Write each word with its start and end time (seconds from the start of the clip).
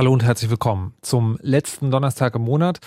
Hallo 0.00 0.14
und 0.14 0.24
herzlich 0.24 0.48
willkommen 0.48 0.94
zum 1.02 1.38
letzten 1.42 1.90
Donnerstag 1.90 2.34
im 2.34 2.40
Monat. 2.40 2.80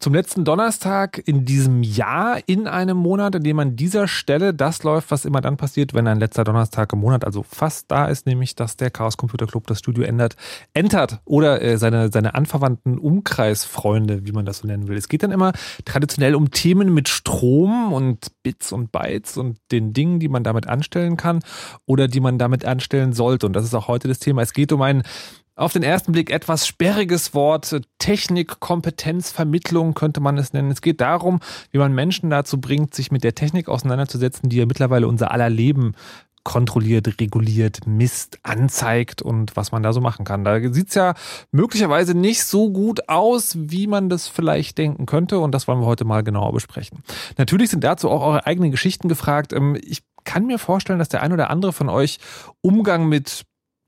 Zum 0.00 0.12
letzten 0.12 0.44
Donnerstag 0.44 1.18
in 1.24 1.46
diesem 1.46 1.82
Jahr 1.82 2.40
in 2.44 2.66
einem 2.66 2.98
Monat, 2.98 3.36
in 3.36 3.42
dem 3.42 3.58
an 3.58 3.74
dieser 3.74 4.06
Stelle 4.06 4.52
das 4.52 4.82
läuft, 4.82 5.10
was 5.10 5.24
immer 5.24 5.40
dann 5.40 5.56
passiert, 5.56 5.94
wenn 5.94 6.06
ein 6.06 6.20
letzter 6.20 6.44
Donnerstag 6.44 6.92
im 6.92 6.98
Monat, 6.98 7.24
also 7.24 7.42
fast 7.42 7.90
da 7.90 8.08
ist, 8.08 8.26
nämlich, 8.26 8.54
dass 8.54 8.76
der 8.76 8.90
Chaos 8.90 9.16
Computer 9.16 9.46
Club 9.46 9.66
das 9.66 9.78
Studio 9.78 10.04
ändert, 10.04 10.36
entert 10.74 11.22
oder 11.24 11.62
äh, 11.62 11.78
seine, 11.78 12.12
seine 12.12 12.34
anverwandten 12.34 12.98
Umkreisfreunde, 12.98 14.26
wie 14.26 14.32
man 14.32 14.44
das 14.44 14.58
so 14.58 14.66
nennen 14.66 14.88
will. 14.88 14.98
Es 14.98 15.08
geht 15.08 15.22
dann 15.22 15.32
immer 15.32 15.52
traditionell 15.86 16.34
um 16.34 16.50
Themen 16.50 16.92
mit 16.92 17.08
Strom 17.08 17.94
und 17.94 18.26
Bits 18.42 18.72
und 18.72 18.92
Bytes 18.92 19.38
und 19.38 19.56
den 19.72 19.94
Dingen, 19.94 20.20
die 20.20 20.28
man 20.28 20.44
damit 20.44 20.68
anstellen 20.68 21.16
kann 21.16 21.40
oder 21.86 22.08
die 22.08 22.20
man 22.20 22.36
damit 22.36 22.66
anstellen 22.66 23.14
sollte. 23.14 23.46
Und 23.46 23.54
das 23.54 23.64
ist 23.64 23.74
auch 23.74 23.88
heute 23.88 24.06
das 24.06 24.18
Thema. 24.18 24.42
Es 24.42 24.52
geht 24.52 24.70
um 24.70 24.82
ein 24.82 25.02
auf 25.58 25.72
den 25.72 25.82
ersten 25.82 26.12
Blick 26.12 26.30
etwas 26.30 26.66
sperriges 26.66 27.34
Wort. 27.34 27.80
Technik, 27.98 28.60
Kompetenz, 28.60 29.30
Vermittlung 29.30 29.94
könnte 29.94 30.20
man 30.20 30.38
es 30.38 30.52
nennen. 30.52 30.70
Es 30.70 30.82
geht 30.82 31.00
darum, 31.00 31.40
wie 31.72 31.78
man 31.78 31.92
Menschen 31.94 32.30
dazu 32.30 32.60
bringt, 32.60 32.94
sich 32.94 33.10
mit 33.10 33.24
der 33.24 33.34
Technik 33.34 33.68
auseinanderzusetzen, 33.68 34.48
die 34.48 34.56
ja 34.56 34.66
mittlerweile 34.66 35.08
unser 35.08 35.32
aller 35.32 35.50
Leben 35.50 35.94
kontrolliert, 36.44 37.20
reguliert, 37.20 37.86
misst, 37.86 38.38
anzeigt 38.42 39.20
und 39.20 39.56
was 39.56 39.72
man 39.72 39.82
da 39.82 39.92
so 39.92 40.00
machen 40.00 40.24
kann. 40.24 40.44
Da 40.44 40.60
sieht 40.72 40.88
es 40.88 40.94
ja 40.94 41.14
möglicherweise 41.50 42.14
nicht 42.14 42.44
so 42.44 42.70
gut 42.70 43.08
aus, 43.08 43.54
wie 43.58 43.86
man 43.86 44.08
das 44.08 44.28
vielleicht 44.28 44.78
denken 44.78 45.04
könnte 45.04 45.40
und 45.40 45.52
das 45.52 45.68
wollen 45.68 45.80
wir 45.80 45.86
heute 45.86 46.04
mal 46.06 46.22
genauer 46.22 46.52
besprechen. 46.52 47.02
Natürlich 47.36 47.68
sind 47.68 47.84
dazu 47.84 48.08
auch 48.08 48.22
eure 48.22 48.46
eigenen 48.46 48.70
Geschichten 48.70 49.08
gefragt. 49.08 49.52
Ähm, 49.52 49.76
ich 49.82 50.02
kann 50.24 50.46
mir 50.46 50.58
vorstellen, 50.58 50.98
dass 50.98 51.08
der 51.08 51.22
ein 51.22 51.32
oder 51.32 51.50
andere 51.50 51.72
von 51.72 51.88
euch 51.88 52.18
Umgang 52.62 53.08
mit 53.08 53.44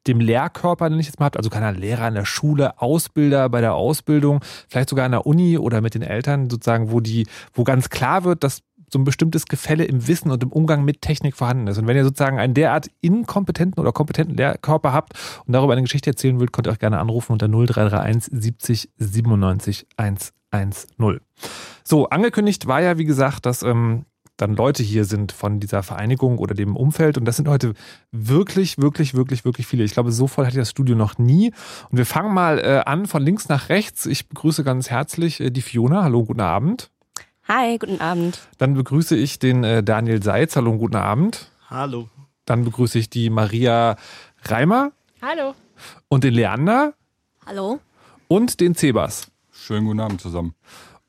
dem 0.06 0.20
Lehrkörper, 0.20 0.88
den 0.88 0.98
ich 0.98 1.06
jetzt 1.06 1.18
mal 1.18 1.26
habe, 1.26 1.38
also 1.38 1.50
keiner 1.50 1.72
Lehrer 1.72 2.08
in 2.08 2.14
der 2.14 2.24
Schule, 2.24 2.80
Ausbilder 2.80 3.48
bei 3.48 3.60
der 3.60 3.74
Ausbildung, 3.74 4.40
vielleicht 4.68 4.88
sogar 4.88 5.04
an 5.04 5.12
der 5.12 5.26
Uni 5.26 5.58
oder 5.58 5.80
mit 5.80 5.94
den 5.94 6.02
Eltern 6.02 6.48
sozusagen, 6.48 6.90
wo 6.90 7.00
die, 7.00 7.26
wo 7.52 7.64
ganz 7.64 7.90
klar 7.90 8.24
wird, 8.24 8.42
dass 8.44 8.62
so 8.92 8.98
ein 8.98 9.04
bestimmtes 9.04 9.46
Gefälle 9.46 9.84
im 9.84 10.08
Wissen 10.08 10.30
und 10.30 10.42
im 10.42 10.50
Umgang 10.50 10.84
mit 10.84 11.00
Technik 11.00 11.36
vorhanden 11.36 11.68
ist. 11.68 11.78
Und 11.78 11.86
wenn 11.86 11.96
ihr 11.96 12.04
sozusagen 12.04 12.38
einen 12.38 12.54
derart 12.54 12.88
inkompetenten 13.00 13.80
oder 13.80 13.92
kompetenten 13.92 14.36
Lehrkörper 14.36 14.92
habt 14.92 15.12
und 15.46 15.52
darüber 15.52 15.72
eine 15.74 15.82
Geschichte 15.82 16.10
erzählen 16.10 16.40
wollt, 16.40 16.52
könnt 16.52 16.66
ihr 16.66 16.72
euch 16.72 16.78
gerne 16.78 16.98
anrufen 16.98 17.32
unter 17.32 17.46
0331 17.46 18.32
70 18.32 18.90
97 18.96 19.86
110. 19.96 21.20
So, 21.84 22.08
angekündigt 22.08 22.66
war 22.66 22.80
ja, 22.80 22.98
wie 22.98 23.04
gesagt, 23.04 23.46
dass 23.46 23.62
ähm, 23.62 24.06
dann 24.40 24.54
Leute 24.54 24.82
hier 24.82 25.04
sind 25.04 25.32
von 25.32 25.60
dieser 25.60 25.82
Vereinigung 25.82 26.38
oder 26.38 26.54
dem 26.54 26.76
Umfeld. 26.76 27.18
Und 27.18 27.26
das 27.26 27.36
sind 27.36 27.48
heute 27.48 27.74
wirklich, 28.10 28.78
wirklich, 28.78 29.14
wirklich, 29.14 29.44
wirklich 29.44 29.66
viele. 29.66 29.84
Ich 29.84 29.92
glaube, 29.92 30.12
so 30.12 30.26
voll 30.26 30.46
hatte 30.46 30.56
ich 30.56 30.62
das 30.62 30.70
Studio 30.70 30.96
noch 30.96 31.18
nie. 31.18 31.52
Und 31.90 31.98
wir 31.98 32.06
fangen 32.06 32.32
mal 32.32 32.58
äh, 32.58 32.82
an 32.86 33.06
von 33.06 33.22
links 33.22 33.48
nach 33.48 33.68
rechts. 33.68 34.06
Ich 34.06 34.28
begrüße 34.28 34.64
ganz 34.64 34.88
herzlich 34.88 35.40
äh, 35.40 35.50
die 35.50 35.60
Fiona. 35.60 36.04
Hallo, 36.04 36.24
guten 36.24 36.40
Abend. 36.40 36.90
Hi, 37.48 37.76
guten 37.78 38.00
Abend. 38.00 38.40
Dann 38.58 38.74
begrüße 38.74 39.14
ich 39.16 39.38
den 39.38 39.62
äh, 39.62 39.82
Daniel 39.82 40.22
Seitz. 40.22 40.56
Hallo, 40.56 40.76
guten 40.78 40.96
Abend. 40.96 41.50
Hallo. 41.68 42.08
Dann 42.46 42.64
begrüße 42.64 42.98
ich 42.98 43.10
die 43.10 43.28
Maria 43.28 43.96
Reimer. 44.44 44.92
Hallo. 45.20 45.54
Und 46.08 46.24
den 46.24 46.32
Leander. 46.32 46.94
Hallo. 47.44 47.80
Und 48.28 48.60
den 48.60 48.74
Zebas. 48.74 49.30
Schönen 49.52 49.86
guten 49.86 50.00
Abend 50.00 50.20
zusammen. 50.20 50.54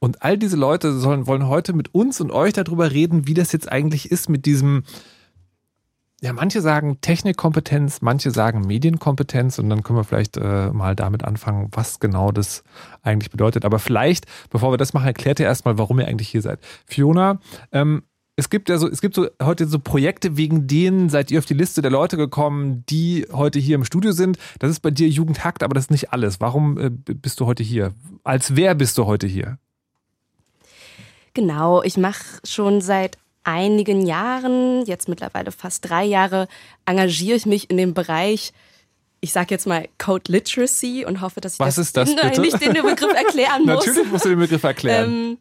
Und 0.03 0.23
all 0.23 0.35
diese 0.35 0.57
Leute 0.57 0.97
sollen, 0.97 1.27
wollen 1.27 1.47
heute 1.47 1.73
mit 1.73 1.93
uns 1.93 2.19
und 2.19 2.31
euch 2.31 2.53
darüber 2.53 2.91
reden, 2.91 3.27
wie 3.27 3.35
das 3.35 3.51
jetzt 3.51 3.71
eigentlich 3.71 4.09
ist 4.09 4.29
mit 4.29 4.47
diesem, 4.47 4.81
ja, 6.21 6.33
manche 6.33 6.59
sagen 6.59 6.99
Technikkompetenz, 7.01 8.01
manche 8.01 8.31
sagen 8.31 8.61
Medienkompetenz 8.61 9.59
und 9.59 9.69
dann 9.69 9.83
können 9.83 9.99
wir 9.99 10.03
vielleicht 10.03 10.37
äh, 10.37 10.71
mal 10.71 10.95
damit 10.95 11.23
anfangen, 11.23 11.69
was 11.71 11.99
genau 11.99 12.31
das 12.31 12.63
eigentlich 13.03 13.29
bedeutet. 13.29 13.63
Aber 13.63 13.77
vielleicht, 13.77 14.25
bevor 14.49 14.73
wir 14.73 14.77
das 14.77 14.93
machen, 14.93 15.05
erklärt 15.05 15.39
ihr 15.39 15.45
erstmal, 15.45 15.77
warum 15.77 15.99
ihr 15.99 16.07
eigentlich 16.07 16.29
hier 16.29 16.41
seid. 16.41 16.59
Fiona, 16.87 17.39
ähm, 17.71 18.01
es 18.35 18.49
gibt 18.49 18.69
ja 18.69 18.79
so, 18.79 18.89
es 18.89 19.01
gibt 19.01 19.13
so 19.13 19.27
heute 19.39 19.67
so 19.67 19.77
Projekte, 19.77 20.35
wegen 20.35 20.65
denen 20.65 21.09
seid 21.09 21.29
ihr 21.29 21.37
auf 21.37 21.45
die 21.45 21.53
Liste 21.53 21.83
der 21.83 21.91
Leute 21.91 22.17
gekommen, 22.17 22.83
die 22.89 23.27
heute 23.31 23.59
hier 23.59 23.75
im 23.75 23.83
Studio 23.83 24.13
sind. 24.13 24.39
Das 24.57 24.71
ist 24.71 24.79
bei 24.79 24.89
dir 24.89 25.07
Jugendhakt, 25.07 25.61
aber 25.61 25.75
das 25.75 25.85
ist 25.85 25.91
nicht 25.91 26.11
alles. 26.11 26.39
Warum 26.41 26.79
äh, 26.79 26.89
bist 26.89 27.39
du 27.39 27.45
heute 27.45 27.61
hier? 27.61 27.93
Als 28.23 28.55
wer 28.55 28.73
bist 28.73 28.97
du 28.97 29.05
heute 29.05 29.27
hier? 29.27 29.59
Genau, 31.33 31.81
ich 31.83 31.97
mache 31.97 32.23
schon 32.43 32.81
seit 32.81 33.17
einigen 33.43 34.05
Jahren, 34.05 34.85
jetzt 34.85 35.07
mittlerweile 35.09 35.51
fast 35.51 35.89
drei 35.89 36.03
Jahre, 36.03 36.47
engagiere 36.85 37.37
ich 37.37 37.45
mich 37.45 37.69
in 37.69 37.77
dem 37.77 37.93
Bereich, 37.93 38.53
ich 39.19 39.31
sage 39.31 39.47
jetzt 39.51 39.67
mal 39.67 39.87
Code 39.97 40.31
Literacy 40.31 41.05
und 41.05 41.21
hoffe, 41.21 41.41
dass 41.41 41.53
ich 41.53 41.59
Was 41.59 41.75
das, 41.75 41.87
ist 41.87 41.97
das, 41.97 42.15
bitte? 42.21 42.41
nicht 42.41 42.61
den 42.61 42.73
Begriff 42.73 43.13
erklären 43.13 43.61
muss. 43.65 43.85
Natürlich 43.85 44.11
musst 44.11 44.25
du 44.25 44.29
den 44.29 44.39
Begriff 44.39 44.63
erklären. 44.63 45.09
Ähm, 45.09 45.37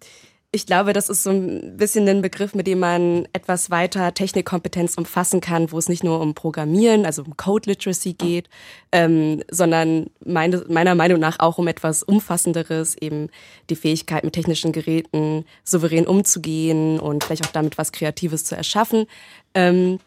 ich 0.53 0.67
glaube, 0.67 0.93
das 0.93 1.09
ist 1.09 1.23
so 1.23 1.31
ein 1.31 1.77
bisschen 1.77 2.09
ein 2.09 2.23
Begriff, 2.23 2.55
mit 2.57 2.67
dem 2.67 2.81
man 2.81 3.29
etwas 3.33 3.71
weiter 3.71 4.13
Technikkompetenz 4.13 4.97
umfassen 4.97 5.41
kann, 5.41 5.71
wo 5.71 5.79
es 5.79 5.89
nicht 5.89 6.03
nur 6.03 6.21
um 6.21 6.35
Programmieren, 6.35 7.07
also 7.07 7.23
um 7.23 7.37
Code 7.37 7.71
Literacy 7.71 8.15
geht, 8.15 8.49
ähm, 8.91 9.45
sondern 9.49 10.11
meine, 10.25 10.65
meiner 10.69 10.97
Meinung 10.97 11.21
nach 11.21 11.39
auch 11.39 11.59
um 11.59 11.69
etwas 11.69 12.03
Umfassenderes, 12.03 12.97
eben 12.97 13.29
die 13.71 13.77
Fähigkeit, 13.77 14.25
mit 14.25 14.35
technischen 14.35 14.73
Geräten 14.73 15.45
souverän 15.63 16.09
umzugehen 16.09 16.99
und 16.99 17.23
vielleicht 17.23 17.47
auch 17.47 17.53
damit 17.53 17.79
was 17.79 17.93
Kreatives 17.93 18.45
zu 18.45 18.57
erschaffen. 18.57 19.07
Ähm, 19.55 20.01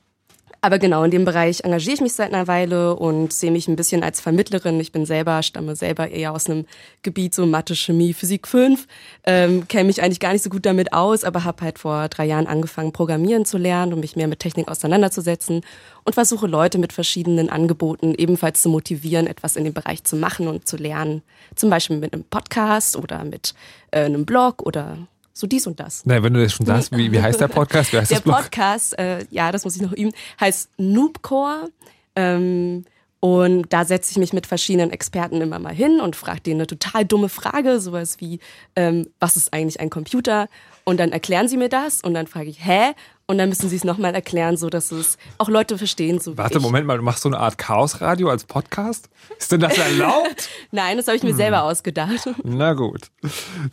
aber 0.64 0.80
genau, 0.80 1.04
in 1.04 1.12
dem 1.12 1.26
Bereich 1.26 1.66
engagiere 1.66 1.96
ich 1.96 2.00
mich 2.00 2.14
seit 2.14 2.34
einer 2.34 2.48
Weile 2.48 2.96
und 2.96 3.34
sehe 3.34 3.52
mich 3.52 3.68
ein 3.68 3.76
bisschen 3.76 4.02
als 4.02 4.22
Vermittlerin. 4.22 4.80
Ich 4.80 4.94
bin 4.94 5.06
selber, 5.06 5.44
stamme 5.44 5.76
selber 5.76 6.10
eher 6.10 6.32
aus 6.32 6.50
einem 6.50 6.66
Gebiet 7.02 7.34
so 7.34 7.46
Mathe, 7.46 7.76
Chemie, 7.76 8.14
Physik 8.14 8.48
5, 8.48 8.88
ähm, 9.26 9.68
kenne 9.68 9.84
mich 9.84 10.02
eigentlich 10.02 10.22
gar 10.22 10.32
nicht 10.32 10.42
so 10.42 10.50
gut 10.50 10.66
damit 10.66 10.94
aus, 10.94 11.26
aber 11.26 11.44
habe 11.44 11.66
halt 11.66 11.80
vor 11.80 12.08
drei 12.08 12.24
Jahren 12.24 12.48
angefangen, 12.48 12.94
Programmieren 12.94 13.44
zu 13.44 13.58
lernen 13.58 13.92
und 13.92 14.00
mich 14.00 14.16
mehr 14.16 14.30
mit 14.30 14.40
Technik 14.40 14.70
auseinanderzusetzen 14.70 15.66
und 16.06 16.14
versuche 16.14 16.48
Leute 16.48 16.78
mit 16.78 16.94
verschiedenen 16.94 17.50
Angeboten 17.50 18.16
ebenfalls 18.18 18.62
zu 18.62 18.70
motivieren, 18.70 19.28
etwas 19.28 19.58
in 19.58 19.66
dem 19.66 19.74
Bereich 19.74 20.06
zu 20.06 20.16
machen 20.16 20.48
und 20.48 20.66
zu 20.66 20.78
lernen. 20.78 21.24
Zum 21.56 21.70
Beispiel 21.70 21.98
mit 21.98 22.14
einem 22.14 22.24
Podcast 22.24 22.96
oder 22.96 23.26
mit 23.26 23.54
äh, 23.92 24.06
einem 24.06 24.26
Blog 24.26 24.62
oder 24.66 24.98
so 25.34 25.48
dies 25.48 25.68
und 25.68 25.80
das. 25.80 26.04
Na, 26.06 26.22
wenn 26.22 26.34
du 26.34 26.42
das 26.42 26.54
schon 26.54 26.66
sagst, 26.66 26.96
wie, 26.96 27.12
wie 27.12 27.22
heißt 27.22 27.42
der 27.42 27.48
Podcast? 27.50 27.92
Wie 27.92 27.98
heißt 27.98 28.12
Der? 28.12 28.20
Podcast, 28.20 28.98
äh, 28.98 29.26
ja, 29.32 29.52
das 29.52 29.66
muss 29.66 29.76
ich 29.76 29.82
noch 29.82 29.92
üben, 29.94 30.12
heißt 30.40 30.70
Noobcore. 30.78 31.70
Ähm, 32.16 32.86
und 33.20 33.72
da 33.72 33.86
setze 33.86 34.12
ich 34.12 34.18
mich 34.18 34.34
mit 34.34 34.46
verschiedenen 34.46 34.92
Experten 34.92 35.40
immer 35.40 35.58
mal 35.58 35.74
hin 35.74 36.02
und 36.02 36.16
frage 36.16 36.42
denen 36.42 36.60
eine 36.60 36.68
total 36.68 37.06
dumme 37.06 37.30
Frage, 37.30 37.80
sowas 37.80 38.18
wie, 38.20 38.40
ähm, 38.76 39.08
was 39.20 39.38
ist 39.38 39.54
eigentlich 39.54 39.80
ein 39.80 39.90
Computer? 39.90 40.50
Und 40.84 41.00
dann 41.00 41.14
erklären 41.14 41.48
sie 41.48 41.56
mir 41.56 41.70
das 41.70 42.02
und 42.02 42.14
dann 42.14 42.28
frage 42.28 42.50
ich, 42.50 42.66
hä? 42.66 42.92
Und 43.34 43.40
dann 43.40 43.50
müssen 43.50 43.68
sie 43.68 43.78
es 43.78 43.84
nochmal 43.84 44.14
erklären, 44.14 44.58
so 44.58 44.70
dass 44.70 44.92
es 44.92 45.18
auch 45.40 45.50
Leute 45.50 45.80
verstehen, 45.80 46.20
so 46.20 46.38
Warte. 46.38 46.60
Moment 46.60 46.86
mal, 46.86 46.98
du 46.98 47.04
machst 47.04 47.24
so 47.24 47.30
eine 47.30 47.40
Art 47.40 47.58
Chaosradio 47.58 48.30
als 48.30 48.44
Podcast? 48.44 49.10
Ist 49.40 49.52
denn 49.52 49.60
das 49.60 49.76
erlaubt? 49.76 50.50
Nein, 50.72 50.98
das 50.98 51.08
habe 51.08 51.18
ich 51.18 51.24
mir 51.24 51.34
selber 51.34 51.64
ausgedacht. 51.64 52.30
Na 52.44 52.74
gut. 52.74 53.10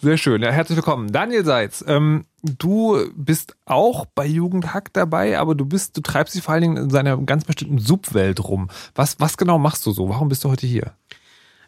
Sehr 0.01 0.17
schön. 0.17 0.41
Ja, 0.41 0.51
herzlich 0.51 0.77
willkommen. 0.77 1.13
Daniel 1.13 1.45
Seitz, 1.45 1.85
ähm, 1.87 2.25
du 2.41 3.05
bist 3.15 3.55
auch 3.67 4.07
bei 4.07 4.25
Jugendhack 4.25 4.95
dabei, 4.95 5.39
aber 5.39 5.55
du 5.55 5.67
bist, 5.67 5.95
du 5.95 6.01
treibst 6.01 6.35
dich 6.35 6.43
vor 6.43 6.55
allen 6.55 6.63
Dingen 6.63 6.77
in 6.79 6.89
seiner 6.89 7.19
ganz 7.19 7.45
bestimmten 7.45 7.81
Subwelt 7.81 8.43
rum. 8.43 8.69
Was, 8.95 9.21
was 9.21 9.37
genau 9.37 9.59
machst 9.59 9.85
du 9.85 9.93
so? 9.93 10.09
Warum 10.09 10.31
bist 10.31 10.43
du 10.43 10.49
heute 10.49 10.67
hier? 10.67 10.95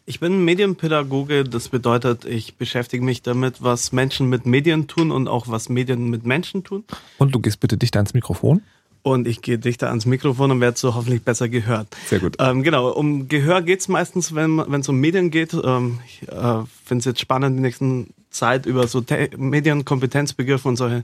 Ich 0.05 0.19
bin 0.19 0.43
Medienpädagoge, 0.43 1.45
das 1.45 1.69
bedeutet, 1.69 2.25
ich 2.25 2.55
beschäftige 2.55 3.03
mich 3.05 3.21
damit, 3.21 3.63
was 3.63 3.93
Menschen 3.93 4.27
mit 4.27 4.45
Medien 4.45 4.87
tun 4.87 5.11
und 5.11 5.29
auch 5.29 5.47
was 5.47 5.69
Medien 5.69 6.09
mit 6.09 6.25
Menschen 6.25 6.65
tun. 6.65 6.83
Und 7.19 7.33
du 7.33 7.39
gehst 7.39 7.61
bitte 7.61 7.77
dichter 7.77 7.99
ans 7.99 8.13
Mikrofon. 8.13 8.61
Und 9.01 9.27
ich 9.27 9.41
gehe 9.41 9.57
dichter 9.57 9.89
ans 9.89 10.05
Mikrofon 10.05 10.51
und 10.51 10.61
werde 10.61 10.77
so 10.77 10.95
hoffentlich 10.95 11.23
besser 11.23 11.47
gehört. 11.47 11.87
Sehr 12.07 12.19
gut. 12.19 12.35
Ähm, 12.39 12.63
genau, 12.63 12.89
um 12.89 13.29
Gehör 13.29 13.61
geht's 13.61 13.87
meistens, 13.87 14.35
wenn 14.35 14.57
wenn 14.57 14.81
es 14.81 14.89
um 14.89 14.97
Medien 14.99 15.29
geht. 15.29 15.53
Ähm, 15.53 15.99
ich 16.05 16.27
äh, 16.27 16.63
finde 16.85 16.99
es 16.99 17.05
jetzt 17.05 17.19
spannend, 17.21 17.57
die 17.57 17.61
nächsten 17.61 18.13
Zeit 18.29 18.65
über 18.65 18.87
so 18.87 19.01
Te 19.01 19.29
Medienkompetenzbegriffe 19.37 20.67
und 20.67 20.75
solche 20.75 21.03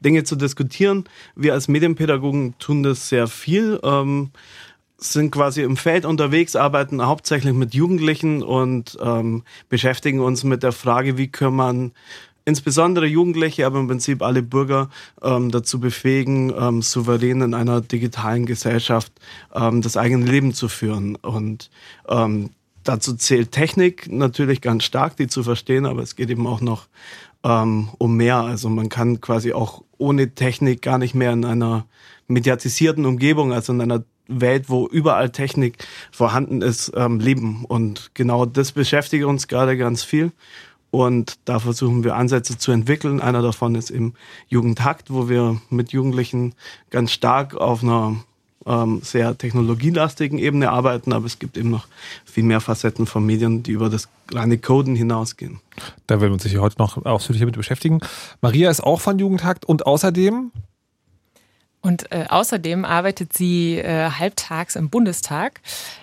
Dinge 0.00 0.24
zu 0.24 0.34
diskutieren. 0.34 1.04
Wir 1.36 1.54
als 1.54 1.68
Medienpädagogen 1.68 2.54
tun 2.58 2.82
das 2.82 3.08
sehr 3.08 3.28
viel. 3.28 3.80
Ähm, 3.82 4.30
sind 5.00 5.32
quasi 5.32 5.62
im 5.62 5.76
Feld 5.76 6.04
unterwegs, 6.04 6.56
arbeiten 6.56 7.04
hauptsächlich 7.04 7.54
mit 7.54 7.74
Jugendlichen 7.74 8.42
und 8.42 8.98
ähm, 9.02 9.42
beschäftigen 9.68 10.20
uns 10.20 10.44
mit 10.44 10.62
der 10.62 10.72
Frage, 10.72 11.16
wie 11.16 11.28
kann 11.28 11.54
man 11.54 11.92
insbesondere 12.44 13.06
Jugendliche, 13.06 13.66
aber 13.66 13.80
im 13.80 13.88
Prinzip 13.88 14.22
alle 14.22 14.42
Bürger 14.42 14.90
ähm, 15.22 15.50
dazu 15.50 15.80
befähigen, 15.80 16.52
ähm, 16.58 16.82
souverän 16.82 17.40
in 17.40 17.54
einer 17.54 17.80
digitalen 17.80 18.46
Gesellschaft 18.46 19.12
ähm, 19.54 19.82
das 19.82 19.96
eigene 19.96 20.26
Leben 20.26 20.52
zu 20.52 20.68
führen. 20.68 21.16
Und 21.16 21.70
ähm, 22.08 22.50
dazu 22.84 23.14
zählt 23.14 23.52
Technik 23.52 24.10
natürlich 24.10 24.60
ganz 24.60 24.84
stark, 24.84 25.16
die 25.16 25.28
zu 25.28 25.42
verstehen, 25.42 25.86
aber 25.86 26.02
es 26.02 26.16
geht 26.16 26.30
eben 26.30 26.46
auch 26.46 26.60
noch 26.60 26.88
ähm, 27.44 27.88
um 27.98 28.16
mehr. 28.16 28.38
Also 28.38 28.68
man 28.68 28.88
kann 28.88 29.20
quasi 29.20 29.52
auch 29.52 29.82
ohne 29.98 30.34
Technik 30.34 30.82
gar 30.82 30.98
nicht 30.98 31.14
mehr 31.14 31.32
in 31.32 31.44
einer 31.44 31.86
mediatisierten 32.26 33.06
Umgebung, 33.06 33.52
also 33.52 33.72
in 33.72 33.80
einer 33.80 34.02
Welt, 34.30 34.68
wo 34.68 34.86
überall 34.86 35.30
Technik 35.30 35.86
vorhanden 36.10 36.62
ist, 36.62 36.92
ähm, 36.94 37.20
leben. 37.20 37.64
Und 37.66 38.10
genau 38.14 38.46
das 38.46 38.72
beschäftigt 38.72 39.24
uns 39.24 39.48
gerade 39.48 39.76
ganz 39.76 40.02
viel. 40.02 40.32
Und 40.90 41.38
da 41.44 41.58
versuchen 41.60 42.02
wir 42.02 42.16
Ansätze 42.16 42.58
zu 42.58 42.72
entwickeln. 42.72 43.20
Einer 43.20 43.42
davon 43.42 43.74
ist 43.74 43.90
im 43.90 44.14
Jugendhakt, 44.48 45.12
wo 45.12 45.28
wir 45.28 45.60
mit 45.70 45.92
Jugendlichen 45.92 46.54
ganz 46.90 47.12
stark 47.12 47.54
auf 47.54 47.82
einer 47.82 48.16
ähm, 48.66 49.00
sehr 49.02 49.38
technologielastigen 49.38 50.38
Ebene 50.38 50.70
arbeiten. 50.70 51.12
Aber 51.12 51.26
es 51.26 51.38
gibt 51.38 51.56
eben 51.56 51.70
noch 51.70 51.86
viel 52.24 52.44
mehr 52.44 52.60
Facetten 52.60 53.06
von 53.06 53.24
Medien, 53.24 53.62
die 53.62 53.72
über 53.72 53.88
das 53.88 54.08
reine 54.32 54.58
Coden 54.58 54.96
hinausgehen. 54.96 55.60
Da 56.06 56.20
werden 56.20 56.30
wir 56.30 56.34
uns 56.34 56.42
sicher 56.42 56.60
heute 56.60 56.78
noch 56.78 57.04
ausführlicher 57.04 57.46
mit 57.46 57.56
beschäftigen. 57.56 58.00
Maria 58.40 58.68
ist 58.70 58.82
auch 58.82 59.00
von 59.00 59.18
Jugendhakt 59.18 59.64
und 59.64 59.86
außerdem 59.86 60.50
Und 61.82 62.12
äh, 62.12 62.26
außerdem 62.28 62.84
arbeitet 62.84 63.32
sie 63.32 63.78
äh, 63.78 64.10
halbtags 64.10 64.76
im 64.76 64.90
Bundestag. 64.90 65.60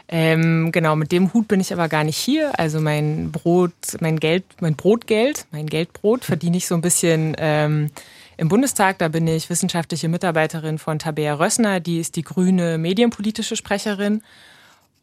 Ähm, 0.08 0.72
genau, 0.72 0.96
mit 0.96 1.12
dem 1.12 1.34
Hut 1.34 1.48
bin 1.48 1.60
ich 1.60 1.72
aber 1.72 1.88
gar 1.88 2.04
nicht 2.04 2.18
hier. 2.18 2.60
Also 2.60 2.80
mein 2.80 3.32
Brot, 3.32 3.74
mein 4.00 4.20
Geld, 4.20 4.44
mein 4.60 4.76
Brotgeld, 4.76 5.46
mein 5.52 5.68
Geldbrot 5.68 6.26
verdiene 6.26 6.58
ich 6.58 6.66
so 6.66 6.74
ein 6.74 6.82
bisschen 6.82 7.36
ähm, 7.38 7.92
im 8.38 8.50
Bundestag. 8.50 8.98
Da 8.98 9.08
bin 9.08 9.28
ich 9.28 9.52
wissenschaftliche 9.52 10.08
Mitarbeiterin 10.08 10.80
von 10.80 10.98
Tabea 10.98 11.36
Rössner, 11.36 11.80
die 11.80 12.00
ist 12.00 12.16
die 12.16 12.24
grüne 12.24 12.80
medienpolitische 12.80 13.56
Sprecherin. 13.56 14.24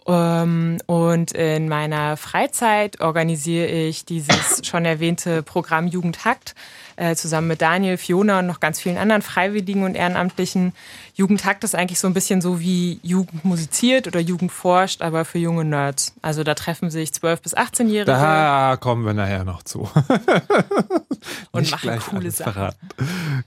Ähm, 0.06 0.78
und 0.86 1.32
in 1.32 1.68
meiner 1.68 2.16
Freizeit 2.16 3.00
organisiere 3.00 3.68
ich 3.68 4.04
dieses 4.04 4.66
schon 4.66 4.84
erwähnte 4.84 5.42
Programm 5.42 5.86
Jugendhakt 5.86 6.54
äh, 6.96 7.14
zusammen 7.16 7.48
mit 7.48 7.60
Daniel, 7.62 7.96
Fiona 7.96 8.38
und 8.40 8.46
noch 8.46 8.60
ganz 8.60 8.80
vielen 8.80 8.98
anderen 8.98 9.22
Freiwilligen 9.22 9.84
und 9.84 9.94
Ehrenamtlichen. 9.94 10.72
Jugendhakt 11.14 11.64
ist 11.64 11.74
eigentlich 11.74 12.00
so 12.00 12.06
ein 12.08 12.14
bisschen 12.14 12.40
so 12.40 12.60
wie 12.60 12.98
Jugend 13.02 13.44
musiziert 13.44 14.06
oder 14.06 14.20
Jugend 14.20 14.52
forscht, 14.52 15.02
aber 15.02 15.24
für 15.24 15.38
junge 15.38 15.64
Nerds. 15.64 16.14
Also 16.22 16.44
da 16.44 16.54
treffen 16.54 16.90
sich 16.90 17.10
12- 17.10 17.42
bis 17.42 17.56
18-Jährige 17.56 18.06
Da 18.06 18.76
kommen 18.80 19.04
wir 19.06 19.14
nachher 19.14 19.44
noch 19.44 19.62
zu. 19.62 19.80
und 21.52 21.60
Nicht 21.60 21.72
machen 21.72 21.80
gleich 21.82 22.00
coole 22.06 22.30
Sachen. 22.30 22.52
verraten. 22.52 22.88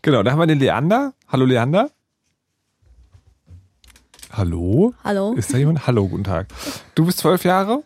Genau, 0.01 0.23
da 0.23 0.31
haben 0.31 0.39
wir 0.39 0.47
den 0.47 0.59
Leander. 0.59 1.13
Hallo 1.27 1.45
Leander. 1.45 1.89
Hallo? 4.31 4.93
Hallo. 5.03 5.33
Ist 5.33 5.53
da 5.53 5.57
jemand? 5.57 5.87
Hallo, 5.87 6.07
guten 6.07 6.23
Tag. 6.23 6.47
Du 6.95 7.05
bist 7.05 7.19
zwölf 7.19 7.43
Jahre? 7.43 7.83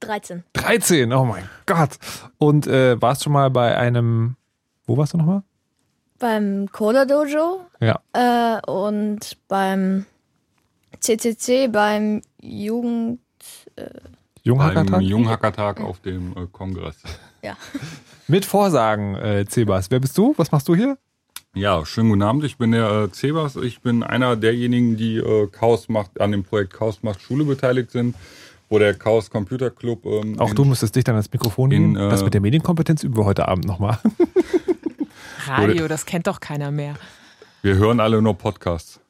13. 0.00 0.42
13, 0.52 1.12
oh 1.12 1.24
mein 1.24 1.48
Gott. 1.66 1.90
Und 2.38 2.66
äh, 2.66 3.00
warst 3.00 3.22
schon 3.24 3.32
mal 3.32 3.50
bei 3.50 3.76
einem, 3.76 4.36
wo 4.86 4.96
warst 4.96 5.12
du 5.14 5.18
nochmal? 5.18 5.42
Beim 6.18 6.68
Cola 6.72 7.04
Dojo 7.04 7.60
Ja. 7.80 8.00
äh, 8.12 8.60
und 8.70 9.36
beim 9.48 10.06
CCC, 11.00 11.68
beim 11.68 12.22
Jugend. 12.40 13.20
Beim 13.76 13.86
Junghackertag? 14.42 15.00
Junghackertag 15.02 15.80
auf 15.80 16.00
dem 16.00 16.32
äh, 16.36 16.46
Kongress. 16.52 16.96
Ja. 17.42 17.56
Mit 18.28 18.44
Vorsagen, 18.44 19.14
äh, 19.16 19.44
Cebas. 19.48 19.90
Wer 19.90 20.00
bist 20.00 20.16
du? 20.16 20.34
Was 20.36 20.52
machst 20.52 20.68
du 20.68 20.74
hier? 20.76 20.96
Ja, 21.54 21.84
schönen 21.84 22.10
guten 22.10 22.22
Abend. 22.22 22.44
Ich 22.44 22.56
bin 22.58 22.72
der 22.72 22.90
äh, 23.04 23.10
Cebas. 23.12 23.56
Ich 23.56 23.80
bin 23.80 24.02
einer 24.02 24.36
derjenigen, 24.36 24.96
die 24.96 25.16
äh, 25.16 25.46
Chaos 25.48 25.88
macht, 25.88 26.20
an 26.20 26.32
dem 26.32 26.42
Projekt 26.44 26.72
Chaos 26.74 27.02
macht 27.02 27.20
Schule 27.20 27.44
beteiligt 27.44 27.90
sind, 27.90 28.14
wo 28.68 28.78
der 28.78 28.94
Chaos 28.94 29.30
Computer 29.30 29.70
Club. 29.70 30.04
Ähm, 30.06 30.38
Auch 30.40 30.50
in- 30.50 30.56
du 30.56 30.64
müsstest 30.64 30.96
dich 30.96 31.04
dann 31.04 31.14
ans 31.16 31.30
Mikrofon 31.32 31.70
in, 31.70 31.92
nehmen. 31.92 32.10
Das 32.10 32.22
äh, 32.22 32.24
mit 32.24 32.34
der 32.34 32.40
Medienkompetenz 32.40 33.02
üben 33.04 33.16
wir 33.16 33.24
heute 33.24 33.46
Abend 33.48 33.66
nochmal. 33.66 33.98
Radio, 35.48 35.88
das 35.88 36.06
kennt 36.06 36.26
doch 36.26 36.40
keiner 36.40 36.70
mehr. 36.70 36.94
Wir 37.62 37.76
hören 37.76 38.00
alle 38.00 38.20
nur 38.20 38.36
Podcasts. 38.36 39.00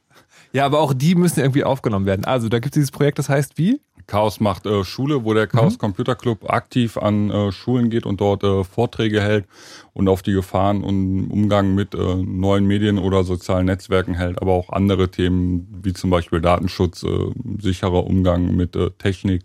Ja, 0.52 0.64
aber 0.64 0.78
auch 0.78 0.94
die 0.94 1.16
müssen 1.16 1.40
irgendwie 1.40 1.64
aufgenommen 1.64 2.06
werden. 2.06 2.24
Also 2.24 2.48
da 2.48 2.60
gibt 2.60 2.76
es 2.76 2.80
dieses 2.80 2.90
Projekt, 2.92 3.18
das 3.18 3.28
heißt 3.28 3.58
wie? 3.58 3.80
Chaos 4.06 4.38
macht 4.38 4.66
äh, 4.66 4.84
Schule, 4.84 5.24
wo 5.24 5.34
der 5.34 5.46
Chaos 5.46 5.78
Computer 5.78 6.14
Club 6.14 6.50
aktiv 6.50 6.96
an 6.96 7.30
äh, 7.30 7.52
Schulen 7.52 7.90
geht 7.90 8.06
und 8.06 8.20
dort 8.20 8.44
äh, 8.44 8.62
Vorträge 8.62 9.20
hält 9.20 9.46
und 9.94 10.08
auf 10.08 10.22
die 10.22 10.32
Gefahren 10.32 10.84
und 10.84 11.30
Umgang 11.30 11.74
mit 11.74 11.94
äh, 11.94 12.14
neuen 12.16 12.66
Medien 12.66 12.98
oder 12.98 13.24
sozialen 13.24 13.66
Netzwerken 13.66 14.14
hält, 14.14 14.40
aber 14.42 14.52
auch 14.52 14.70
andere 14.70 15.10
Themen 15.10 15.66
wie 15.82 15.92
zum 15.92 16.10
Beispiel 16.10 16.40
Datenschutz, 16.40 17.02
äh, 17.02 17.32
sicherer 17.60 18.06
Umgang 18.06 18.54
mit 18.54 18.76
äh, 18.76 18.90
Technik, 18.90 19.42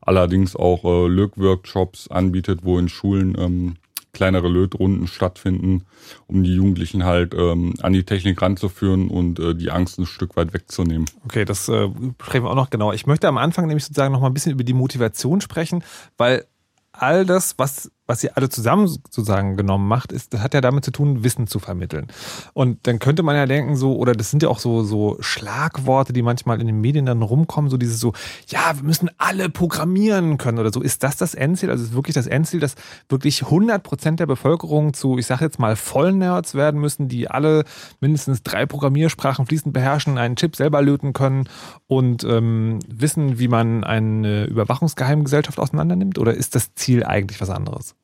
allerdings 0.00 0.56
auch 0.56 0.84
äh, 0.84 1.06
Lög-Workshops 1.06 2.08
anbietet, 2.08 2.60
wo 2.62 2.78
in 2.78 2.88
Schulen 2.88 3.36
ähm, 3.38 3.76
kleinere 4.12 4.48
Lötrunden 4.48 5.06
stattfinden, 5.06 5.84
um 6.26 6.42
die 6.42 6.54
Jugendlichen 6.54 7.04
halt 7.04 7.34
ähm, 7.34 7.74
an 7.82 7.92
die 7.92 8.04
Technik 8.04 8.40
ranzuführen 8.40 9.08
und 9.08 9.38
äh, 9.38 9.54
die 9.54 9.70
Angst 9.70 9.98
ein 9.98 10.06
Stück 10.06 10.36
weit 10.36 10.52
wegzunehmen. 10.52 11.06
Okay, 11.24 11.44
das 11.44 11.68
äh, 11.68 11.88
sprechen 12.22 12.44
wir 12.44 12.50
auch 12.50 12.54
noch 12.54 12.70
genau. 12.70 12.92
Ich 12.92 13.06
möchte 13.06 13.28
am 13.28 13.38
Anfang 13.38 13.66
nämlich 13.66 13.84
sozusagen 13.84 14.12
noch 14.12 14.20
mal 14.20 14.28
ein 14.28 14.34
bisschen 14.34 14.52
über 14.52 14.64
die 14.64 14.72
Motivation 14.72 15.40
sprechen, 15.40 15.84
weil 16.16 16.44
all 16.92 17.24
das, 17.24 17.54
was, 17.58 17.90
was 18.08 18.24
ihr 18.24 18.36
alle 18.36 18.48
zusammen 18.48 18.88
sozusagen 18.88 19.58
genommen 19.58 19.86
macht, 19.86 20.12
ist, 20.12 20.32
das 20.32 20.40
hat 20.40 20.54
ja 20.54 20.62
damit 20.62 20.82
zu 20.82 20.90
tun, 20.90 21.24
Wissen 21.24 21.46
zu 21.46 21.58
vermitteln. 21.58 22.06
Und 22.54 22.86
dann 22.86 22.98
könnte 22.98 23.22
man 23.22 23.36
ja 23.36 23.44
denken, 23.44 23.76
so, 23.76 23.96
oder 23.96 24.14
das 24.14 24.30
sind 24.30 24.42
ja 24.42 24.48
auch 24.48 24.60
so, 24.60 24.82
so 24.82 25.18
Schlagworte, 25.20 26.14
die 26.14 26.22
manchmal 26.22 26.58
in 26.58 26.66
den 26.66 26.80
Medien 26.80 27.04
dann 27.04 27.20
rumkommen, 27.20 27.70
so 27.70 27.76
dieses 27.76 28.00
so, 28.00 28.14
ja, 28.46 28.74
wir 28.74 28.82
müssen 28.82 29.10
alle 29.18 29.50
programmieren 29.50 30.38
können 30.38 30.58
oder 30.58 30.72
so. 30.72 30.80
Ist 30.80 31.02
das 31.02 31.18
das 31.18 31.34
Endziel? 31.34 31.70
Also 31.70 31.84
ist 31.84 31.92
wirklich 31.92 32.14
das 32.14 32.26
Endziel, 32.26 32.60
dass 32.60 32.76
wirklich 33.10 33.42
100 33.42 33.82
Prozent 33.82 34.20
der 34.20 34.26
Bevölkerung 34.26 34.94
zu, 34.94 35.18
ich 35.18 35.26
sage 35.26 35.44
jetzt 35.44 35.58
mal, 35.58 35.76
Vollnerds 35.76 36.54
werden 36.54 36.80
müssen, 36.80 37.08
die 37.08 37.30
alle 37.30 37.64
mindestens 38.00 38.42
drei 38.42 38.64
Programmiersprachen 38.64 39.44
fließend 39.44 39.74
beherrschen, 39.74 40.16
einen 40.16 40.36
Chip 40.36 40.56
selber 40.56 40.80
löten 40.80 41.12
können 41.12 41.46
und 41.86 42.24
ähm, 42.24 42.78
wissen, 42.88 43.38
wie 43.38 43.48
man 43.48 43.84
eine 43.84 44.46
Überwachungsgeheimgesellschaft 44.46 45.58
auseinandernimmt? 45.58 46.16
Oder 46.16 46.32
ist 46.32 46.54
das 46.54 46.74
Ziel 46.74 47.04
eigentlich 47.04 47.42
was 47.42 47.50
anderes? 47.50 47.97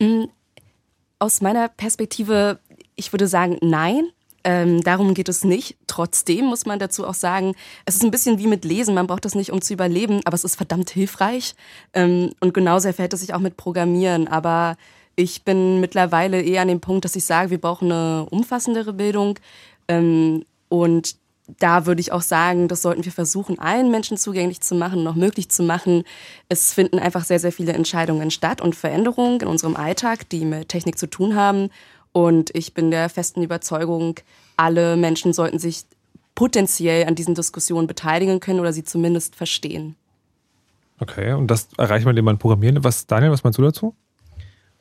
Mm, 0.00 0.24
Aus 1.18 1.40
meiner 1.40 1.68
Perspektive, 1.68 2.60
ich 2.94 3.12
würde 3.12 3.26
sagen, 3.28 3.58
nein. 3.62 4.10
Ähm, 4.44 4.82
darum 4.84 5.12
geht 5.14 5.28
es 5.28 5.42
nicht. 5.44 5.76
Trotzdem 5.88 6.44
muss 6.46 6.66
man 6.66 6.78
dazu 6.78 7.04
auch 7.06 7.14
sagen, 7.14 7.54
es 7.84 7.96
ist 7.96 8.04
ein 8.04 8.12
bisschen 8.12 8.38
wie 8.38 8.46
mit 8.46 8.64
Lesen. 8.64 8.94
Man 8.94 9.08
braucht 9.08 9.24
das 9.24 9.34
nicht, 9.34 9.50
um 9.50 9.60
zu 9.60 9.72
überleben, 9.72 10.20
aber 10.24 10.34
es 10.36 10.44
ist 10.44 10.54
verdammt 10.56 10.90
hilfreich. 10.90 11.56
Ähm, 11.94 12.32
und 12.40 12.54
genauso 12.54 12.92
verhält 12.92 13.12
es 13.14 13.20
sich 13.20 13.34
auch 13.34 13.40
mit 13.40 13.56
Programmieren. 13.56 14.28
Aber 14.28 14.76
ich 15.16 15.42
bin 15.42 15.80
mittlerweile 15.80 16.40
eher 16.42 16.62
an 16.62 16.68
dem 16.68 16.80
Punkt, 16.80 17.04
dass 17.04 17.16
ich 17.16 17.24
sage, 17.24 17.50
wir 17.50 17.60
brauchen 17.60 17.90
eine 17.90 18.26
umfassendere 18.30 18.92
Bildung. 18.92 19.38
Ähm, 19.88 20.44
und 20.68 21.16
da 21.58 21.86
würde 21.86 22.00
ich 22.00 22.12
auch 22.12 22.22
sagen, 22.22 22.68
das 22.68 22.82
sollten 22.82 23.04
wir 23.04 23.12
versuchen, 23.12 23.58
allen 23.58 23.90
Menschen 23.90 24.16
zugänglich 24.16 24.60
zu 24.60 24.74
machen, 24.74 25.04
noch 25.04 25.14
möglich 25.14 25.48
zu 25.48 25.62
machen. 25.62 26.04
Es 26.48 26.72
finden 26.72 26.98
einfach 26.98 27.24
sehr, 27.24 27.38
sehr 27.38 27.52
viele 27.52 27.72
Entscheidungen 27.72 28.30
statt 28.30 28.60
und 28.60 28.74
Veränderungen 28.74 29.40
in 29.40 29.46
unserem 29.46 29.76
Alltag, 29.76 30.28
die 30.28 30.44
mit 30.44 30.68
Technik 30.68 30.98
zu 30.98 31.08
tun 31.08 31.36
haben. 31.36 31.70
Und 32.12 32.54
ich 32.54 32.74
bin 32.74 32.90
der 32.90 33.08
festen 33.08 33.42
Überzeugung, 33.42 34.16
alle 34.56 34.96
Menschen 34.96 35.32
sollten 35.32 35.58
sich 35.58 35.84
potenziell 36.34 37.06
an 37.06 37.14
diesen 37.14 37.34
Diskussionen 37.34 37.86
beteiligen 37.86 38.40
können 38.40 38.60
oder 38.60 38.72
sie 38.72 38.84
zumindest 38.84 39.36
verstehen. 39.36 39.96
Okay, 40.98 41.32
und 41.32 41.48
das 41.50 41.68
erreicht 41.76 42.04
man, 42.04 42.12
indem 42.12 42.24
man 42.24 42.38
programmieren. 42.38 42.82
Was, 42.82 43.06
Daniel, 43.06 43.30
was 43.30 43.44
meinst 43.44 43.58
du 43.58 43.62
dazu? 43.62 43.94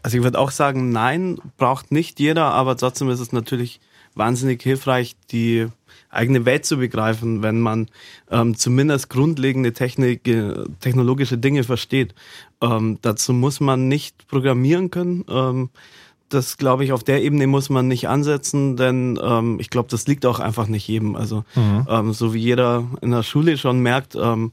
Also 0.01 0.17
ich 0.17 0.23
würde 0.23 0.39
auch 0.39 0.51
sagen, 0.51 0.91
nein, 0.91 1.39
braucht 1.57 1.91
nicht 1.91 2.19
jeder, 2.19 2.45
aber 2.45 2.77
trotzdem 2.77 3.09
ist 3.09 3.19
es 3.19 3.31
natürlich 3.31 3.79
wahnsinnig 4.13 4.61
hilfreich, 4.61 5.15
die 5.31 5.67
eigene 6.15 6.45
Welt 6.45 6.65
zu 6.65 6.77
begreifen, 6.77 7.43
wenn 7.43 7.59
man 7.59 7.87
ähm, 8.31 8.55
zumindest 8.55 9.09
grundlegende 9.09 9.73
Technik, 9.73 10.27
äh, 10.27 10.53
technologische 10.79 11.37
Dinge 11.37 11.63
versteht. 11.63 12.15
Ähm, 12.61 12.99
dazu 13.01 13.33
muss 13.33 13.59
man 13.59 13.87
nicht 13.87 14.27
programmieren 14.27 14.91
können. 14.91 15.25
Ähm, 15.29 15.69
das 16.29 16.57
glaube 16.57 16.83
ich, 16.83 16.91
auf 16.91 17.03
der 17.03 17.23
Ebene 17.23 17.47
muss 17.47 17.69
man 17.69 17.87
nicht 17.87 18.07
ansetzen, 18.07 18.77
denn 18.77 19.19
ähm, 19.21 19.57
ich 19.59 19.69
glaube, 19.69 19.89
das 19.89 20.07
liegt 20.07 20.25
auch 20.25 20.39
einfach 20.39 20.67
nicht 20.67 20.87
jedem. 20.87 21.15
Also 21.15 21.43
ähm, 21.55 22.13
so 22.13 22.33
wie 22.33 22.39
jeder 22.39 22.87
in 23.01 23.11
der 23.11 23.23
Schule 23.23 23.57
schon 23.57 23.79
merkt, 23.79 24.15
ähm, 24.15 24.51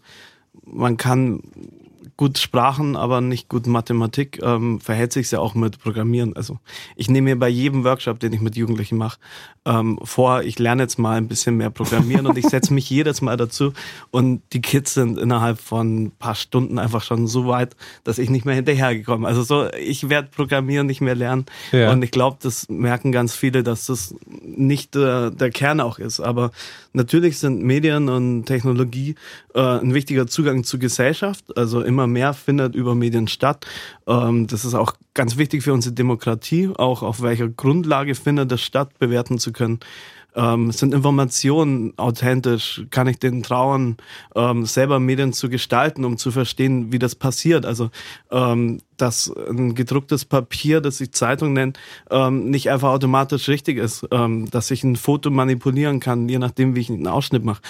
man 0.67 0.97
kann 0.97 1.41
gut 2.17 2.39
Sprachen, 2.39 2.97
aber 2.97 3.21
nicht 3.21 3.49
gut 3.49 3.67
Mathematik, 3.67 4.41
ähm, 4.43 4.81
verhält 4.81 5.13
sich 5.13 5.31
ja 5.31 5.39
auch 5.39 5.55
mit 5.55 5.79
Programmieren. 5.79 6.37
Also 6.37 6.59
ich 6.97 7.09
nehme 7.11 7.31
mir 7.31 7.39
bei 7.39 7.49
jedem 7.49 7.85
Workshop, 7.85 8.21
den 8.21 8.33
ich 8.33 8.41
mit 8.41 8.57
Jugendlichen 8.57 8.97
mache, 8.97 9.19
ähm, 9.65 9.99
vor, 10.03 10.43
ich 10.43 10.59
lerne 10.59 10.83
jetzt 10.83 10.99
mal 10.99 11.17
ein 11.17 11.29
bisschen 11.29 11.57
mehr 11.57 11.71
Programmieren 11.71 12.27
und 12.27 12.37
ich 12.37 12.47
setze 12.47 12.75
mich 12.75 12.91
jedes 12.91 13.23
Mal 13.23 13.37
dazu 13.37 13.73
und 14.11 14.43
die 14.53 14.61
Kids 14.61 14.95
sind 14.95 15.19
innerhalb 15.19 15.61
von 15.61 16.05
ein 16.05 16.11
paar 16.11 16.35
Stunden 16.35 16.79
einfach 16.79 17.03
schon 17.03 17.27
so 17.27 17.47
weit, 17.47 17.77
dass 18.05 18.19
ich 18.19 18.29
nicht 18.31 18.45
mehr 18.45 18.55
hinterhergekommen. 18.57 19.27
Also 19.27 19.43
so, 19.43 19.69
ich 19.73 20.09
werde 20.09 20.29
Programmieren 20.35 20.87
nicht 20.87 21.01
mehr 21.01 21.15
lernen 21.15 21.47
Ja. 21.71 21.93
und 21.93 22.03
ich 22.03 22.11
glaube, 22.11 22.39
das 22.43 22.69
merken 22.69 23.13
ganz 23.13 23.35
viele, 23.35 23.63
dass 23.63 23.87
das 23.87 24.15
nicht 24.43 24.97
äh, 24.97 25.31
der 25.31 25.51
Kern 25.51 25.81
auch 25.81 25.99
ist. 25.99 26.21
Aber 26.21 26.51
natürlich 26.93 27.39
sind 27.39 27.63
Medien 27.63 28.09
und 28.09 28.45
Technologie 28.47 29.15
äh, 29.55 29.61
ein 29.61 29.95
wichtiger 29.95 30.27
Zugang 30.27 30.65
zur 30.65 30.81
Gesellschaft. 30.81 31.57
Also 31.57 31.81
immer 31.83 32.02
mehr 32.07 32.35
findet 32.35 32.75
über 32.75 32.95
Medien 32.95 33.29
statt. 33.29 33.67
Ähm, 34.07 34.47
das 34.47 34.65
ist 34.65 34.75
auch 34.75 34.95
ganz 35.15 35.37
wichtig 35.37 35.63
für 35.63 35.73
unsere 35.73 35.95
Demokratie, 35.95 36.71
auch 36.75 37.03
auf 37.03 37.23
welcher 37.23 37.49
Grundlage 37.49 38.15
findet 38.15 38.51
das 38.51 38.61
statt, 38.61 38.99
bewerten 38.99 39.39
zu 39.39 39.53
können. 39.53 39.81
Ähm, 40.35 40.73
sind 40.73 40.95
Informationen 40.95 41.93
authentisch? 41.99 42.83
Kann 42.91 43.07
ich 43.07 43.19
denen 43.19 43.43
trauen, 43.43 43.99
ähm, 44.35 44.65
selber 44.65 44.99
Medien 44.99 45.33
zu 45.33 45.51
gestalten, 45.51 46.05
um 46.05 46.17
zu 46.17 46.31
verstehen, 46.31 46.91
wie 46.91 46.99
das 46.99 47.15
passiert? 47.15 47.67
Also, 47.67 47.91
ähm, 48.31 48.81
dass 48.97 49.31
ein 49.51 49.75
gedrucktes 49.75 50.25
Papier, 50.25 50.81
das 50.81 50.99
sich 50.99 51.13
Zeitung 51.13 51.53
nennt, 51.53 51.79
ähm, 52.11 52.51
nicht 52.51 52.71
einfach 52.71 52.91
automatisch 52.91 53.49
richtig 53.49 53.77
ist. 53.77 54.07
Ähm, 54.11 54.51
dass 54.51 54.71
ich 54.71 54.85
ein 54.85 54.97
Foto 54.97 55.31
manipulieren 55.31 56.01
kann, 56.01 56.29
je 56.29 56.39
nachdem, 56.39 56.75
wie 56.75 56.81
ich 56.81 56.91
einen 56.91 57.09
Ausschnitt 57.09 57.45
mache. 57.45 57.61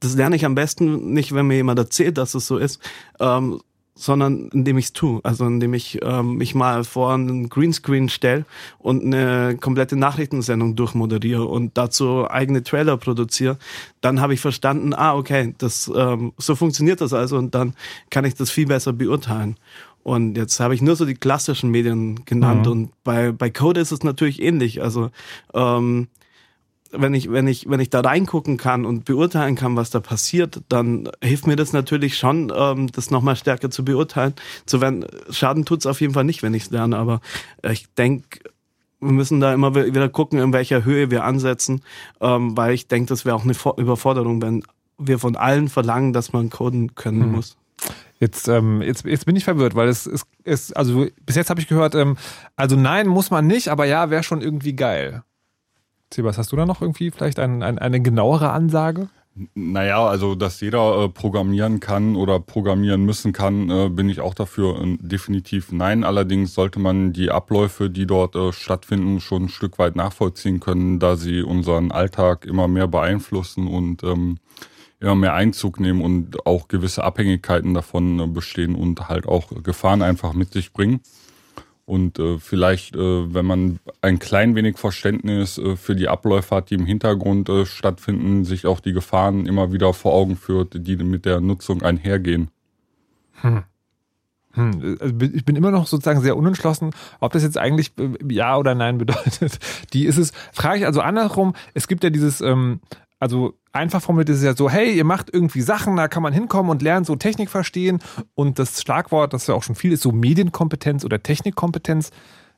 Das 0.00 0.14
lerne 0.14 0.36
ich 0.36 0.44
am 0.44 0.54
besten 0.54 1.12
nicht, 1.12 1.34
wenn 1.34 1.46
mir 1.46 1.56
jemand 1.56 1.78
erzählt, 1.78 2.18
dass 2.18 2.34
es 2.34 2.46
so 2.46 2.58
ist, 2.58 2.80
ähm, 3.18 3.60
sondern 3.96 4.50
indem 4.52 4.78
ich 4.78 4.86
es 4.86 4.92
tue. 4.92 5.20
Also 5.24 5.46
indem 5.46 5.74
ich 5.74 5.98
ähm, 6.02 6.36
mich 6.36 6.54
mal 6.54 6.84
vor 6.84 7.14
einen 7.14 7.48
Greenscreen 7.48 8.08
stelle 8.08 8.44
und 8.78 9.02
eine 9.02 9.56
komplette 9.58 9.96
Nachrichtensendung 9.96 10.76
durchmoderiere 10.76 11.44
und 11.44 11.76
dazu 11.76 12.30
eigene 12.30 12.62
Trailer 12.62 12.98
produziere. 12.98 13.58
Dann 14.02 14.20
habe 14.20 14.34
ich 14.34 14.40
verstanden, 14.40 14.92
ah, 14.94 15.14
okay, 15.16 15.54
das 15.58 15.90
ähm, 15.94 16.32
so 16.36 16.54
funktioniert 16.54 17.00
das 17.00 17.12
also 17.12 17.38
und 17.38 17.54
dann 17.54 17.74
kann 18.10 18.24
ich 18.24 18.34
das 18.34 18.50
viel 18.50 18.66
besser 18.66 18.92
beurteilen. 18.92 19.56
Und 20.02 20.36
jetzt 20.36 20.60
habe 20.60 20.74
ich 20.74 20.82
nur 20.82 20.94
so 20.94 21.04
die 21.04 21.14
klassischen 21.14 21.70
Medien 21.70 22.24
genannt 22.26 22.66
Mhm. 22.66 22.72
und 22.72 22.90
bei, 23.02 23.32
bei 23.32 23.50
Code 23.50 23.80
ist 23.80 23.90
es 23.90 24.04
natürlich 24.04 24.40
ähnlich. 24.40 24.80
Also 24.80 25.10
ähm, 25.52 26.06
wenn 26.92 27.14
ich, 27.14 27.30
wenn 27.30 27.46
ich, 27.46 27.68
wenn 27.68 27.80
ich 27.80 27.90
da 27.90 28.00
reingucken 28.00 28.56
kann 28.56 28.84
und 28.84 29.04
beurteilen 29.04 29.54
kann, 29.54 29.76
was 29.76 29.90
da 29.90 30.00
passiert, 30.00 30.60
dann 30.68 31.08
hilft 31.22 31.46
mir 31.46 31.56
das 31.56 31.72
natürlich 31.72 32.16
schon, 32.18 32.52
ähm, 32.54 32.88
das 32.92 33.10
nochmal 33.10 33.36
stärker 33.36 33.70
zu 33.70 33.84
beurteilen. 33.84 34.34
Zu 34.66 34.80
werden, 34.80 35.06
Schaden 35.30 35.64
tut's 35.64 35.86
auf 35.86 36.00
jeden 36.00 36.14
Fall 36.14 36.24
nicht, 36.24 36.42
wenn 36.42 36.54
ich 36.54 36.64
es 36.64 36.70
lerne, 36.70 36.96
aber 36.96 37.20
äh, 37.62 37.72
ich 37.72 37.86
denke, 37.94 38.40
wir 39.00 39.12
müssen 39.12 39.40
da 39.40 39.52
immer 39.52 39.74
wieder 39.74 40.08
gucken, 40.08 40.38
in 40.38 40.52
welcher 40.52 40.84
Höhe 40.84 41.10
wir 41.10 41.24
ansetzen, 41.24 41.82
ähm, 42.20 42.56
weil 42.56 42.72
ich 42.74 42.88
denke, 42.88 43.08
das 43.08 43.24
wäre 43.24 43.36
auch 43.36 43.44
eine 43.44 43.54
Vor- 43.54 43.78
Überforderung, 43.78 44.40
wenn 44.40 44.62
wir 44.98 45.18
von 45.18 45.36
allen 45.36 45.68
verlangen, 45.68 46.12
dass 46.14 46.32
man 46.32 46.48
coden 46.50 46.94
können 46.94 47.26
Mhm. 47.26 47.32
muss. 47.32 47.56
Jetzt, 48.18 48.48
ähm, 48.48 48.80
jetzt, 48.80 49.04
jetzt 49.04 49.26
bin 49.26 49.36
ich 49.36 49.44
verwirrt, 49.44 49.74
weil 49.74 49.88
es 49.88 50.06
ist, 50.06 50.74
also 50.74 51.06
bis 51.26 51.36
jetzt 51.36 51.50
habe 51.50 51.60
ich 51.60 51.68
gehört, 51.68 51.94
ähm, 51.94 52.16
also 52.56 52.74
nein, 52.74 53.06
muss 53.06 53.30
man 53.30 53.46
nicht, 53.46 53.68
aber 53.68 53.84
ja, 53.84 54.08
wäre 54.08 54.22
schon 54.22 54.40
irgendwie 54.40 54.72
geil. 54.74 55.22
Sebas, 56.12 56.38
hast 56.38 56.52
du 56.52 56.56
da 56.56 56.66
noch 56.66 56.82
irgendwie 56.82 57.10
vielleicht 57.10 57.38
ein, 57.38 57.62
ein, 57.62 57.78
eine 57.78 58.00
genauere 58.00 58.50
Ansage? 58.50 59.08
Naja, 59.54 60.06
also 60.06 60.34
dass 60.34 60.62
jeder 60.62 61.04
äh, 61.04 61.08
programmieren 61.10 61.78
kann 61.78 62.16
oder 62.16 62.40
programmieren 62.40 63.04
müssen 63.04 63.34
kann, 63.34 63.68
äh, 63.68 63.90
bin 63.90 64.08
ich 64.08 64.20
auch 64.20 64.32
dafür 64.32 64.80
äh, 64.80 64.96
definitiv 64.98 65.72
nein. 65.72 66.04
Allerdings 66.04 66.54
sollte 66.54 66.78
man 66.78 67.12
die 67.12 67.30
Abläufe, 67.30 67.90
die 67.90 68.06
dort 68.06 68.34
äh, 68.34 68.52
stattfinden, 68.52 69.20
schon 69.20 69.44
ein 69.44 69.48
Stück 69.50 69.78
weit 69.78 69.94
nachvollziehen 69.94 70.58
können, 70.58 71.00
da 71.00 71.16
sie 71.16 71.42
unseren 71.42 71.92
Alltag 71.92 72.46
immer 72.46 72.66
mehr 72.66 72.88
beeinflussen 72.88 73.66
und 73.66 74.02
ähm, 74.04 74.38
immer 75.00 75.16
mehr 75.16 75.34
Einzug 75.34 75.80
nehmen 75.80 76.00
und 76.00 76.46
auch 76.46 76.68
gewisse 76.68 77.04
Abhängigkeiten 77.04 77.74
davon 77.74 78.18
äh, 78.20 78.26
bestehen 78.26 78.74
und 78.74 79.10
halt 79.10 79.26
auch 79.26 79.62
Gefahren 79.62 80.00
einfach 80.00 80.32
mit 80.32 80.50
sich 80.54 80.72
bringen. 80.72 81.00
Und 81.86 82.18
äh, 82.18 82.38
vielleicht, 82.40 82.96
äh, 82.96 83.32
wenn 83.32 83.46
man 83.46 83.78
ein 84.02 84.18
klein 84.18 84.56
wenig 84.56 84.76
Verständnis 84.76 85.56
äh, 85.56 85.76
für 85.76 85.94
die 85.94 86.08
Abläufe 86.08 86.56
hat, 86.56 86.70
die 86.70 86.74
im 86.74 86.84
Hintergrund 86.84 87.48
äh, 87.48 87.64
stattfinden, 87.64 88.44
sich 88.44 88.66
auch 88.66 88.80
die 88.80 88.92
Gefahren 88.92 89.46
immer 89.46 89.72
wieder 89.72 89.94
vor 89.94 90.12
Augen 90.12 90.36
führt, 90.36 90.74
die 90.74 90.96
mit 90.96 91.24
der 91.24 91.40
Nutzung 91.40 91.82
einhergehen. 91.82 92.50
Hm. 93.40 93.62
Hm. 94.54 94.98
Also 95.00 95.14
ich 95.32 95.44
bin 95.44 95.54
immer 95.54 95.70
noch 95.70 95.86
sozusagen 95.86 96.22
sehr 96.22 96.36
unentschlossen, 96.36 96.90
ob 97.20 97.32
das 97.32 97.44
jetzt 97.44 97.58
eigentlich 97.58 97.92
äh, 97.98 98.10
Ja 98.28 98.56
oder 98.56 98.74
Nein 98.74 98.98
bedeutet. 98.98 99.58
Die 99.92 100.06
ist 100.06 100.18
es, 100.18 100.32
frage 100.52 100.80
ich 100.80 100.86
also 100.86 101.02
andersrum, 101.02 101.54
es 101.74 101.86
gibt 101.86 102.02
ja 102.02 102.10
dieses, 102.10 102.40
ähm, 102.40 102.80
also 103.18 103.54
einfach 103.72 104.02
formuliert 104.02 104.28
ist 104.28 104.38
es 104.38 104.44
ja 104.44 104.54
so, 104.54 104.68
hey, 104.68 104.94
ihr 104.94 105.04
macht 105.04 105.32
irgendwie 105.32 105.62
Sachen, 105.62 105.96
da 105.96 106.08
kann 106.08 106.22
man 106.22 106.32
hinkommen 106.32 106.70
und 106.70 106.82
lernen, 106.82 107.04
so 107.04 107.16
Technik 107.16 107.50
verstehen. 107.50 108.00
Und 108.34 108.58
das 108.58 108.80
Schlagwort, 108.80 109.32
das 109.32 109.46
ja 109.46 109.54
auch 109.54 109.62
schon 109.62 109.74
viel 109.74 109.92
ist, 109.92 110.02
so 110.02 110.12
Medienkompetenz 110.12 111.04
oder 111.04 111.22
Technikkompetenz. 111.22 112.10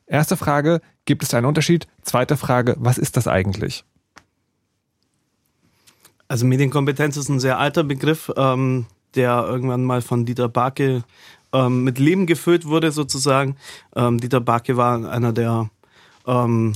Erste 0.07 0.37
Frage, 0.37 0.81
gibt 1.05 1.23
es 1.23 1.35
einen 1.35 1.47
Unterschied? 1.47 1.87
Zweite 2.03 2.37
Frage, 2.37 2.77
was 2.79 2.99
ist 2.99 3.17
das 3.17 3.29
eigentlich? 3.29 3.85
Also 6.29 6.45
Medienkompetenz 6.45 7.17
ist 7.17 7.29
ein 7.29 7.41
sehr 7.41 7.59
alter 7.59 7.85
Begriff, 7.85 8.31
ähm, 8.37 8.87
der 9.15 9.45
irgendwann 9.47 9.85
mal 9.85 10.03
von 10.03 10.27
Dieter 10.27 10.49
Barke 10.49 11.05
ähm, 11.53 11.85
mit 11.85 11.99
Leben 11.99 12.27
gefüllt 12.27 12.67
wurde 12.67 12.93
sozusagen. 12.93 13.57
Ähm, 13.97 14.19
Dieter 14.19 14.41
Barke 14.41 14.77
war 14.77 15.09
einer 15.11 15.33
der 15.33 15.71
ähm, 16.27 16.75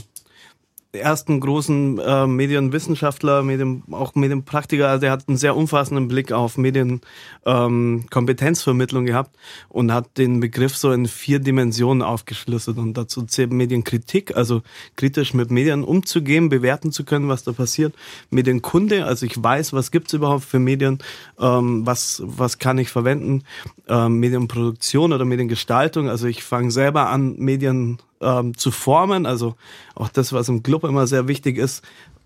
ersten 0.92 1.40
großen 1.40 1.98
äh, 1.98 2.26
Medienwissenschaftler, 2.26 3.42
Medien, 3.42 3.82
auch 3.90 4.14
Medienpraktiker, 4.14 4.88
also 4.88 5.00
der 5.00 5.10
hat 5.10 5.26
einen 5.26 5.38
sehr 5.38 5.56
umfassenden 5.56 6.06
Blick 6.06 6.32
auf 6.32 6.58
Medienkompetenzvermittlung 6.58 9.04
ähm, 9.04 9.06
gehabt 9.06 9.34
und 9.70 9.90
hat 9.90 10.18
den 10.18 10.40
Begriff 10.40 10.76
so 10.76 10.92
in 10.92 11.06
vier 11.06 11.38
Dimensionen 11.38 12.02
aufgeschlüsselt 12.02 12.76
und 12.76 12.92
dazu 12.94 13.22
zählt 13.22 13.52
Medienkritik, 13.52 14.36
also 14.36 14.60
kritisch 14.96 15.32
mit 15.32 15.50
Medien 15.50 15.82
umzugehen, 15.82 16.50
bewerten 16.50 16.92
zu 16.92 17.04
können, 17.04 17.28
was 17.28 17.42
da 17.42 17.52
passiert. 17.52 17.94
Medienkunde, 18.28 19.06
also 19.06 19.24
ich 19.24 19.42
weiß, 19.42 19.72
was 19.72 19.92
gibt's 19.92 20.12
überhaupt 20.12 20.44
für 20.44 20.58
Medien, 20.58 20.98
ähm, 21.40 21.86
was, 21.86 22.22
was 22.26 22.58
kann 22.58 22.76
ich 22.76 22.90
verwenden. 22.90 23.44
Ähm, 23.88 24.20
Medienproduktion 24.20 25.14
oder 25.14 25.24
Mediengestaltung, 25.24 26.10
also 26.10 26.26
ich 26.26 26.42
fange 26.42 26.70
selber 26.70 27.08
an, 27.08 27.36
Medien 27.38 27.96
ähm, 28.22 28.56
zu 28.56 28.70
formen. 28.70 29.26
Also 29.26 29.56
auch 29.94 30.08
das, 30.08 30.32
was 30.32 30.48
im 30.48 30.62
Club 30.62 30.84
immer 30.84 31.06
sehr 31.06 31.28
wichtig 31.28 31.58
ist, 31.58 31.82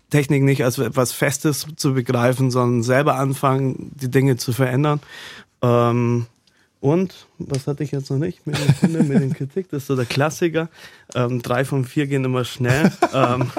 Technik 0.09 0.43
nicht 0.43 0.63
als 0.63 0.77
etwas 0.77 1.11
Festes 1.11 1.67
zu 1.75 1.93
begreifen, 1.93 2.49
sondern 2.51 2.83
selber 2.83 3.15
anfangen, 3.15 3.91
die 3.95 4.09
Dinge 4.09 4.37
zu 4.37 4.53
verändern. 4.53 5.01
Ähm, 5.61 6.27
und, 6.79 7.27
was 7.39 7.67
hatte 7.67 7.83
ich 7.83 7.91
jetzt 7.91 8.09
noch 8.09 8.19
nicht? 8.19 8.45
Mit 8.45 8.57
den 8.57 8.77
Kunden, 8.77 9.07
mit 9.07 9.21
den 9.21 9.33
Kritik, 9.33 9.69
das 9.69 9.83
ist 9.83 9.87
so 9.87 9.95
der 9.95 10.05
Klassiker. 10.05 10.69
Ähm, 11.15 11.41
drei 11.41 11.65
von 11.65 11.83
vier 11.83 12.07
gehen 12.07 12.23
immer 12.23 12.45
schnell. 12.45 12.91
ähm, 13.13 13.51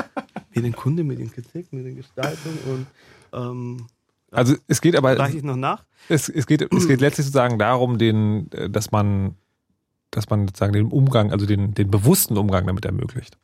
mit 0.54 0.64
den 0.64 0.74
Kunden, 0.74 1.06
mit 1.06 1.18
den 1.18 1.30
Kritik, 1.30 1.72
mit 1.72 1.84
den 1.84 1.96
Gestaltung 1.96 2.52
und 2.70 2.86
ähm, 3.32 3.86
also 4.30 4.54
es 4.66 4.80
geht 4.80 4.96
aber. 4.96 5.18
Reiche 5.18 5.38
ich 5.38 5.42
noch 5.42 5.56
nach? 5.56 5.84
Es, 6.08 6.28
es, 6.28 6.46
geht, 6.46 6.62
es 6.72 6.86
geht 6.86 7.00
letztlich 7.00 7.26
sozusagen 7.26 7.58
darum, 7.58 7.98
den, 7.98 8.50
äh, 8.52 8.68
dass 8.68 8.90
man 8.90 9.36
dass 10.10 10.28
man 10.30 10.48
sozusagen 10.48 10.72
den 10.72 10.86
Umgang, 10.86 11.32
also 11.32 11.46
den, 11.46 11.74
den 11.74 11.90
bewussten 11.90 12.36
Umgang 12.36 12.66
damit 12.66 12.84
ermöglicht. 12.84 13.36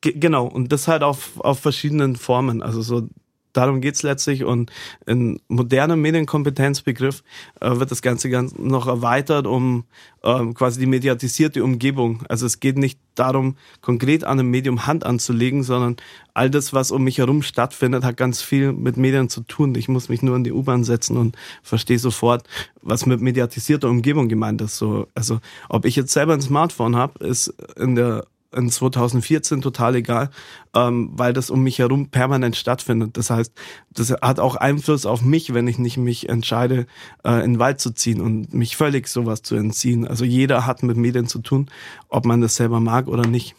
G 0.00 0.12
genau, 0.12 0.46
und 0.46 0.72
das 0.72 0.88
halt 0.88 1.02
auf, 1.02 1.40
auf 1.40 1.60
verschiedenen 1.60 2.16
Formen. 2.16 2.62
Also 2.62 2.82
so 2.82 3.08
darum 3.52 3.80
geht's 3.80 4.02
letztlich 4.02 4.44
und 4.44 4.70
in 5.06 5.40
modernem 5.48 6.00
Medienkompetenzbegriff 6.00 7.22
äh, 7.60 7.78
wird 7.78 7.90
das 7.90 8.02
Ganze 8.02 8.30
ganz 8.30 8.56
noch 8.56 8.86
erweitert 8.86 9.46
um 9.46 9.84
ähm, 10.24 10.54
quasi 10.54 10.80
die 10.80 10.86
mediatisierte 10.86 11.64
Umgebung. 11.64 12.22
Also 12.28 12.46
es 12.46 12.60
geht 12.60 12.78
nicht 12.78 12.98
darum, 13.14 13.56
konkret 13.80 14.24
an 14.24 14.38
einem 14.38 14.50
Medium 14.50 14.86
Hand 14.86 15.04
anzulegen, 15.04 15.62
sondern 15.62 15.96
all 16.34 16.48
das, 16.48 16.72
was 16.72 16.90
um 16.90 17.04
mich 17.04 17.18
herum 17.18 17.42
stattfindet, 17.42 18.04
hat 18.04 18.16
ganz 18.16 18.40
viel 18.40 18.72
mit 18.72 18.96
Medien 18.96 19.28
zu 19.28 19.42
tun. 19.42 19.74
Ich 19.74 19.88
muss 19.88 20.08
mich 20.08 20.22
nur 20.22 20.36
in 20.36 20.44
die 20.44 20.52
U-Bahn 20.52 20.84
setzen 20.84 21.16
und 21.16 21.36
verstehe 21.62 21.98
sofort, 21.98 22.46
was 22.80 23.06
mit 23.06 23.20
mediatisierter 23.20 23.88
Umgebung 23.88 24.28
gemeint 24.28 24.60
ist. 24.62 24.76
So, 24.76 25.08
also 25.14 25.40
ob 25.68 25.84
ich 25.84 25.96
jetzt 25.96 26.12
selber 26.12 26.34
ein 26.34 26.40
Smartphone 26.40 26.96
habe, 26.96 27.24
ist 27.24 27.48
in 27.76 27.94
der 27.94 28.24
in 28.52 28.70
2014 28.70 29.62
total 29.62 29.96
egal, 29.96 30.30
ähm, 30.74 31.10
weil 31.12 31.32
das 31.32 31.50
um 31.50 31.62
mich 31.62 31.78
herum 31.78 32.08
permanent 32.08 32.56
stattfindet. 32.56 33.16
Das 33.16 33.30
heißt, 33.30 33.52
das 33.90 34.10
hat 34.10 34.40
auch 34.40 34.56
Einfluss 34.56 35.06
auf 35.06 35.22
mich, 35.22 35.54
wenn 35.54 35.66
ich 35.68 35.78
nicht 35.78 35.96
mich 35.96 36.28
entscheide, 36.28 36.86
äh, 37.24 37.44
in 37.44 37.54
den 37.54 37.58
Wald 37.58 37.80
zu 37.80 37.92
ziehen 37.92 38.20
und 38.20 38.54
mich 38.54 38.76
völlig 38.76 39.08
sowas 39.08 39.42
zu 39.42 39.54
entziehen. 39.54 40.06
Also 40.06 40.24
jeder 40.24 40.66
hat 40.66 40.82
mit 40.82 40.96
Medien 40.96 41.26
zu 41.26 41.40
tun, 41.40 41.70
ob 42.08 42.24
man 42.24 42.40
das 42.40 42.56
selber 42.56 42.80
mag 42.80 43.08
oder 43.08 43.26
nicht. 43.26 43.54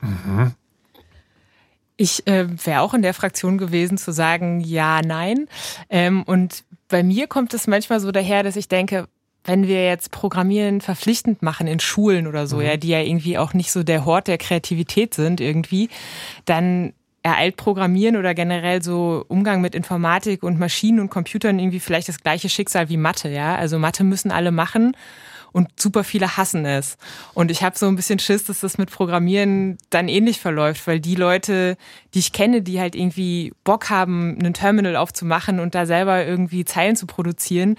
Mhm. 0.00 0.52
Ich 1.96 2.26
äh, 2.26 2.48
wäre 2.64 2.80
auch 2.80 2.94
in 2.94 3.02
der 3.02 3.14
Fraktion 3.14 3.58
gewesen 3.58 3.98
zu 3.98 4.12
sagen, 4.12 4.60
ja, 4.60 5.02
nein. 5.02 5.46
Ähm, 5.88 6.22
und 6.24 6.64
bei 6.88 7.02
mir 7.02 7.26
kommt 7.28 7.54
es 7.54 7.66
manchmal 7.66 8.00
so 8.00 8.10
daher, 8.10 8.42
dass 8.42 8.56
ich 8.56 8.66
denke, 8.66 9.06
wenn 9.44 9.66
wir 9.66 9.84
jetzt 9.84 10.10
Programmieren 10.10 10.80
verpflichtend 10.80 11.42
machen 11.42 11.66
in 11.66 11.80
Schulen 11.80 12.26
oder 12.26 12.46
so, 12.46 12.56
mhm. 12.56 12.62
ja, 12.62 12.76
die 12.76 12.88
ja 12.88 13.00
irgendwie 13.00 13.38
auch 13.38 13.54
nicht 13.54 13.72
so 13.72 13.82
der 13.82 14.04
Hort 14.04 14.28
der 14.28 14.38
Kreativität 14.38 15.14
sind 15.14 15.40
irgendwie, 15.40 15.88
dann 16.44 16.92
ereilt 17.22 17.56
Programmieren 17.56 18.16
oder 18.16 18.34
generell 18.34 18.82
so 18.82 19.24
Umgang 19.28 19.60
mit 19.60 19.74
Informatik 19.74 20.42
und 20.42 20.58
Maschinen 20.58 21.00
und 21.00 21.10
Computern 21.10 21.58
irgendwie 21.58 21.80
vielleicht 21.80 22.08
das 22.08 22.20
gleiche 22.20 22.48
Schicksal 22.48 22.88
wie 22.88 22.96
Mathe, 22.96 23.28
ja. 23.28 23.54
Also 23.54 23.78
Mathe 23.78 24.04
müssen 24.04 24.30
alle 24.30 24.50
machen 24.50 24.96
und 25.52 25.68
super 25.78 26.04
viele 26.04 26.36
hassen 26.36 26.64
es. 26.64 26.96
Und 27.34 27.50
ich 27.50 27.62
habe 27.62 27.78
so 27.78 27.86
ein 27.86 27.96
bisschen 27.96 28.18
Schiss, 28.18 28.44
dass 28.44 28.60
das 28.60 28.78
mit 28.78 28.90
Programmieren 28.90 29.78
dann 29.90 30.08
ähnlich 30.08 30.40
verläuft, 30.40 30.86
weil 30.86 31.00
die 31.00 31.14
Leute, 31.14 31.76
die 32.14 32.20
ich 32.20 32.32
kenne, 32.32 32.62
die 32.62 32.80
halt 32.80 32.94
irgendwie 32.94 33.52
Bock 33.64 33.90
haben, 33.90 34.38
einen 34.38 34.54
Terminal 34.54 34.96
aufzumachen 34.96 35.60
und 35.60 35.74
da 35.74 35.86
selber 35.86 36.24
irgendwie 36.24 36.64
Zeilen 36.64 36.96
zu 36.96 37.06
produzieren, 37.06 37.76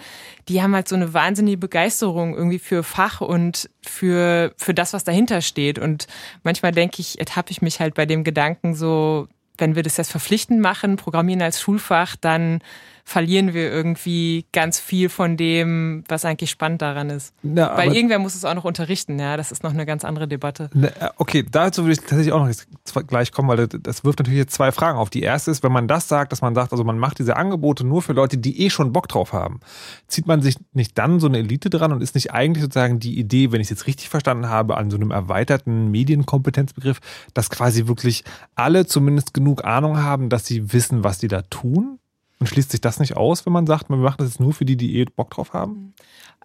die 0.48 0.62
haben 0.62 0.76
halt 0.76 0.88
so 0.88 0.96
eine 0.96 1.14
wahnsinnige 1.14 1.58
Begeisterung 1.58 2.36
irgendwie 2.36 2.60
für 2.60 2.84
Fach 2.84 3.22
und 3.22 3.70
für, 3.82 4.54
für 4.58 4.74
das, 4.74 4.94
was 4.94 5.04
dahinter 5.04 5.42
steht. 5.42 5.80
Und 5.80 6.08
manchmal 6.44 6.72
denke 6.72 7.00
ich, 7.00 7.20
ertappe 7.20 7.52
ich 7.52 7.62
mich 7.62 7.80
halt 7.80 7.96
bei 7.96 8.06
dem 8.06 8.24
Gedanken 8.24 8.76
so, 8.76 9.28
wenn 9.58 9.76
wir 9.76 9.84
das 9.84 9.98
jetzt 9.98 10.12
verpflichtend 10.12 10.60
machen, 10.60 10.98
Programmieren 10.98 11.42
als 11.42 11.62
Schulfach, 11.62 12.16
dann 12.16 12.62
verlieren 13.04 13.54
wir 13.54 13.70
irgendwie 13.70 14.46
ganz 14.54 14.80
viel 14.80 15.10
von 15.10 15.36
dem, 15.36 16.04
was 16.08 16.24
eigentlich 16.24 16.50
spannend 16.50 16.82
daran 16.82 17.10
ist. 17.10 17.34
Ja, 17.44 17.76
Weil 17.78 17.94
irgendwer 17.94 18.18
muss 18.18 18.34
es 18.34 18.46
auch 18.46 18.54
noch 18.54 18.64
unterrichten, 18.64 19.20
ja, 19.20 19.36
das 19.36 19.52
ist 19.52 19.62
noch 19.62 19.74
eine 19.74 19.86
ganz 19.86 20.06
andere 20.06 20.28
Debatte. 20.28 20.70
Äh, 20.74 21.10
okay, 21.18 21.46
dazu 21.50 21.84
würde 21.84 21.94
ich 21.94 22.00
tatsächlich 22.00 22.32
auch 22.32 22.46
noch 22.46 23.08
gleich 23.08 23.32
kommen, 23.32 23.50
weil 23.50 23.68
das 23.68 24.04
wirft 24.04 24.20
natürlich 24.20 24.40
jetzt 24.40 24.54
zwei 24.54 24.72
Fragen 24.72 24.98
auf. 24.98 25.10
Die 25.10 25.22
erste 25.22 25.52
ist, 25.52 25.64
wenn 25.64 25.72
man 25.72 25.88
das 25.88 26.08
sagt, 26.08 26.32
dass 26.32 26.42
man 26.42 26.56
sagt, 26.56 26.72
also 26.72 26.84
man 26.84 26.98
macht 26.98 27.20
diese 27.20 27.36
Angebote 27.36 27.86
nur 27.86 28.02
für 28.02 28.14
Leute, 28.14 28.38
die 28.38 28.62
eh 28.62 28.70
schon 28.70 28.94
Bock 28.94 29.10
drauf 29.10 29.34
haben, 29.34 29.60
zieht 30.08 30.26
man 30.26 30.42
sich 30.42 30.56
nicht 30.72 30.98
dann 30.98 31.20
so 31.20 31.28
eine 31.28 31.40
Elite 31.40 31.70
dran 31.70 31.92
und 31.92 32.02
ist 32.02 32.16
nicht 32.16 32.32
eigentlich 32.32 32.64
sozusagen 32.64 33.00
die 33.00 33.20
Idee, 33.20 33.52
wenn 33.52 33.60
ich 33.60 33.66
es 33.66 33.72
jetzt 33.72 33.88
richtig 33.88 34.10
verstanden 34.10 34.48
habe, 34.48 34.78
an 34.78 34.90
so 34.90 34.96
einem 34.96 35.12
erweiterten 35.12 35.92
Medienkompetenzbegriff, 35.92 37.00
dass 37.34 37.50
quasi 37.50 37.88
wirklich 37.88 38.24
alle 38.56 38.86
zumindest 38.86 39.34
genug 39.34 39.66
Ahnung 39.66 40.02
haben, 40.02 40.30
dass 40.30 40.46
sie 40.46 40.72
wissen, 40.72 41.04
was 41.04 41.20
sie 41.20 41.28
da 41.28 41.42
tun? 41.42 42.00
Und 42.44 42.48
schließt 42.48 42.72
sich 42.72 42.82
das 42.82 43.00
nicht 43.00 43.16
aus, 43.16 43.46
wenn 43.46 43.54
man 43.54 43.66
sagt, 43.66 43.90
man 43.90 44.02
macht 44.02 44.20
das 44.20 44.28
jetzt 44.28 44.42
nur 44.42 44.52
für 44.52 44.66
die, 44.66 44.76
die 44.76 44.98
eh 44.98 45.06
Bock 45.06 45.30
drauf 45.30 45.54
haben? 45.54 45.94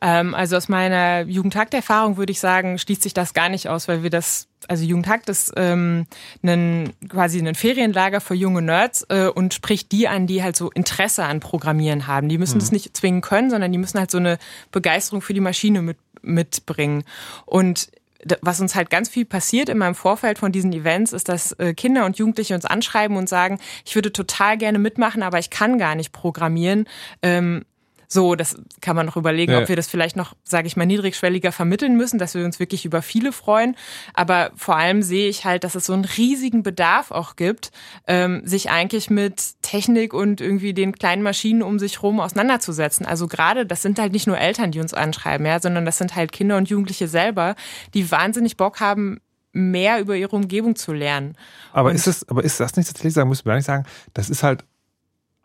Ähm, 0.00 0.32
also 0.32 0.56
aus 0.56 0.68
meiner 0.68 1.22
Jugendtagterfahrung 1.22 2.16
würde 2.16 2.30
ich 2.30 2.38
sagen, 2.38 2.78
schließt 2.78 3.02
sich 3.02 3.14
das 3.14 3.34
gar 3.34 3.48
nicht 3.48 3.68
aus, 3.68 3.88
weil 3.88 4.04
wir 4.04 4.10
das, 4.10 4.46
also 4.68 4.84
Jugendtag 4.84 5.28
ist 5.28 5.52
ähm, 5.56 6.06
ein, 6.44 6.92
quasi 7.08 7.40
ein 7.40 7.56
Ferienlager 7.56 8.20
für 8.20 8.34
junge 8.34 8.62
Nerds 8.62 9.06
äh, 9.08 9.26
und 9.26 9.54
spricht 9.54 9.90
die 9.90 10.06
an, 10.06 10.28
die 10.28 10.40
halt 10.40 10.54
so 10.54 10.70
Interesse 10.70 11.24
an 11.24 11.40
Programmieren 11.40 12.06
haben. 12.06 12.28
Die 12.28 12.38
müssen 12.38 12.52
hm. 12.52 12.60
das 12.60 12.70
nicht 12.70 12.96
zwingen 12.96 13.20
können, 13.20 13.50
sondern 13.50 13.72
die 13.72 13.78
müssen 13.78 13.98
halt 13.98 14.12
so 14.12 14.18
eine 14.18 14.38
Begeisterung 14.70 15.20
für 15.20 15.34
die 15.34 15.40
Maschine 15.40 15.82
mit, 15.82 15.98
mitbringen. 16.22 17.02
Und 17.44 17.90
was 18.40 18.60
uns 18.60 18.74
halt 18.74 18.90
ganz 18.90 19.08
viel 19.08 19.24
passiert 19.24 19.68
in 19.68 19.78
meinem 19.78 19.94
Vorfeld 19.94 20.38
von 20.38 20.50
diesen 20.50 20.72
Events, 20.72 21.12
ist, 21.12 21.28
dass 21.28 21.52
äh, 21.52 21.74
Kinder 21.74 22.04
und 22.04 22.18
Jugendliche 22.18 22.54
uns 22.54 22.64
anschreiben 22.64 23.16
und 23.16 23.28
sagen, 23.28 23.58
ich 23.84 23.94
würde 23.94 24.12
total 24.12 24.58
gerne 24.58 24.78
mitmachen, 24.78 25.22
aber 25.22 25.38
ich 25.38 25.50
kann 25.50 25.78
gar 25.78 25.94
nicht 25.94 26.12
programmieren. 26.12 26.86
Ähm, 27.22 27.64
So, 28.10 28.34
das 28.34 28.56
kann 28.80 28.96
man 28.96 29.04
noch 29.04 29.16
überlegen, 29.18 29.52
Ja. 29.52 29.58
ob 29.60 29.68
wir 29.68 29.76
das 29.76 29.86
vielleicht 29.86 30.16
noch, 30.16 30.34
sage 30.42 30.66
ich 30.66 30.76
mal, 30.76 30.86
niedrigschwelliger 30.86 31.52
vermitteln 31.52 31.94
müssen, 31.96 32.18
dass 32.18 32.34
wir 32.34 32.42
uns 32.44 32.58
wirklich 32.58 32.86
über 32.86 33.02
viele 33.02 33.32
freuen. 33.32 33.76
Aber 34.14 34.50
vor 34.56 34.76
allem 34.76 35.02
sehe 35.02 35.28
ich 35.28 35.44
halt, 35.44 35.62
dass 35.62 35.74
es 35.74 35.84
so 35.86 35.92
einen 35.92 36.06
riesigen 36.06 36.62
Bedarf 36.62 37.10
auch 37.10 37.36
gibt, 37.36 37.70
ähm, 38.06 38.40
sich 38.46 38.70
eigentlich 38.70 39.10
mit 39.10 39.60
Technik 39.60 40.14
und 40.14 40.40
irgendwie 40.40 40.72
den 40.72 40.92
kleinen 40.92 41.22
Maschinen 41.22 41.62
um 41.62 41.78
sich 41.78 42.02
rum 42.02 42.18
auseinanderzusetzen. 42.18 43.04
Also 43.04 43.26
gerade, 43.28 43.66
das 43.66 43.82
sind 43.82 43.98
halt 43.98 44.12
nicht 44.12 44.26
nur 44.26 44.38
Eltern, 44.38 44.70
die 44.72 44.80
uns 44.80 44.94
anschreiben, 44.94 45.46
ja, 45.46 45.60
sondern 45.60 45.84
das 45.84 45.98
sind 45.98 46.16
halt 46.16 46.32
Kinder 46.32 46.56
und 46.56 46.70
Jugendliche 46.70 47.08
selber, 47.08 47.56
die 47.92 48.10
wahnsinnig 48.10 48.56
Bock 48.56 48.80
haben, 48.80 49.20
mehr 49.52 50.00
über 50.00 50.16
ihre 50.16 50.34
Umgebung 50.34 50.76
zu 50.76 50.92
lernen. 50.94 51.36
Aber 51.72 51.90
Und- 51.90 51.94
ist 51.96 52.06
es, 52.06 52.26
aber 52.28 52.42
ist 52.42 52.58
das 52.58 52.76
nicht 52.76 52.86
tatsächlich 52.86 53.12
sagen, 53.14 53.28
müssen 53.28 53.44
wir 53.44 53.54
nicht 53.54 53.64
sagen, 53.66 53.84
das 54.14 54.30
ist 54.30 54.42
halt 54.42 54.64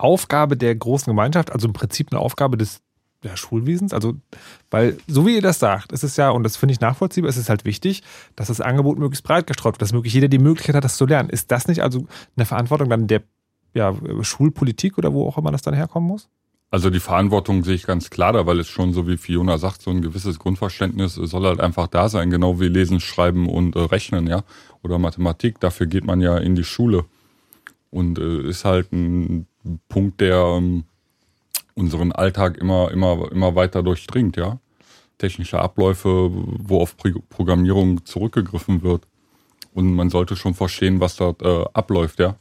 Aufgabe 0.04 0.56
der 0.56 0.74
großen 0.74 1.10
Gemeinschaft, 1.10 1.50
also 1.50 1.66
im 1.66 1.72
Prinzip 1.72 2.12
eine 2.12 2.20
Aufgabe 2.20 2.56
des 2.56 2.80
ja, 3.24 3.36
Schulwesens. 3.36 3.92
Also, 3.92 4.14
weil, 4.70 4.98
so 5.08 5.26
wie 5.26 5.36
ihr 5.36 5.42
das 5.42 5.58
sagt, 5.58 5.92
ist 5.92 6.04
es 6.04 6.16
ja, 6.16 6.30
und 6.30 6.42
das 6.42 6.56
finde 6.56 6.74
ich 6.74 6.80
nachvollziehbar, 6.80 7.30
ist 7.30 7.38
es 7.38 7.48
halt 7.48 7.64
wichtig, 7.64 8.02
dass 8.36 8.48
das 8.48 8.60
Angebot 8.60 8.98
möglichst 8.98 9.24
breit 9.24 9.46
gestreut 9.46 9.74
wird, 9.74 9.82
dass 9.82 9.92
möglichst 9.92 10.14
jeder 10.14 10.28
die 10.28 10.38
Möglichkeit 10.38 10.76
hat, 10.76 10.84
das 10.84 10.96
zu 10.96 11.06
lernen. 11.06 11.30
Ist 11.30 11.50
das 11.50 11.66
nicht 11.66 11.82
also 11.82 12.06
eine 12.36 12.44
Verantwortung 12.44 12.90
dann 12.90 13.06
der 13.06 13.22
ja, 13.72 13.94
Schulpolitik 14.20 14.98
oder 14.98 15.12
wo 15.12 15.26
auch 15.26 15.38
immer 15.38 15.50
das 15.50 15.62
dann 15.62 15.74
herkommen 15.74 16.06
muss? 16.08 16.28
Also 16.70 16.90
die 16.90 17.00
Verantwortung 17.00 17.62
sehe 17.62 17.76
ich 17.76 17.86
ganz 17.86 18.10
klar 18.10 18.32
da, 18.32 18.46
weil 18.46 18.58
es 18.58 18.68
schon, 18.68 18.92
so 18.92 19.06
wie 19.06 19.16
Fiona 19.16 19.58
sagt, 19.58 19.80
so 19.82 19.90
ein 19.90 20.02
gewisses 20.02 20.38
Grundverständnis 20.38 21.14
soll 21.14 21.44
halt 21.44 21.60
einfach 21.60 21.86
da 21.86 22.08
sein, 22.08 22.30
genau 22.30 22.60
wie 22.60 22.68
Lesen, 22.68 23.00
Schreiben 23.00 23.48
und 23.48 23.76
äh, 23.76 23.80
Rechnen, 23.80 24.26
ja, 24.26 24.42
oder 24.82 24.98
Mathematik. 24.98 25.60
Dafür 25.60 25.86
geht 25.86 26.04
man 26.04 26.20
ja 26.20 26.36
in 26.36 26.56
die 26.56 26.64
Schule 26.64 27.04
und 27.90 28.18
äh, 28.18 28.48
ist 28.48 28.64
halt 28.64 28.92
ein 28.92 29.46
Punkt, 29.88 30.20
der 30.20 30.36
ähm, 30.36 30.84
unseren 31.74 32.12
Alltag 32.12 32.58
immer, 32.58 32.90
immer, 32.90 33.30
immer 33.32 33.54
weiter 33.54 33.82
durchdringt, 33.82 34.36
ja. 34.36 34.58
Technische 35.18 35.60
Abläufe, 35.60 36.30
wo 36.32 36.80
auf 36.80 36.96
Programmierung 36.96 38.04
zurückgegriffen 38.04 38.82
wird. 38.82 39.06
Und 39.72 39.94
man 39.94 40.10
sollte 40.10 40.36
schon 40.36 40.54
verstehen, 40.54 41.00
was 41.00 41.16
dort 41.16 41.42
äh, 41.42 41.64
abläuft, 41.72 42.18
ja. 42.18 42.36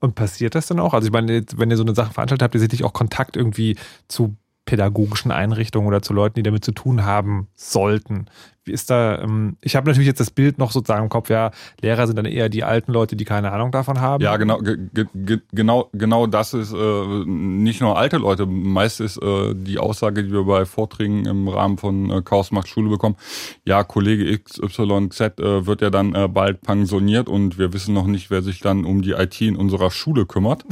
Und 0.00 0.14
passiert 0.14 0.54
das 0.54 0.66
dann 0.66 0.80
auch? 0.80 0.94
Also 0.94 1.06
ich 1.06 1.12
meine, 1.12 1.44
wenn 1.56 1.70
ihr 1.70 1.76
so 1.76 1.82
eine 1.82 1.94
Sache 1.94 2.12
veranstaltet, 2.12 2.42
habt 2.42 2.54
ihr 2.54 2.60
sicherlich 2.60 2.84
auch 2.84 2.94
Kontakt 2.94 3.36
irgendwie 3.36 3.76
zu 4.08 4.34
pädagogischen 4.64 5.32
Einrichtungen 5.32 5.88
oder 5.88 6.02
zu 6.02 6.12
Leuten, 6.12 6.34
die 6.34 6.42
damit 6.42 6.64
zu 6.64 6.72
tun 6.72 7.04
haben 7.04 7.48
sollten. 7.54 8.26
Wie 8.64 8.72
ist 8.72 8.90
da, 8.90 9.18
ähm, 9.20 9.56
ich 9.62 9.74
habe 9.74 9.88
natürlich 9.88 10.06
jetzt 10.06 10.20
das 10.20 10.30
Bild 10.30 10.58
noch 10.58 10.70
sozusagen 10.70 11.04
im 11.04 11.08
Kopf, 11.08 11.30
ja, 11.30 11.50
Lehrer 11.80 12.06
sind 12.06 12.16
dann 12.16 12.26
eher 12.26 12.48
die 12.48 12.62
alten 12.62 12.92
Leute, 12.92 13.16
die 13.16 13.24
keine 13.24 13.50
Ahnung 13.52 13.72
davon 13.72 14.00
haben. 14.00 14.22
Ja, 14.22 14.36
genau, 14.36 14.58
ge, 14.58 14.76
ge, 14.92 15.06
ge, 15.14 15.40
genau, 15.50 15.88
genau 15.92 16.26
das 16.26 16.54
ist 16.54 16.72
äh, 16.72 17.24
nicht 17.26 17.80
nur 17.80 17.98
alte 17.98 18.18
Leute. 18.18 18.46
Meist 18.46 19.00
ist 19.00 19.16
äh, 19.22 19.54
die 19.54 19.78
Aussage, 19.78 20.22
die 20.22 20.32
wir 20.32 20.44
bei 20.44 20.66
Vorträgen 20.66 21.24
im 21.24 21.48
Rahmen 21.48 21.78
von 21.78 22.10
äh, 22.10 22.22
Chaos 22.22 22.52
macht 22.52 22.68
Schule 22.68 22.90
bekommen. 22.90 23.16
Ja, 23.64 23.82
Kollege 23.82 24.38
XYZ 24.38 25.20
äh, 25.20 25.66
wird 25.66 25.80
ja 25.80 25.90
dann 25.90 26.14
äh, 26.14 26.28
bald 26.28 26.60
pensioniert 26.60 27.28
und 27.28 27.58
wir 27.58 27.72
wissen 27.72 27.94
noch 27.94 28.06
nicht, 28.06 28.30
wer 28.30 28.42
sich 28.42 28.60
dann 28.60 28.84
um 28.84 29.02
die 29.02 29.12
IT 29.12 29.40
in 29.40 29.56
unserer 29.56 29.90
Schule 29.90 30.26
kümmert. 30.26 30.64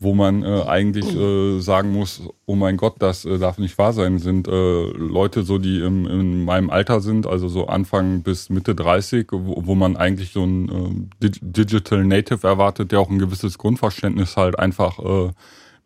Wo 0.00 0.14
man 0.14 0.44
äh, 0.44 0.62
eigentlich 0.62 1.12
äh, 1.16 1.58
sagen 1.58 1.92
muss, 1.92 2.22
oh 2.46 2.54
mein 2.54 2.76
Gott, 2.76 2.96
das 3.00 3.24
äh, 3.24 3.36
darf 3.38 3.58
nicht 3.58 3.76
wahr 3.78 3.92
sein, 3.92 4.18
sind 4.20 4.46
äh, 4.46 4.50
Leute 4.92 5.42
so, 5.42 5.58
die 5.58 5.80
im, 5.80 6.06
in 6.06 6.44
meinem 6.44 6.70
Alter 6.70 7.00
sind, 7.00 7.26
also 7.26 7.48
so 7.48 7.66
Anfang 7.66 8.22
bis 8.22 8.48
Mitte 8.48 8.76
30, 8.76 9.26
wo, 9.32 9.66
wo 9.66 9.74
man 9.74 9.96
eigentlich 9.96 10.30
so 10.32 10.44
ein 10.44 10.68
äh, 10.68 11.26
Dig- 11.26 11.40
Digital 11.42 12.04
Native 12.04 12.46
erwartet, 12.46 12.92
der 12.92 13.00
auch 13.00 13.10
ein 13.10 13.18
gewisses 13.18 13.58
Grundverständnis 13.58 14.36
halt 14.36 14.56
einfach 14.56 15.00
äh, 15.00 15.32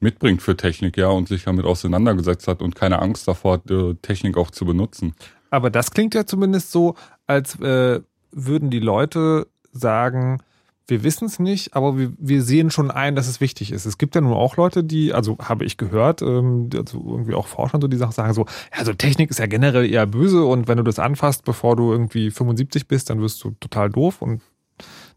mitbringt 0.01 0.43
für 0.43 0.59
Technik, 0.59 0.99
ja, 0.99 1.09
und 1.09 1.29
sich 1.29 1.45
damit 1.45 1.65
auseinandergesetzt 1.65 2.49
hat 2.49 2.61
und 2.61 2.75
keine 2.75 3.01
Angst 3.01 3.27
davor 3.27 3.55
hat, 3.55 3.71
äh, 3.71 3.95
Technik 4.03 4.37
auch 4.37 4.51
zu 4.51 4.67
benutzen. 4.67 5.15
Aber 5.49 5.71
das 5.71 5.91
klingt 5.91 6.15
ja 6.15 6.27
zumindest 6.27 6.71
so, 6.71 6.97
als 7.27 7.59
äh, 7.61 8.01
würden 8.31 8.69
die 8.69 8.81
Leute 8.81 9.47
sagen, 9.73 10.43
wir 10.87 11.05
wissen 11.05 11.27
es 11.27 11.39
nicht, 11.39 11.75
aber 11.75 11.97
wir, 11.97 12.13
wir 12.19 12.43
sehen 12.43 12.71
schon 12.71 12.91
ein, 12.91 13.15
dass 13.15 13.29
es 13.29 13.41
wichtig 13.41 13.73
ist. 13.73 13.87
Es 13.87 13.99
gibt 13.99 14.15
ja 14.15 14.21
nun 14.21 14.33
auch 14.33 14.57
Leute, 14.57 14.85
die, 14.85 15.13
also 15.13 15.39
habe 15.39 15.65
ich 15.65 15.77
gehört, 15.77 16.23
ähm, 16.23 16.71
also 16.75 16.99
irgendwie 17.07 17.35
auch 17.35 17.47
Forscher 17.47 17.75
und 17.77 17.83
so, 17.83 17.89
die 17.89 17.97
Sachen 17.97 18.13
sagen 18.13 18.35
so, 18.35 18.47
ja, 18.77 18.85
so 18.85 18.93
Technik 18.93 19.31
ist 19.31 19.39
ja 19.39 19.47
generell 19.47 19.91
eher 19.91 20.07
böse 20.07 20.45
und 20.45 20.69
wenn 20.69 20.79
du 20.79 20.83
das 20.83 20.99
anfasst, 20.99 21.45
bevor 21.45 21.77
du 21.77 21.93
irgendwie 21.93 22.31
75 22.31 22.89
bist, 22.89 23.11
dann 23.11 23.21
wirst 23.21 23.43
du 23.45 23.53
total 23.61 23.91
doof 23.91 24.23
und 24.23 24.43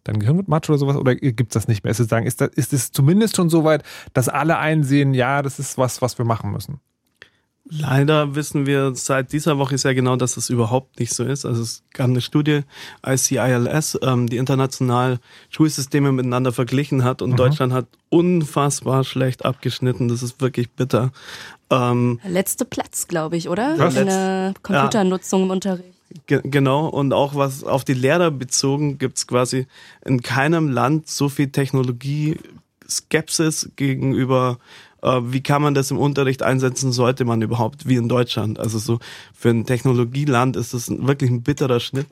dein 0.04 0.20
Gehirn 0.20 0.38
wird 0.38 0.48
matsch 0.48 0.70
oder 0.70 0.78
sowas, 0.78 0.96
oder 0.96 1.16
gibt 1.16 1.52
es 1.52 1.54
das 1.54 1.68
nicht 1.68 1.84
mehr? 1.84 1.92
Ist 1.92 2.00
es, 2.00 2.08
sagen, 2.08 2.26
ist, 2.26 2.42
das, 2.42 2.50
ist 2.50 2.74
es 2.74 2.92
zumindest 2.92 3.36
schon 3.36 3.50
so 3.50 3.64
weit, 3.64 3.84
dass 4.14 4.30
alle 4.30 4.58
einsehen, 4.58 5.14
ja, 5.14 5.42
das 5.42 5.60
ist 5.60 5.78
was, 5.78 6.02
was 6.02 6.18
wir 6.18 6.26
machen 6.26 6.52
müssen? 6.52 6.80
Leider 7.68 8.36
wissen 8.36 8.68
wir 8.68 8.94
seit 8.94 9.34
dieser 9.34 9.58
Woche 9.58 9.80
sehr 9.80 9.96
genau, 9.96 10.18
dass 10.18 10.38
es 10.38 10.52
überhaupt 10.52 11.00
nicht 11.00 11.14
so 11.14 11.24
ist. 11.24 11.46
Also 11.46 11.64
es 11.64 11.82
gab 11.94 12.10
eine 12.10 12.22
Studie, 12.22 12.62
ICILS, 13.06 13.98
ähm, 14.04 14.28
die 14.28 14.38
international 14.38 15.18
Schulsysteme 15.50 16.12
miteinander 16.12 16.52
verglichen 16.52 17.04
hat 17.04 17.24
und 17.24 17.40
Deutschland 17.40 17.74
hat 17.74 17.88
unfassbar 18.10 19.04
schlecht 19.04 19.46
abgeschnitten. 19.46 20.10
Das 20.10 20.22
ist 20.22 20.40
wirklich 20.42 20.70
bitter. 20.70 21.12
Ähm, 21.72 22.20
Letzte 22.24 22.66
Platz, 22.66 23.08
glaube 23.08 23.36
ich, 23.36 23.50
oder? 23.50 23.80
Was? 23.80 23.96
In 23.96 24.06
der 24.06 24.54
Computernutzung 24.62 25.42
im 25.44 25.50
Unterricht. 25.50 25.90
Ge 26.28 26.42
genau, 26.44 26.88
und 26.88 27.14
auch 27.14 27.34
was 27.34 27.64
auf 27.64 27.84
die 27.84 27.96
Lehrer 27.96 28.30
bezogen, 28.30 29.00
gibt's 29.00 29.26
quasi 29.26 29.66
in 30.06 30.22
keinem 30.22 30.70
Land 30.70 31.10
so 31.10 31.30
viel 31.30 31.50
Technologie-Skepsis 31.50 33.72
gegenüber, 33.76 34.60
äh, 35.06 35.22
wie 35.24 35.42
kann 35.42 35.62
man 35.62 35.74
das 35.74 35.92
im 35.92 35.98
Unterricht 35.98 36.44
einsetzen, 36.44 36.92
sollte 36.92 37.26
man 37.26 37.42
überhaupt, 37.42 37.88
wie 37.88 37.96
in 37.96 38.10
Deutschland. 38.10 38.60
Also 38.60 38.80
so 38.80 39.00
für 39.34 39.50
ein 39.50 39.66
Technologieland 39.66 40.56
ist 40.56 40.74
das 40.74 40.90
wirklich 40.90 41.30
ein 41.30 41.44
bitterer 41.44 41.80
Schnitt. 41.80 42.08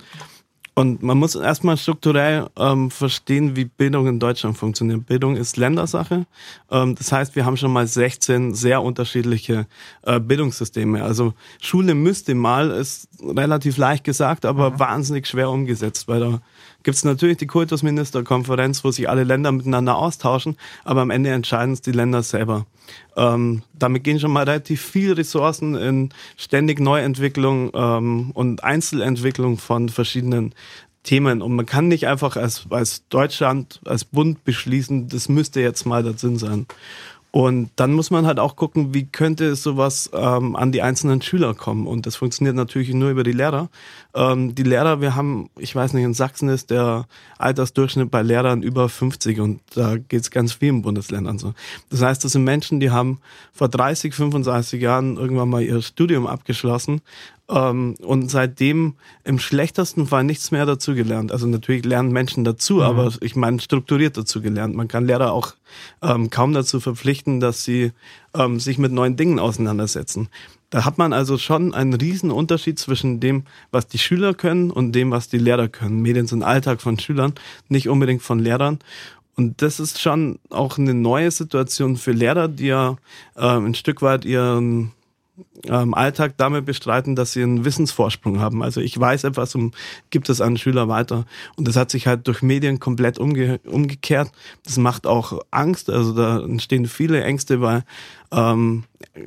Und 0.76 1.04
man 1.04 1.20
muss 1.20 1.36
erstmal 1.36 1.78
strukturell 1.78 2.48
ähm, 2.58 2.90
verstehen, 2.90 3.56
wie 3.56 3.66
Bildung 3.66 4.08
in 4.08 4.20
Deutschland 4.20 4.58
funktioniert. 4.58 5.06
Bildung 5.06 5.36
ist 5.36 5.56
Ländersache. 5.56 6.26
Ähm, 6.72 6.96
das 6.96 7.12
heißt, 7.12 7.36
wir 7.36 7.46
haben 7.46 7.58
schon 7.58 7.72
mal 7.72 7.86
16 7.86 8.56
sehr 8.56 8.82
unterschiedliche 8.82 9.68
äh, 10.02 10.20
Bildungssysteme. 10.20 11.04
Also 11.04 11.36
Schule 11.62 11.94
müsste 11.94 12.34
mal, 12.34 12.72
ist 12.72 13.08
relativ 13.22 13.78
leicht 13.78 14.04
gesagt, 14.04 14.46
aber 14.46 14.80
wahnsinnig 14.80 15.28
schwer 15.28 15.52
umgesetzt, 15.52 16.08
weil 16.08 16.20
da 16.20 16.42
gibt 16.84 16.98
es 16.98 17.04
natürlich 17.04 17.38
die 17.38 17.48
Kultusministerkonferenz, 17.48 18.84
wo 18.84 18.92
sich 18.92 19.10
alle 19.10 19.24
Länder 19.24 19.52
miteinander 19.52 19.96
austauschen, 19.96 20.58
aber 20.84 21.02
am 21.02 21.10
Ende 21.10 21.32
entscheiden 21.32 21.74
es 21.74 21.82
die 21.82 21.92
Länder 21.92 22.24
selber. 22.24 22.66
Ähm, 23.16 23.64
damit 23.74 24.04
gehen 24.04 24.20
schon 24.20 24.32
mal 24.32 24.44
relativ 24.44 24.82
viel 24.82 25.14
Ressourcen 25.14 25.76
in 25.76 26.10
ständig 26.38 26.80
Neuentwicklung 26.80 27.72
ähm, 27.74 28.32
und 28.34 28.64
Einzelentwicklung 28.64 29.58
von 29.58 29.90
verschiedenen 29.90 30.54
Themen. 31.04 31.42
Und 31.42 31.56
man 31.56 31.66
kann 31.66 31.88
nicht 31.88 32.08
einfach 32.08 32.38
als, 32.38 32.66
als 32.70 33.08
Deutschland, 33.10 33.82
als 33.86 34.06
Bund 34.06 34.44
beschließen, 34.44 35.10
das 35.10 35.30
müsste 35.30 35.62
jetzt 35.62 35.86
mal 35.86 36.04
der 36.04 36.18
Sinn 36.18 36.38
sein. 36.38 36.66
Und 37.36 37.72
dann 37.78 37.94
muss 37.94 38.12
man 38.12 38.28
halt 38.28 38.38
auch 38.38 38.56
gucken, 38.56 38.94
wie 38.94 39.08
könnte 39.08 39.56
sowas 39.56 40.08
ähm, 40.14 40.56
an 40.56 40.72
die 40.72 40.84
einzelnen 40.84 41.20
Schüler 41.24 41.56
kommen. 41.56 41.88
Und 41.88 42.06
das 42.06 42.16
funktioniert 42.16 42.56
natürlich 42.56 42.94
nur 42.94 43.10
über 43.10 43.24
die 43.24 43.32
Lehrer. 43.32 43.70
Ähm, 44.14 44.54
die 44.54 44.62
Lehrer, 44.62 45.02
wir 45.02 45.16
haben, 45.16 45.50
ich 45.58 45.76
weiß 45.76 45.94
nicht, 45.94 46.04
in 46.04 46.14
Sachsen 46.14 46.48
ist 46.48 46.70
der 46.70 47.08
Altersdurchschnitt 47.40 48.12
bei 48.12 48.22
Lehrern 48.22 48.62
über 48.62 48.88
50 48.88 49.40
und 49.40 49.62
da 49.74 49.98
geht's 49.98 50.30
ganz 50.30 50.54
vielen 50.54 50.84
Bundesländern 50.84 51.40
so. 51.40 51.56
Das 51.90 52.04
heißt, 52.04 52.24
das 52.24 52.34
sind 52.34 52.44
Menschen, 52.44 52.80
die 52.80 52.92
haben 52.92 53.18
vor 53.52 53.68
30, 53.68 54.14
35 54.14 54.80
Jahren 54.80 55.18
irgendwann 55.18 55.50
mal 55.50 55.64
ihr 55.64 55.82
Studium 55.82 56.28
abgeschlossen 56.28 57.02
ähm, 57.54 57.96
und 58.02 58.30
seitdem 58.32 58.96
im 59.24 59.40
schlechtesten 59.40 60.08
Fall 60.08 60.24
nichts 60.24 60.52
mehr 60.52 60.66
dazugelernt. 60.66 61.32
Also 61.32 61.48
natürlich 61.48 61.86
lernen 61.86 62.12
Menschen 62.12 62.44
dazu, 62.44 62.82
aber 62.82 63.12
ich 63.22 63.36
meine 63.36 63.60
strukturiert 63.60 64.18
dazu 64.18 64.42
gelernt. 64.42 64.76
Man 64.76 64.88
kann 64.88 65.06
Lehrer 65.06 65.32
auch 65.32 65.54
ähm, 66.02 66.30
kaum 66.30 66.54
dazu 66.54 66.80
verpflichten, 66.80 67.40
dass 67.40 67.64
sie 67.64 67.92
ähm, 68.34 68.60
sich 68.60 68.78
mit 68.78 68.92
neuen 68.92 69.16
Dingen 69.16 69.40
auseinandersetzen. 69.40 70.30
Da 70.72 70.86
hat 70.86 70.98
man 70.98 71.14
also 71.14 71.38
schon 71.38 71.76
einen 71.76 71.94
riesen 71.94 72.32
Unterschied 72.32 72.80
zwischen 72.80 73.20
dem, 73.20 73.44
was 73.70 73.88
die 73.88 74.00
Schüler 74.00 74.34
können 74.34 74.72
und 74.72 74.94
dem, 74.94 75.12
was 75.12 75.30
die 75.30 75.38
Lehrer 75.38 75.68
können. 75.68 76.02
Medien 76.02 76.26
sind 76.26 76.42
Alltag 76.42 76.82
von 76.82 76.98
Schülern, 76.98 77.34
nicht 77.70 77.90
unbedingt 77.90 78.24
von 78.24 78.40
Lehrern. 78.40 78.80
Und 79.36 79.62
das 79.62 79.80
ist 79.80 80.02
schon 80.02 80.40
auch 80.50 80.80
eine 80.80 80.96
neue 80.96 81.30
Situation 81.30 81.96
für 81.98 82.12
Lehrer, 82.12 82.48
die 82.48 82.68
ja 82.68 82.98
ähm, 83.38 83.66
ein 83.68 83.76
Stück 83.76 84.02
weit 84.02 84.26
ihren 84.26 84.92
ähm, 85.68 85.94
Alltag 85.94 86.34
damit 86.38 86.66
bestreiten, 86.66 87.16
dass 87.16 87.34
sie 87.34 87.42
einen 87.42 87.66
Wissensvorsprung 87.66 88.40
haben. 88.40 88.62
Also 88.62 88.82
ich 88.82 89.00
weiß 89.00 89.24
etwas 89.24 89.56
und 89.56 89.76
gibt 90.10 90.30
es 90.30 90.42
an 90.42 90.58
Schüler 90.58 90.88
weiter. 90.88 91.26
Und 91.56 91.68
das 91.68 91.76
hat 91.76 91.90
sich 91.90 92.06
halt 92.06 92.28
durch 92.28 92.42
Medien 92.42 92.80
komplett 92.80 93.18
umge 93.18 93.60
umgekehrt. 93.66 94.32
Das 94.64 94.78
macht 94.78 95.08
auch 95.08 95.42
Angst. 95.52 95.90
Also 95.90 96.14
da 96.14 96.40
entstehen 96.40 96.86
viele 96.86 97.24
Ängste, 97.24 97.62
weil 97.62 97.84
ähm, 98.32 98.84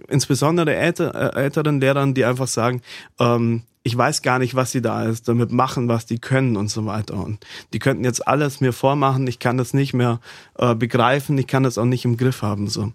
insbesondere 0.09 0.75
älter, 0.75 1.15
äh, 1.15 1.43
älteren 1.43 1.81
Lehrern, 1.81 2.15
die 2.15 2.25
einfach 2.25 2.49
sagen, 2.49 2.83
ähm, 3.19 3.63
ich 3.83 3.97
weiß 3.97 4.23
gar 4.23 4.41
nicht, 4.41 4.57
was 4.57 4.73
sie 4.73 4.83
da 4.83 5.05
ist, 5.05 5.29
damit 5.29 5.53
machen, 5.53 5.87
was 5.87 6.07
die 6.07 6.19
können 6.19 6.57
und 6.57 6.69
so 6.69 6.87
weiter. 6.87 7.15
Und 7.25 7.47
die 7.73 7.79
könnten 7.79 8.03
jetzt 8.03 8.27
alles 8.27 8.61
mir 8.61 8.73
vormachen, 8.73 9.29
ich 9.29 9.39
kann 9.39 9.59
das 9.59 9.75
nicht 9.75 9.95
mehr 9.95 10.21
äh, 10.59 10.75
begreifen, 10.75 11.39
ich 11.39 11.47
kann 11.47 11.63
das 11.63 11.79
auch 11.79 11.85
nicht 11.85 12.05
im 12.05 12.17
Griff 12.17 12.43
haben. 12.43 12.67
So. 12.67 12.93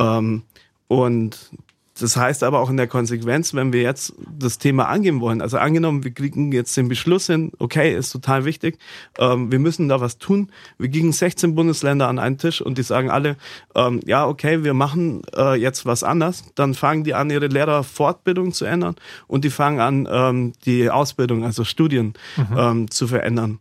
Ähm, 0.00 0.42
und 0.88 1.50
das 1.98 2.16
heißt 2.16 2.42
aber 2.42 2.60
auch 2.60 2.70
in 2.70 2.76
der 2.76 2.86
Konsequenz, 2.86 3.54
wenn 3.54 3.72
wir 3.72 3.82
jetzt 3.82 4.14
das 4.38 4.58
Thema 4.58 4.88
angehen 4.88 5.20
wollen, 5.20 5.40
also 5.40 5.58
angenommen, 5.58 6.04
wir 6.04 6.10
kriegen 6.10 6.52
jetzt 6.52 6.76
den 6.76 6.88
Beschluss 6.88 7.26
hin, 7.26 7.52
okay, 7.58 7.96
ist 7.96 8.10
total 8.10 8.44
wichtig, 8.44 8.78
ähm, 9.18 9.50
wir 9.50 9.58
müssen 9.58 9.88
da 9.88 10.00
was 10.00 10.18
tun. 10.18 10.50
Wir 10.78 10.90
kriegen 10.90 11.12
16 11.12 11.54
Bundesländer 11.54 12.08
an 12.08 12.18
einen 12.18 12.38
Tisch 12.38 12.60
und 12.60 12.78
die 12.78 12.82
sagen 12.82 13.10
alle, 13.10 13.36
ähm, 13.74 14.00
ja, 14.04 14.26
okay, 14.26 14.62
wir 14.62 14.74
machen 14.74 15.22
äh, 15.36 15.54
jetzt 15.54 15.86
was 15.86 16.02
anders. 16.02 16.44
Dann 16.54 16.74
fangen 16.74 17.04
die 17.04 17.14
an, 17.14 17.30
ihre 17.30 17.46
Lehrerfortbildung 17.46 18.52
zu 18.52 18.64
ändern 18.64 18.96
und 19.26 19.44
die 19.44 19.50
fangen 19.50 19.80
an, 19.80 20.08
ähm, 20.10 20.52
die 20.64 20.90
Ausbildung, 20.90 21.44
also 21.44 21.64
Studien 21.64 22.14
mhm. 22.36 22.56
ähm, 22.58 22.90
zu 22.90 23.06
verändern 23.06 23.58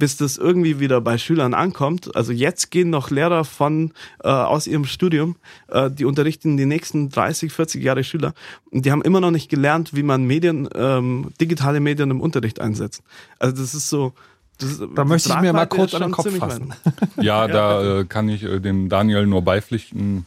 bis 0.00 0.16
das 0.16 0.38
irgendwie 0.38 0.80
wieder 0.80 1.00
bei 1.00 1.18
Schülern 1.18 1.54
ankommt. 1.54 2.16
Also 2.16 2.32
jetzt 2.32 2.70
gehen 2.70 2.90
noch 2.90 3.10
Lehrer 3.10 3.44
von 3.44 3.92
äh, 4.24 4.28
aus 4.28 4.66
ihrem 4.66 4.86
Studium, 4.86 5.36
äh, 5.68 5.90
die 5.90 6.04
unterrichten 6.04 6.56
die 6.56 6.66
nächsten 6.66 7.10
30, 7.10 7.52
40 7.52 7.84
Jahre 7.84 8.02
Schüler 8.02 8.32
und 8.70 8.84
die 8.84 8.90
haben 8.90 9.02
immer 9.02 9.20
noch 9.20 9.30
nicht 9.30 9.48
gelernt, 9.48 9.94
wie 9.94 10.02
man 10.02 10.24
Medien, 10.24 10.68
ähm, 10.74 11.32
digitale 11.40 11.80
Medien 11.80 12.10
im 12.10 12.20
Unterricht 12.20 12.60
einsetzt. 12.60 13.02
Also 13.38 13.56
das 13.56 13.74
ist 13.74 13.88
so. 13.88 14.12
Das, 14.58 14.82
da 14.94 15.04
möchte 15.04 15.30
ich 15.30 15.40
mir 15.40 15.54
mal 15.54 15.66
kurz 15.66 15.94
an 15.94 16.02
den 16.02 16.10
Kopf 16.10 16.30
fassen. 16.36 16.74
Ja, 17.20 17.48
da 17.48 18.00
äh, 18.00 18.04
kann 18.04 18.28
ich 18.28 18.42
äh, 18.42 18.60
dem 18.60 18.90
Daniel 18.90 19.26
nur 19.26 19.42
beipflichten. 19.42 20.26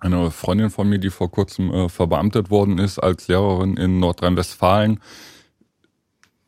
Eine 0.00 0.30
Freundin 0.30 0.70
von 0.70 0.88
mir, 0.88 1.00
die 1.00 1.10
vor 1.10 1.28
kurzem 1.28 1.72
äh, 1.72 1.88
verbeamtet 1.88 2.50
worden 2.50 2.78
ist 2.78 3.00
als 3.00 3.26
Lehrerin 3.26 3.76
in 3.76 3.98
Nordrhein-Westfalen, 3.98 5.00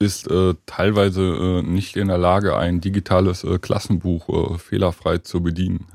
ist 0.00 0.28
äh, 0.30 0.54
teilweise 0.64 1.22
äh, 1.22 1.62
nicht 1.62 1.96
in 1.96 2.08
der 2.08 2.18
Lage, 2.18 2.56
ein 2.56 2.80
digitales 2.80 3.44
äh, 3.44 3.58
Klassenbuch 3.58 4.54
äh, 4.54 4.58
fehlerfrei 4.58 5.18
zu 5.18 5.42
bedienen. 5.42 5.86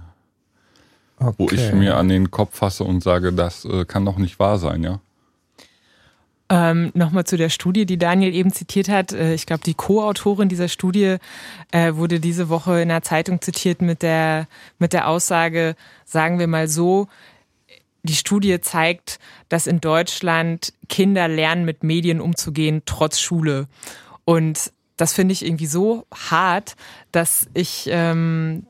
Okay. 1.18 1.36
Wo 1.38 1.50
ich 1.50 1.74
mir 1.74 1.98
an 1.98 2.08
den 2.08 2.30
Kopf 2.30 2.56
fasse 2.56 2.84
und 2.84 3.02
sage, 3.02 3.34
das 3.34 3.66
äh, 3.66 3.84
kann 3.86 4.06
doch 4.06 4.18
nicht 4.18 4.38
wahr 4.38 4.60
sein, 4.60 4.84
ja. 4.84 5.00
Ähm, 6.48 6.92
Nochmal 6.94 7.24
zu 7.24 7.38
der 7.38 7.50
Studie, 7.50 7.88
die 7.88 7.98
Daniel 7.98 8.36
eben 8.36 8.54
zitiert 8.54 8.90
hat. 8.90 9.12
Äh, 9.12 9.34
ich 9.34 9.48
glaube, 9.48 9.64
die 9.66 9.74
Co-Autorin 9.74 10.50
dieser 10.50 10.68
Studie 10.68 11.18
wurde 11.74 12.20
diese 12.22 12.48
Woche 12.48 12.80
in 12.82 12.90
der 12.90 13.02
Zeitung 13.02 13.42
zitiert 13.42 13.82
mit 13.82 14.02
der, 14.02 14.48
mit 14.78 14.94
der 14.94 15.10
Aussage, 15.10 15.76
sagen 16.06 16.40
wir 16.40 16.48
mal 16.48 16.68
so, 16.68 17.08
die 18.06 18.16
Studie 18.16 18.60
zeigt, 18.62 19.20
dass 19.50 19.68
in 19.68 19.82
Deutschland 19.82 20.74
Kinder 20.90 21.28
lernen, 21.28 21.66
mit 21.66 21.84
Medien 21.84 22.22
umzugehen, 22.22 22.84
trotz 22.86 23.20
Schule. 23.20 23.68
Und 24.24 24.72
das 24.98 25.14
finde 25.14 25.34
ich 25.34 25.46
irgendwie 25.46 25.68
so 25.68 26.06
hart, 26.14 26.76
dass 27.12 27.48
ich 27.54 27.88
ähm, 27.92 28.66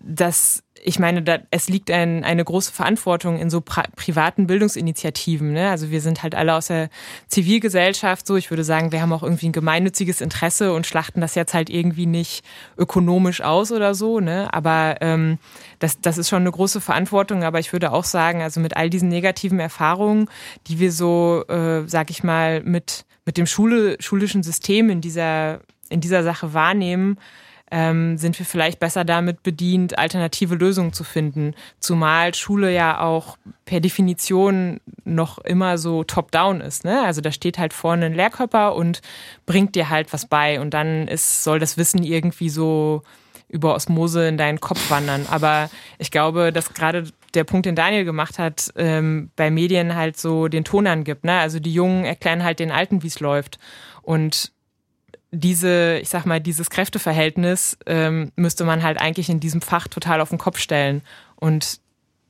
das 0.00 0.63
ich 0.86 0.98
meine, 0.98 1.22
da, 1.22 1.38
es 1.50 1.68
liegt 1.70 1.90
ein, 1.90 2.24
eine 2.24 2.44
große 2.44 2.70
Verantwortung 2.70 3.38
in 3.38 3.48
so 3.48 3.62
privaten 3.62 4.46
Bildungsinitiativen. 4.46 5.54
Ne? 5.54 5.70
Also 5.70 5.90
wir 5.90 6.02
sind 6.02 6.22
halt 6.22 6.34
alle 6.34 6.54
aus 6.54 6.66
der 6.66 6.90
Zivilgesellschaft 7.26 8.26
so. 8.26 8.36
Ich 8.36 8.50
würde 8.50 8.64
sagen, 8.64 8.92
wir 8.92 9.00
haben 9.00 9.12
auch 9.14 9.22
irgendwie 9.22 9.48
ein 9.48 9.52
gemeinnütziges 9.52 10.20
Interesse 10.20 10.74
und 10.74 10.86
schlachten 10.86 11.22
das 11.22 11.34
jetzt 11.36 11.54
halt 11.54 11.70
irgendwie 11.70 12.04
nicht 12.04 12.44
ökonomisch 12.76 13.40
aus 13.40 13.72
oder 13.72 13.94
so. 13.94 14.20
Ne? 14.20 14.52
Aber 14.52 14.96
ähm, 15.00 15.38
das, 15.78 16.02
das 16.02 16.18
ist 16.18 16.28
schon 16.28 16.42
eine 16.42 16.52
große 16.52 16.82
Verantwortung. 16.82 17.44
Aber 17.44 17.58
ich 17.60 17.72
würde 17.72 17.90
auch 17.90 18.04
sagen, 18.04 18.42
also 18.42 18.60
mit 18.60 18.76
all 18.76 18.90
diesen 18.90 19.08
negativen 19.08 19.60
Erfahrungen, 19.60 20.28
die 20.66 20.80
wir 20.80 20.92
so, 20.92 21.44
äh, 21.48 21.88
sag 21.88 22.10
ich 22.10 22.22
mal, 22.22 22.62
mit, 22.62 23.06
mit 23.24 23.38
dem 23.38 23.46
Schule, 23.46 23.96
schulischen 24.00 24.42
System 24.42 24.90
in 24.90 25.00
dieser, 25.00 25.60
in 25.88 26.02
dieser 26.02 26.22
Sache 26.22 26.52
wahrnehmen, 26.52 27.16
ähm, 27.74 28.18
sind 28.18 28.38
wir 28.38 28.46
vielleicht 28.46 28.78
besser 28.78 29.04
damit 29.04 29.42
bedient, 29.42 29.98
alternative 29.98 30.54
Lösungen 30.54 30.92
zu 30.92 31.02
finden. 31.02 31.54
Zumal 31.80 32.32
Schule 32.32 32.72
ja 32.72 33.00
auch 33.00 33.36
per 33.64 33.80
Definition 33.80 34.80
noch 35.04 35.38
immer 35.38 35.76
so 35.76 36.04
top-down 36.04 36.60
ist. 36.60 36.84
Ne? 36.84 37.02
Also 37.02 37.20
da 37.20 37.32
steht 37.32 37.58
halt 37.58 37.72
vorne 37.72 38.06
ein 38.06 38.14
Lehrkörper 38.14 38.76
und 38.76 39.02
bringt 39.44 39.74
dir 39.74 39.90
halt 39.90 40.12
was 40.12 40.26
bei 40.26 40.60
und 40.60 40.72
dann 40.72 41.08
ist, 41.08 41.42
soll 41.42 41.58
das 41.58 41.76
Wissen 41.76 42.04
irgendwie 42.04 42.48
so 42.48 43.02
über 43.48 43.74
Osmose 43.74 44.28
in 44.28 44.38
deinen 44.38 44.60
Kopf 44.60 44.88
wandern. 44.88 45.26
Aber 45.28 45.68
ich 45.98 46.12
glaube, 46.12 46.52
dass 46.52 46.74
gerade 46.74 47.08
der 47.34 47.42
Punkt, 47.42 47.66
den 47.66 47.74
Daniel 47.74 48.04
gemacht 48.04 48.38
hat, 48.38 48.72
ähm, 48.76 49.30
bei 49.34 49.50
Medien 49.50 49.96
halt 49.96 50.16
so 50.16 50.46
den 50.46 50.62
Ton 50.62 50.86
angibt. 50.86 51.24
Ne? 51.24 51.40
Also 51.40 51.58
die 51.58 51.74
Jungen 51.74 52.04
erklären 52.04 52.44
halt 52.44 52.60
den 52.60 52.70
Alten, 52.70 53.02
wie 53.02 53.08
es 53.08 53.18
läuft. 53.18 53.58
Und 54.02 54.52
diese, 55.34 55.98
ich 56.00 56.08
sag 56.08 56.26
mal, 56.26 56.40
dieses 56.40 56.70
Kräfteverhältnis 56.70 57.76
ähm, 57.86 58.32
müsste 58.36 58.64
man 58.64 58.82
halt 58.82 59.00
eigentlich 59.00 59.28
in 59.28 59.40
diesem 59.40 59.60
Fach 59.60 59.88
total 59.88 60.20
auf 60.20 60.30
den 60.30 60.38
Kopf 60.38 60.58
stellen. 60.58 61.02
Und 61.36 61.80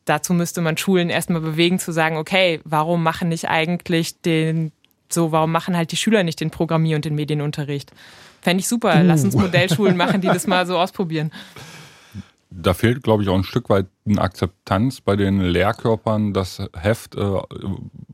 dazu 0.05 0.35
müsste 0.35 0.61
man 0.61 0.77
Schulen 0.77 1.11
erstmal 1.11 1.41
bewegen 1.41 1.79
zu 1.79 1.93
sagen, 1.93 2.17
okay, 2.17 2.61
warum 2.65 3.03
machen 3.03 3.29
nicht 3.29 3.49
eigentlich 3.49 4.21
den, 4.23 4.73
so, 5.09 5.33
warum 5.33 5.53
machen 5.53 5.77
halt 5.77 5.93
die 5.93 5.97
Schüler 5.97 6.23
nicht 6.23 6.41
den 6.41 6.51
Programmier- 6.51 6.97
und 6.97 7.05
den 7.05 7.15
Medienunterricht? 7.15 7.93
Fände 8.43 8.61
ich 8.61 8.69
super. 8.69 9.01
Uh. 9.01 9.05
Lass 9.05 9.25
uns 9.25 9.35
Modellschulen 9.35 9.97
machen, 9.97 10.21
die 10.21 10.29
das 10.29 10.47
mal 10.47 10.67
so 10.67 10.79
ausprobieren 10.79 11.31
da 12.57 12.75
fehlt, 12.75 13.03
glaube 13.03 13.23
ich, 13.23 13.29
auch 13.29 13.35
ein 13.35 13.45
Stück 13.45 13.69
weit 13.69 13.87
eine 14.07 14.21
Akzeptanz 14.21 15.01
bei 15.01 15.17
den 15.17 15.41
Lehrkörpern, 15.41 16.33
das 16.33 16.63
Heft 16.77 17.17
äh, 17.17 17.41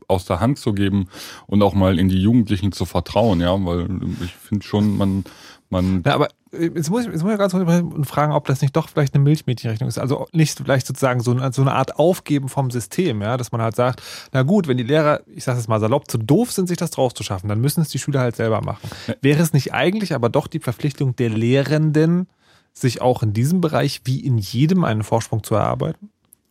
aus 0.07 0.25
der 0.25 0.39
Hand 0.39 0.57
zu 0.57 0.73
geben 0.73 1.07
und 1.47 1.61
auch 1.61 1.73
mal 1.73 1.99
in 1.99 2.09
die 2.09 2.21
Jugendlichen 2.21 2.71
zu 2.71 2.85
vertrauen, 2.85 3.41
ja, 3.41 3.53
weil 3.65 3.87
ich 4.23 4.33
finde 4.33 4.65
schon, 4.65 4.97
man, 4.97 5.23
man. 5.69 6.03
Ja, 6.05 6.15
aber 6.15 6.29
jetzt 6.51 6.89
muss 6.89 7.05
ich, 7.05 7.11
jetzt 7.11 7.23
muss 7.23 7.31
ich 7.31 7.37
ganz 7.37 7.53
kurz 7.53 8.09
fragen, 8.09 8.33
ob 8.33 8.45
das 8.47 8.61
nicht 8.61 8.75
doch 8.75 8.89
vielleicht 8.89 9.13
eine 9.13 9.23
Milchmädchenrechnung 9.23 9.87
ist. 9.87 9.97
Also 9.97 10.27
nicht 10.31 10.57
vielleicht 10.57 10.87
sozusagen 10.87 11.21
so, 11.21 11.37
so 11.51 11.61
eine 11.61 11.73
Art 11.73 11.97
Aufgeben 11.97 12.49
vom 12.49 12.71
System, 12.71 13.21
ja, 13.21 13.37
dass 13.37 13.51
man 13.51 13.61
halt 13.61 13.75
sagt, 13.75 14.01
na 14.31 14.43
gut, 14.43 14.67
wenn 14.67 14.77
die 14.77 14.83
Lehrer, 14.83 15.21
ich 15.27 15.43
sage 15.43 15.59
es 15.59 15.67
mal 15.67 15.79
salopp, 15.79 16.09
zu 16.09 16.17
doof 16.17 16.51
sind, 16.51 16.67
sich 16.67 16.77
das 16.77 16.91
draus 16.91 17.13
zu 17.13 17.23
schaffen, 17.23 17.47
dann 17.47 17.61
müssen 17.61 17.81
es 17.81 17.89
die 17.89 17.99
Schüler 17.99 18.21
halt 18.21 18.35
selber 18.35 18.61
machen. 18.61 18.89
Wäre 19.21 19.41
es 19.41 19.53
nicht 19.53 19.73
eigentlich 19.73 20.13
aber 20.13 20.29
doch 20.29 20.47
die 20.47 20.59
Verpflichtung 20.59 21.15
der 21.15 21.29
Lehrenden, 21.29 22.27
sich 22.73 23.01
auch 23.01 23.23
in 23.23 23.33
diesem 23.33 23.61
Bereich 23.61 24.01
wie 24.05 24.19
in 24.19 24.37
jedem 24.37 24.83
einen 24.83 25.03
Vorsprung 25.03 25.43
zu 25.43 25.55
erarbeiten? 25.55 26.09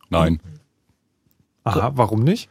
Nein. 0.09 0.39
Aha, 1.63 1.91
warum 1.95 2.23
nicht? 2.23 2.49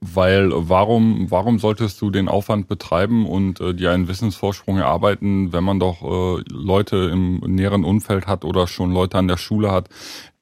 Weil 0.00 0.50
warum, 0.54 1.30
warum 1.30 1.58
solltest 1.58 2.00
du 2.00 2.10
den 2.10 2.28
Aufwand 2.28 2.68
betreiben 2.68 3.26
und 3.26 3.60
äh, 3.60 3.74
dir 3.74 3.90
einen 3.90 4.06
Wissensvorsprung 4.06 4.78
erarbeiten, 4.78 5.52
wenn 5.52 5.64
man 5.64 5.80
doch 5.80 6.02
äh, 6.02 6.44
Leute 6.48 6.96
im 7.12 7.38
näheren 7.40 7.84
Umfeld 7.84 8.28
hat 8.28 8.44
oder 8.44 8.68
schon 8.68 8.92
Leute 8.92 9.18
an 9.18 9.26
der 9.26 9.38
Schule 9.38 9.72
hat, 9.72 9.88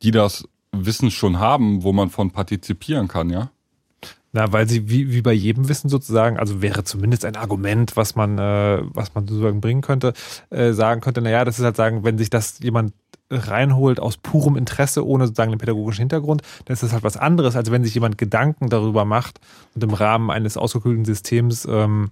die 0.03 0.11
das 0.11 0.47
Wissen 0.73 1.11
schon 1.11 1.39
haben, 1.39 1.85
wo 1.85 1.93
man 1.95 2.11
von 2.11 2.33
partizipieren 2.33 3.09
kann, 3.09 3.31
ja? 3.31 3.51
Na, 4.37 4.53
weil 4.53 4.69
sie 4.69 4.91
wie, 4.91 5.15
wie 5.15 5.23
bei 5.23 5.33
jedem 5.33 5.71
Wissen 5.71 5.89
sozusagen, 5.89 6.39
also 6.39 6.61
wäre 6.61 6.85
zumindest 6.85 7.25
ein 7.25 7.37
Argument, 7.37 7.97
was 7.97 8.17
man, 8.17 8.37
äh, 8.37 8.83
was 8.93 9.15
man 9.15 9.27
sozusagen 9.27 9.63
bringen 9.63 9.81
könnte, 9.81 10.13
äh, 10.51 10.75
sagen 10.75 11.01
könnte, 11.01 11.23
naja, 11.23 11.47
das 11.47 11.59
ist 11.59 11.65
halt 11.65 11.77
sagen, 11.77 12.05
wenn 12.05 12.19
sich 12.19 12.29
das 12.29 12.59
jemand 12.59 12.93
reinholt 13.31 13.99
aus 13.99 14.19
purem 14.19 14.57
Interesse, 14.57 15.07
ohne 15.07 15.25
sozusagen 15.25 15.53
den 15.53 15.59
pädagogischen 15.59 16.03
Hintergrund, 16.03 16.43
dann 16.67 16.75
ist 16.75 16.83
das 16.83 16.93
halt 16.93 17.03
was 17.03 17.17
anderes, 17.17 17.57
als 17.57 17.71
wenn 17.71 17.83
sich 17.83 17.95
jemand 17.95 18.19
Gedanken 18.19 18.69
darüber 18.69 19.07
macht 19.07 19.41
und 19.75 19.83
im 19.83 19.95
Rahmen 19.95 20.31
eines 20.31 20.59
ausgekühlten 20.59 21.07
Systems 21.07 21.65
ähm, 21.65 22.11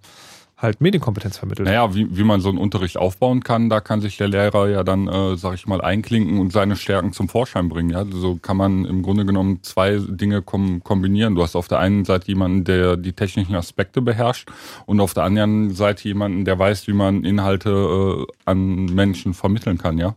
halt 0.65 0.81
Medienkompetenz 0.81 1.39
vermittelt. 1.39 1.69
Naja, 1.69 1.95
wie, 1.95 2.17
wie 2.17 2.25
man 2.25 2.41
so 2.41 2.49
einen 2.49 2.59
Unterricht 2.59 2.97
aufbauen 2.97 3.45
kann, 3.45 3.71
da 3.71 3.81
kann 3.81 4.01
sich 4.01 4.17
der 4.17 4.29
Lehrer 4.29 4.69
ja 4.69 4.83
dann, 4.83 5.07
äh, 5.07 5.37
sag 5.37 5.55
ich 5.55 5.67
mal, 5.67 5.81
einklinken 5.81 6.41
und 6.41 6.53
seine 6.53 6.75
Stärken 6.75 7.13
zum 7.13 7.29
Vorschein 7.29 7.69
bringen. 7.69 7.91
Ja? 7.91 8.05
So 8.11 8.37
kann 8.37 8.57
man 8.57 8.85
im 8.85 9.03
Grunde 9.03 9.25
genommen 9.25 9.61
zwei 9.63 9.99
Dinge 9.99 10.43
kom 10.43 10.83
kombinieren. 10.83 11.35
Du 11.37 11.43
hast 11.43 11.55
auf 11.55 11.69
der 11.69 11.79
einen 11.79 12.05
Seite 12.05 12.27
jemanden, 12.29 12.65
der 12.65 12.97
die 12.97 13.13
technischen 13.13 13.55
Aspekte 13.55 14.03
beherrscht 14.03 14.51
und 14.87 15.01
auf 15.01 15.15
der 15.15 15.23
anderen 15.23 15.71
Seite 15.71 16.09
jemanden, 16.09 16.45
der 16.45 16.59
weiß, 16.59 16.89
wie 16.89 16.93
man 16.93 17.25
Inhalte 17.25 17.71
äh, 17.71 18.33
an 18.45 18.87
Menschen 18.87 19.35
vermitteln 19.35 19.79
kann, 19.79 19.99
ja? 19.99 20.17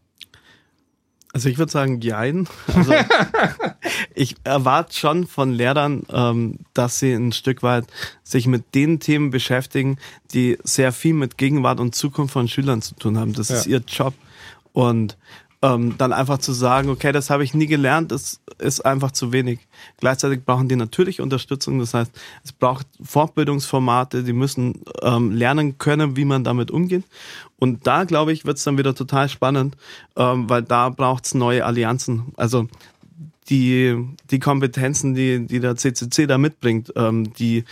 Also 1.38 1.50
ich 1.50 1.60
würde 1.60 1.72
sagen, 1.72 2.02
jein. 2.02 2.48
Also 2.66 2.94
ich 4.16 4.38
erwarte 4.44 4.98
schon 4.98 5.28
von 5.28 5.54
Lehrern, 5.54 6.02
ähm, 6.12 6.58
dass 6.74 6.98
sie 6.98 7.14
ein 7.14 7.32
Stück 7.32 7.62
weit 7.62 7.86
sich 8.24 8.48
mit 8.48 8.74
den 8.74 9.00
Themen 9.00 9.30
beschäftigen, 9.30 10.00
die 10.34 10.58
sehr 10.64 10.92
viel 10.92 11.14
mit 11.14 11.38
Gegenwart 11.38 11.80
und 11.80 11.94
Zukunft 11.94 12.34
von 12.34 12.48
Schülern 12.48 12.82
zu 12.82 12.96
tun 12.96 13.20
haben. 13.20 13.34
Das 13.34 13.50
ja. 13.50 13.58
ist 13.58 13.68
ihr 13.68 13.84
Job. 13.88 14.16
Und 14.74 15.16
ähm, 15.62 15.94
dann 16.00 16.12
einfach 16.12 16.40
zu 16.40 16.54
sagen, 16.54 16.90
okay, 16.90 17.12
das 17.12 17.30
habe 17.30 17.44
ich 17.44 17.54
nie 17.54 17.68
gelernt, 17.68 18.12
das 18.12 18.42
ist 18.58 18.84
einfach 18.84 19.12
zu 19.12 19.32
wenig. 19.32 19.60
Gleichzeitig 19.98 20.44
brauchen 20.44 20.68
die 20.68 20.76
natürlich 20.76 21.22
Unterstützung, 21.22 21.78
das 21.78 21.94
heißt, 21.94 22.12
es 22.44 22.52
braucht 22.52 22.88
Fortbildungsformate, 23.04 24.24
die 24.24 24.34
müssen 24.34 24.82
ähm, 25.04 25.32
lernen 25.34 25.78
können, 25.78 26.16
wie 26.16 26.26
man 26.26 26.44
damit 26.44 26.72
umgeht. 26.72 27.04
Und 27.60 27.88
da, 27.88 28.04
glaube 28.04 28.34
ich, 28.34 28.46
wird 28.46 28.58
es 28.58 28.64
dann 28.64 28.78
wieder 28.78 28.94
total 28.94 29.30
spannend, 29.30 29.78
ähm, 30.16 30.50
weil 30.50 30.64
da 30.64 30.90
braucht 30.90 31.26
es 31.26 31.34
neue 31.34 31.66
Allianzen. 31.66 32.34
Also 32.38 32.68
die, 33.50 33.96
die 34.30 34.40
Kompetenzen, 34.40 35.16
die, 35.16 35.46
die 35.46 35.60
der 35.60 35.76
CCC 35.76 36.28
da 36.28 36.38
mitbringt, 36.38 36.94
ähm, 36.96 37.34
die 37.34 37.64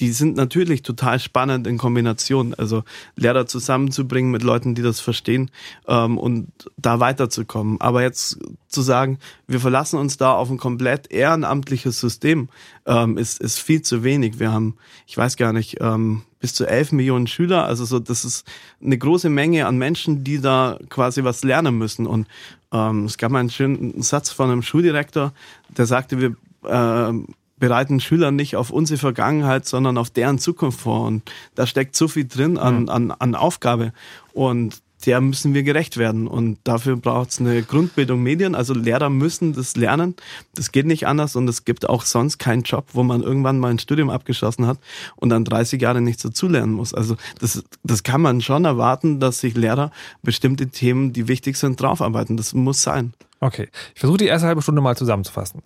die 0.00 0.12
sind 0.12 0.36
natürlich 0.36 0.82
total 0.82 1.18
spannend 1.18 1.66
in 1.66 1.78
Kombination. 1.78 2.54
Also 2.54 2.84
Lehrer 3.16 3.46
zusammenzubringen 3.46 4.30
mit 4.30 4.42
Leuten, 4.42 4.74
die 4.74 4.82
das 4.82 5.00
verstehen 5.00 5.50
ähm, 5.86 6.18
und 6.18 6.50
da 6.76 7.00
weiterzukommen. 7.00 7.80
Aber 7.80 8.02
jetzt 8.02 8.38
zu 8.68 8.82
sagen, 8.82 9.18
wir 9.46 9.60
verlassen 9.60 9.98
uns 9.98 10.16
da 10.16 10.34
auf 10.34 10.50
ein 10.50 10.58
komplett 10.58 11.10
ehrenamtliches 11.10 11.98
System, 11.98 12.48
ähm, 12.86 13.18
ist, 13.18 13.40
ist 13.40 13.58
viel 13.58 13.82
zu 13.82 14.04
wenig. 14.04 14.38
Wir 14.38 14.52
haben, 14.52 14.76
ich 15.06 15.16
weiß 15.16 15.36
gar 15.36 15.52
nicht, 15.52 15.78
ähm, 15.80 16.22
bis 16.40 16.54
zu 16.54 16.66
elf 16.66 16.92
Millionen 16.92 17.26
Schüler. 17.26 17.64
Also 17.64 17.84
so, 17.84 17.98
das 17.98 18.24
ist 18.24 18.46
eine 18.82 18.98
große 18.98 19.28
Menge 19.28 19.66
an 19.66 19.78
Menschen, 19.78 20.24
die 20.24 20.40
da 20.40 20.78
quasi 20.88 21.24
was 21.24 21.44
lernen 21.44 21.76
müssen. 21.78 22.06
Und 22.06 22.26
ähm, 22.72 23.04
es 23.04 23.18
gab 23.18 23.30
mal 23.30 23.40
einen 23.40 23.50
schönen 23.50 24.02
Satz 24.02 24.30
von 24.30 24.50
einem 24.50 24.62
Schuldirektor, 24.62 25.32
der 25.68 25.86
sagte, 25.86 26.20
wir 26.20 26.36
äh, 26.64 27.12
bereiten 27.58 28.00
Schüler 28.00 28.30
nicht 28.30 28.56
auf 28.56 28.70
unsere 28.70 28.98
Vergangenheit, 28.98 29.66
sondern 29.66 29.98
auf 29.98 30.10
deren 30.10 30.38
Zukunft 30.38 30.80
vor. 30.80 31.06
Und 31.06 31.30
da 31.54 31.66
steckt 31.66 31.96
so 31.96 32.08
viel 32.08 32.26
drin 32.26 32.56
an, 32.56 32.88
an, 32.88 33.10
an 33.10 33.34
Aufgabe. 33.34 33.92
Und 34.32 34.80
der 35.06 35.20
müssen 35.20 35.54
wir 35.54 35.62
gerecht 35.62 35.96
werden. 35.96 36.26
Und 36.26 36.58
dafür 36.64 36.96
braucht 36.96 37.30
es 37.30 37.40
eine 37.40 37.62
Grundbildung 37.62 38.22
Medien. 38.22 38.54
Also 38.54 38.74
Lehrer 38.74 39.10
müssen 39.10 39.52
das 39.52 39.76
lernen. 39.76 40.16
Das 40.54 40.72
geht 40.72 40.86
nicht 40.86 41.06
anders. 41.06 41.36
Und 41.36 41.48
es 41.48 41.64
gibt 41.64 41.88
auch 41.88 42.02
sonst 42.02 42.38
keinen 42.38 42.62
Job, 42.62 42.86
wo 42.92 43.02
man 43.02 43.22
irgendwann 43.22 43.58
mal 43.58 43.70
ein 43.70 43.78
Studium 43.78 44.10
abgeschlossen 44.10 44.66
hat 44.66 44.78
und 45.16 45.28
dann 45.28 45.44
30 45.44 45.80
Jahre 45.80 46.00
nichts 46.00 46.22
dazulernen 46.22 46.72
muss. 46.72 46.94
Also 46.94 47.16
das, 47.40 47.62
das 47.84 48.02
kann 48.02 48.20
man 48.20 48.40
schon 48.40 48.64
erwarten, 48.64 49.20
dass 49.20 49.40
sich 49.40 49.56
Lehrer 49.56 49.90
bestimmte 50.22 50.68
Themen, 50.68 51.12
die 51.12 51.28
wichtig 51.28 51.56
sind, 51.56 51.80
draufarbeiten. 51.80 52.36
Das 52.36 52.54
muss 52.54 52.82
sein. 52.82 53.14
Okay, 53.40 53.68
ich 53.94 54.00
versuche 54.00 54.18
die 54.18 54.26
erste 54.26 54.48
halbe 54.48 54.62
Stunde 54.62 54.80
mal 54.80 54.96
zusammenzufassen. 54.96 55.62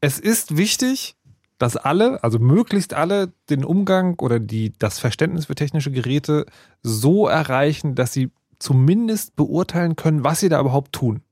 Es 0.00 0.20
ist 0.20 0.56
wichtig, 0.56 1.16
dass 1.58 1.76
alle, 1.76 2.22
also 2.22 2.38
möglichst 2.38 2.94
alle, 2.94 3.32
den 3.50 3.64
Umgang 3.64 4.14
oder 4.20 4.38
die, 4.38 4.72
das 4.78 4.98
Verständnis 5.00 5.46
für 5.46 5.56
technische 5.56 5.90
Geräte 5.90 6.46
so 6.82 7.26
erreichen, 7.26 7.96
dass 7.96 8.12
sie 8.12 8.30
zumindest 8.58 9.36
beurteilen 9.36 9.96
können, 9.96 10.24
was 10.24 10.40
sie 10.40 10.48
da 10.48 10.60
überhaupt 10.60 10.92
tun. 10.92 11.22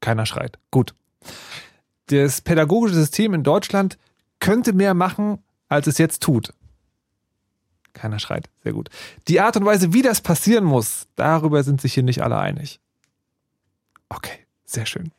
Keiner 0.00 0.26
schreit. 0.26 0.58
Gut. 0.70 0.94
Das 2.06 2.40
pädagogische 2.40 2.94
System 2.94 3.32
in 3.34 3.42
Deutschland 3.42 3.98
könnte 4.38 4.72
mehr 4.72 4.94
machen, 4.94 5.38
als 5.68 5.86
es 5.86 5.98
jetzt 5.98 6.22
tut. 6.22 6.52
Keiner 7.94 8.18
schreit. 8.18 8.50
Sehr 8.62 8.72
gut. 8.72 8.90
Die 9.28 9.40
Art 9.40 9.56
und 9.56 9.64
Weise, 9.64 9.92
wie 9.92 10.02
das 10.02 10.20
passieren 10.20 10.64
muss, 10.64 11.06
darüber 11.14 11.62
sind 11.62 11.80
sich 11.80 11.94
hier 11.94 12.02
nicht 12.02 12.22
alle 12.22 12.38
einig. 12.38 12.80
Okay. 14.08 14.43
Sehr 14.66 14.86
schön. 14.86 15.10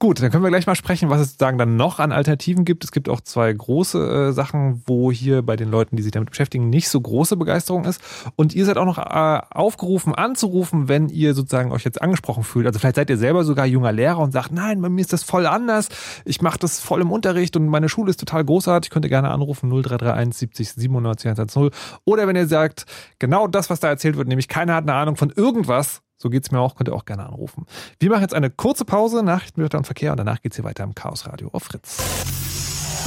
Gut, 0.00 0.20
dann 0.20 0.32
können 0.32 0.42
wir 0.42 0.50
gleich 0.50 0.66
mal 0.66 0.74
sprechen, 0.74 1.08
was 1.08 1.20
es 1.20 1.28
sozusagen 1.28 1.56
dann 1.56 1.76
noch 1.76 2.00
an 2.00 2.10
Alternativen 2.10 2.64
gibt. 2.64 2.82
Es 2.82 2.90
gibt 2.90 3.08
auch 3.08 3.20
zwei 3.20 3.52
große 3.52 4.28
äh, 4.28 4.32
Sachen, 4.32 4.82
wo 4.86 5.12
hier 5.12 5.42
bei 5.42 5.54
den 5.54 5.70
Leuten, 5.70 5.94
die 5.94 6.02
sich 6.02 6.10
damit 6.10 6.30
beschäftigen, 6.30 6.68
nicht 6.68 6.88
so 6.88 7.00
große 7.00 7.36
Begeisterung 7.36 7.84
ist. 7.84 8.00
Und 8.34 8.56
ihr 8.56 8.64
seid 8.64 8.76
auch 8.76 8.84
noch 8.84 8.98
äh, 8.98 9.40
aufgerufen, 9.50 10.16
anzurufen, 10.16 10.88
wenn 10.88 11.10
ihr 11.10 11.34
sozusagen 11.34 11.70
euch 11.70 11.84
jetzt 11.84 12.02
angesprochen 12.02 12.42
fühlt. 12.42 12.66
Also 12.66 12.80
vielleicht 12.80 12.96
seid 12.96 13.08
ihr 13.08 13.18
selber 13.18 13.44
sogar 13.44 13.66
junger 13.66 13.92
Lehrer 13.92 14.18
und 14.18 14.32
sagt, 14.32 14.50
nein, 14.50 14.82
bei 14.82 14.88
mir 14.88 15.00
ist 15.00 15.12
das 15.12 15.22
voll 15.22 15.46
anders. 15.46 15.88
Ich 16.24 16.42
mache 16.42 16.58
das 16.58 16.80
voll 16.80 17.00
im 17.00 17.12
Unterricht 17.12 17.56
und 17.56 17.68
meine 17.68 17.88
Schule 17.88 18.10
ist 18.10 18.18
total 18.18 18.44
großartig. 18.44 18.90
Könnt 18.90 19.04
ihr 19.04 19.10
gerne 19.10 19.30
anrufen 19.30 19.70
0331 19.70 20.36
70 20.36 20.72
97 20.72 21.30
110. 21.30 21.70
Oder 22.04 22.26
wenn 22.26 22.34
ihr 22.34 22.48
sagt, 22.48 22.84
genau 23.20 23.46
das, 23.46 23.70
was 23.70 23.78
da 23.78 23.88
erzählt 23.88 24.16
wird, 24.16 24.26
nämlich 24.26 24.48
keiner 24.48 24.74
hat 24.74 24.82
eine 24.82 24.94
Ahnung 24.94 25.14
von 25.14 25.30
irgendwas, 25.30 26.02
so 26.18 26.28
geht's 26.28 26.50
mir 26.50 26.60
auch, 26.60 26.74
könnt 26.76 26.88
ihr 26.88 26.94
auch 26.94 27.04
gerne 27.04 27.26
anrufen. 27.26 27.66
Wir 27.98 28.10
machen 28.10 28.22
jetzt 28.22 28.34
eine 28.34 28.50
kurze 28.50 28.84
Pause, 28.84 29.22
Nachrichten, 29.22 29.62
Wetter 29.62 29.78
und 29.78 29.84
Verkehr 29.84 30.10
und 30.10 30.18
danach 30.18 30.42
geht's 30.42 30.56
hier 30.56 30.64
weiter 30.64 30.84
im 30.84 30.94
Chaos 30.94 31.26
Radio 31.26 31.48
auf 31.52 31.62
Fritz. 31.64 31.98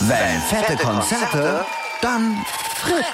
Wenn 0.07 0.39
fette 0.41 0.77
Konzerte, 0.77 1.65
dann 2.01 2.37
Fritz. 2.77 3.05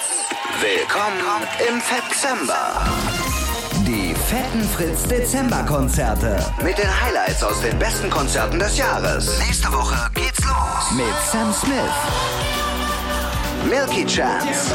willkommen 0.62 1.44
im 1.68 1.82
Fettzember. 1.82 2.86
Die 3.86 4.14
fetten 4.16 4.64
Fritz 4.64 5.04
Dezember 5.04 5.64
Konzerte 5.64 6.46
mit 6.64 6.78
den 6.78 7.02
Highlights 7.02 7.44
aus 7.44 7.62
den 7.62 7.78
besten 7.80 8.10
Konzerten 8.10 8.60
des 8.60 8.78
Jahres. 8.78 9.40
Nächste 9.40 9.72
Woche 9.72 10.10
geht's 10.14 10.44
los 10.46 10.92
mit 10.96 11.14
Sam 11.32 11.54
Smith, 11.54 11.78
Milky 13.70 14.06
Chance, 14.06 14.74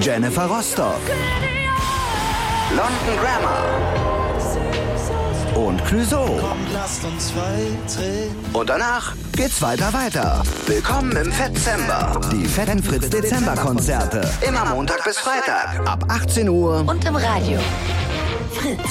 Jennifer 0.00 0.46
Rostock, 0.46 1.00
London 2.76 3.16
Grammar 3.22 3.62
und 5.54 5.84
Clouseau. 5.84 6.40
Und 8.52 8.68
danach 8.68 9.14
geht's 9.36 9.62
weiter 9.62 9.92
weiter. 9.92 10.42
Willkommen 10.66 11.12
im 11.16 11.30
Fettzember. 11.30 12.20
Die 12.32 12.44
fetten 12.44 12.82
Fritz 12.82 13.08
Dezember 13.10 13.54
Konzerte. 13.54 14.28
Immer 14.46 14.64
Montag 14.64 15.04
bis 15.04 15.18
Freitag 15.18 15.86
ab 15.86 16.04
18 16.08 16.48
Uhr. 16.48 16.84
Und 16.84 17.04
im 17.04 17.14
Radio. 17.14 17.60
Fritz. 18.50 18.90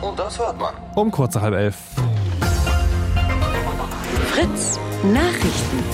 Und 0.00 0.18
das 0.18 0.38
hört 0.38 0.58
man. 0.58 0.72
Um 0.94 1.10
kurze 1.10 1.42
halb 1.42 1.52
elf. 1.52 1.76
Fritz. 4.32 4.78
Nachrichten. 5.02 5.84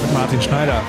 Mit 0.00 0.12
Martin 0.12 0.40
Schneider. 0.40 0.80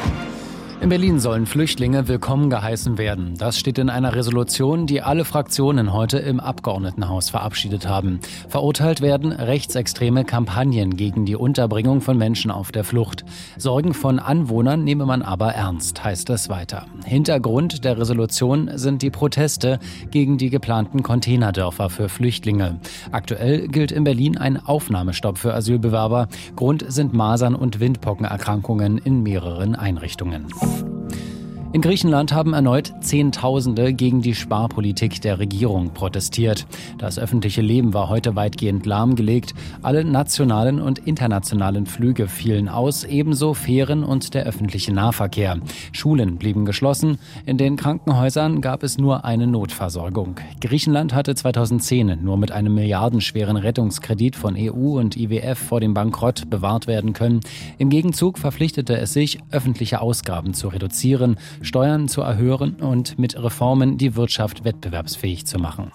In 0.84 0.90
Berlin 0.90 1.22
sollen 1.22 1.46
Flüchtlinge 1.46 2.10
willkommen 2.10 2.50
geheißen 2.50 2.98
werden. 2.98 3.36
Das 3.38 3.58
steht 3.58 3.78
in 3.78 3.90
einer 3.90 4.16
Resolution, 4.16 4.86
die 4.86 5.02
alle 5.02 5.24
Fraktionen 5.24 5.94
heute 5.94 6.18
im 6.18 6.42
Abgeordnetenhaus 6.42 7.30
verabschiedet 7.30 7.88
haben. 7.88 8.20
Verurteilt 8.50 9.00
werden 9.00 9.32
rechtsextreme 9.32 10.26
Kampagnen 10.26 10.98
gegen 10.98 11.24
die 11.24 11.38
Unterbringung 11.38 12.02
von 12.02 12.18
Menschen 12.18 12.52
auf 12.52 12.74
der 12.74 12.84
Flucht. 12.84 13.24
Sorgen 13.58 13.94
von 13.94 14.20
Anwohnern 14.20 14.84
nehme 14.84 15.06
man 15.06 15.22
aber 15.22 15.54
ernst, 15.54 16.04
heißt 16.04 16.30
es 16.32 16.50
weiter. 16.50 16.86
Hintergrund 17.06 17.86
der 17.86 17.98
Resolution 17.98 18.70
sind 18.76 19.04
die 19.04 19.10
Proteste 19.10 19.80
gegen 20.12 20.38
die 20.38 20.50
geplanten 20.50 21.02
Containerdörfer 21.02 21.90
für 21.90 22.10
Flüchtlinge. 22.10 22.82
Aktuell 23.14 23.70
gilt 23.70 23.94
in 23.94 24.04
Berlin 24.04 24.38
ein 24.38 24.58
Aufnahmestopp 24.58 25.38
für 25.38 25.54
Asylbewerber. 25.54 26.28
Grund 26.58 26.84
sind 26.90 27.14
Masern- 27.14 27.56
und 27.56 27.80
Windpockenerkrankungen 27.80 28.98
in 28.98 29.24
mehreren 29.24 29.76
Einrichtungen. 29.76 30.48
life. 30.74 31.43
In 31.74 31.82
Griechenland 31.82 32.32
haben 32.32 32.54
erneut 32.54 32.94
Zehntausende 33.00 33.94
gegen 33.94 34.22
die 34.22 34.36
Sparpolitik 34.36 35.22
der 35.22 35.40
Regierung 35.40 35.90
protestiert. 35.92 36.68
Das 37.00 37.18
öffentliche 37.18 37.64
Leben 37.64 37.96
war 37.96 38.10
heute 38.10 38.36
weitgehend 38.36 38.86
lahmgelegt. 38.86 39.56
Alle 39.82 40.06
nationalen 40.06 40.80
und 40.80 41.00
internationalen 41.00 41.88
Flüge 41.88 42.28
fielen 42.28 42.70
aus, 42.70 43.06
ebenso 43.06 43.56
Fähren 43.56 44.04
und 44.04 44.36
der 44.36 44.46
öffentliche 44.46 44.94
Nahverkehr. 44.94 45.58
Schulen 45.94 46.38
blieben 46.38 46.66
geschlossen. 46.66 47.18
In 47.48 47.58
den 47.58 47.76
Krankenhäusern 47.76 48.62
gab 48.62 48.84
es 48.84 49.00
nur 49.00 49.26
eine 49.26 49.48
Notversorgung. 49.48 50.36
Griechenland 50.62 51.16
hatte 51.16 51.34
2010 51.34 52.24
nur 52.24 52.38
mit 52.38 52.52
einem 52.52 52.76
milliardenschweren 52.76 53.58
Rettungskredit 53.58 54.36
von 54.36 54.56
EU 54.56 55.00
und 55.00 55.18
IWF 55.18 55.58
vor 55.58 55.80
dem 55.80 55.96
Bankrott 55.96 56.52
bewahrt 56.52 56.86
werden 56.86 57.14
können. 57.14 57.40
Im 57.80 57.90
Gegenzug 57.90 58.38
verpflichtete 58.38 58.96
es 58.96 59.14
sich, 59.14 59.40
öffentliche 59.50 60.02
Ausgaben 60.02 60.54
zu 60.54 60.68
reduzieren, 60.68 61.38
Steuern 61.64 62.08
zu 62.08 62.22
erhöhen 62.22 62.76
und 62.76 63.18
mit 63.18 63.42
Reformen 63.42 63.98
die 63.98 64.16
Wirtschaft 64.16 64.64
wettbewerbsfähig 64.64 65.48
zu 65.48 65.58
machen. 65.58 65.92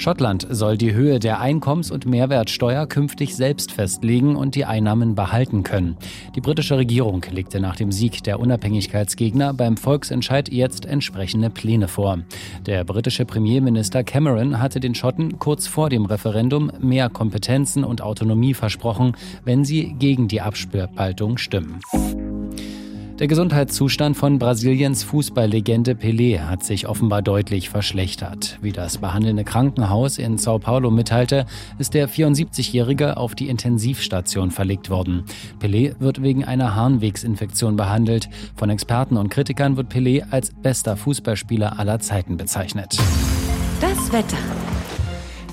Schottland 0.00 0.46
soll 0.48 0.78
die 0.78 0.94
Höhe 0.94 1.18
der 1.20 1.40
Einkommens- 1.40 1.90
und 1.90 2.06
Mehrwertsteuer 2.06 2.86
künftig 2.86 3.36
selbst 3.36 3.70
festlegen 3.70 4.34
und 4.34 4.54
die 4.54 4.64
Einnahmen 4.64 5.14
behalten 5.14 5.62
können. 5.62 5.98
Die 6.34 6.40
britische 6.40 6.78
Regierung 6.78 7.22
legte 7.30 7.60
nach 7.60 7.76
dem 7.76 7.92
Sieg 7.92 8.22
der 8.24 8.40
Unabhängigkeitsgegner 8.40 9.52
beim 9.52 9.76
Volksentscheid 9.76 10.50
jetzt 10.50 10.86
entsprechende 10.86 11.50
Pläne 11.50 11.86
vor. 11.86 12.20
Der 12.64 12.82
britische 12.84 13.26
Premierminister 13.26 14.02
Cameron 14.02 14.58
hatte 14.58 14.80
den 14.80 14.94
Schotten 14.94 15.38
kurz 15.38 15.66
vor 15.66 15.90
dem 15.90 16.06
Referendum 16.06 16.72
mehr 16.80 17.10
Kompetenzen 17.10 17.84
und 17.84 18.00
Autonomie 18.00 18.54
versprochen, 18.54 19.14
wenn 19.44 19.66
sie 19.66 19.94
gegen 19.98 20.28
die 20.28 20.40
Abspaltung 20.40 21.36
stimmen. 21.36 21.80
Der 23.20 23.28
Gesundheitszustand 23.28 24.16
von 24.16 24.38
Brasiliens 24.38 25.04
Fußballlegende 25.04 25.92
Pelé 25.92 26.40
hat 26.40 26.64
sich 26.64 26.88
offenbar 26.88 27.20
deutlich 27.20 27.68
verschlechtert. 27.68 28.58
Wie 28.62 28.72
das 28.72 28.96
behandelnde 28.96 29.44
Krankenhaus 29.44 30.16
in 30.16 30.38
Sao 30.38 30.58
Paulo 30.58 30.90
mitteilte, 30.90 31.44
ist 31.78 31.92
der 31.92 32.08
74-Jährige 32.08 33.18
auf 33.18 33.34
die 33.34 33.50
Intensivstation 33.50 34.50
verlegt 34.50 34.88
worden. 34.88 35.24
Pelé 35.60 36.00
wird 36.00 36.22
wegen 36.22 36.46
einer 36.46 36.74
Harnwegsinfektion 36.74 37.76
behandelt. 37.76 38.30
Von 38.56 38.70
Experten 38.70 39.18
und 39.18 39.28
Kritikern 39.28 39.76
wird 39.76 39.92
Pelé 39.92 40.24
als 40.30 40.52
bester 40.54 40.96
Fußballspieler 40.96 41.78
aller 41.78 41.98
Zeiten 41.98 42.38
bezeichnet. 42.38 42.96
Das 43.82 44.10
Wetter. 44.14 44.38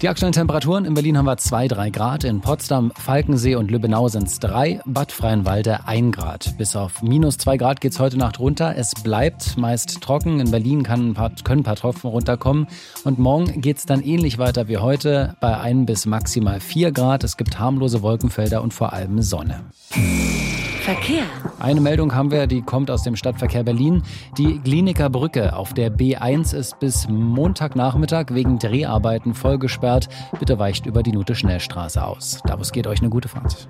Die 0.04 0.10
aktuellen 0.10 0.34
Temperaturen 0.34 0.86
in 0.86 0.93
Berlin 0.93 1.18
haben 1.18 1.26
wir 1.26 1.38
2, 1.38 1.70
3 1.70 1.89
Grad, 1.89 2.24
in 2.24 2.39
Potsdam, 2.39 2.91
Falkensee 2.95 3.56
und 3.56 3.72
Lübbenau 3.72 4.08
sind 4.10 4.28
es 4.28 4.38
3, 4.38 4.82
Bad 4.86 5.12
Freienwalde 5.12 5.88
1 5.88 6.16
Grad. 6.16 6.56
Bis 6.60 6.76
auf 6.76 7.02
minus 7.02 7.39
2 7.39 7.58
Grad 7.58 7.82
geht 7.82 7.93
es 7.93 8.00
heute 8.00 8.16
Nacht 8.16 8.39
runter. 8.39 8.76
Es 8.78 8.93
bleibt 8.93 9.58
meist 9.58 10.00
trocken. 10.02 10.39
In 10.39 10.52
Berlin 10.52 10.86
ein 10.88 11.16
paar, 11.16 11.32
können 11.43 11.62
ein 11.62 11.64
paar 11.64 11.78
Tropfen 11.78 12.12
runterkommen. 12.12 12.68
Und 13.06 13.18
morgen 13.18 13.60
geht 13.60 13.80
es 13.80 13.88
dann 13.88 14.04
ähnlich 14.04 14.38
weiter 14.38 14.68
wie 14.68 14.78
heute 14.78 15.36
bei 15.39 15.58
1 15.58 15.88
bis 15.88 16.06
maximal 16.06 16.60
4 16.60 16.91
Grad. 16.91 17.24
Es 17.24 17.36
gibt 17.36 17.58
harmlose 17.58 18.04
Wolkenfelder 18.04 18.62
und 18.62 18.76
vor 18.76 18.93
allem 18.93 19.24
Sonne. 19.24 19.62
Verkehr. 19.89 21.23
Eine 21.59 21.81
Meldung 21.81 22.13
haben 22.13 22.31
wir, 22.31 22.47
die 22.47 22.61
kommt 22.61 22.91
aus 22.91 23.03
dem 23.03 23.15
Stadtverkehr 23.15 23.63
Berlin. 23.63 24.03
Die 24.38 24.59
Gliniker 24.59 25.09
Brücke 25.09 25.55
auf 25.55 25.73
der 25.73 25.91
B1 25.91 26.55
ist 26.55 26.79
bis 26.79 27.07
Montagnachmittag 27.09 28.27
wegen 28.29 28.59
Dreharbeiten 28.59 29.33
voll 29.33 29.57
gesperrt. 29.57 30.07
Bitte 30.39 30.59
weicht 30.59 30.85
über 30.85 31.03
die 31.03 31.11
Nute 31.11 31.35
Schnellstraße 31.35 32.03
aus. 32.03 32.41
Davos 32.45 32.71
geht 32.71 32.88
euch 32.88 32.99
eine 33.01 33.09
gute 33.09 33.27
Fahrt. 33.27 33.67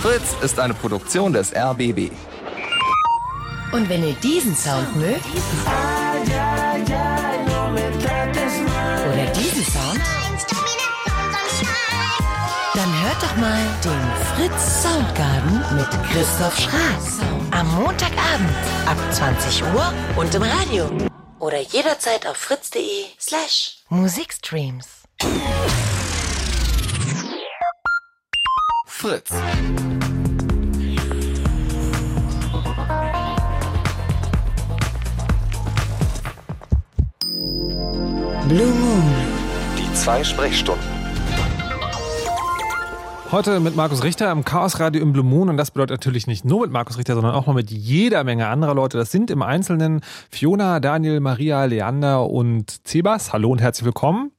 Fritz 0.00 0.36
ist 0.42 0.58
eine 0.58 0.74
Produktion 0.74 1.32
des 1.32 1.54
RBB. 1.54 2.10
Und 3.72 3.88
wenn 3.88 4.04
ihr 4.06 4.14
diesen 4.22 4.54
Sound 4.54 4.96
mögt, 4.96 5.24
oder 9.12 9.26
diesen 9.32 9.64
Sound, 9.64 10.00
dann 12.74 13.02
hört 13.02 13.22
doch 13.22 13.36
mal 13.36 13.58
den 13.84 14.13
Fritz 14.36 14.82
Soundgarden 14.82 15.76
mit 15.76 15.88
Christoph 16.10 16.58
Schraas. 16.58 17.20
Am 17.52 17.72
Montagabend 17.76 18.50
ab 18.84 18.96
20 19.12 19.62
Uhr 19.62 19.92
und 20.16 20.34
im 20.34 20.42
Radio. 20.42 20.90
Oder 21.38 21.60
jederzeit 21.60 22.26
auf 22.26 22.36
fritz.de 22.36 23.04
slash 23.20 23.84
Musikstreams. 23.90 25.04
Fritz. 28.86 29.30
Blue 38.48 38.66
Moon. 38.66 39.14
Die 39.78 39.94
zwei 39.94 40.24
Sprechstunden. 40.24 40.93
Heute 43.34 43.58
mit 43.58 43.74
Markus 43.74 44.04
Richter 44.04 44.30
im 44.30 44.44
Chaos 44.44 44.78
Radio 44.78 45.02
im 45.02 45.12
Blue 45.12 45.24
Moon 45.24 45.48
und 45.48 45.56
das 45.56 45.72
bedeutet 45.72 45.98
natürlich 45.98 46.28
nicht 46.28 46.44
nur 46.44 46.60
mit 46.60 46.70
Markus 46.70 46.98
Richter, 46.98 47.14
sondern 47.14 47.34
auch 47.34 47.48
noch 47.48 47.54
mit 47.54 47.68
jeder 47.68 48.22
Menge 48.22 48.46
anderer 48.46 48.76
Leute. 48.76 48.96
Das 48.96 49.10
sind 49.10 49.28
im 49.28 49.42
Einzelnen 49.42 50.02
Fiona, 50.30 50.78
Daniel, 50.78 51.18
Maria, 51.18 51.64
Leander 51.64 52.30
und 52.30 52.86
Zebas. 52.86 53.32
Hallo 53.32 53.50
und 53.50 53.60
herzlich 53.60 53.86
willkommen. 53.86 54.30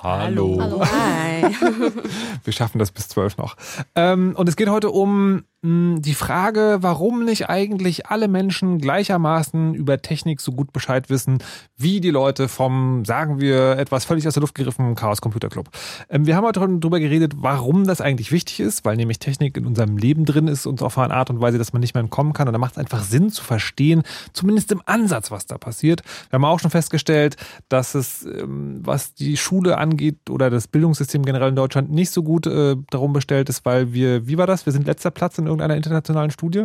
Hallo. 0.00 0.62
Hi. 0.80 1.42
Wir 2.44 2.52
schaffen 2.52 2.78
das 2.78 2.92
bis 2.92 3.08
zwölf 3.08 3.36
noch. 3.36 3.56
Ähm, 3.96 4.36
und 4.36 4.48
es 4.48 4.54
geht 4.54 4.68
heute 4.68 4.90
um 4.90 5.42
die 5.64 6.14
Frage, 6.14 6.78
warum 6.80 7.24
nicht 7.24 7.48
eigentlich 7.48 8.06
alle 8.06 8.26
Menschen 8.26 8.78
gleichermaßen 8.78 9.74
über 9.74 10.02
Technik 10.02 10.40
so 10.40 10.50
gut 10.50 10.72
Bescheid 10.72 11.08
wissen, 11.08 11.38
wie 11.76 12.00
die 12.00 12.10
Leute 12.10 12.48
vom, 12.48 13.04
sagen 13.04 13.40
wir, 13.40 13.78
etwas 13.78 14.04
völlig 14.04 14.26
aus 14.26 14.34
der 14.34 14.40
Luft 14.40 14.56
gegriffen 14.56 14.96
Chaos 14.96 15.20
Computer 15.20 15.48
Club. 15.48 15.70
Ähm, 16.08 16.26
wir 16.26 16.34
haben 16.34 16.44
heute 16.44 16.58
darüber 16.58 16.98
geredet, 16.98 17.34
warum 17.36 17.86
das 17.86 18.00
eigentlich 18.00 18.32
wichtig 18.32 18.58
ist, 18.58 18.84
weil 18.84 18.96
nämlich 18.96 19.20
Technik 19.20 19.56
in 19.56 19.64
unserem 19.64 19.96
Leben 19.96 20.24
drin 20.24 20.48
ist 20.48 20.66
und 20.66 20.82
auf 20.82 20.98
eine 20.98 21.14
Art 21.14 21.30
und 21.30 21.40
Weise, 21.40 21.58
dass 21.58 21.72
man 21.72 21.78
nicht 21.78 21.94
mehr 21.94 22.02
entkommen 22.02 22.32
kann. 22.32 22.48
Und 22.48 22.54
da 22.54 22.58
macht 22.58 22.72
es 22.72 22.78
einfach 22.78 23.04
Sinn 23.04 23.30
zu 23.30 23.44
verstehen, 23.44 24.02
zumindest 24.32 24.72
im 24.72 24.82
Ansatz, 24.86 25.30
was 25.30 25.46
da 25.46 25.58
passiert. 25.58 26.02
Wir 26.30 26.38
haben 26.38 26.44
auch 26.44 26.58
schon 26.58 26.72
festgestellt, 26.72 27.36
dass 27.68 27.94
es, 27.94 28.24
ähm, 28.24 28.80
was 28.82 29.14
die 29.14 29.36
Schule 29.36 29.78
angeht 29.78 30.28
oder 30.28 30.50
das 30.50 30.66
Bildungssystem 30.66 31.24
generell 31.24 31.50
in 31.50 31.56
Deutschland 31.56 31.92
nicht 31.92 32.10
so 32.10 32.24
gut 32.24 32.48
äh, 32.48 32.74
darum 32.90 33.12
bestellt 33.12 33.48
ist, 33.48 33.64
weil 33.64 33.92
wir, 33.92 34.26
wie 34.26 34.38
war 34.38 34.48
das? 34.48 34.66
Wir 34.66 34.72
sind 34.72 34.88
letzter 34.88 35.12
Platz 35.12 35.38
in 35.38 35.51
irgendeiner 35.52 35.76
internationalen 35.76 36.30
Studie, 36.30 36.64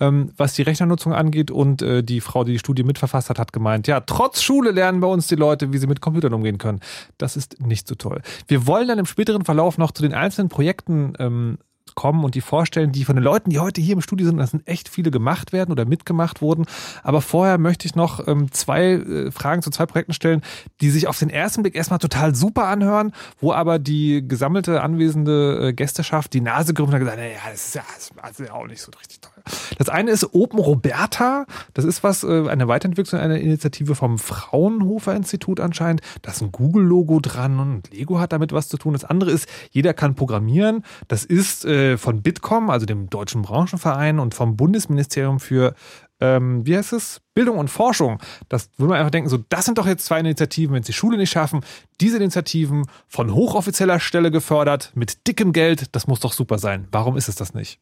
ähm, 0.00 0.32
was 0.36 0.54
die 0.54 0.62
Rechnernutzung 0.62 1.12
angeht. 1.12 1.50
Und 1.50 1.82
äh, 1.82 2.02
die 2.02 2.20
Frau, 2.20 2.44
die 2.44 2.52
die 2.52 2.58
Studie 2.58 2.82
mitverfasst 2.82 3.30
hat, 3.30 3.38
hat 3.38 3.52
gemeint, 3.52 3.86
ja, 3.86 4.00
trotz 4.00 4.42
Schule 4.42 4.70
lernen 4.70 5.00
bei 5.00 5.08
uns 5.08 5.26
die 5.26 5.34
Leute, 5.34 5.72
wie 5.72 5.78
sie 5.78 5.86
mit 5.86 6.00
Computern 6.00 6.34
umgehen 6.34 6.58
können. 6.58 6.80
Das 7.18 7.36
ist 7.36 7.60
nicht 7.60 7.88
so 7.88 7.94
toll. 7.94 8.22
Wir 8.46 8.66
wollen 8.66 8.88
dann 8.88 8.98
im 8.98 9.06
späteren 9.06 9.44
Verlauf 9.44 9.78
noch 9.78 9.92
zu 9.92 10.02
den 10.02 10.14
einzelnen 10.14 10.48
Projekten 10.48 11.14
ähm, 11.18 11.58
kommen 11.98 12.22
und 12.22 12.36
die 12.36 12.40
vorstellen, 12.40 12.92
die 12.92 13.04
von 13.04 13.16
den 13.16 13.24
Leuten, 13.24 13.50
die 13.50 13.58
heute 13.58 13.80
hier 13.80 13.94
im 13.94 14.00
Studio 14.00 14.24
sind, 14.24 14.36
das 14.36 14.52
sind 14.52 14.68
echt 14.68 14.88
viele 14.88 15.10
gemacht 15.10 15.52
werden 15.52 15.72
oder 15.72 15.84
mitgemacht 15.84 16.40
wurden. 16.40 16.64
Aber 17.02 17.20
vorher 17.20 17.58
möchte 17.58 17.88
ich 17.88 17.96
noch 17.96 18.28
ähm, 18.28 18.52
zwei 18.52 18.92
äh, 18.92 19.30
Fragen 19.32 19.62
zu 19.62 19.70
zwei 19.70 19.84
Projekten 19.84 20.12
stellen, 20.12 20.42
die 20.80 20.90
sich 20.90 21.08
auf 21.08 21.18
den 21.18 21.28
ersten 21.28 21.62
Blick 21.62 21.74
erstmal 21.74 21.98
total 21.98 22.36
super 22.36 22.66
anhören, 22.68 23.12
wo 23.40 23.52
aber 23.52 23.80
die 23.80 24.22
gesammelte 24.28 24.80
anwesende 24.80 25.70
äh, 25.70 25.72
Gästeschaft 25.72 26.32
die 26.34 26.40
Nase 26.40 26.72
gerümpft 26.72 26.94
hat 26.94 27.00
und 27.00 27.06
gesagt, 27.06 27.20
naja, 27.20 27.38
das 27.50 27.66
ist 27.66 27.74
ja, 27.74 27.82
das 28.22 28.30
ist 28.38 28.46
ja 28.46 28.54
auch 28.54 28.68
nicht 28.68 28.80
so 28.80 28.92
richtig 28.92 29.20
toll. 29.20 29.37
Das 29.78 29.88
eine 29.88 30.10
ist 30.10 30.34
Open 30.34 30.58
Roberta. 30.58 31.46
Das 31.74 31.84
ist 31.84 32.02
was, 32.02 32.24
äh, 32.24 32.48
eine 32.48 32.68
Weiterentwicklung 32.68 33.20
einer 33.20 33.38
Initiative 33.38 33.94
vom 33.94 34.18
Fraunhofer 34.18 35.14
Institut 35.14 35.60
anscheinend. 35.60 36.02
Da 36.22 36.30
ist 36.30 36.42
ein 36.42 36.52
Google-Logo 36.52 37.20
dran 37.20 37.58
und 37.58 37.90
Lego 37.92 38.18
hat 38.18 38.32
damit 38.32 38.52
was 38.52 38.68
zu 38.68 38.76
tun. 38.76 38.92
Das 38.92 39.04
andere 39.04 39.30
ist, 39.30 39.48
jeder 39.70 39.94
kann 39.94 40.14
programmieren. 40.14 40.84
Das 41.08 41.24
ist 41.24 41.64
äh, 41.64 41.98
von 41.98 42.22
Bitkom, 42.22 42.70
also 42.70 42.86
dem 42.86 43.10
Deutschen 43.10 43.42
Branchenverein 43.42 44.18
und 44.18 44.34
vom 44.34 44.56
Bundesministerium 44.56 45.40
für 45.40 45.74
ähm, 46.20 46.66
wie 46.66 46.76
heißt 46.76 46.92
es? 46.92 47.20
Bildung 47.34 47.58
und 47.58 47.68
Forschung. 47.68 48.20
Das 48.48 48.70
würde 48.76 48.90
man 48.90 48.98
einfach 48.98 49.10
denken, 49.10 49.28
so, 49.28 49.38
das 49.48 49.64
sind 49.64 49.78
doch 49.78 49.86
jetzt 49.86 50.04
zwei 50.04 50.18
Initiativen, 50.20 50.74
wenn 50.74 50.80
es 50.80 50.86
die 50.86 50.92
Schule 50.92 51.16
nicht 51.16 51.30
schaffen. 51.30 51.60
Diese 52.00 52.16
Initiativen 52.16 52.86
von 53.06 53.32
hochoffizieller 53.32 54.00
Stelle 54.00 54.30
gefördert, 54.30 54.92
mit 54.94 55.26
dickem 55.26 55.52
Geld, 55.52 55.94
das 55.94 56.06
muss 56.06 56.20
doch 56.20 56.32
super 56.32 56.58
sein. 56.58 56.88
Warum 56.90 57.16
ist 57.16 57.28
es 57.28 57.36
das 57.36 57.54
nicht? 57.54 57.80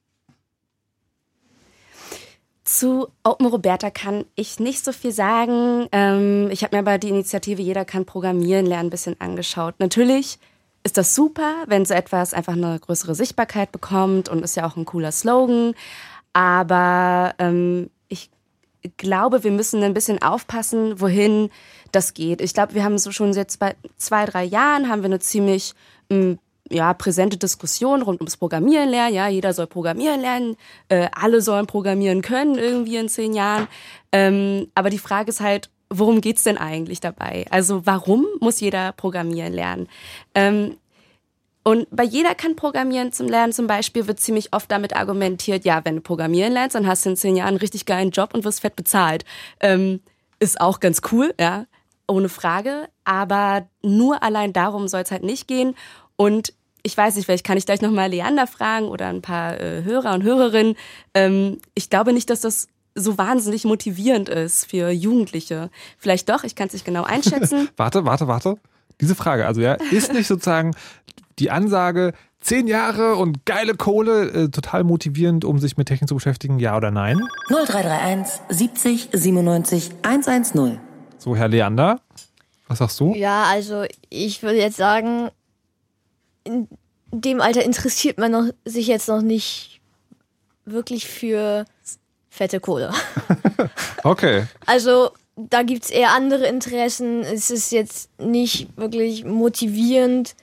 Zu 2.67 3.07
Open 3.23 3.47
Roberta 3.47 3.91
kann 3.91 4.25
ich 4.35 4.59
nicht 4.59 4.85
so 4.85 4.91
viel 4.91 5.13
sagen. 5.13 5.87
Ähm, 5.93 6.51
ich 6.51 6.65
habe 6.65 6.75
mir 6.75 6.81
aber 6.81 6.99
die 6.99 7.11
Initiative 7.11 7.63
Jeder 7.63 7.85
kann 7.85 8.05
programmieren 8.05 8.67
lernen 8.67 8.89
ein 8.89 8.91
bisschen 8.91 9.21
angeschaut. 9.21 9.77
Natürlich 9.79 10.41
ist 10.83 10.97
das 10.97 11.15
super, 11.15 11.65
wenn 11.69 11.85
so 11.85 11.95
etwas 11.95 12.35
einfach 12.35 12.55
eine 12.55 12.79
größere 12.81 13.15
Sichtbarkeit 13.15 13.71
bekommt 13.71 14.29
und 14.29 14.43
ist 14.43 14.57
ja 14.57 14.67
auch 14.67 14.77
ein 14.77 14.85
cooler 14.85 15.13
Slogan. 15.13 15.75
Aber 16.33 17.35
ähm, 17.39 17.89
ich 18.09 18.31
glaube, 18.97 19.45
wir 19.45 19.51
müssen 19.51 19.83
ein 19.83 19.95
bisschen 19.95 20.21
aufpassen, 20.21 21.01
wohin 21.01 21.51
das 21.93 22.15
geht. 22.15 22.41
Ich 22.41 22.53
glaube, 22.53 22.75
wir 22.75 22.85
haben 22.85 22.99
so 22.99 23.11
schon 23.13 23.33
bei 23.59 23.77
zwei, 23.97 24.27
drei 24.27 24.45
Jahren 24.45 24.89
haben 24.89 25.03
wir 25.03 25.07
eine 25.07 25.21
ziemlich 25.21 25.75
ähm, 26.11 26.39
ja, 26.71 26.93
präsente 26.95 27.37
Diskussion 27.37 28.03
rund 28.03 28.21
ums 28.21 28.37
Programmieren 28.37 28.89
lernen. 28.89 29.15
Ja, 29.15 29.29
jeder 29.29 29.53
soll 29.53 29.67
programmieren 29.67 30.21
lernen. 30.21 30.57
Äh, 30.89 31.09
alle 31.13 31.41
sollen 31.41 31.67
programmieren 31.67 32.23
können 32.23 32.57
irgendwie 32.57 32.97
in 32.97 33.09
zehn 33.09 33.35
Jahren. 33.35 33.69
Ähm, 34.13 34.69
aber 34.75 34.91
die 34.91 34.99
Frage 34.99 35.31
ist 35.31 35.41
halt, 35.41 35.71
worum 35.91 36.21
geht's 36.21 36.43
denn 36.43 36.59
eigentlich 36.59 37.01
dabei? 37.01 37.47
Also 37.51 37.87
warum 37.87 38.27
muss 38.41 38.61
jeder 38.61 38.93
programmieren 38.93 39.53
lernen? 39.53 39.89
Ähm, 40.35 40.77
und 41.63 41.89
bei 41.91 42.05
jeder 42.05 42.37
kann 42.37 42.55
Programmieren 42.55 43.11
zum 43.11 43.27
Lernen 43.27 43.53
zum 43.53 43.67
Beispiel 43.67 44.07
wird 44.07 44.21
ziemlich 44.21 44.53
oft 44.53 44.71
damit 44.71 44.95
argumentiert, 44.95 45.65
ja, 45.65 45.85
wenn 45.85 45.97
du 45.97 46.01
Programmieren 46.01 46.53
lernst, 46.53 46.77
dann 46.77 46.87
hast 46.87 47.05
du 47.05 47.11
in 47.11 47.17
zehn 47.17 47.35
Jahren 47.35 47.49
einen 47.49 47.57
richtig 47.57 47.87
geilen 47.87 48.13
Job 48.13 48.35
und 48.35 48.45
wirst 48.45 48.61
fett 48.61 48.77
bezahlt. 48.77 49.25
Ähm, 49.59 50.01
ist 50.39 50.61
auch 50.61 50.79
ganz 50.79 51.01
cool, 51.11 51.35
ja, 51.41 51.67
ohne 52.07 52.29
Frage. 52.29 52.89
Aber 53.03 53.67
nur 53.83 54.23
allein 54.23 54.53
darum 54.53 54.87
soll 54.87 55.01
es 55.01 55.11
halt 55.11 55.25
nicht 55.25 55.49
gehen. 55.49 55.75
Und 56.17 56.53
ich 56.83 56.97
weiß 56.97 57.17
nicht, 57.17 57.25
vielleicht 57.27 57.45
kann 57.45 57.59
ich 57.59 57.67
gleich 57.67 57.81
nochmal 57.81 58.11
Leander 58.11 58.47
fragen 58.47 58.87
oder 58.87 59.09
ein 59.09 59.23
paar 59.23 59.61
äh, 59.61 59.83
Hörer 59.83 60.15
und 60.15 60.23
Hörerinnen. 60.23 60.77
Ähm, 61.15 61.59
ich 61.75 61.91
glaube 61.91 62.13
nicht, 62.13 62.31
dass 62.31 62.41
das 62.41 62.69
so 62.95 63.19
wahnsinnig 63.19 63.65
motivierend 63.65 64.29
ist 64.29 64.67
für 64.67 64.91
Jugendliche. 64.91 65.71
Vielleicht 65.99 66.29
doch, 66.29 66.45
ich 66.45 66.55
kann 66.55 66.69
es 66.69 66.73
nicht 66.73 66.85
genau 66.85 67.03
einschätzen. 67.05 67.69
warte, 67.77 68.05
warte, 68.05 68.29
warte. 68.29 68.57
Diese 69.01 69.15
Frage, 69.15 69.47
also 69.47 69.61
ja, 69.61 69.75
ist 69.91 70.13
nicht 70.15 70.27
sozusagen 70.27 70.75
die 71.39 71.51
Ansage, 71.51 72.15
zehn 72.41 72.67
Jahre 72.67 73.17
und 73.17 73.45
geile 73.45 73.75
Kohle, 73.75 74.31
äh, 74.31 74.49
total 74.49 74.85
motivierend, 74.85 75.45
um 75.45 75.59
sich 75.59 75.77
mit 75.77 75.89
Technik 75.89 76.09
zu 76.09 76.15
beschäftigen, 76.15 76.59
ja 76.59 76.77
oder 76.77 76.91
nein? 76.91 77.21
0331 77.49 78.41
70 78.49 79.09
97 79.13 79.91
110. 80.03 80.79
So, 81.19 81.37
Herr 81.37 81.49
Leander, 81.49 82.01
was 82.69 82.79
sagst 82.79 83.01
du? 83.01 83.13
Ja, 83.15 83.45
also 83.45 83.85
ich 84.09 84.43
würde 84.43 84.59
jetzt 84.59 84.77
sagen, 84.77 85.31
in 86.47 86.69
dem 87.13 87.41
Alter 87.41 87.63
interessiert 87.65 88.19
man 88.19 88.33
noch, 88.33 88.47
sich 88.65 88.87
jetzt 88.87 89.09
noch 89.09 89.23
nicht 89.23 89.81
wirklich 90.65 91.07
für 91.07 91.65
fette 92.31 92.61
Kohle. 92.61 92.93
Okay. 94.05 94.47
Also 94.67 95.11
da 95.35 95.63
gibt 95.65 95.85
es 95.85 95.91
eher 95.91 96.13
andere 96.13 96.47
Interessen. 96.47 97.23
Es 97.23 97.51
ist 97.51 97.73
jetzt 97.73 98.09
nicht 98.21 98.69
wirklich 98.77 99.25
motivierend, 99.25 100.37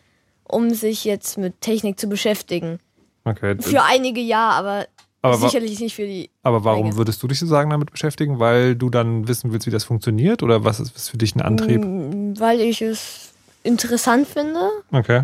um 0.44 0.72
sich 0.74 1.06
jetzt 1.06 1.38
mit 1.38 1.62
Technik 1.62 1.98
zu 1.98 2.08
beschäftigen. 2.08 2.80
Okay. 3.24 3.56
Für 3.62 3.84
einige 3.84 4.20
ja, 4.20 4.50
aber, 4.50 4.88
Aber 5.22 5.38
sicherlich 5.38 5.80
nicht 5.80 5.96
für 5.96 6.06
die. 6.06 6.30
Aber 6.42 6.66
warum 6.66 6.88
Menge. 6.88 6.98
würdest 6.98 7.24
du 7.24 7.28
dich 7.28 7.40
sozusagen 7.40 7.70
damit 7.70 7.90
beschäftigen? 7.92 8.40
Weil 8.40 8.76
du 8.76 8.90
dann 8.90 9.30
wissen 9.30 9.54
willst, 9.54 9.66
wie 9.66 9.72
das 9.72 9.86
funktioniert? 9.86 10.44
Oder 10.44 10.66
was 10.66 10.82
ist 10.82 10.94
was 10.94 11.04
ist 11.04 11.10
für 11.10 11.18
dich 11.18 11.36
ein 11.36 11.42
Antrieb? 11.42 11.82
Mm, 11.82 12.34
Weil 12.38 12.60
ich 12.60 12.82
es 12.82 13.32
interessant 13.64 14.28
finde. 14.28 14.60
Okay. 14.92 15.24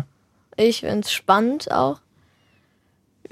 Ich 0.56 0.80
finde 0.80 1.00
es 1.00 1.12
spannend 1.12 1.70
auch. 1.70 2.00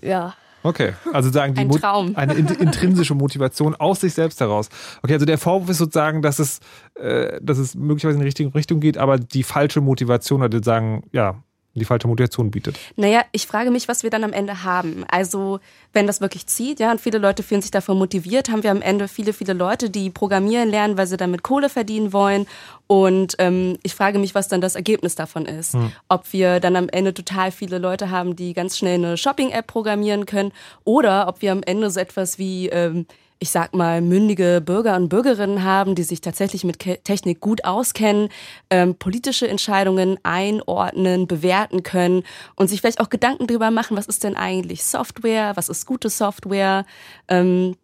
Ja. 0.02 0.34
Okay, 0.62 0.94
also 1.12 1.30
sagen 1.30 1.54
die 1.54 1.60
Ein 1.60 1.70
Traum. 1.70 2.16
eine 2.16 2.34
in 2.34 2.46
intrinsische 2.46 3.14
Motivation 3.14 3.76
aus 3.76 4.00
sich 4.00 4.14
selbst 4.14 4.40
heraus. 4.40 4.68
Okay, 5.02 5.14
also 5.14 5.24
der 5.24 5.38
Vorwurf 5.38 5.70
ist 5.70 5.78
sozusagen, 5.78 6.20
dass 6.20 6.40
es, 6.40 6.60
äh, 6.94 7.38
dass 7.40 7.58
es 7.58 7.74
möglicherweise 7.74 8.16
in 8.16 8.20
die 8.22 8.26
richtige 8.26 8.54
Richtung 8.54 8.80
geht, 8.80 8.98
aber 8.98 9.18
die 9.18 9.44
falsche 9.44 9.80
Motivation 9.80 10.40
oder 10.40 10.48
die 10.48 10.64
sagen, 10.64 11.04
ja, 11.12 11.42
die 11.78 11.84
falsche 11.84 12.08
Motivation 12.08 12.50
bietet. 12.50 12.78
Naja, 12.96 13.22
ich 13.32 13.46
frage 13.46 13.70
mich, 13.70 13.88
was 13.88 14.02
wir 14.02 14.10
dann 14.10 14.24
am 14.24 14.32
Ende 14.32 14.64
haben. 14.64 15.04
Also, 15.08 15.60
wenn 15.92 16.06
das 16.06 16.20
wirklich 16.20 16.46
zieht, 16.46 16.80
ja, 16.80 16.90
und 16.90 17.00
viele 17.00 17.18
Leute 17.18 17.42
fühlen 17.42 17.62
sich 17.62 17.70
davon 17.70 17.98
motiviert, 17.98 18.50
haben 18.50 18.62
wir 18.62 18.70
am 18.70 18.82
Ende 18.82 19.08
viele, 19.08 19.32
viele 19.32 19.52
Leute, 19.52 19.90
die 19.90 20.10
programmieren 20.10 20.68
lernen, 20.68 20.96
weil 20.96 21.06
sie 21.06 21.16
damit 21.16 21.42
Kohle 21.42 21.68
verdienen 21.68 22.12
wollen. 22.12 22.46
Und 22.86 23.36
ähm, 23.38 23.78
ich 23.82 23.94
frage 23.94 24.18
mich, 24.18 24.34
was 24.34 24.48
dann 24.48 24.60
das 24.60 24.74
Ergebnis 24.74 25.14
davon 25.14 25.46
ist. 25.46 25.74
Hm. 25.74 25.92
Ob 26.08 26.32
wir 26.32 26.60
dann 26.60 26.76
am 26.76 26.88
Ende 26.88 27.14
total 27.14 27.50
viele 27.50 27.78
Leute 27.78 28.10
haben, 28.10 28.36
die 28.36 28.54
ganz 28.54 28.78
schnell 28.78 28.94
eine 28.94 29.16
Shopping-App 29.16 29.66
programmieren 29.66 30.26
können, 30.26 30.52
oder 30.84 31.28
ob 31.28 31.42
wir 31.42 31.52
am 31.52 31.62
Ende 31.62 31.90
so 31.90 32.00
etwas 32.00 32.38
wie 32.38 32.68
ähm, 32.68 33.06
ich 33.40 33.50
sag 33.50 33.74
mal, 33.74 34.00
mündige 34.00 34.60
Bürger 34.64 34.96
und 34.96 35.08
Bürgerinnen 35.08 35.62
haben, 35.62 35.94
die 35.94 36.02
sich 36.02 36.20
tatsächlich 36.20 36.64
mit 36.64 36.78
Technik 36.78 37.40
gut 37.40 37.64
auskennen, 37.64 38.30
ähm, 38.70 38.96
politische 38.96 39.46
Entscheidungen 39.46 40.18
einordnen, 40.24 41.28
bewerten 41.28 41.82
können 41.82 42.24
und 42.56 42.68
sich 42.68 42.80
vielleicht 42.80 43.00
auch 43.00 43.10
Gedanken 43.10 43.46
darüber 43.46 43.70
machen, 43.70 43.96
was 43.96 44.06
ist 44.06 44.24
denn 44.24 44.36
eigentlich 44.36 44.84
Software, 44.84 45.56
was 45.56 45.68
ist 45.68 45.86
gute 45.86 46.10
Software. 46.10 46.84
Ähm, 47.28 47.76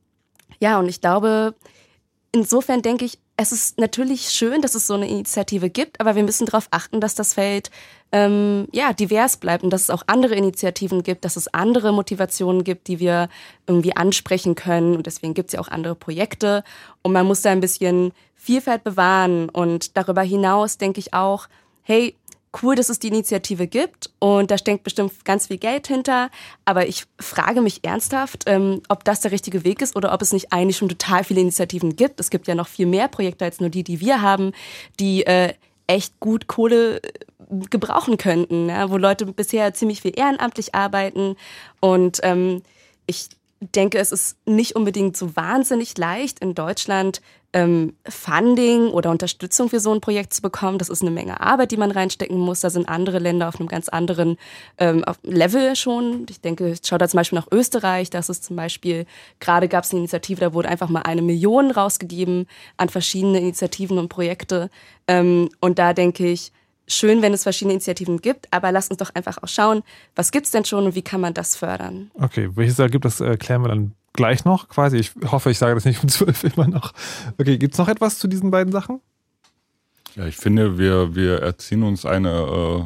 ja, 0.59 0.79
und 0.79 0.89
ich 0.89 1.01
glaube, 1.01 1.55
insofern 2.33 2.83
denke 2.83 3.05
ich, 3.05 3.19
es 3.37 3.53
ist 3.53 3.79
natürlich 3.79 4.31
schön, 4.31 4.63
dass 4.63 4.75
es 4.75 4.87
so 4.87 4.95
eine 4.95 5.09
Initiative 5.09 5.69
gibt, 5.69 6.01
aber 6.01 6.15
wir 6.15 6.23
müssen 6.23 6.47
darauf 6.47 6.69
achten, 6.71 7.01
dass 7.01 7.15
das 7.15 7.35
Feld 7.35 7.71
ähm, 8.15 8.69
ja 8.73 8.93
divers 8.93 9.37
bleibt 9.37 9.65
und 9.65 9.71
dass 9.71 9.83
es 9.83 9.91
auch 9.91 10.05
andere 10.07 10.37
Initiativen 10.37 11.03
gibt, 11.03 11.25
dass 11.25 11.35
es 11.35 11.53
andere 11.53 11.93
Motivationen 11.93 12.63
gibt, 12.63 12.87
die 12.87 13.01
wir 13.01 13.29
irgendwie 13.67 13.97
ansprechen 13.97 14.55
können. 14.55 14.95
Und 14.95 15.07
deswegen 15.07 15.35
gibt 15.35 15.49
es 15.49 15.55
ja 15.55 15.61
auch 15.61 15.67
andere 15.67 15.97
Projekte. 15.97 16.63
Und 17.03 17.13
man 17.13 17.27
muss 17.27 17.43
da 17.43 17.51
ein 17.51 17.61
bisschen 17.61 18.13
Vielfalt 18.37 18.85
bewahren. 18.85 19.49
Und 19.49 19.97
darüber 19.97 20.23
hinaus 20.23 20.79
denke 20.79 21.01
ich 21.01 21.13
auch, 21.13 21.49
hey, 21.83 22.15
cool, 22.63 22.77
dass 22.77 22.89
es 22.89 23.01
die 23.01 23.09
Initiative 23.09 23.67
gibt 23.67 24.11
und 24.21 24.53
da 24.53 24.59
steckt 24.59 24.85
bestimmt 24.85 25.25
ganz 25.25 25.49
viel 25.49 25.59
Geld 25.59 25.89
hinter. 25.89 26.31
Aber 26.65 26.87
ich 26.87 27.07
frage 27.19 27.61
mich 27.63 27.81
ernsthaft, 27.83 28.45
ähm, 28.47 28.81
ob 28.89 29.03
das 29.03 29.23
der 29.23 29.33
richtige 29.33 29.65
Weg 29.65 29.83
ist 29.83 29.97
oder 29.97 30.15
ob 30.15 30.23
es 30.23 30.33
nicht 30.33 30.53
eigentlich 30.53 30.77
schon 30.77 30.89
total 30.89 31.25
viele 31.25 31.41
Initiativen 31.41 31.97
gibt. 31.97 32.21
Es 32.21 32.31
gibt 32.31 32.47
ja 32.47 32.55
noch 32.55 32.69
viel 32.69 32.87
mehr 32.87 33.09
Projekte 33.09 33.45
als 33.45 33.59
nur 33.59 33.71
die, 33.71 33.83
die 33.83 33.99
wir 33.99 34.23
haben, 34.23 34.53
die 35.01 35.27
äh, 35.27 35.55
echt 35.89 36.21
gut 36.21 36.47
Kohle 36.47 37.01
gebrauchen 37.71 38.17
könnten, 38.17 38.69
ja, 38.69 38.91
wo 38.91 38.97
Leute 38.97 39.27
bisher 39.27 39.75
ziemlich 39.75 40.03
viel 40.03 40.13
ehrenamtlich 40.17 40.75
arbeiten 40.75 41.37
und 41.81 42.21
ähm, 42.23 42.63
ich 43.07 43.29
denke, 43.61 43.99
es 43.99 44.13
ist 44.13 44.37
nicht 44.47 44.77
unbedingt 44.77 45.17
so 45.17 45.37
wahnsinnig 45.37 45.97
leicht 45.97 46.41
in 46.41 46.55
Deutschland 46.55 47.21
ähm, 47.55 47.95
Funding 48.07 48.89
oder 48.89 49.11
Unterstützung 49.11 49.69
für 49.69 49.79
so 49.79 49.93
ein 49.95 50.01
Projekt 50.01 50.35
zu 50.35 50.43
bekommen. 50.43 50.79
Das 50.79 50.89
ist 50.89 51.03
eine 51.03 51.13
Menge 51.13 51.41
Arbeit, 51.41 51.71
die 51.71 51.77
man 51.77 51.93
reinstecken 51.93 52.37
muss. 52.37 52.61
Da 52.61 52.69
sind 52.69 52.89
andere 52.89 53.21
Länder 53.21 53.49
auf 53.49 53.61
einem 53.61 53.69
ganz 53.69 53.89
anderen 53.89 54.37
ähm, 54.77 55.05
Level 55.23 55.77
schon. 55.77 56.27
Ich 56.29 56.41
denke, 56.41 56.73
ich 56.73 56.81
schaue 56.85 56.99
da 56.99 57.09
zum 57.09 57.19
Beispiel 57.19 57.39
nach 57.39 57.49
Österreich. 57.53 58.11
Das 58.11 58.29
ist 58.29 58.45
zum 58.45 58.57
Beispiel, 58.57 59.07
gerade 59.39 59.69
gab 59.69 59.85
es 59.85 59.93
eine 59.93 60.01
Initiative, 60.01 60.41
da 60.41 60.53
wurde 60.53 60.69
einfach 60.69 60.89
mal 60.89 61.03
eine 61.03 61.23
Million 61.23 61.71
rausgegeben 61.71 62.47
an 62.77 62.89
verschiedene 62.89 63.39
Initiativen 63.39 63.99
und 63.99 64.09
Projekte. 64.09 64.69
Ähm, 65.07 65.49
und 65.61 65.79
da 65.79 65.93
denke 65.93 66.27
ich, 66.27 66.51
schön, 66.87 67.23
wenn 67.23 67.33
es 67.33 67.43
verschiedene 67.43 67.75
Initiativen 67.75 68.21
gibt, 68.21 68.47
aber 68.51 68.73
lasst 68.73 68.91
uns 68.91 68.99
doch 68.99 69.15
einfach 69.15 69.39
auch 69.43 69.49
schauen, 69.49 69.83
was 70.15 70.31
gibt 70.33 70.47
es 70.47 70.53
denn 70.53 70.65
schon 70.65 70.85
und 70.85 70.95
wie 70.95 71.03
kann 71.03 71.21
man 71.21 71.35
das 71.35 71.57
fördern. 71.57 72.11
Okay, 72.15 72.51
welches 72.55 72.77
da 72.77 72.89
gibt, 72.89 73.05
das 73.05 73.23
klären 73.39 73.63
wir 73.63 73.69
dann 73.69 73.93
gleich 74.15 74.45
noch 74.45 74.69
quasi. 74.69 74.97
Ich 74.97 75.13
hoffe, 75.27 75.51
ich 75.51 75.59
sage 75.59 75.75
das 75.75 75.85
nicht 75.85 76.03
um 76.03 76.09
zwölf 76.11 76.45
immer 76.45 76.67
noch. 76.67 76.93
Okay, 77.39 77.59
gibt 77.59 77.75
es 77.75 77.79
noch 77.79 77.89
etwas 77.89 78.19
zu 78.19 78.29
diesen 78.29 78.51
beiden 78.51 78.73
Sachen? 78.73 79.01
Ja, 80.17 80.27
ich 80.27 80.37
finde, 80.37 80.79
wir, 80.79 81.15
wir 81.15 81.41
erziehen 81.41 81.83
uns 81.83 82.07
eine, 82.07 82.31
äh, 82.31 82.85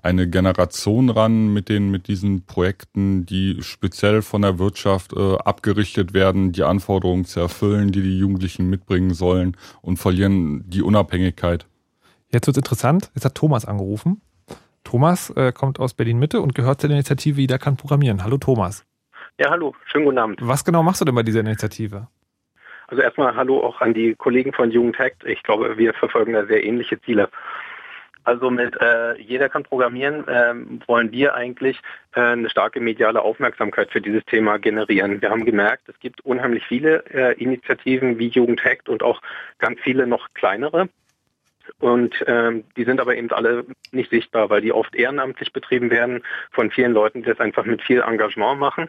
eine 0.00 0.28
Generation 0.28 1.10
ran 1.10 1.52
mit, 1.52 1.68
den, 1.68 1.90
mit 1.90 2.06
diesen 2.06 2.46
Projekten, 2.46 3.26
die 3.26 3.58
speziell 3.62 4.22
von 4.22 4.42
der 4.42 4.60
Wirtschaft 4.60 5.12
äh, 5.12 5.36
abgerichtet 5.38 6.14
werden, 6.14 6.52
die 6.52 6.62
Anforderungen 6.62 7.24
zu 7.24 7.40
erfüllen, 7.40 7.90
die 7.90 8.02
die 8.02 8.16
Jugendlichen 8.16 8.70
mitbringen 8.70 9.12
sollen 9.12 9.56
und 9.82 9.96
verlieren 9.96 10.62
die 10.70 10.82
Unabhängigkeit. 10.82 11.66
Jetzt 12.30 12.46
wird 12.46 12.56
es 12.56 12.62
interessant. 12.62 13.10
Jetzt 13.14 13.24
hat 13.24 13.34
Thomas 13.34 13.64
angerufen. 13.64 14.20
Thomas 14.84 15.30
äh, 15.30 15.50
kommt 15.52 15.80
aus 15.80 15.94
Berlin-Mitte 15.94 16.40
und 16.40 16.54
gehört 16.54 16.80
zur 16.80 16.90
Initiative 16.90 17.40
Jeder 17.40 17.58
kann 17.58 17.76
programmieren. 17.76 18.22
Hallo 18.22 18.36
Thomas. 18.36 18.84
Ja, 19.38 19.50
hallo, 19.50 19.74
schönen 19.86 20.04
guten 20.04 20.18
Abend. 20.18 20.40
Was 20.42 20.64
genau 20.64 20.82
machst 20.82 21.00
du 21.00 21.04
denn 21.06 21.14
bei 21.14 21.22
dieser 21.22 21.40
Initiative? 21.40 22.08
Also 22.88 23.02
erstmal 23.02 23.34
hallo 23.34 23.62
auch 23.64 23.80
an 23.80 23.94
die 23.94 24.14
Kollegen 24.14 24.52
von 24.52 24.70
Jugendhackt. 24.70 25.24
Ich 25.24 25.42
glaube, 25.42 25.78
wir 25.78 25.94
verfolgen 25.94 26.34
da 26.34 26.44
sehr 26.46 26.64
ähnliche 26.64 27.00
Ziele. 27.00 27.30
Also 28.24 28.50
mit 28.50 28.76
äh, 28.78 29.18
Jeder 29.18 29.48
kann 29.48 29.62
programmieren 29.62 30.28
äh, 30.28 30.54
wollen 30.86 31.10
wir 31.12 31.34
eigentlich 31.34 31.80
äh, 32.14 32.20
eine 32.20 32.50
starke 32.50 32.78
mediale 32.78 33.22
Aufmerksamkeit 33.22 33.90
für 33.90 34.02
dieses 34.02 34.22
Thema 34.26 34.58
generieren. 34.58 35.22
Wir 35.22 35.30
haben 35.30 35.46
gemerkt, 35.46 35.88
es 35.88 35.98
gibt 35.98 36.20
unheimlich 36.22 36.64
viele 36.66 37.04
äh, 37.06 37.42
Initiativen 37.42 38.18
wie 38.18 38.28
Jugendhackt 38.28 38.90
und 38.90 39.02
auch 39.02 39.22
ganz 39.58 39.80
viele 39.80 40.06
noch 40.06 40.28
kleinere. 40.34 40.90
Und 41.80 42.14
ähm, 42.26 42.64
die 42.76 42.84
sind 42.84 43.00
aber 43.00 43.16
eben 43.16 43.30
alle 43.30 43.64
nicht 43.92 44.10
sichtbar, 44.10 44.50
weil 44.50 44.60
die 44.60 44.72
oft 44.72 44.94
ehrenamtlich 44.94 45.52
betrieben 45.52 45.90
werden 45.90 46.22
von 46.50 46.70
vielen 46.70 46.92
Leuten, 46.92 47.22
die 47.22 47.28
das 47.28 47.40
einfach 47.40 47.64
mit 47.64 47.82
viel 47.82 48.00
Engagement 48.00 48.58
machen. 48.58 48.88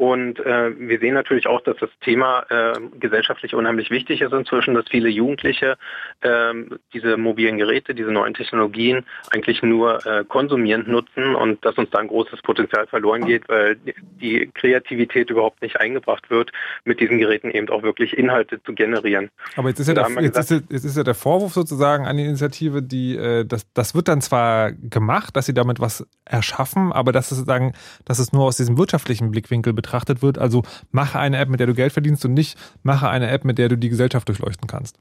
Und 0.00 0.40
äh, 0.40 0.70
wir 0.78 0.98
sehen 0.98 1.12
natürlich 1.12 1.46
auch, 1.46 1.60
dass 1.60 1.76
das 1.76 1.90
Thema 2.00 2.46
äh, 2.48 2.72
gesellschaftlich 2.98 3.54
unheimlich 3.54 3.90
wichtig 3.90 4.22
ist 4.22 4.32
inzwischen, 4.32 4.72
dass 4.72 4.86
viele 4.88 5.10
Jugendliche 5.10 5.76
äh, 6.22 6.54
diese 6.94 7.18
mobilen 7.18 7.58
Geräte, 7.58 7.94
diese 7.94 8.10
neuen 8.10 8.32
Technologien 8.32 9.04
eigentlich 9.30 9.62
nur 9.62 10.06
äh, 10.06 10.24
konsumierend 10.24 10.88
nutzen 10.88 11.34
und 11.34 11.62
dass 11.66 11.76
uns 11.76 11.90
da 11.90 11.98
ein 11.98 12.08
großes 12.08 12.40
Potenzial 12.40 12.86
verloren 12.86 13.26
geht, 13.26 13.46
weil 13.50 13.76
die 14.22 14.50
Kreativität 14.54 15.28
überhaupt 15.28 15.60
nicht 15.60 15.78
eingebracht 15.78 16.30
wird, 16.30 16.50
mit 16.86 16.98
diesen 16.98 17.18
Geräten 17.18 17.50
eben 17.50 17.68
auch 17.68 17.82
wirklich 17.82 18.16
Inhalte 18.16 18.62
zu 18.62 18.72
generieren. 18.72 19.28
Aber 19.56 19.68
jetzt 19.68 19.80
ist 19.80 19.88
ja, 19.88 19.92
der, 19.92 20.08
jetzt 20.22 20.50
ist, 20.50 20.64
jetzt 20.70 20.84
ist 20.84 20.96
ja 20.96 21.02
der 21.04 21.14
Vorwurf 21.14 21.52
sozusagen 21.52 22.06
an 22.06 22.16
die 22.16 22.24
Initiative, 22.24 22.80
die 22.80 23.16
äh, 23.16 23.44
das, 23.44 23.70
das 23.74 23.94
wird 23.94 24.08
dann 24.08 24.22
zwar 24.22 24.72
gemacht, 24.72 25.36
dass 25.36 25.44
sie 25.44 25.52
damit 25.52 25.78
was 25.78 26.06
erschaffen, 26.24 26.90
aber 26.90 27.12
dass 27.12 27.30
es 27.32 27.36
sozusagen, 27.36 27.74
dass 28.06 28.18
es 28.18 28.32
nur 28.32 28.44
aus 28.44 28.56
diesem 28.56 28.78
wirtschaftlichen 28.78 29.30
Blickwinkel 29.30 29.74
betrachtet 29.74 29.89
betrachtet 29.90 30.22
wird. 30.22 30.38
Also 30.38 30.62
mache 30.92 31.18
eine 31.18 31.38
App, 31.38 31.48
mit 31.48 31.60
der 31.60 31.66
du 31.66 31.74
Geld 31.74 31.92
verdienst 31.92 32.24
und 32.24 32.34
nicht 32.34 32.58
mache 32.82 33.08
eine 33.08 33.30
App, 33.30 33.44
mit 33.44 33.58
der 33.58 33.68
du 33.68 33.76
die 33.76 33.88
Gesellschaft 33.88 34.28
durchleuchten 34.28 34.68
kannst. 34.68 34.98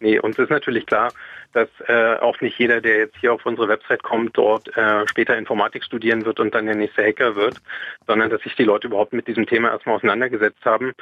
Nee, 0.00 0.18
uns 0.18 0.38
ist 0.38 0.50
natürlich 0.50 0.86
klar, 0.86 1.12
dass 1.52 1.68
äh, 1.86 2.16
auch 2.16 2.40
nicht 2.40 2.58
jeder, 2.58 2.80
der 2.80 2.98
jetzt 2.98 3.16
hier 3.20 3.32
auf 3.32 3.46
unsere 3.46 3.68
Website 3.68 4.02
kommt, 4.02 4.36
dort 4.36 4.76
äh, 4.76 5.06
später 5.06 5.38
Informatik 5.38 5.84
studieren 5.84 6.24
wird 6.24 6.40
und 6.40 6.52
dann 6.52 6.66
der 6.66 6.74
nächste 6.74 7.04
Hacker 7.04 7.36
wird, 7.36 7.60
sondern 8.06 8.28
dass 8.28 8.42
sich 8.42 8.56
die 8.56 8.64
Leute 8.64 8.88
überhaupt 8.88 9.12
mit 9.12 9.28
diesem 9.28 9.46
Thema 9.46 9.70
erstmal 9.70 9.94
auseinandergesetzt 9.94 10.64
haben, 10.64 10.92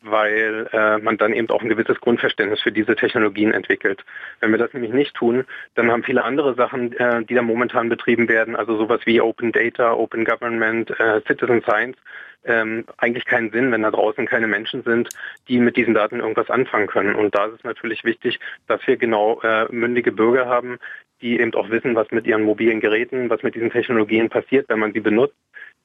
weil 0.00 0.68
äh, 0.72 0.98
man 0.98 1.18
dann 1.18 1.34
eben 1.34 1.50
auch 1.50 1.60
ein 1.60 1.68
gewisses 1.68 2.00
Grundverständnis 2.00 2.62
für 2.62 2.72
diese 2.72 2.96
Technologien 2.96 3.52
entwickelt. 3.52 4.02
Wenn 4.40 4.50
wir 4.50 4.58
das 4.58 4.72
nämlich 4.72 4.92
nicht 4.92 5.14
tun, 5.14 5.44
dann 5.74 5.90
haben 5.90 6.02
viele 6.02 6.24
andere 6.24 6.54
Sachen, 6.54 6.92
äh, 6.94 7.24
die 7.24 7.34
da 7.34 7.42
momentan 7.42 7.88
betrieben 7.88 8.28
werden, 8.28 8.56
also 8.56 8.76
sowas 8.76 9.00
wie 9.04 9.20
Open 9.20 9.52
Data, 9.52 9.92
Open 9.92 10.24
Government, 10.24 10.90
äh, 10.98 11.20
Citizen 11.26 11.62
Science, 11.62 11.98
ähm, 12.44 12.84
eigentlich 12.96 13.24
keinen 13.24 13.50
Sinn, 13.50 13.72
wenn 13.72 13.82
da 13.82 13.90
draußen 13.90 14.26
keine 14.26 14.46
Menschen 14.46 14.82
sind, 14.82 15.08
die 15.48 15.58
mit 15.58 15.76
diesen 15.76 15.94
Daten 15.94 16.20
irgendwas 16.20 16.50
anfangen 16.50 16.86
können. 16.86 17.14
Und 17.14 17.34
da 17.34 17.46
ist 17.46 17.56
es 17.56 17.64
natürlich 17.64 18.04
wichtig, 18.04 18.38
dass 18.66 18.86
wir 18.86 18.96
genau 18.96 19.40
äh, 19.42 19.66
mündige 19.70 20.12
Bürger 20.12 20.46
haben, 20.46 20.78
die 21.20 21.40
eben 21.40 21.54
auch 21.54 21.70
wissen, 21.70 21.94
was 21.94 22.10
mit 22.10 22.26
ihren 22.26 22.42
mobilen 22.42 22.80
Geräten, 22.80 23.28
was 23.30 23.42
mit 23.42 23.54
diesen 23.54 23.70
Technologien 23.70 24.28
passiert, 24.28 24.68
wenn 24.68 24.78
man 24.78 24.92
sie 24.92 25.00
benutzt, 25.00 25.36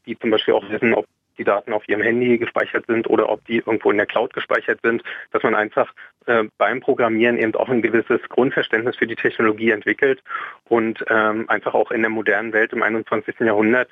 die 0.06 0.18
zum 0.18 0.32
Beispiel 0.32 0.54
auch 0.54 0.70
wissen, 0.70 0.94
ob 0.94 1.06
die 1.38 1.44
Daten 1.44 1.74
auf 1.74 1.88
ihrem 1.90 2.02
Handy 2.02 2.38
gespeichert 2.38 2.86
sind 2.88 3.10
oder 3.10 3.30
ob 3.30 3.44
die 3.46 3.58
irgendwo 3.58 3.90
in 3.92 3.98
der 3.98 4.06
Cloud 4.06 4.34
gespeichert 4.34 4.80
sind, 4.84 5.02
dass 5.32 5.42
man 5.42 5.56
einfach 5.56 5.92
äh, 6.28 6.44
beim 6.58 6.80
Programmieren 6.80 7.40
eben 7.40 7.56
auch 7.56 7.70
ein 7.70 7.82
gewisses 7.82 8.22
Grundverständnis 8.30 8.96
für 8.96 9.08
die 9.08 9.16
Technologie 9.16 9.72
entwickelt 9.72 10.22
und 10.70 11.04
ähm, 11.10 11.50
einfach 11.50 11.74
auch 11.74 11.92
in 11.92 12.02
der 12.02 12.12
modernen 12.12 12.54
Welt 12.54 12.74
im 12.74 12.84
21. 12.84 13.40
Jahrhundert 13.40 13.90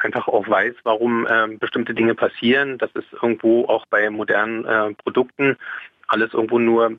einfach 0.00 0.28
auch 0.28 0.48
weiß, 0.48 0.74
warum 0.84 1.26
äh, 1.26 1.46
bestimmte 1.58 1.94
Dinge 1.94 2.14
passieren. 2.14 2.78
Das 2.78 2.90
ist 2.92 3.12
irgendwo 3.12 3.66
auch 3.66 3.86
bei 3.86 4.08
modernen 4.10 4.64
äh, 4.64 4.94
Produkten 4.94 5.56
alles 6.06 6.34
irgendwo 6.34 6.58
nur 6.58 6.98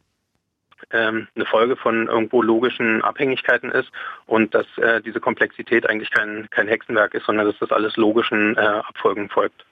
ähm, 0.91 1.27
eine 1.35 1.45
Folge 1.45 1.75
von 1.75 2.07
irgendwo 2.07 2.41
logischen 2.41 3.03
Abhängigkeiten 3.03 3.71
ist 3.71 3.91
und 4.25 4.53
dass 4.55 4.65
äh, 4.77 5.01
diese 5.01 5.19
Komplexität 5.19 5.87
eigentlich 5.87 6.11
kein, 6.11 6.49
kein 6.49 6.67
Hexenwerk 6.67 7.13
ist, 7.13 7.25
sondern 7.25 7.45
dass 7.45 7.57
das 7.59 7.71
alles 7.71 7.95
logischen 7.97 8.57
äh, 8.57 8.61
Abfolgen 8.61 9.29
folgt. 9.29 9.65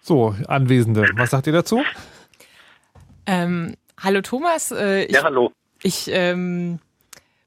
So, 0.00 0.34
Anwesende, 0.48 1.08
was 1.14 1.30
sagt 1.30 1.46
ihr 1.46 1.52
dazu? 1.52 1.82
Ähm, 3.26 3.74
hallo 4.02 4.20
Thomas. 4.20 4.70
Äh, 4.70 5.04
ich, 5.04 5.14
ja, 5.14 5.24
hallo. 5.24 5.52
Ich 5.82 6.08
ähm, 6.12 6.78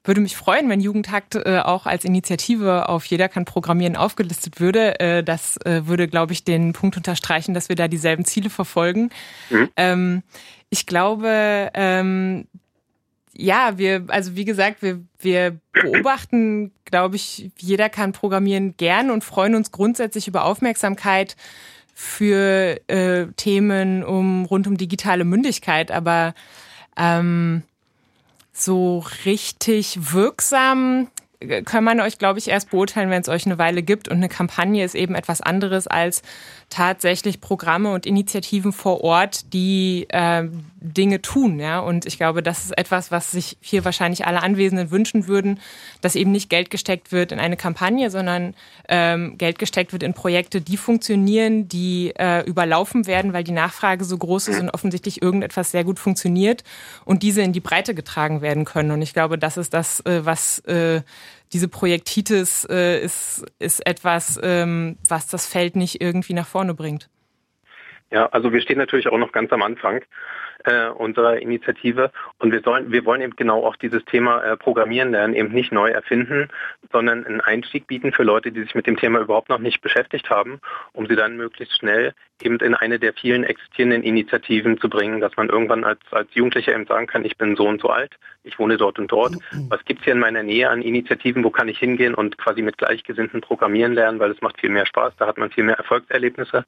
würde 0.08 0.20
mich 0.20 0.36
freuen, 0.36 0.68
wenn 0.68 0.80
Jugendhakt 0.80 1.36
äh, 1.36 1.60
auch 1.62 1.86
als 1.86 2.04
Initiative 2.04 2.88
auf 2.88 3.04
Jeder 3.04 3.28
kann 3.28 3.44
programmieren 3.44 3.94
aufgelistet 3.94 4.58
würde. 4.58 4.98
Äh, 4.98 5.22
das 5.22 5.58
äh, 5.58 5.86
würde, 5.86 6.08
glaube 6.08 6.32
ich, 6.32 6.42
den 6.42 6.72
Punkt 6.72 6.96
unterstreichen, 6.96 7.54
dass 7.54 7.68
wir 7.68 7.76
da 7.76 7.86
dieselben 7.86 8.24
Ziele 8.24 8.50
verfolgen. 8.50 9.10
Mhm. 9.50 9.68
Ähm, 9.76 10.22
ich 10.70 10.86
glaube, 10.86 11.70
ähm, 11.74 12.46
ja, 13.34 13.78
wir, 13.78 14.04
also 14.08 14.34
wie 14.34 14.44
gesagt, 14.44 14.82
wir, 14.82 15.00
wir 15.20 15.60
beobachten, 15.72 16.72
glaube 16.84 17.16
ich, 17.16 17.50
jeder 17.58 17.88
kann 17.88 18.12
programmieren 18.12 18.76
gern 18.76 19.10
und 19.10 19.22
freuen 19.22 19.54
uns 19.54 19.70
grundsätzlich 19.70 20.26
über 20.26 20.44
Aufmerksamkeit 20.44 21.36
für 21.94 22.80
äh, 22.88 23.26
Themen 23.36 24.02
um 24.02 24.44
rund 24.46 24.66
um 24.66 24.76
digitale 24.76 25.24
Mündigkeit, 25.24 25.90
aber 25.90 26.34
ähm, 26.96 27.62
so 28.64 29.04
richtig 29.24 30.12
wirksam 30.12 31.08
kann 31.64 31.84
man 31.84 32.00
euch, 32.00 32.18
glaube 32.18 32.40
ich, 32.40 32.48
erst 32.48 32.70
beurteilen, 32.70 33.10
wenn 33.10 33.22
es 33.22 33.28
euch 33.28 33.46
eine 33.46 33.58
Weile 33.58 33.82
gibt. 33.82 34.08
Und 34.08 34.16
eine 34.16 34.28
Kampagne 34.28 34.84
ist 34.84 34.96
eben 34.96 35.14
etwas 35.14 35.40
anderes 35.40 35.86
als 35.86 36.22
tatsächlich 36.68 37.40
Programme 37.40 37.92
und 37.92 38.06
Initiativen 38.06 38.72
vor 38.72 39.02
Ort, 39.02 39.52
die 39.52 40.06
äh, 40.10 40.48
Dinge 40.80 41.20
tun. 41.20 41.58
Ja? 41.58 41.80
Und 41.80 42.06
ich 42.06 42.16
glaube, 42.18 42.42
das 42.42 42.64
ist 42.64 42.78
etwas, 42.78 43.10
was 43.10 43.32
sich 43.32 43.56
hier 43.60 43.84
wahrscheinlich 43.84 44.26
alle 44.26 44.42
Anwesenden 44.42 44.90
wünschen 44.90 45.26
würden, 45.26 45.60
dass 46.00 46.14
eben 46.14 46.30
nicht 46.30 46.48
Geld 46.50 46.70
gesteckt 46.70 47.10
wird 47.12 47.32
in 47.32 47.40
eine 47.40 47.56
Kampagne, 47.56 48.10
sondern 48.10 48.54
ähm, 48.88 49.36
Geld 49.38 49.58
gesteckt 49.58 49.92
wird 49.92 50.02
in 50.02 50.14
Projekte, 50.14 50.60
die 50.60 50.76
funktionieren, 50.76 51.68
die 51.68 52.12
äh, 52.16 52.44
überlaufen 52.44 53.06
werden, 53.06 53.32
weil 53.32 53.44
die 53.44 53.52
Nachfrage 53.52 54.04
so 54.04 54.16
groß 54.16 54.48
ist 54.48 54.60
und 54.60 54.70
offensichtlich 54.70 55.20
irgendetwas 55.20 55.70
sehr 55.72 55.84
gut 55.84 55.98
funktioniert 55.98 56.62
und 57.04 57.22
diese 57.22 57.42
in 57.42 57.52
die 57.52 57.60
Breite 57.60 57.94
getragen 57.94 58.40
werden 58.40 58.64
können. 58.64 58.90
Und 58.92 59.02
ich 59.02 59.12
glaube, 59.12 59.38
das 59.38 59.56
ist 59.56 59.74
das, 59.74 60.00
äh, 60.00 60.24
was 60.24 60.60
äh, 60.60 61.02
diese 61.52 61.68
Projektitis 61.68 62.66
äh, 62.70 63.00
ist, 63.02 63.44
ist 63.58 63.84
etwas, 63.86 64.38
ähm, 64.42 64.96
was 65.08 65.26
das 65.26 65.46
Feld 65.46 65.76
nicht 65.76 66.00
irgendwie 66.00 66.34
nach 66.34 66.46
vorne 66.46 66.74
bringt. 66.74 67.08
Ja, 68.10 68.26
also 68.26 68.52
wir 68.52 68.62
stehen 68.62 68.78
natürlich 68.78 69.08
auch 69.08 69.18
noch 69.18 69.32
ganz 69.32 69.52
am 69.52 69.62
Anfang 69.62 70.02
äh, 70.64 70.88
unserer 70.88 71.40
Initiative 71.40 72.10
und 72.38 72.52
wir 72.52 72.62
sollen, 72.62 72.90
wir 72.90 73.04
wollen 73.04 73.20
eben 73.20 73.36
genau 73.36 73.64
auch 73.66 73.76
dieses 73.76 74.04
Thema 74.06 74.42
äh, 74.42 74.56
Programmieren 74.56 75.12
lernen 75.12 75.34
eben 75.34 75.52
nicht 75.52 75.72
neu 75.72 75.90
erfinden, 75.90 76.48
sondern 76.90 77.26
einen 77.26 77.40
Einstieg 77.40 77.86
bieten 77.86 78.12
für 78.12 78.22
Leute, 78.22 78.50
die 78.50 78.62
sich 78.62 78.74
mit 78.74 78.86
dem 78.86 78.96
Thema 78.96 79.20
überhaupt 79.20 79.50
noch 79.50 79.58
nicht 79.58 79.82
beschäftigt 79.82 80.30
haben, 80.30 80.60
um 80.92 81.06
sie 81.06 81.16
dann 81.16 81.36
möglichst 81.36 81.76
schnell 81.76 82.14
eben 82.42 82.58
in 82.60 82.74
eine 82.74 82.98
der 82.98 83.12
vielen 83.12 83.44
existierenden 83.44 84.02
Initiativen 84.02 84.78
zu 84.80 84.88
bringen, 84.88 85.20
dass 85.20 85.36
man 85.36 85.48
irgendwann 85.48 85.84
als, 85.84 86.00
als 86.10 86.28
Jugendlicher 86.32 86.72
eben 86.72 86.86
sagen 86.86 87.06
kann, 87.06 87.24
ich 87.24 87.36
bin 87.36 87.56
so 87.56 87.66
und 87.66 87.80
so 87.80 87.88
alt, 87.88 88.16
ich 88.42 88.58
wohne 88.58 88.78
dort 88.78 88.98
und 88.98 89.12
dort. 89.12 89.34
Was 89.68 89.84
gibt's 89.84 90.04
hier 90.04 90.14
in 90.14 90.20
meiner 90.20 90.42
Nähe 90.42 90.70
an 90.70 90.80
Initiativen, 90.80 91.44
wo 91.44 91.50
kann 91.50 91.68
ich 91.68 91.78
hingehen 91.78 92.14
und 92.14 92.38
quasi 92.38 92.62
mit 92.62 92.78
Gleichgesinnten 92.78 93.42
programmieren 93.42 93.92
lernen, 93.92 94.18
weil 94.18 94.30
es 94.30 94.40
macht 94.40 94.60
viel 94.60 94.70
mehr 94.70 94.86
Spaß, 94.86 95.14
da 95.18 95.26
hat 95.26 95.36
man 95.36 95.50
viel 95.50 95.64
mehr 95.64 95.76
Erfolgserlebnisse. 95.76 96.64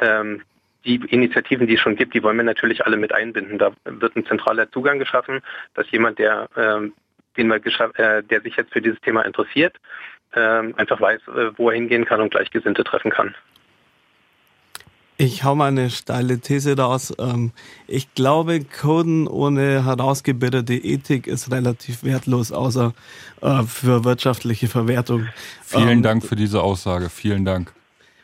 Ähm, 0.00 0.42
die 0.84 0.96
Initiativen, 0.96 1.66
die 1.66 1.74
es 1.74 1.80
schon 1.80 1.96
gibt, 1.96 2.14
die 2.14 2.22
wollen 2.22 2.36
wir 2.36 2.44
natürlich 2.44 2.84
alle 2.86 2.96
mit 2.96 3.12
einbinden. 3.12 3.58
Da 3.58 3.72
wird 3.84 4.16
ein 4.16 4.26
zentraler 4.26 4.70
Zugang 4.70 4.98
geschaffen, 4.98 5.40
dass 5.74 5.90
jemand, 5.90 6.18
der, 6.18 6.48
ähm, 6.56 6.92
den 7.36 7.48
wir 7.48 7.56
äh, 7.56 8.22
der 8.22 8.40
sich 8.40 8.56
jetzt 8.56 8.72
für 8.72 8.80
dieses 8.80 9.00
Thema 9.00 9.22
interessiert, 9.22 9.76
ähm, 10.34 10.74
einfach 10.76 11.00
weiß, 11.00 11.20
äh, 11.28 11.50
wo 11.56 11.70
er 11.70 11.76
hingehen 11.76 12.04
kann 12.04 12.20
und 12.20 12.30
Gleichgesinnte 12.30 12.84
treffen 12.84 13.10
kann. 13.10 13.34
Ich 15.16 15.44
hau 15.44 15.54
mal 15.54 15.68
eine 15.68 15.90
steile 15.90 16.40
These 16.40 16.78
raus. 16.78 17.12
Ähm, 17.18 17.52
ich 17.86 18.14
glaube, 18.14 18.64
Coden 18.64 19.28
ohne 19.28 19.84
herausgebildete 19.84 20.72
Ethik 20.72 21.26
ist 21.26 21.52
relativ 21.52 22.02
wertlos, 22.04 22.52
außer 22.52 22.94
äh, 23.42 23.62
für 23.64 24.04
wirtschaftliche 24.04 24.68
Verwertung. 24.68 25.28
Vielen 25.62 25.88
ähm, 25.88 26.02
Dank 26.02 26.24
für 26.24 26.36
diese 26.36 26.62
Aussage. 26.62 27.10
Vielen 27.10 27.44
Dank. 27.44 27.74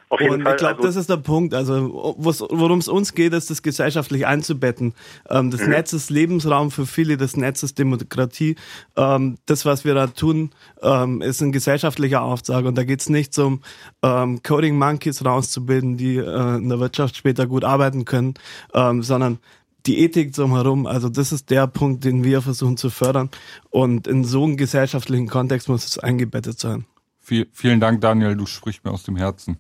Auf 0.09 0.21
jeden 0.21 0.35
und 0.35 0.43
Fall, 0.43 0.53
ich 0.53 0.59
glaube, 0.59 0.77
also 0.77 0.87
das 0.87 0.97
ist 0.97 1.11
der 1.11 1.17
Punkt. 1.17 1.53
Also 1.53 2.15
worum 2.17 2.79
es 2.79 2.87
uns 2.87 3.15
geht, 3.15 3.33
ist 3.33 3.51
das 3.51 3.63
gesellschaftlich 3.63 4.27
einzubetten. 4.27 4.95
Ähm, 5.29 5.51
das 5.51 5.63
mhm. 5.63 5.71
Netz 5.71 5.93
ist 5.93 6.11
Lebensraum 6.11 6.71
für 6.71 6.87
viele, 6.87 7.17
das 7.17 7.37
Netz 7.37 7.65
ist 7.65 7.79
Demokratie. 7.79 8.55
Ähm, 8.97 9.37
das, 9.47 9.65
was 9.65 9.85
wir 9.85 9.95
da 9.95 10.07
tun, 10.07 10.51
ähm, 10.81 11.23
ist 11.23 11.41
ein 11.41 11.51
gesellschaftlicher 11.51 12.23
Auftrag. 12.23 12.65
Und 12.67 12.77
da 12.77 12.85
geht 12.85 13.01
es 13.01 13.09
nicht 13.09 13.37
um 13.39 13.63
ähm, 14.03 14.43
Coding 14.45 14.79
Monkeys 14.79 15.25
rauszubilden, 15.25 15.97
die 15.97 16.19
äh, 16.19 16.57
in 16.57 16.69
der 16.69 16.79
Wirtschaft 16.79 17.17
später 17.17 17.47
gut 17.47 17.65
arbeiten 17.65 18.05
können, 18.05 18.35
ähm, 18.75 19.03
sondern 19.03 19.39
die 19.87 20.01
Ethik 20.01 20.33
drumherum, 20.33 20.87
also 20.87 21.09
das 21.09 21.33
ist 21.33 21.51
der 21.51 21.67
Punkt, 21.67 22.05
den 22.05 22.25
wir 22.25 22.43
versuchen 22.43 22.77
zu 22.77 22.91
fördern. 22.91 23.31
Und 23.71 24.07
in 24.07 24.25
so 24.25 24.45
einem 24.45 24.57
gesellschaftlichen 24.57 25.29
Kontext 25.29 25.69
muss 25.69 25.85
es 25.85 25.99
eingebettet 25.99 26.59
sein. 26.59 26.87
Viel, 27.21 27.49
vielen 27.53 27.81
Dank, 27.81 28.01
Daniel, 28.01 28.37
du 28.37 28.47
sprichst 28.47 28.85
mir 28.85 28.93
aus 28.93 29.03
dem 29.03 29.17
Herzen. 29.17 29.59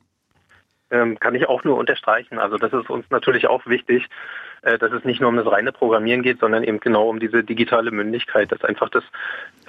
Ähm, 0.91 1.19
kann 1.19 1.35
ich 1.35 1.49
auch 1.49 1.65
nur 1.65 1.77
unterstreichen. 1.77 2.39
Also 2.39 2.59
das 2.59 2.73
ist 2.73 2.89
uns 2.91 3.05
natürlich 3.11 3.49
auch 3.49 3.67
wichtig, 3.67 4.07
äh, 4.63 4.79
dass 4.79 4.93
es 4.93 5.05
nicht 5.05 5.21
nur 5.21 5.31
um 5.31 5.37
das 5.37 5.51
reine 5.51 5.73
Programmieren 5.73 6.23
geht, 6.23 6.39
sondern 6.39 6.63
eben 6.63 6.81
genau 6.81 7.09
um 7.09 7.19
diese 7.19 7.43
digitale 7.43 7.91
Mündigkeit, 7.91 8.53
dass 8.53 8.63
einfach 8.63 8.89
das 8.91 9.05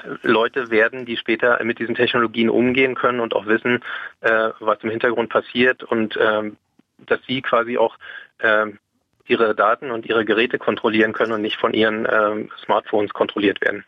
äh, 0.03 0.27
Leute 0.27 0.69
werden, 0.69 1.05
die 1.05 1.17
später 1.17 1.63
mit 1.63 1.79
diesen 1.79 1.95
Technologien 1.95 2.49
umgehen 2.49 2.95
können 2.95 3.19
und 3.19 3.35
auch 3.35 3.47
wissen, 3.47 3.83
äh, 4.21 4.49
was 4.59 4.77
im 4.83 4.91
Hintergrund 4.91 5.29
passiert 5.29 5.83
und 5.83 6.17
ähm, 6.21 6.57
dass 6.99 7.19
sie 7.27 7.41
quasi 7.41 7.77
auch 7.77 7.97
ähm, 8.41 8.79
ihre 9.27 9.55
Daten 9.55 9.91
und 9.91 10.05
ihre 10.05 10.25
Geräte 10.25 10.57
kontrollieren 10.57 11.13
können 11.13 11.33
und 11.33 11.41
nicht 11.41 11.57
von 11.57 11.73
ihren 11.73 12.07
ähm, 12.11 12.49
Smartphones 12.63 13.13
kontrolliert 13.13 13.61
werden. 13.61 13.83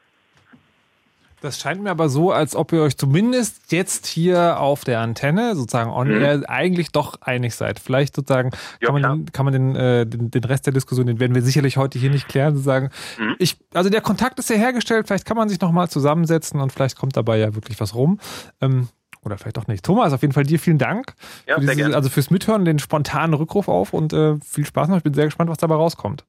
Das 1.41 1.59
scheint 1.59 1.81
mir 1.81 1.91
aber 1.91 2.09
so, 2.09 2.31
als 2.31 2.55
ob 2.55 2.73
ihr 2.73 2.81
euch 2.81 2.97
zumindest 2.97 3.71
jetzt 3.71 4.07
hier 4.07 4.59
auf 4.59 4.83
der 4.83 4.99
Antenne, 4.99 5.55
sozusagen 5.55 5.89
on 5.89 6.09
mhm. 6.09 6.21
air, 6.21 6.49
eigentlich 6.49 6.91
doch 6.91 7.21
einig 7.21 7.55
seid. 7.55 7.79
Vielleicht 7.79 8.15
sozusagen 8.15 8.51
ja, 8.81 8.87
kann, 8.87 9.01
man 9.01 9.25
den, 9.25 9.31
kann 9.31 9.45
man 9.45 9.53
den, 9.53 9.75
äh, 9.75 10.05
den, 10.05 10.31
den, 10.31 10.43
Rest 10.43 10.65
der 10.65 10.73
Diskussion, 10.73 11.07
den 11.07 11.19
werden 11.19 11.35
wir 11.35 11.41
sicherlich 11.41 11.77
heute 11.77 11.97
hier 11.97 12.09
nicht 12.09 12.27
klären, 12.27 12.55
sozusagen. 12.55 12.89
Mhm. 13.17 13.35
Ich, 13.39 13.57
also 13.73 13.89
der 13.89 14.01
Kontakt 14.01 14.39
ist 14.39 14.49
ja 14.49 14.57
hergestellt, 14.57 15.07
vielleicht 15.07 15.25
kann 15.25 15.37
man 15.37 15.47
sich 15.47 15.61
nochmal 15.61 15.89
zusammensetzen 15.89 16.59
und 16.59 16.71
vielleicht 16.71 16.97
kommt 16.97 17.15
dabei 17.15 17.37
ja 17.37 17.55
wirklich 17.55 17.79
was 17.79 17.95
rum. 17.95 18.19
Ähm, 18.59 18.89
oder 19.23 19.37
vielleicht 19.37 19.57
doch 19.57 19.67
nicht. 19.67 19.83
Thomas, 19.83 20.13
auf 20.13 20.21
jeden 20.21 20.33
Fall 20.33 20.43
dir 20.43 20.59
vielen 20.59 20.77
Dank. 20.77 21.13
Ja, 21.45 21.55
für 21.59 21.65
diese, 21.65 21.95
also 21.95 22.09
fürs 22.09 22.31
Mithören, 22.31 22.63
den 22.63 22.79
spontanen 22.79 23.33
Rückruf 23.33 23.67
auf 23.67 23.93
und 23.93 24.13
äh, 24.13 24.37
viel 24.41 24.65
Spaß 24.65 24.87
noch. 24.87 24.97
Ich 24.97 25.03
bin 25.03 25.13
sehr 25.13 25.25
gespannt, 25.25 25.49
was 25.49 25.57
dabei 25.57 25.75
rauskommt. 25.75 26.25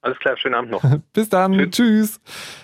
Alles 0.00 0.18
klar, 0.18 0.36
schönen 0.36 0.54
Abend 0.54 0.70
noch. 0.70 0.82
Bis 1.12 1.28
dann. 1.28 1.52
Tschüss. 1.52 1.70
Tschüss. 1.70 2.20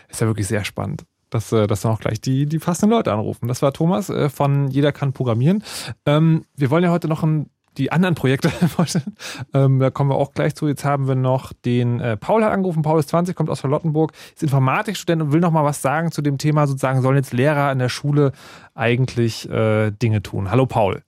Ist 0.08 0.20
ja 0.20 0.26
wirklich 0.26 0.46
sehr 0.46 0.64
spannend 0.64 1.04
dass, 1.34 1.52
äh, 1.52 1.66
dass 1.66 1.82
dann 1.82 1.92
auch 1.92 2.00
gleich 2.00 2.20
die, 2.20 2.46
die 2.46 2.58
passenden 2.58 2.94
Leute 2.94 3.12
anrufen. 3.12 3.48
Das 3.48 3.60
war 3.60 3.72
Thomas 3.72 4.08
äh, 4.08 4.28
von 4.28 4.68
Jeder 4.68 4.92
kann 4.92 5.12
programmieren. 5.12 5.62
Ähm, 6.06 6.44
wir 6.56 6.70
wollen 6.70 6.84
ja 6.84 6.90
heute 6.90 7.08
noch 7.08 7.22
ein, 7.22 7.50
die 7.76 7.90
anderen 7.90 8.14
Projekte 8.14 8.48
vorstellen. 8.68 9.16
Ähm, 9.52 9.80
da 9.80 9.90
kommen 9.90 10.10
wir 10.10 10.16
auch 10.16 10.32
gleich 10.32 10.54
zu. 10.54 10.68
Jetzt 10.68 10.84
haben 10.84 11.08
wir 11.08 11.16
noch 11.16 11.52
den 11.52 12.00
äh, 12.00 12.16
Paul 12.16 12.44
hat 12.44 12.52
angerufen. 12.52 12.82
Paul 12.82 13.00
ist 13.00 13.08
20, 13.08 13.34
kommt 13.34 13.50
aus 13.50 13.60
Charlottenburg, 13.60 14.12
ist 14.34 14.42
Informatikstudent 14.42 15.22
und 15.22 15.32
will 15.32 15.40
noch 15.40 15.50
mal 15.50 15.64
was 15.64 15.82
sagen 15.82 16.12
zu 16.12 16.22
dem 16.22 16.38
Thema. 16.38 16.66
Sozusagen 16.66 17.02
sollen 17.02 17.16
jetzt 17.16 17.32
Lehrer 17.32 17.72
in 17.72 17.78
der 17.78 17.88
Schule 17.88 18.32
eigentlich 18.74 19.48
äh, 19.50 19.90
Dinge 19.90 20.22
tun. 20.22 20.50
Hallo 20.50 20.66
Paul. 20.66 21.03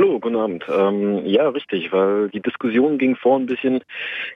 Hallo, 0.00 0.20
guten 0.20 0.36
Abend. 0.36 0.64
Ähm, 0.68 1.26
ja, 1.26 1.48
richtig, 1.48 1.90
weil 1.90 2.28
die 2.28 2.40
Diskussion 2.40 2.98
ging 2.98 3.16
vor 3.16 3.36
ein 3.36 3.46
bisschen, 3.46 3.82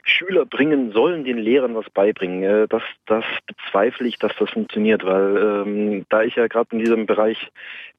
Schüler 0.02 0.44
bringen, 0.44 0.90
sollen 0.90 1.22
den 1.22 1.38
Lehrern 1.38 1.76
was 1.76 1.88
beibringen. 1.88 2.42
Äh, 2.42 2.66
das, 2.66 2.82
das 3.06 3.24
bezweifle 3.46 4.08
ich, 4.08 4.18
dass 4.18 4.32
das 4.40 4.50
funktioniert, 4.50 5.04
weil 5.04 5.36
ähm, 5.64 6.06
da 6.08 6.24
ich 6.24 6.34
ja 6.34 6.48
gerade 6.48 6.70
in 6.72 6.80
diesem 6.80 7.06
Bereich 7.06 7.52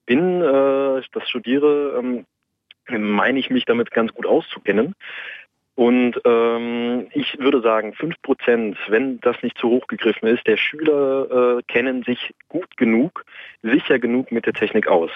bin, 0.05 0.41
äh, 0.41 1.01
das 1.13 1.29
studiere, 1.29 1.97
ähm, 1.97 2.25
meine 2.89 3.39
ich 3.39 3.49
mich 3.49 3.63
damit 3.63 3.91
ganz 3.91 4.13
gut 4.13 4.25
auszukennen. 4.25 4.93
Und 5.75 6.21
ähm, 6.23 7.07
ich 7.13 7.39
würde 7.39 7.61
sagen, 7.61 7.93
fünf 7.93 8.21
Prozent, 8.21 8.77
wenn 8.89 9.19
das 9.21 9.41
nicht 9.41 9.57
zu 9.57 9.69
hoch 9.69 9.87
gegriffen 9.87 10.27
ist, 10.27 10.45
der 10.45 10.57
Schüler 10.57 11.57
äh, 11.57 11.63
kennen 11.63 12.03
sich 12.03 12.35
gut 12.47 12.77
genug, 12.77 13.25
sicher 13.63 13.97
genug 13.97 14.31
mit 14.31 14.45
der 14.45 14.53
Technik 14.53 14.87
aus. 14.87 15.09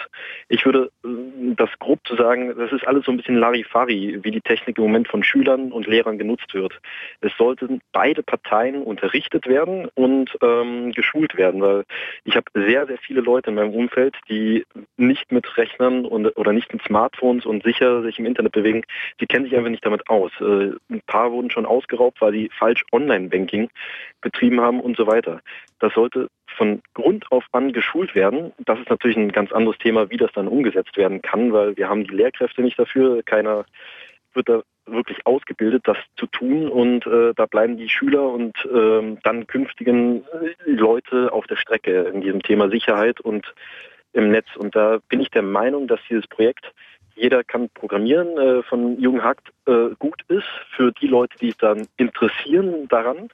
Ich 0.49 0.65
würde 0.65 0.89
äh, 1.05 1.09
das 1.55 1.69
grob 1.77 1.99
zu 2.07 2.15
sagen, 2.15 2.55
das 2.57 2.71
ist 2.71 2.87
alles 2.87 3.05
so 3.05 3.11
ein 3.11 3.17
bisschen 3.17 3.37
Larifari, 3.37 4.17
wie 4.23 4.31
die 4.31 4.41
Technik 4.41 4.79
im 4.79 4.85
Moment 4.85 5.07
von 5.07 5.23
Schülern 5.23 5.71
und 5.71 5.85
Lehrern 5.85 6.17
genutzt 6.17 6.51
wird. 6.55 6.73
Es 7.21 7.31
sollten 7.37 7.81
beide 7.91 8.23
Parteien 8.23 8.81
unterrichtet 8.81 9.45
werden 9.45 9.89
und 9.93 10.35
ähm, 10.41 10.91
geschult 10.91 11.37
werden, 11.37 11.61
weil 11.61 11.83
ich 12.23 12.35
habe 12.35 12.45
sehr, 12.55 12.87
sehr 12.87 12.97
viele 12.97 13.21
Leute 13.21 13.51
in 13.51 13.57
meinem 13.57 13.75
Umfeld, 13.75 14.15
die 14.27 14.65
nicht 14.95 15.31
mit 15.31 15.55
Rechnern 15.55 16.05
und, 16.05 16.35
oder 16.35 16.51
nicht 16.51 16.73
mit 16.73 16.81
Smartphones 16.81 17.45
und 17.45 17.61
sicher 17.61 18.01
sich 18.01 18.17
im 18.17 18.25
Internet 18.25 18.53
bewegen, 18.53 18.81
die 19.21 19.27
kennen 19.27 19.45
sich 19.45 19.55
einfach 19.55 19.69
nicht 19.69 19.85
damit 19.85 20.09
aus 20.09 20.31
äh, 20.47 20.75
ein 20.89 21.01
paar 21.05 21.31
wurden 21.31 21.51
schon 21.51 21.65
ausgeraubt, 21.65 22.21
weil 22.21 22.31
sie 22.31 22.49
falsch 22.57 22.83
Online-Banking 22.91 23.69
betrieben 24.21 24.61
haben 24.61 24.79
und 24.79 24.97
so 24.97 25.07
weiter. 25.07 25.41
Das 25.79 25.93
sollte 25.93 26.29
von 26.55 26.81
Grund 26.93 27.31
auf 27.31 27.45
an 27.51 27.73
geschult 27.73 28.15
werden. 28.15 28.53
Das 28.65 28.79
ist 28.79 28.89
natürlich 28.89 29.17
ein 29.17 29.31
ganz 29.31 29.51
anderes 29.51 29.77
Thema, 29.77 30.09
wie 30.09 30.17
das 30.17 30.31
dann 30.33 30.47
umgesetzt 30.47 30.97
werden 30.97 31.21
kann, 31.21 31.53
weil 31.53 31.77
wir 31.77 31.89
haben 31.89 32.05
die 32.05 32.15
Lehrkräfte 32.15 32.61
nicht 32.61 32.79
dafür. 32.79 33.21
Keiner 33.23 33.65
wird 34.33 34.49
da 34.49 34.63
wirklich 34.85 35.25
ausgebildet, 35.25 35.83
das 35.85 35.97
zu 36.15 36.27
tun 36.27 36.69
und 36.69 37.05
äh, 37.05 37.33
da 37.35 37.45
bleiben 37.45 37.77
die 37.77 37.89
Schüler 37.89 38.23
und 38.23 38.55
äh, 38.65 39.17
dann 39.23 39.45
künftigen 39.47 40.23
Leute 40.65 41.33
auf 41.33 41.45
der 41.47 41.57
Strecke 41.57 42.03
in 42.03 42.21
diesem 42.21 42.41
Thema 42.41 42.69
Sicherheit 42.69 43.19
und 43.19 43.53
im 44.13 44.31
Netz. 44.31 44.47
Und 44.55 44.75
da 44.75 44.99
bin 45.09 45.19
ich 45.19 45.29
der 45.29 45.41
Meinung, 45.41 45.87
dass 45.87 45.99
dieses 46.09 46.27
Projekt 46.27 46.73
jeder 47.17 47.43
kann 47.43 47.69
programmieren 47.69 48.37
äh, 48.37 48.63
von 48.63 48.99
Jürgen 48.99 49.23
Hackt 49.23 49.49
äh, 49.65 49.89
gut 49.99 50.21
ist 50.27 50.47
für 50.75 50.91
die 50.91 51.07
Leute, 51.07 51.37
die 51.39 51.49
es 51.49 51.57
dann 51.57 51.87
interessieren 51.97 52.87
daran, 52.87 53.29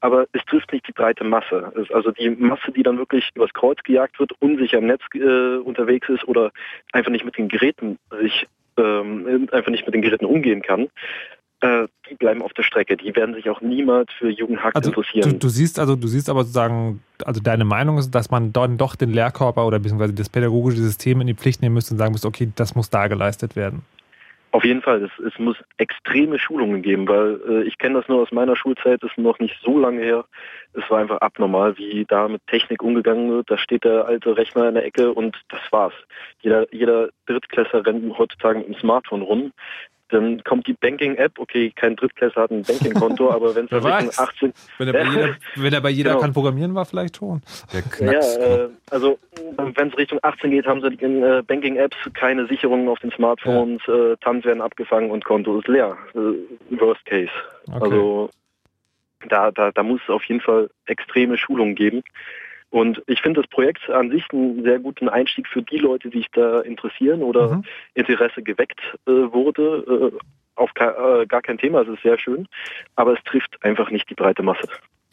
aber 0.00 0.26
es 0.32 0.44
trifft 0.44 0.72
nicht 0.72 0.86
die 0.88 0.92
breite 0.92 1.24
Masse. 1.24 1.72
Also 1.92 2.10
die 2.10 2.30
Masse, 2.30 2.72
die 2.72 2.82
dann 2.82 2.98
wirklich 2.98 3.30
übers 3.34 3.52
Kreuz 3.52 3.82
gejagt 3.84 4.18
wird, 4.18 4.32
unsicher 4.40 4.78
im 4.78 4.86
Netz 4.86 5.02
äh, 5.14 5.56
unterwegs 5.56 6.08
ist 6.08 6.26
oder 6.26 6.52
einfach 6.92 7.10
nicht 7.10 7.24
mit 7.24 7.38
den 7.38 7.48
Geräten 7.48 7.98
sich 8.20 8.46
ähm, 8.76 9.48
einfach 9.52 9.70
nicht 9.70 9.86
mit 9.86 9.94
den 9.94 10.02
Geräten 10.02 10.24
umgehen 10.24 10.62
kann, 10.62 10.88
äh, 11.60 11.88
die 12.08 12.14
bleiben 12.14 12.42
auf 12.42 12.52
der 12.52 12.62
Strecke. 12.62 12.96
Die 12.96 13.14
werden 13.16 13.34
sich 13.34 13.50
auch 13.50 13.60
niemals 13.60 14.12
für 14.12 14.30
Jugendhack 14.30 14.76
Also 14.76 14.90
interessieren. 14.90 15.30
du, 15.30 15.38
du 15.38 15.48
siehst 15.48 15.78
also, 15.78 15.96
du 15.96 16.06
siehst 16.06 16.30
aber 16.30 16.40
sozusagen, 16.40 17.02
also 17.24 17.40
deine 17.40 17.64
Meinung 17.64 17.98
ist, 17.98 18.10
dass 18.12 18.30
man 18.30 18.52
dann 18.52 18.78
doch 18.78 18.94
den 18.94 19.10
Lehrkörper 19.12 19.66
oder 19.66 19.78
beziehungsweise 19.78 20.14
das 20.14 20.28
pädagogische 20.28 20.78
System 20.78 21.20
in 21.20 21.26
die 21.26 21.34
Pflicht 21.34 21.62
nehmen 21.62 21.74
müsste 21.74 21.94
und 21.94 21.98
sagen 21.98 22.12
müsste, 22.12 22.28
okay, 22.28 22.50
das 22.54 22.74
muss 22.74 22.90
da 22.90 23.08
geleistet 23.08 23.56
werden. 23.56 23.82
Auf 24.50 24.64
jeden 24.64 24.80
Fall, 24.80 25.02
es, 25.02 25.10
es 25.26 25.38
muss 25.38 25.56
extreme 25.76 26.38
Schulungen 26.38 26.80
geben, 26.80 27.06
weil 27.06 27.38
äh, 27.46 27.62
ich 27.64 27.76
kenne 27.76 27.98
das 27.98 28.08
nur 28.08 28.22
aus 28.22 28.32
meiner 28.32 28.56
Schulzeit, 28.56 29.02
das 29.02 29.10
ist 29.10 29.18
noch 29.18 29.38
nicht 29.40 29.56
so 29.62 29.78
lange 29.78 30.00
her. 30.00 30.24
Es 30.72 30.88
war 30.88 31.00
einfach 31.00 31.18
abnormal, 31.18 31.76
wie 31.76 32.06
da 32.08 32.28
mit 32.28 32.46
Technik 32.46 32.82
umgegangen 32.82 33.30
wird. 33.30 33.50
Da 33.50 33.58
steht 33.58 33.84
der 33.84 34.06
alte 34.06 34.36
Rechner 34.36 34.68
in 34.68 34.74
der 34.74 34.86
Ecke 34.86 35.12
und 35.12 35.36
das 35.50 35.60
war's. 35.70 35.92
Jeder, 36.40 36.72
jeder 36.72 37.10
Drittklässler 37.26 37.84
rennt 37.84 38.16
heutzutage 38.16 38.60
mit 38.60 38.68
dem 38.68 38.74
Smartphone 38.76 39.22
rum. 39.22 39.52
Dann 40.10 40.42
kommt 40.44 40.66
die 40.66 40.72
Banking-App, 40.72 41.38
okay, 41.38 41.70
kein 41.74 41.96
Drittklässler 41.96 42.42
hat 42.42 42.50
ein 42.50 42.62
Banking-Konto, 42.62 43.30
aber 43.32 43.54
wenn 43.54 43.66
es 43.66 43.70
Wer 43.70 43.84
Richtung 43.84 44.08
weiß. 44.08 44.18
18... 44.18 44.52
Wenn 44.78 44.88
er 44.88 44.92
bei 44.92 45.04
jeder, 45.10 45.36
wenn 45.56 45.72
er 45.72 45.80
bei 45.80 45.90
jeder 45.90 46.10
Genau. 46.10 46.20
kann 46.22 46.32
programmieren 46.32 46.74
war, 46.74 46.86
vielleicht 46.86 47.16
schon. 47.18 47.42
Der 47.72 48.12
Ja, 48.12 48.20
äh, 48.20 48.68
also 48.90 49.18
wenn 49.56 49.88
es 49.88 49.98
Richtung 49.98 50.18
18 50.22 50.50
geht, 50.50 50.66
haben 50.66 50.80
sie 50.80 50.94
in 51.04 51.22
äh, 51.22 51.42
Banking-Apps 51.46 51.96
keine 52.14 52.46
Sicherungen 52.46 52.88
auf 52.88 52.98
den 53.00 53.10
Smartphones, 53.10 53.82
äh, 53.88 54.16
TANs 54.20 54.44
werden 54.44 54.62
abgefangen 54.62 55.10
und 55.10 55.24
Konto 55.24 55.58
ist 55.58 55.68
leer. 55.68 55.96
Äh, 56.14 56.78
worst 56.78 57.04
case. 57.04 57.30
Okay. 57.66 57.78
Also 57.84 58.30
da, 59.28 59.50
da, 59.50 59.72
da 59.72 59.82
muss 59.82 60.00
es 60.04 60.10
auf 60.10 60.24
jeden 60.24 60.40
Fall 60.40 60.70
extreme 60.86 61.36
Schulungen 61.36 61.74
geben. 61.74 62.02
Und 62.70 63.02
ich 63.06 63.20
finde 63.22 63.40
das 63.40 63.50
Projekt 63.50 63.88
an 63.88 64.10
sich 64.10 64.24
einen 64.32 64.62
sehr 64.62 64.78
guten 64.78 65.08
Einstieg 65.08 65.46
für 65.46 65.62
die 65.62 65.78
Leute, 65.78 66.10
die 66.10 66.18
sich 66.18 66.30
da 66.32 66.60
interessieren 66.60 67.22
oder 67.22 67.56
Mhm. 67.56 67.64
Interesse 67.94 68.42
geweckt 68.42 68.80
äh, 69.06 69.10
wurde. 69.10 70.12
Äh, 70.14 70.18
auf 70.56 70.70
äh, 70.74 71.26
gar 71.26 71.40
kein 71.40 71.56
Thema, 71.56 71.82
es 71.82 71.88
ist 71.88 72.02
sehr 72.02 72.18
schön, 72.18 72.48
aber 72.96 73.12
es 73.12 73.22
trifft 73.24 73.56
einfach 73.62 73.90
nicht 73.90 74.10
die 74.10 74.14
breite 74.14 74.42
Masse. 74.42 74.68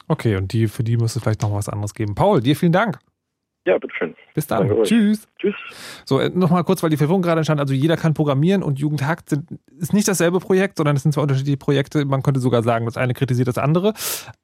Okay, 0.08 0.36
und 0.36 0.52
die, 0.52 0.66
für 0.66 0.82
die 0.82 0.96
müsste 0.96 1.18
es 1.18 1.22
vielleicht 1.22 1.42
noch 1.42 1.54
was 1.54 1.68
anderes 1.68 1.94
geben. 1.94 2.14
Paul, 2.14 2.40
dir 2.40 2.56
vielen 2.56 2.72
Dank. 2.72 2.98
Ja, 3.66 3.76
bitteschön. 3.78 4.14
Bis 4.32 4.46
dann. 4.46 4.60
Danke 4.60 4.78
euch. 4.80 4.88
Tschüss. 4.88 5.26
Tschüss. 5.38 5.54
So, 6.04 6.20
nochmal 6.28 6.62
kurz, 6.62 6.82
weil 6.84 6.90
die 6.90 6.96
Verwirrung 6.96 7.20
gerade 7.20 7.40
entstand. 7.40 7.60
Also 7.60 7.74
jeder 7.74 7.96
kann 7.96 8.14
programmieren 8.14 8.62
und 8.62 8.78
Jugendhakt 8.78 9.28
sind, 9.28 9.48
ist 9.78 9.92
nicht 9.92 10.06
dasselbe 10.06 10.38
Projekt, 10.38 10.76
sondern 10.78 10.94
es 10.94 11.02
sind 11.02 11.10
zwei 11.12 11.22
unterschiedliche 11.22 11.56
Projekte. 11.56 12.04
Man 12.04 12.22
könnte 12.22 12.38
sogar 12.38 12.62
sagen, 12.62 12.86
das 12.86 12.96
eine 12.96 13.12
kritisiert 13.12 13.48
das 13.48 13.58
andere. 13.58 13.92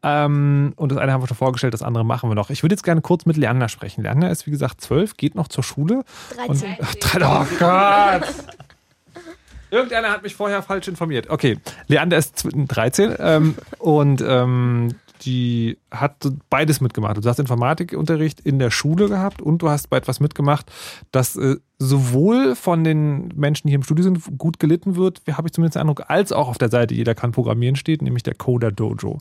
Ähm, 0.02 0.72
und 0.74 0.90
das 0.90 0.98
eine 0.98 1.12
haben 1.12 1.22
wir 1.22 1.28
schon 1.28 1.36
vorgestellt, 1.36 1.72
das 1.72 1.82
andere 1.82 2.04
machen 2.04 2.28
wir 2.28 2.34
noch. 2.34 2.50
Ich 2.50 2.64
würde 2.64 2.72
jetzt 2.74 2.82
gerne 2.82 3.00
kurz 3.00 3.24
mit 3.24 3.36
Leander 3.36 3.68
sprechen. 3.68 4.02
Leander 4.02 4.28
ist, 4.28 4.46
wie 4.48 4.50
gesagt, 4.50 4.80
zwölf, 4.80 5.16
geht 5.16 5.36
noch 5.36 5.46
zur 5.46 5.62
Schule. 5.62 6.02
13. 6.34 6.70
Und, 6.70 6.78
ach, 6.82 6.94
13. 6.96 7.22
Oh 7.22 7.46
Gott! 7.60 8.34
Irgendeiner 9.70 10.10
hat 10.10 10.22
mich 10.22 10.34
vorher 10.34 10.62
falsch 10.62 10.88
informiert. 10.88 11.30
Okay, 11.30 11.58
Leander 11.86 12.18
ist 12.18 12.36
zw- 12.38 12.66
13 12.66 13.14
ähm, 13.18 13.54
und 13.78 14.20
ähm, 14.26 14.96
die 15.22 15.78
hat 15.90 16.16
beides 16.50 16.80
mitgemacht. 16.80 17.16
Du 17.16 17.28
hast 17.28 17.38
Informatikunterricht 17.38 18.40
in 18.40 18.58
der 18.58 18.70
Schule 18.70 19.08
gehabt 19.08 19.40
und 19.40 19.58
du 19.62 19.68
hast 19.68 19.88
bei 19.90 19.96
etwas 19.96 20.20
mitgemacht, 20.20 20.70
das 21.12 21.36
äh, 21.36 21.56
sowohl 21.78 22.54
von 22.56 22.84
den 22.84 23.28
Menschen, 23.34 23.66
die 23.66 23.70
hier 23.72 23.78
im 23.78 23.82
Studio 23.82 24.02
sind, 24.04 24.38
gut 24.38 24.58
gelitten 24.58 24.96
wird, 24.96 25.22
habe 25.32 25.48
ich 25.48 25.52
zumindest 25.52 25.76
den 25.76 25.80
Eindruck, 25.82 26.04
als 26.08 26.32
auch 26.32 26.48
auf 26.48 26.58
der 26.58 26.68
Seite 26.70 26.94
Jeder 26.94 27.14
kann 27.14 27.32
programmieren 27.32 27.76
steht, 27.76 28.02
nämlich 28.02 28.22
der 28.22 28.34
Coder 28.34 28.72
Dojo. 28.72 29.18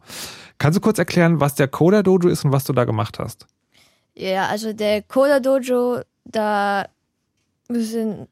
Kannst 0.57 0.77
du 0.77 0.81
kurz 0.81 0.97
erklären, 0.99 1.39
was 1.39 1.55
der 1.55 1.67
Coder 1.67 2.03
Dojo 2.03 2.29
ist 2.29 2.45
und 2.45 2.51
was 2.51 2.63
du 2.63 2.73
da 2.73 2.85
gemacht 2.85 3.19
hast? 3.19 3.47
Ja, 4.13 4.47
also 4.47 4.73
der 4.73 5.01
Coda 5.03 5.39
Dojo, 5.39 6.01
da 6.25 6.85
sind 7.69 8.27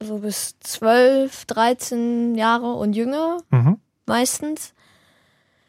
so 0.00 0.18
bis 0.18 0.56
12, 0.60 1.46
13 1.46 2.34
Jahre 2.34 2.72
und 2.74 2.94
jünger 2.94 3.38
Mhm. 3.50 3.78
meistens. 4.06 4.72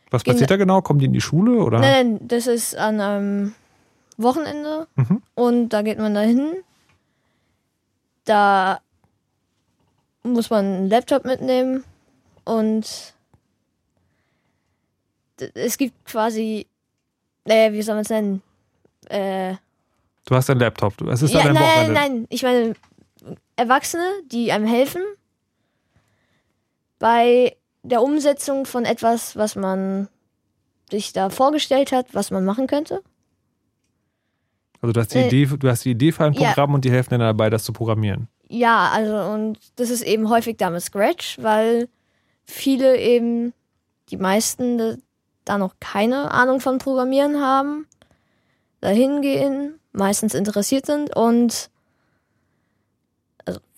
Was 0.10 0.24
passiert 0.24 0.50
da 0.50 0.56
genau? 0.58 0.82
Kommen 0.82 1.00
die 1.00 1.06
in 1.06 1.14
die 1.14 1.22
Schule 1.22 1.58
oder? 1.64 1.80
Nein, 1.80 2.14
nein, 2.14 2.28
das 2.28 2.48
ist 2.48 2.76
an 2.76 3.02
einem 3.02 3.56
Wochenende 4.18 4.88
Mhm. 4.96 5.22
und 5.36 5.70
da 5.70 5.82
geht 5.82 5.98
man 6.00 6.14
da 6.14 6.22
hin. 6.22 6.54
Da 8.26 8.80
muss 10.24 10.50
man 10.50 10.66
einen 10.66 10.90
Laptop 10.90 11.24
mitnehmen 11.26 11.84
und 12.46 13.14
es 15.54 15.78
gibt 15.78 16.06
quasi, 16.06 16.66
äh, 17.46 17.72
wie 17.72 17.82
soll 17.82 17.96
man 17.96 18.02
es 18.04 18.10
nennen? 18.10 18.42
Äh, 19.10 19.56
Du 20.26 20.36
hast 20.36 20.50
einen 20.50 20.60
Laptop. 20.60 21.00
Es 21.04 21.22
ist 21.22 21.34
ja, 21.34 21.40
ein 21.40 21.54
nein, 21.54 21.64
Wochenende. 21.64 21.94
nein, 21.94 22.12
nein, 22.16 22.28
ich 22.30 22.44
meine 22.44 22.76
Erwachsene, 23.56 24.04
die 24.30 24.52
einem 24.52 24.66
helfen 24.68 25.02
bei 27.00 27.56
der 27.88 28.02
Umsetzung 28.02 28.66
von 28.66 28.86
etwas, 28.86 29.36
was 29.36 29.56
man 29.56 30.08
sich 30.90 31.14
da 31.14 31.30
vorgestellt 31.30 31.92
hat, 31.92 32.14
was 32.14 32.32
man 32.32 32.46
machen 32.46 32.68
könnte. 32.68 33.02
Also 34.82 34.94
du 34.94 35.00
hast 35.00 35.14
die 35.14 35.18
Äh, 35.20 35.28
Idee, 35.28 35.46
du 35.58 35.70
hast 35.70 35.86
die 35.86 35.92
Idee 35.92 36.12
für 36.12 36.26
ein 36.26 36.34
ja. 36.34 36.50
Programm 36.50 36.74
und 36.74 36.86
die 36.86 36.92
helfen 36.92 37.12
dir 37.12 37.18
dabei, 37.20 37.50
das 37.50 37.64
zu 37.64 37.74
programmieren. 37.74 38.28
Ja, 38.50 38.90
also 38.94 39.32
und 39.34 39.58
das 39.76 39.90
ist 39.90 40.04
eben 40.04 40.30
häufig 40.30 40.58
damit 40.58 40.82
Scratch, 40.84 41.38
weil 41.42 41.90
viele 42.46 42.98
eben, 42.98 43.54
die 44.10 44.18
meisten 44.18 45.02
da- 45.44 45.58
noch 45.58 45.76
keine 45.80 46.32
Ahnung 46.32 46.62
von 46.62 46.78
Programmieren 46.78 47.42
haben, 47.42 47.88
da 48.80 48.90
hingehen, 48.90 49.80
meistens 49.92 50.34
interessiert 50.34 50.86
sind 50.86 51.14
und 51.16 51.70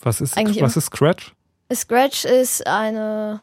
Was 0.02 0.22
ist, 0.22 0.36
was 0.36 0.78
ist 0.78 0.86
Scratch? 0.86 1.34
Scratch 1.74 2.26
ist 2.26 2.66
eine 2.68 3.42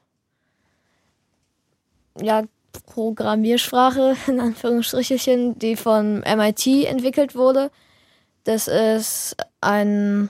ja, 2.21 2.43
Programmiersprache, 2.87 4.17
in 4.27 4.41
Anführungsstrichelchen, 4.41 5.59
die 5.59 5.77
von 5.77 6.21
MIT 6.21 6.67
entwickelt 6.87 7.35
wurde. 7.35 7.71
Das 8.45 8.69
ist 8.69 9.37
eine 9.61 10.29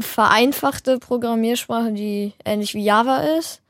vereinfachte 0.00 0.98
Programmiersprache, 0.98 1.92
die 1.92 2.32
ähnlich 2.44 2.74
wie 2.74 2.84
Java 2.84 3.18
ist. 3.38 3.60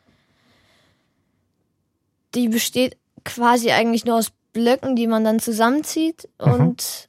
Die 2.34 2.49
besteht 2.49 2.96
quasi 3.24 3.72
eigentlich 3.72 4.05
nur 4.05 4.16
aus 4.16 4.30
Blöcken, 4.53 4.96
die 4.96 5.07
man 5.07 5.24
dann 5.24 5.40
zusammenzieht 5.40 6.28
Mhm. 6.40 6.53
und 6.53 7.09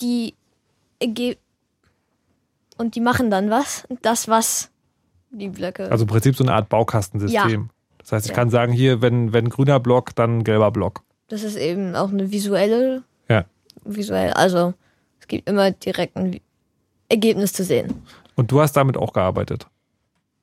die 0.00 0.34
und 2.76 2.94
die 2.94 3.00
machen 3.00 3.30
dann 3.30 3.50
was. 3.50 3.86
Das, 4.02 4.28
was 4.28 4.70
die 5.30 5.48
Blöcke. 5.48 5.90
Also 5.90 6.04
im 6.04 6.08
Prinzip 6.08 6.36
so 6.36 6.44
eine 6.44 6.54
Art 6.54 6.68
Baukastensystem. 6.68 7.70
Das 8.00 8.12
heißt, 8.12 8.26
ich 8.26 8.30
Ja. 8.30 8.36
kann 8.36 8.50
sagen, 8.50 8.72
hier, 8.72 9.02
wenn, 9.02 9.32
wenn 9.32 9.48
grüner 9.48 9.80
Block, 9.80 10.14
dann 10.14 10.44
gelber 10.44 10.70
Block. 10.70 11.02
Das 11.28 11.42
ist 11.42 11.56
eben 11.56 11.94
auch 11.94 12.10
eine 12.10 12.30
visuelle. 12.30 13.02
Ja. 13.28 13.44
Visuell. 13.84 14.32
Also 14.32 14.74
es 15.20 15.28
gibt 15.28 15.48
immer 15.48 15.70
direkt 15.70 16.16
ein 16.16 16.40
Ergebnis 17.08 17.52
zu 17.52 17.64
sehen. 17.64 18.02
Und 18.36 18.50
du 18.52 18.60
hast 18.60 18.72
damit 18.72 18.96
auch 18.96 19.12
gearbeitet. 19.12 19.66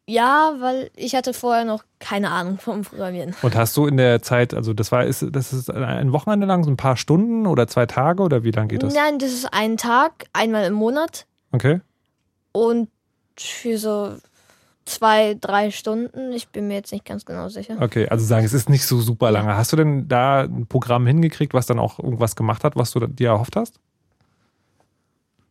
Ja, 0.09 0.53
weil 0.59 0.89
ich 0.95 1.15
hatte 1.15 1.33
vorher 1.33 1.65
noch 1.65 1.83
keine 1.99 2.31
Ahnung 2.31 2.59
vom 2.59 2.83
Programmieren. 2.83 3.35
Und 3.41 3.55
hast 3.57 3.75
du 3.75 3.87
in 3.87 3.97
der 3.97 4.21
Zeit, 4.21 4.53
also 4.53 4.73
das 4.73 4.91
war, 4.93 5.03
ist, 5.03 5.25
das 5.31 5.51
ist 5.51 5.69
ein 5.69 6.13
Wochenende 6.13 6.45
lang, 6.47 6.63
so 6.63 6.69
ein 6.71 6.77
paar 6.77 6.95
Stunden 6.95 7.45
oder 7.45 7.67
zwei 7.67 7.85
Tage 7.87 8.23
oder 8.23 8.43
wie 8.43 8.51
lang 8.51 8.69
geht 8.69 8.83
das? 8.83 8.93
Nein, 8.93 9.19
das 9.19 9.31
ist 9.33 9.51
ein 9.53 9.75
Tag, 9.75 10.25
einmal 10.31 10.63
im 10.65 10.73
Monat 10.75 11.25
Okay. 11.51 11.81
und 12.53 12.87
für 13.37 13.77
so 13.77 14.15
zwei, 14.87 15.35
drei 15.39 15.71
Stunden. 15.71 16.31
Ich 16.31 16.49
bin 16.49 16.67
mir 16.67 16.75
jetzt 16.75 16.91
nicht 16.91 17.05
ganz 17.05 17.25
genau 17.25 17.49
sicher. 17.49 17.77
Okay, 17.79 18.07
also 18.07 18.25
sagen, 18.25 18.45
es 18.45 18.53
ist 18.53 18.69
nicht 18.69 18.85
so 18.85 18.99
super 19.01 19.31
lange. 19.31 19.55
Hast 19.55 19.71
du 19.71 19.77
denn 19.77 20.07
da 20.07 20.41
ein 20.41 20.67
Programm 20.67 21.05
hingekriegt, 21.05 21.53
was 21.53 21.65
dann 21.65 21.79
auch 21.79 21.99
irgendwas 21.99 22.35
gemacht 22.35 22.63
hat, 22.63 22.75
was 22.75 22.91
du 22.91 23.05
dir 23.05 23.29
erhofft 23.29 23.55
hast? 23.55 23.79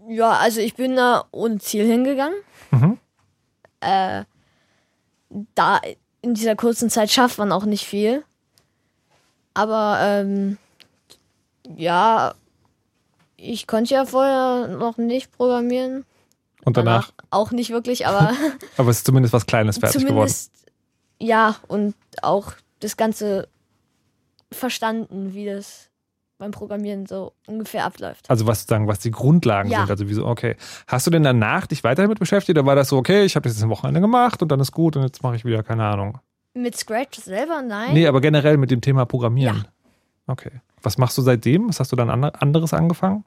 Ja, 0.08 0.32
also 0.32 0.60
ich 0.60 0.74
bin 0.74 0.96
da 0.96 1.24
ohne 1.32 1.58
Ziel 1.58 1.86
hingegangen. 1.86 2.36
Mhm. 2.70 2.98
Äh, 3.80 4.24
da 5.54 5.80
in 6.22 6.34
dieser 6.34 6.56
kurzen 6.56 6.90
Zeit 6.90 7.10
schafft 7.10 7.38
man 7.38 7.52
auch 7.52 7.64
nicht 7.64 7.84
viel. 7.84 8.24
Aber 9.54 9.98
ähm, 10.00 10.58
ja, 11.76 12.34
ich 13.36 13.66
konnte 13.66 13.94
ja 13.94 14.04
vorher 14.04 14.68
noch 14.68 14.96
nicht 14.96 15.32
programmieren. 15.32 16.04
Und 16.66 16.76
danach, 16.76 17.12
auch 17.30 17.52
nicht 17.52 17.70
wirklich, 17.70 18.06
aber 18.06 18.32
aber 18.76 18.90
es 18.90 18.98
ist 18.98 19.06
zumindest 19.06 19.32
was 19.32 19.46
Kleines 19.46 19.78
fertig 19.78 20.02
geworden. 20.04 20.28
zumindest 20.28 20.52
ja 21.18 21.56
und 21.68 21.94
auch 22.22 22.52
das 22.80 22.96
Ganze 22.98 23.48
verstanden, 24.52 25.32
wie 25.34 25.46
das 25.46 25.88
beim 26.38 26.50
Programmieren 26.50 27.06
so 27.06 27.32
ungefähr 27.46 27.84
abläuft. 27.86 28.28
Also 28.28 28.46
was 28.46 28.64
sagen, 28.66 28.86
was 28.88 28.98
die 28.98 29.10
Grundlagen 29.10 29.70
Ja. 29.70 29.80
sind. 29.80 29.90
Also 29.90 30.08
wie 30.08 30.14
so, 30.14 30.26
okay. 30.26 30.56
Hast 30.86 31.06
du 31.06 31.10
denn 31.10 31.22
danach 31.22 31.66
dich 31.66 31.82
weiter 31.82 32.02
damit 32.02 32.18
beschäftigt? 32.18 32.58
Oder 32.58 32.66
war 32.66 32.76
das 32.76 32.88
so, 32.90 32.98
okay, 32.98 33.24
ich 33.24 33.36
habe 33.36 33.48
das 33.48 33.56
jetzt 33.56 33.62
am 33.64 33.70
Wochenende 33.70 34.00
gemacht 34.02 34.42
und 34.42 34.48
dann 34.52 34.60
ist 34.60 34.72
gut 34.72 34.96
und 34.96 35.02
jetzt 35.02 35.22
mache 35.22 35.36
ich 35.36 35.44
wieder, 35.46 35.62
keine 35.62 35.84
Ahnung. 35.86 36.18
Mit 36.52 36.76
Scratch 36.76 37.20
selber? 37.20 37.62
Nein. 37.62 37.94
Nee, 37.94 38.06
aber 38.06 38.20
generell 38.20 38.58
mit 38.58 38.70
dem 38.70 38.82
Thema 38.82 39.06
Programmieren. 39.06 39.66
Okay. 40.26 40.50
Was 40.82 40.98
machst 40.98 41.16
du 41.16 41.22
seitdem? 41.22 41.68
Was 41.70 41.80
hast 41.80 41.92
du 41.92 41.96
dann 41.96 42.10
ander- 42.10 42.42
anderes 42.42 42.74
angefangen? 42.74 43.24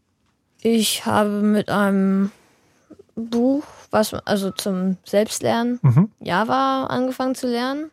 Ich 0.61 1.05
habe 1.05 1.41
mit 1.41 1.69
einem 1.69 2.31
Buch, 3.19 3.63
was 3.91 4.13
also 4.13 4.51
zum 4.51 4.97
Selbstlernen, 5.05 5.79
Mhm. 5.81 6.09
Java 6.21 6.85
angefangen 6.85 7.35
zu 7.35 7.47
lernen. 7.47 7.91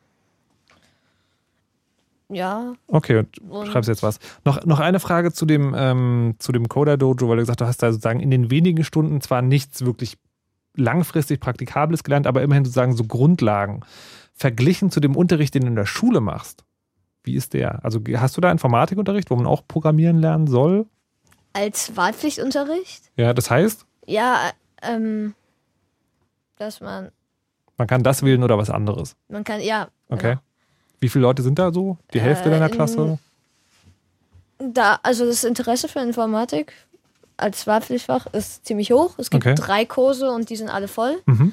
Ja. 2.29 2.74
Okay, 2.89 3.18
und 3.18 3.39
Und- 3.49 3.66
schreibst 3.68 3.89
jetzt 3.89 4.03
was. 4.03 4.18
Noch, 4.45 4.64
noch 4.64 4.81
eine 4.81 4.99
Frage 4.99 5.33
zu 5.33 5.47
dem, 5.47 5.74
ähm, 5.77 6.35
zu 6.39 6.51
dem 6.53 6.68
Coder 6.68 6.97
Dojo, 6.97 7.29
weil 7.29 7.37
du 7.37 7.43
gesagt 7.43 7.61
hast, 7.61 7.66
du 7.66 7.66
hast 7.68 7.83
da 7.83 7.93
sozusagen 7.93 8.20
in 8.20 8.31
den 8.31 8.51
wenigen 8.51 8.83
Stunden 8.83 9.20
zwar 9.20 9.43
nichts 9.43 9.85
wirklich 9.85 10.18
langfristig 10.74 11.41
Praktikables 11.41 12.03
gelernt, 12.03 12.27
aber 12.27 12.43
immerhin 12.43 12.64
sozusagen 12.64 12.97
so 12.97 13.05
Grundlagen. 13.05 13.83
Verglichen 14.35 14.91
zu 14.91 15.01
dem 15.01 15.16
Unterricht, 15.16 15.55
den 15.55 15.62
du 15.62 15.68
in 15.68 15.77
der 15.77 15.87
Schule 15.87 16.20
machst. 16.20 16.64
Wie 17.22 17.35
ist 17.35 17.55
der? 17.55 17.85
Also 17.85 18.01
hast 18.16 18.37
du 18.37 18.41
da 18.41 18.51
Informatikunterricht, 18.51 19.31
wo 19.31 19.37
man 19.37 19.47
auch 19.47 19.62
programmieren 19.66 20.18
lernen 20.18 20.47
soll? 20.47 20.87
Als 21.53 21.97
Wahlpflichtunterricht? 21.97 23.05
Ja, 23.16 23.33
das 23.35 23.51
heißt, 23.51 23.87
Ja, 24.09 24.51
ähm, 24.89 25.34
dass 26.57 26.80
man, 26.80 27.11
man 27.78 27.87
kann 27.87 28.03
das 28.03 28.22
wählen 28.22 28.43
oder 28.43 28.57
was 28.59 28.70
anderes. 28.70 29.16
man 29.28 29.45
kann, 29.45 29.61
ja, 29.61 29.89
Okay. 30.09 30.37
Wie 31.01 31.09
viele 31.11 31.22
Leute 31.22 31.43
sind 31.43 31.59
da 31.59 31.72
so? 31.72 31.99
Die 32.14 32.20
Hälfte 32.20 32.49
Äh, 32.49 32.53
deiner 32.53 32.66
in- 32.66 32.72
Klasse? 32.72 33.18
da, 34.59 34.99
also 35.03 35.26
das 35.26 35.45
Interesse 35.45 35.89
für 35.89 35.99
Informatik 36.01 36.72
als 37.37 37.66
Wahlpflichtfach 37.66 38.26
ist 38.32 38.64
ziemlich 38.64 38.93
hoch. 38.93 39.14
Es 39.18 39.28
gibt 39.28 39.45
Okay. 39.45 39.55
drei 39.57 39.84
Kurse 39.84 40.30
und 40.30 40.49
die 40.49 40.57
sind 40.57 40.70
alle 40.70 40.89
voll. 40.89 41.20
Mhm. 41.26 41.53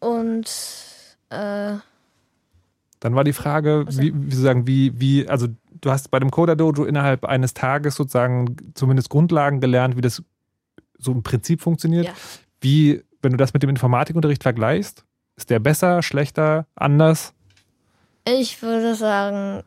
Und 0.00 0.46
äh, 1.30 1.74
Dann 3.00 3.14
war 3.14 3.24
die 3.24 3.32
Frage, 3.32 3.84
wie, 3.88 4.12
wie 4.14 4.30
sozusagen, 4.30 4.66
wie, 4.66 4.98
wie, 5.00 5.28
also 5.28 5.48
du 5.80 5.90
hast 5.90 6.10
bei 6.10 6.18
dem 6.20 6.30
Coder 6.30 6.56
Dojo 6.56 6.84
innerhalb 6.84 7.24
eines 7.24 7.54
Tages 7.54 7.96
sozusagen 7.96 8.56
zumindest 8.74 9.10
Grundlagen 9.10 9.60
gelernt, 9.60 9.96
wie 9.96 10.00
das 10.02 10.22
so 10.98 11.12
im 11.12 11.22
Prinzip 11.22 11.60
funktioniert. 11.60 12.06
Ja. 12.06 12.14
Wie, 12.60 13.02
wenn 13.22 13.32
du 13.32 13.36
das 13.36 13.52
mit 13.52 13.62
dem 13.62 13.70
Informatikunterricht 13.70 14.42
vergleichst, 14.42 15.04
ist 15.36 15.50
der 15.50 15.58
besser, 15.58 16.02
schlechter, 16.02 16.66
anders? 16.74 17.32
ich 18.26 18.62
würde 18.62 18.94
sagen, 18.94 19.62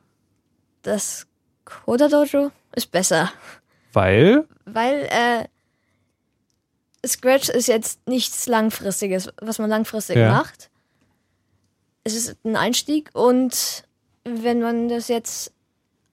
das 0.82 1.28
Coder 1.65 2.09
Dojo 2.09 2.51
ist 2.75 2.91
besser. 2.91 3.32
Weil, 3.93 4.45
Weil 4.65 5.07
äh, 5.11 5.45
Scratch 7.07 7.49
ist 7.49 7.67
jetzt 7.67 8.07
nichts 8.07 8.47
Langfristiges, 8.47 9.30
was 9.41 9.59
man 9.59 9.69
langfristig 9.69 10.17
Ja. 10.17 10.32
macht. 10.32 10.69
Es 12.03 12.15
ist 12.15 12.38
ein 12.45 12.55
Einstieg 12.55 13.09
und 13.13 13.84
wenn 14.23 14.61
man 14.61 14.88
das 14.89 15.07
jetzt 15.07 15.53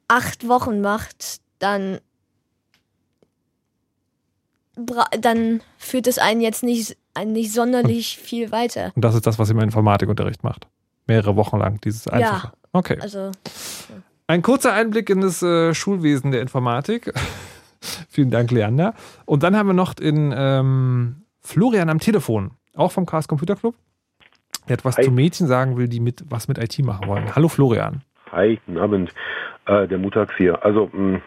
acht 0.09 0.47
Wochen 0.49 0.81
macht, 0.81 1.41
dann, 1.59 2.01
dann 5.21 5.61
führt 5.79 6.07
es 6.07 6.19
einen 6.19 6.41
jetzt 6.41 6.63
nicht, 6.63 6.97
einen 7.15 7.33
nicht 7.33 7.53
sonderlich 7.53 8.19
viel 8.19 8.51
weiter. 8.53 8.93
und 8.95 9.05
das 9.05 9.15
ist 9.15 9.27
das, 9.27 9.39
was 9.39 9.49
ihr 9.51 9.55
im 9.57 9.61
Informatikunterricht 9.61 10.43
macht. 10.45 10.67
Mehrere 11.07 11.37
Wochen 11.37 11.59
lang, 11.59 11.81
dieses 11.83 12.09
Einfache. 12.09 12.49
Ja, 12.49 12.53
Okay. 12.73 12.99
also 13.01 13.31
Ein 14.27 14.43
kurzer 14.43 14.73
Einblick 14.73 15.09
in 15.11 15.21
das 15.21 15.43
äh, 15.43 15.75
Schulwesen 15.75 16.33
der 16.33 16.41
Informatik. 16.41 17.13
Vielen 18.09 18.31
Dank, 18.31 18.51
Leander. 18.51 18.95
Und 19.27 19.43
dann 19.43 19.55
haben 19.57 19.67
wir 19.69 19.75
noch 19.75 19.95
den 19.95 20.35
ähm, 20.37 21.23
Florian 21.43 21.89
am 21.91 22.01
Telefon, 22.01 22.53
auch 22.75 22.91
vom 22.91 23.05
Chaos 23.07 23.29
Computer 23.29 23.55
Club. 23.55 23.75
Der 24.67 24.75
etwas 24.75 24.97
zu 24.97 25.11
Mädchen 25.11 25.47
sagen 25.47 25.77
will, 25.77 25.89
die 25.89 26.01
mit 26.01 26.25
was 26.31 26.49
mit 26.49 26.57
IT 26.59 26.79
machen 26.85 27.07
wollen. 27.07 27.35
Hallo 27.37 27.49
Florian. 27.49 28.03
Hi, 28.33 28.59
guten 28.65 28.79
Abend. 28.79 29.11
Äh, 29.67 29.87
der 29.87 29.99
Mutax 29.99 30.33
hier. 30.39 30.65
Also 30.65 30.89
mh, 30.93 31.21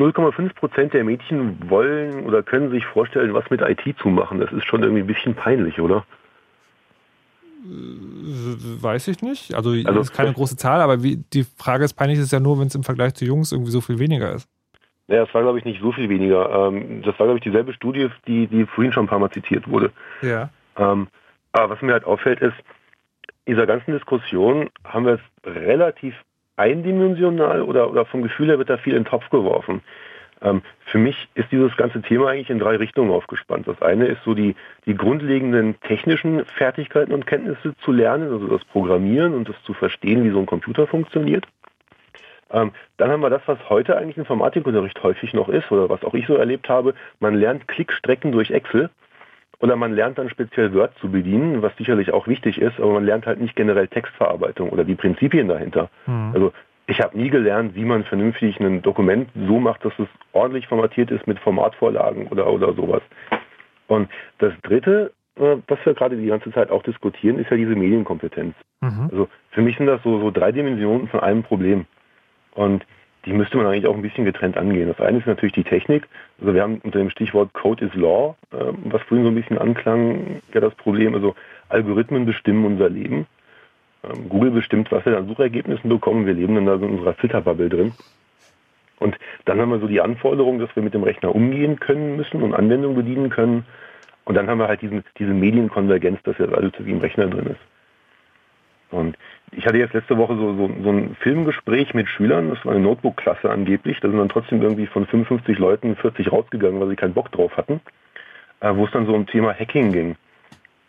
0,5 0.00 0.54
Prozent 0.54 0.94
der 0.94 1.04
Mädchen 1.04 1.68
wollen 1.68 2.24
oder 2.24 2.42
können 2.42 2.70
sich 2.70 2.84
vorstellen, 2.86 3.34
was 3.34 3.48
mit 3.50 3.60
IT 3.60 3.98
zu 3.98 4.08
machen. 4.08 4.40
Das 4.40 4.52
ist 4.52 4.66
schon 4.66 4.82
irgendwie 4.82 5.02
ein 5.02 5.06
bisschen 5.06 5.34
peinlich, 5.34 5.80
oder? 5.80 6.04
Weiß 7.62 9.08
ich 9.08 9.20
nicht. 9.22 9.54
Also, 9.54 9.70
Also, 9.70 9.82
das 9.84 10.10
ist 10.10 10.16
keine 10.16 10.32
große 10.32 10.56
Zahl, 10.56 10.80
aber 10.80 11.02
wie, 11.02 11.16
die 11.32 11.44
Frage 11.44 11.84
ist 11.84 11.94
peinlich 11.94 12.18
ist 12.18 12.32
ja 12.32 12.40
nur, 12.40 12.58
wenn 12.58 12.68
es 12.68 12.74
im 12.74 12.82
Vergleich 12.82 13.14
zu 13.14 13.24
Jungs 13.24 13.52
irgendwie 13.52 13.70
so 13.70 13.80
viel 13.80 13.98
weniger 13.98 14.32
ist. 14.32 14.48
Naja, 15.08 15.24
es 15.24 15.34
war, 15.34 15.42
glaube 15.42 15.58
ich, 15.58 15.64
nicht 15.64 15.82
so 15.82 15.92
viel 15.92 16.08
weniger. 16.08 16.68
Ähm, 16.68 17.02
das 17.02 17.18
war, 17.18 17.26
glaube 17.26 17.38
ich, 17.38 17.42
dieselbe 17.42 17.72
Studie, 17.74 18.08
die, 18.26 18.46
die 18.46 18.64
vorhin 18.64 18.92
schon 18.92 19.04
ein 19.04 19.08
paar 19.08 19.18
Mal 19.18 19.30
zitiert 19.30 19.68
wurde. 19.68 19.90
Ja. 20.22 20.48
Ähm, 20.76 21.08
aber 21.52 21.70
was 21.70 21.82
mir 21.82 21.92
halt 21.92 22.04
auffällt, 22.04 22.40
ist, 22.40 22.54
in 23.44 23.54
dieser 23.54 23.66
ganzen 23.66 23.92
Diskussion 23.92 24.70
haben 24.84 25.06
wir 25.06 25.14
es 25.14 25.20
relativ 25.44 26.14
eindimensional 26.60 27.62
oder, 27.62 27.90
oder 27.90 28.04
vom 28.04 28.22
Gefühl 28.22 28.48
her 28.48 28.58
wird 28.58 28.70
da 28.70 28.76
viel 28.76 28.94
in 28.94 29.04
den 29.04 29.10
Topf 29.10 29.30
geworfen. 29.30 29.80
Ähm, 30.42 30.62
für 30.86 30.98
mich 30.98 31.28
ist 31.34 31.50
dieses 31.50 31.76
ganze 31.76 32.02
Thema 32.02 32.28
eigentlich 32.28 32.50
in 32.50 32.58
drei 32.58 32.76
Richtungen 32.76 33.10
aufgespannt. 33.10 33.66
Das 33.66 33.80
eine 33.82 34.06
ist 34.06 34.22
so 34.24 34.34
die, 34.34 34.54
die 34.86 34.94
grundlegenden 34.94 35.80
technischen 35.80 36.44
Fertigkeiten 36.44 37.12
und 37.12 37.26
Kenntnisse 37.26 37.74
zu 37.84 37.92
lernen, 37.92 38.30
also 38.30 38.46
das 38.46 38.64
Programmieren 38.66 39.34
und 39.34 39.48
das 39.48 39.56
zu 39.64 39.74
verstehen, 39.74 40.24
wie 40.24 40.30
so 40.30 40.38
ein 40.38 40.46
Computer 40.46 40.86
funktioniert. 40.86 41.46
Ähm, 42.50 42.72
dann 42.96 43.10
haben 43.10 43.20
wir 43.20 43.30
das, 43.30 43.42
was 43.46 43.58
heute 43.68 43.96
eigentlich 43.96 44.18
Informatikunterricht 44.18 45.02
häufig 45.02 45.32
noch 45.34 45.48
ist 45.48 45.70
oder 45.70 45.88
was 45.88 46.04
auch 46.04 46.14
ich 46.14 46.26
so 46.26 46.34
erlebt 46.34 46.68
habe. 46.68 46.94
Man 47.20 47.34
lernt 47.34 47.68
Klickstrecken 47.68 48.32
durch 48.32 48.50
Excel 48.50 48.90
oder 49.60 49.76
man 49.76 49.94
lernt 49.94 50.18
dann 50.18 50.30
speziell 50.30 50.72
Word 50.74 50.92
zu 51.00 51.10
bedienen, 51.10 51.62
was 51.62 51.76
sicherlich 51.76 52.12
auch 52.12 52.26
wichtig 52.26 52.60
ist, 52.60 52.78
aber 52.78 52.94
man 52.94 53.04
lernt 53.04 53.26
halt 53.26 53.40
nicht 53.40 53.56
generell 53.56 53.88
Textverarbeitung 53.88 54.70
oder 54.70 54.84
die 54.84 54.94
Prinzipien 54.94 55.48
dahinter. 55.48 55.90
Mhm. 56.06 56.30
Also 56.34 56.52
ich 56.86 57.00
habe 57.00 57.16
nie 57.16 57.30
gelernt, 57.30 57.74
wie 57.74 57.84
man 57.84 58.04
vernünftig 58.04 58.58
ein 58.58 58.82
Dokument 58.82 59.28
so 59.34 59.60
macht, 59.60 59.84
dass 59.84 59.92
es 59.98 60.08
ordentlich 60.32 60.66
formatiert 60.66 61.10
ist 61.10 61.26
mit 61.26 61.38
Formatvorlagen 61.38 62.26
oder, 62.28 62.50
oder 62.52 62.72
sowas. 62.72 63.02
Und 63.86 64.08
das 64.38 64.52
Dritte, 64.62 65.12
äh, 65.36 65.56
was 65.68 65.78
wir 65.84 65.94
gerade 65.94 66.16
die 66.16 66.26
ganze 66.26 66.50
Zeit 66.52 66.70
auch 66.70 66.82
diskutieren, 66.82 67.38
ist 67.38 67.50
ja 67.50 67.56
diese 67.56 67.76
Medienkompetenz. 67.76 68.54
Also 69.10 69.28
für 69.50 69.62
mich 69.62 69.76
sind 69.76 69.86
das 69.86 70.02
so, 70.02 70.20
so 70.20 70.30
drei 70.30 70.52
Dimensionen 70.52 71.06
von 71.08 71.20
einem 71.20 71.42
Problem. 71.42 71.86
Und 72.54 72.84
die 73.26 73.32
müsste 73.32 73.56
man 73.56 73.66
eigentlich 73.66 73.86
auch 73.86 73.94
ein 73.94 74.02
bisschen 74.02 74.24
getrennt 74.24 74.56
angehen. 74.56 74.88
Das 74.88 75.00
eine 75.00 75.18
ist 75.18 75.26
natürlich 75.26 75.54
die 75.54 75.64
Technik. 75.64 76.08
Also 76.40 76.54
wir 76.54 76.62
haben 76.62 76.80
unter 76.82 76.98
dem 76.98 77.10
Stichwort 77.10 77.52
Code 77.52 77.84
is 77.84 77.94
Law, 77.94 78.36
äh, 78.52 78.72
was 78.84 79.02
vorhin 79.02 79.24
so 79.24 79.30
ein 79.30 79.34
bisschen 79.34 79.58
anklang, 79.58 80.40
ja 80.54 80.60
das 80.60 80.74
Problem, 80.74 81.14
also 81.14 81.34
Algorithmen 81.68 82.24
bestimmen 82.24 82.64
unser 82.64 82.88
Leben. 82.88 83.26
Ähm, 84.04 84.28
Google 84.28 84.52
bestimmt, 84.52 84.90
was 84.90 85.04
wir 85.04 85.16
an 85.16 85.28
Suchergebnissen 85.28 85.90
bekommen. 85.90 86.26
Wir 86.26 86.34
leben 86.34 86.54
dann 86.54 86.66
da 86.66 86.78
so 86.78 86.86
in 86.86 86.92
unserer 86.92 87.14
Filterbubble 87.14 87.68
drin. 87.68 87.92
Und 88.98 89.16
dann 89.46 89.60
haben 89.60 89.70
wir 89.70 89.80
so 89.80 89.88
die 89.88 90.00
Anforderung, 90.00 90.58
dass 90.58 90.74
wir 90.76 90.82
mit 90.82 90.94
dem 90.94 91.02
Rechner 91.02 91.34
umgehen 91.34 91.80
können 91.80 92.16
müssen 92.16 92.42
und 92.42 92.54
Anwendungen 92.54 92.96
bedienen 92.96 93.30
können. 93.30 93.64
Und 94.24 94.34
dann 94.34 94.48
haben 94.48 94.58
wir 94.58 94.68
halt 94.68 94.82
diesen, 94.82 95.02
diese 95.18 95.32
Medienkonvergenz, 95.32 96.22
dass 96.22 96.38
jetzt 96.38 96.54
alles 96.54 96.72
wie 96.78 96.90
im 96.90 96.98
Rechner 96.98 97.26
drin 97.26 97.46
ist. 97.46 97.60
Und 98.90 99.16
ich 99.52 99.66
hatte 99.66 99.78
jetzt 99.78 99.94
letzte 99.94 100.16
Woche 100.16 100.36
so, 100.36 100.54
so, 100.54 100.70
so 100.82 100.90
ein 100.90 101.16
Filmgespräch 101.20 101.94
mit 101.94 102.08
Schülern, 102.08 102.50
das 102.50 102.64
war 102.64 102.72
eine 102.72 102.82
Notebook-Klasse 102.82 103.50
angeblich, 103.50 103.98
da 104.00 104.08
sind 104.08 104.18
dann 104.18 104.28
trotzdem 104.28 104.62
irgendwie 104.62 104.86
von 104.86 105.06
55 105.06 105.58
Leuten 105.58 105.96
40 105.96 106.30
rausgegangen, 106.30 106.80
weil 106.80 106.88
sie 106.88 106.96
keinen 106.96 107.14
Bock 107.14 107.30
drauf 107.32 107.56
hatten, 107.56 107.80
äh, 108.60 108.74
wo 108.74 108.84
es 108.84 108.92
dann 108.92 109.06
so 109.06 109.14
um 109.14 109.26
Thema 109.26 109.52
Hacking 109.52 109.92
ging. 109.92 110.16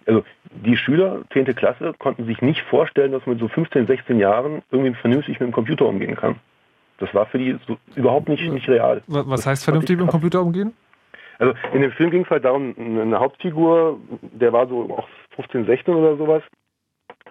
Also 0.08 0.24
die 0.52 0.78
Schüler, 0.78 1.22
10. 1.32 1.56
Klasse, 1.56 1.94
konnten 2.00 2.26
sich 2.26 2.42
nicht 2.42 2.62
vorstellen, 2.64 3.12
dass 3.12 3.26
man 3.26 3.36
mit 3.36 3.42
so 3.42 3.48
15, 3.48 3.88
16 3.88 4.20
Jahren 4.20 4.64
irgendwie 4.72 4.94
vernünftig 4.96 5.40
mit 5.40 5.50
dem 5.50 5.54
Computer 5.54 5.86
umgehen 5.86 6.16
kann. 6.16 6.36
Das 6.98 7.14
war 7.14 7.26
für 7.28 7.38
die 7.38 7.58
so 7.68 7.78
überhaupt 7.96 8.30
nicht, 8.30 8.44
nicht 8.52 8.68
real. 8.68 9.02
Was, 9.08 9.28
was 9.28 9.46
heißt 9.46 9.64
vernünftig 9.64 9.98
mit 9.98 10.08
dem 10.08 10.12
Computer 10.12 10.42
umgehen? 10.42 10.74
Also 11.40 11.56
in 11.74 11.82
dem 11.82 11.92
Film 11.92 12.12
ging 12.12 12.24
es 12.24 12.30
halt 12.30 12.46
darum, 12.46 12.76
eine 12.78 13.20
Hauptfigur, 13.20 14.00
der 14.22 14.54
war 14.54 14.68
so 14.68 14.84
auch 14.96 15.08
15, 15.36 15.66
16 15.66 15.96
oder 15.96 16.16
sowas, 16.16 16.44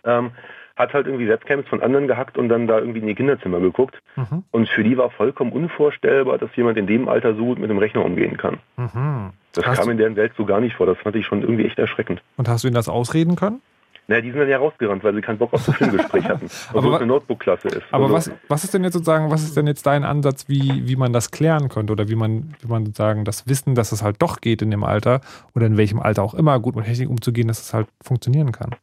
ähm, 0.04 0.32
hat 0.80 0.94
halt 0.94 1.06
irgendwie 1.06 1.28
Webcams 1.28 1.68
von 1.68 1.82
anderen 1.82 2.06
gehackt 2.08 2.36
und 2.38 2.48
dann 2.48 2.66
da 2.66 2.78
irgendwie 2.78 2.98
in 3.00 3.08
ihr 3.08 3.14
Kinderzimmer 3.14 3.60
geguckt. 3.60 4.00
Mhm. 4.16 4.44
Und 4.50 4.68
für 4.68 4.82
die 4.82 4.96
war 4.96 5.10
vollkommen 5.10 5.52
unvorstellbar, 5.52 6.38
dass 6.38 6.54
jemand 6.56 6.76
in 6.78 6.86
dem 6.86 7.08
Alter 7.08 7.34
so 7.34 7.44
gut 7.44 7.58
mit 7.58 7.70
dem 7.70 7.78
Rechner 7.78 8.04
umgehen 8.04 8.36
kann. 8.36 8.58
Mhm. 8.76 9.30
Das 9.52 9.66
Hast 9.66 9.80
kam 9.80 9.90
in 9.90 9.98
deren 9.98 10.16
Welt 10.16 10.32
so 10.36 10.44
gar 10.44 10.60
nicht 10.60 10.76
vor. 10.76 10.86
Das 10.86 10.98
fand 10.98 11.16
ich 11.16 11.26
schon 11.26 11.42
irgendwie 11.42 11.64
echt 11.66 11.78
erschreckend. 11.78 12.22
Und 12.36 12.48
hast 12.48 12.64
du 12.64 12.68
ihnen 12.68 12.74
das 12.74 12.88
ausreden 12.88 13.36
können? 13.36 13.60
Naja, 14.06 14.22
die 14.22 14.30
sind 14.32 14.40
dann 14.40 14.48
ja 14.48 14.58
rausgerannt, 14.58 15.04
weil 15.04 15.14
sie 15.14 15.20
keinen 15.20 15.38
Bock 15.38 15.52
auf 15.52 15.64
das 15.64 15.76
Filmgespräch 15.76 16.24
hatten. 16.28 16.46
Obwohl 16.72 16.94
es 16.94 16.96
eine 17.00 17.06
Notebook-Klasse 17.06 17.68
ist. 17.68 17.82
Aber 17.92 18.04
Also- 18.06 18.14
was, 18.16 18.32
was 18.48 18.64
ist 18.64 18.74
denn 18.74 18.82
jetzt 18.82 18.94
sozusagen, 18.94 19.30
was 19.30 19.42
ist 19.44 19.56
denn 19.56 19.68
jetzt 19.68 19.86
dein 19.86 20.02
Ansatz, 20.02 20.48
wie, 20.48 20.82
wie 20.88 20.96
man 20.96 21.12
das 21.12 21.30
klären 21.30 21.68
könnte 21.68 21.92
oder 21.92 22.08
wie 22.08 22.16
man, 22.16 22.54
wie 22.60 22.66
man 22.68 22.86
sozusagen 22.86 23.24
das 23.24 23.46
Wissen, 23.48 23.76
dass 23.76 23.92
es 23.92 24.02
halt 24.02 24.16
doch 24.20 24.40
geht 24.40 24.62
in 24.62 24.70
dem 24.72 24.82
Alter 24.82 25.20
oder 25.54 25.66
in 25.66 25.76
welchem 25.76 26.00
Alter 26.00 26.24
auch 26.24 26.34
immer, 26.34 26.58
gut 26.58 26.74
mit 26.74 26.86
Technik 26.86 27.08
umzugehen, 27.08 27.46
dass 27.46 27.60
es 27.60 27.72
halt 27.72 27.86
funktionieren 28.02 28.50
kann? 28.50 28.74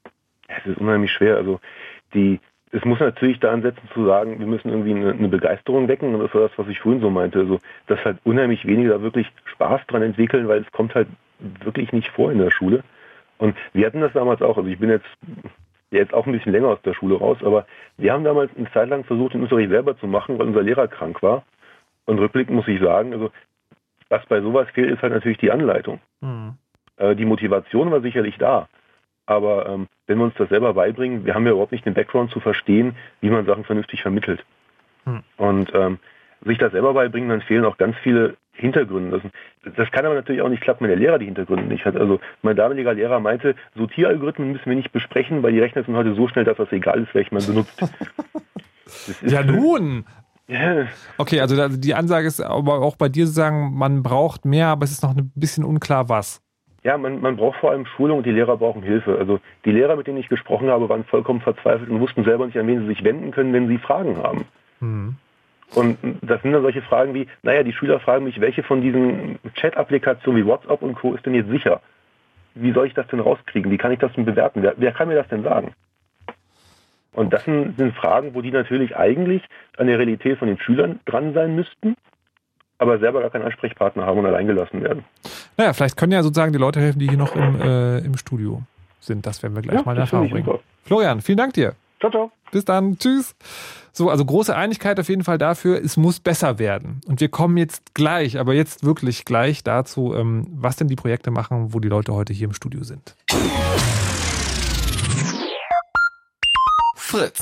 Es 0.48 0.66
ist 0.66 0.78
unheimlich 0.78 1.12
schwer. 1.12 1.36
Also 1.36 1.60
die, 2.14 2.40
es 2.72 2.84
muss 2.86 3.00
natürlich 3.00 3.40
da 3.40 3.52
ansetzen 3.52 3.88
zu 3.94 4.06
sagen, 4.06 4.40
wir 4.40 4.48
müssen 4.48 4.70
irgendwie 4.70 4.92
eine, 4.92 5.12
eine 5.12 5.30
Begeisterung 5.30 5.88
wecken 5.88 6.14
und 6.14 6.22
das 6.22 6.34
war 6.34 6.42
das, 6.42 6.58
was 6.58 6.68
ich 6.68 6.80
vorhin 6.80 7.02
so 7.02 7.10
meinte. 7.10 7.40
Also, 7.40 7.60
dass 7.88 8.04
halt 8.04 8.18
unheimlich 8.24 8.66
wenige 8.66 8.90
da 8.90 9.02
wirklich 9.02 9.28
Spaß 9.46 9.82
dran 9.88 10.02
entwickeln, 10.02 10.48
weil 10.48 10.62
es 10.62 10.72
kommt 10.72 10.96
halt 10.96 11.08
wirklich 11.64 11.92
nicht 11.92 12.10
vor 12.10 12.32
in 12.32 12.40
der 12.40 12.52
Schule. 12.52 12.84
Und 13.38 13.56
wir 13.74 13.86
hatten 13.86 14.02
das 14.02 14.14
damals 14.14 14.42
auch. 14.42 14.58
Also 14.58 14.70
ich 14.70 14.80
bin 14.80 14.90
jetzt 14.90 15.06
jetzt 15.92 16.14
auch 16.14 16.26
ein 16.26 16.34
bisschen 16.34 16.52
länger 16.52 16.68
aus 16.68 16.82
der 16.82 16.94
Schule 16.94 17.16
raus, 17.16 17.38
aber 17.44 17.66
wir 17.98 18.12
haben 18.12 18.24
damals 18.24 18.52
eine 18.58 18.70
Zeit 18.72 18.90
lang 18.90 19.06
versucht, 19.06 19.34
den 19.34 19.44
Unterricht 19.44 19.70
selber 19.70 19.98
zu 19.98 20.08
machen, 20.08 20.38
weil 20.38 20.48
unser 20.48 20.62
Lehrer 20.62 20.88
krank 20.88 21.22
war. 21.24 21.44
Und 22.06 22.20
rückblickend 22.20 22.56
muss 22.56 22.68
ich 22.68 22.82
sagen, 22.82 23.14
also 23.14 23.32
was 24.10 24.26
bei 24.26 24.42
sowas 24.42 24.68
fehlt, 24.74 24.92
ist 24.92 25.02
halt 25.02 25.14
natürlich 25.14 25.38
die 25.38 25.52
Anleitung. 25.52 26.00
Mhm. 26.22 26.56
Äh, 26.98 27.16
die 27.16 27.26
Motivation 27.26 27.92
war 27.92 28.02
sicherlich 28.02 28.38
da. 28.38 28.68
Aber 29.28 29.68
ähm, 29.68 29.88
wenn 30.08 30.18
wir 30.18 30.26
uns 30.26 30.34
das 30.38 30.50
selber 30.50 30.74
beibringen, 30.74 31.26
wir 31.26 31.36
haben 31.36 31.46
ja 31.46 31.52
überhaupt 31.52 31.74
nicht 31.74 31.86
den 31.86 31.94
Background 31.94 32.32
zu 32.32 32.40
verstehen, 32.40 32.96
wie 33.22 33.30
man 33.30 33.46
Sachen 33.46 33.66
vernünftig 33.66 34.02
vermittelt. 34.02 34.44
Hm. 35.04 35.22
Und 35.36 35.72
ähm, 35.76 36.00
sich 36.46 36.58
das 36.58 36.72
selber 36.72 36.94
beibringen, 36.94 37.30
dann 37.30 37.42
fehlen 37.42 37.66
auch 37.66 37.78
ganz 37.78 37.96
viele 38.04 38.38
Hintergründe. 38.54 39.22
Das, 39.64 39.74
das, 39.76 39.92
kann 39.92 40.06
aber 40.06 40.16
natürlich 40.16 40.42
auch 40.42 40.50
nicht 40.50 40.64
klappen, 40.64 40.84
wenn 40.84 40.90
der 40.90 41.00
Lehrer 41.00 41.20
die 41.20 41.26
Hintergründe 41.26 41.66
nicht 41.66 41.86
hat. 41.86 41.96
Also 41.96 42.20
mein 42.42 42.56
damaliger 42.56 42.94
Lehrer 42.94 43.20
meinte, 43.20 43.56
Sortieralgorithmen 43.76 44.54
müssen 44.54 44.66
wir 44.66 44.76
nicht 44.76 44.92
besprechen, 44.92 45.44
weil 45.44 45.52
die 45.52 45.60
Rechner 45.60 45.84
sind 45.84 45.96
heute 45.96 46.16
so 46.16 46.28
schnell, 46.28 46.46
dass 46.46 46.58
das 46.58 46.72
egal 46.72 47.04
ist, 47.04 47.14
welchen 47.14 47.36
man 47.36 47.46
benutzt. 47.46 47.94
ja 49.22 49.44
nun! 49.44 50.06
Okay, 51.18 51.42
also 51.42 51.68
die 51.68 51.94
Ansage 51.94 52.26
ist 52.26 52.40
aber 52.40 52.82
auch 52.82 52.96
bei 52.96 53.10
dir 53.10 53.26
zu 53.26 53.34
sagen, 53.34 53.74
man 53.74 54.02
braucht 54.02 54.46
mehr, 54.46 54.68
aber 54.68 54.86
es 54.86 54.92
ist 54.92 55.04
noch 55.04 55.16
ein 55.16 55.32
bisschen 55.36 55.66
unklar, 55.66 56.08
was. 56.08 56.42
Ja, 56.84 56.98
man, 56.98 57.22
man 57.22 57.36
braucht 57.36 57.60
vor 57.60 57.72
allem 57.72 57.86
Schulung 57.86 58.20
und 58.20 58.26
die 58.26 58.32
Lehrer 58.32 58.58
brauchen 58.58 58.84
Hilfe. 58.84 59.18
Also 59.18 59.40
die 59.66 59.72
Lehrer, 59.72 59.96
mit 59.96 60.08
denen 60.08 60.20
ich 60.20 60.30
gesprochen 60.30 60.70
habe, 60.70 60.88
waren 60.90 61.04
vollkommen 61.04 61.42
verzweifelt 61.42 61.90
und 61.90 62.00
wussten 62.00 62.24
selber 62.24 62.46
nicht, 62.46 62.58
an 62.58 62.68
wen 62.68 62.82
sie 62.82 62.88
sich 62.88 63.04
wenden 63.04 63.32
können, 63.32 63.54
wenn 63.54 63.68
sie 63.68 63.78
Fragen 63.78 64.18
haben. 64.18 64.46
Mhm. 64.80 65.16
Und 65.76 65.98
das 66.22 66.42
sind 66.42 66.54
dann 66.54 66.62
solche 66.62 66.82
Fragen 66.82 67.14
wie, 67.14 67.28
naja, 67.44 67.64
die 67.64 67.74
Schüler 67.74 68.00
fragen 68.00 68.24
mich, 68.24 68.40
welche 68.40 68.64
von 68.64 68.82
diesen 68.82 69.38
Chat-Applikationen 69.56 70.42
wie 70.42 70.48
WhatsApp 70.48 70.82
und 70.82 70.96
Co. 70.96 71.14
ist 71.14 71.26
denn 71.26 71.36
jetzt 71.36 71.50
sicher? 71.50 71.82
Wie 72.56 72.72
soll 72.72 72.88
ich 72.88 72.94
das 72.94 73.08
denn 73.08 73.20
rauskriegen? 73.20 73.70
Wie 73.70 73.78
kann 73.78 73.92
ich 73.92 74.00
das 74.00 74.14
denn 74.14 74.26
bewerten? 74.26 74.64
Wer, 74.64 74.76
wer 74.78 74.92
kann 74.94 75.10
mir 75.10 75.16
das 75.16 75.28
denn 75.28 75.44
sagen? 75.44 75.74
Und 77.12 77.34
das 77.34 77.44
sind, 77.44 77.78
sind 77.78 77.96
Fragen, 77.96 78.34
wo 78.34 78.42
die 78.42 78.52
natürlich 78.52 78.96
eigentlich 78.96 79.44
an 79.78 79.88
der 79.88 79.98
Realität 79.98 80.38
von 80.38 80.48
den 80.48 80.60
Schülern 80.60 81.00
dran 81.06 81.34
sein 81.34 81.56
müssten, 81.56 81.96
aber 82.80 83.00
selber 83.00 83.22
gar 83.22 83.30
keinen 83.30 83.46
Ansprechpartner 83.46 84.06
haben 84.06 84.20
und 84.20 84.26
allein 84.26 84.48
gelassen 84.48 84.82
werden. 84.84 85.04
Naja, 85.58 85.74
vielleicht 85.74 85.98
können 85.98 86.12
ja 86.12 86.24
sozusagen 86.24 86.54
die 86.54 86.60
Leute 86.60 86.80
helfen, 86.80 87.00
die 87.00 87.08
hier 87.08 87.18
noch 87.18 87.36
im, 87.36 87.60
äh, 87.62 88.00
im 88.00 88.18
Studio 88.18 88.62
sind. 89.00 89.26
Das 89.26 89.42
werden 89.42 89.56
wir 89.56 89.62
gleich 89.62 89.80
ja, 89.80 89.84
mal 89.84 89.94
in 89.96 90.02
Erfahrung 90.02 90.30
bringen. 90.30 90.46
Super. 90.46 90.60
Florian, 90.84 91.22
vielen 91.22 91.38
Dank 91.38 91.54
dir. 91.54 91.74
Ciao, 92.00 92.12
ciao. 92.12 92.32
Bis 92.52 92.66
dann. 92.66 92.98
Tschüss. 92.98 93.36
So, 93.92 94.12
also 94.12 94.24
große 94.24 94.56
Einigkeit 94.56 95.00
auf 95.00 95.10
jeden 95.10 95.24
Fall 95.24 95.40
dafür, 95.40 95.82
es 95.84 95.98
muss 95.98 96.20
besser 96.20 96.60
werden. 96.60 97.02
Und 97.08 97.20
wir 97.20 97.30
kommen 97.30 97.58
jetzt 97.58 97.96
gleich, 97.96 98.38
aber 98.38 98.54
jetzt 98.54 98.86
wirklich 98.86 99.26
gleich 99.26 99.64
dazu, 99.64 100.14
ähm, 100.14 100.46
was 100.52 100.76
denn 100.76 100.88
die 100.88 100.96
Projekte 100.96 101.32
machen, 101.32 101.74
wo 101.74 101.80
die 101.80 101.88
Leute 101.88 102.14
heute 102.14 102.32
hier 102.32 102.46
im 102.48 102.54
Studio 102.54 102.84
sind. 102.84 103.16
Fritz. 106.96 107.42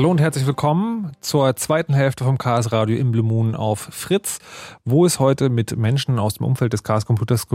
Hallo 0.00 0.10
und 0.10 0.20
herzlich 0.22 0.46
willkommen 0.46 1.12
zur 1.20 1.56
zweiten 1.56 1.92
Hälfte 1.92 2.24
vom 2.24 2.38
Chaos 2.38 2.72
Radio 2.72 2.96
im 2.96 3.12
Blue 3.12 3.22
Moon 3.22 3.54
auf 3.54 3.80
Fritz, 3.80 4.38
wo 4.82 5.04
es 5.04 5.20
heute 5.20 5.50
mit 5.50 5.76
Menschen 5.76 6.18
aus 6.18 6.36
dem 6.36 6.46
Umfeld 6.46 6.72
des 6.72 6.82
Chaos 6.84 7.04
Computers 7.04 7.46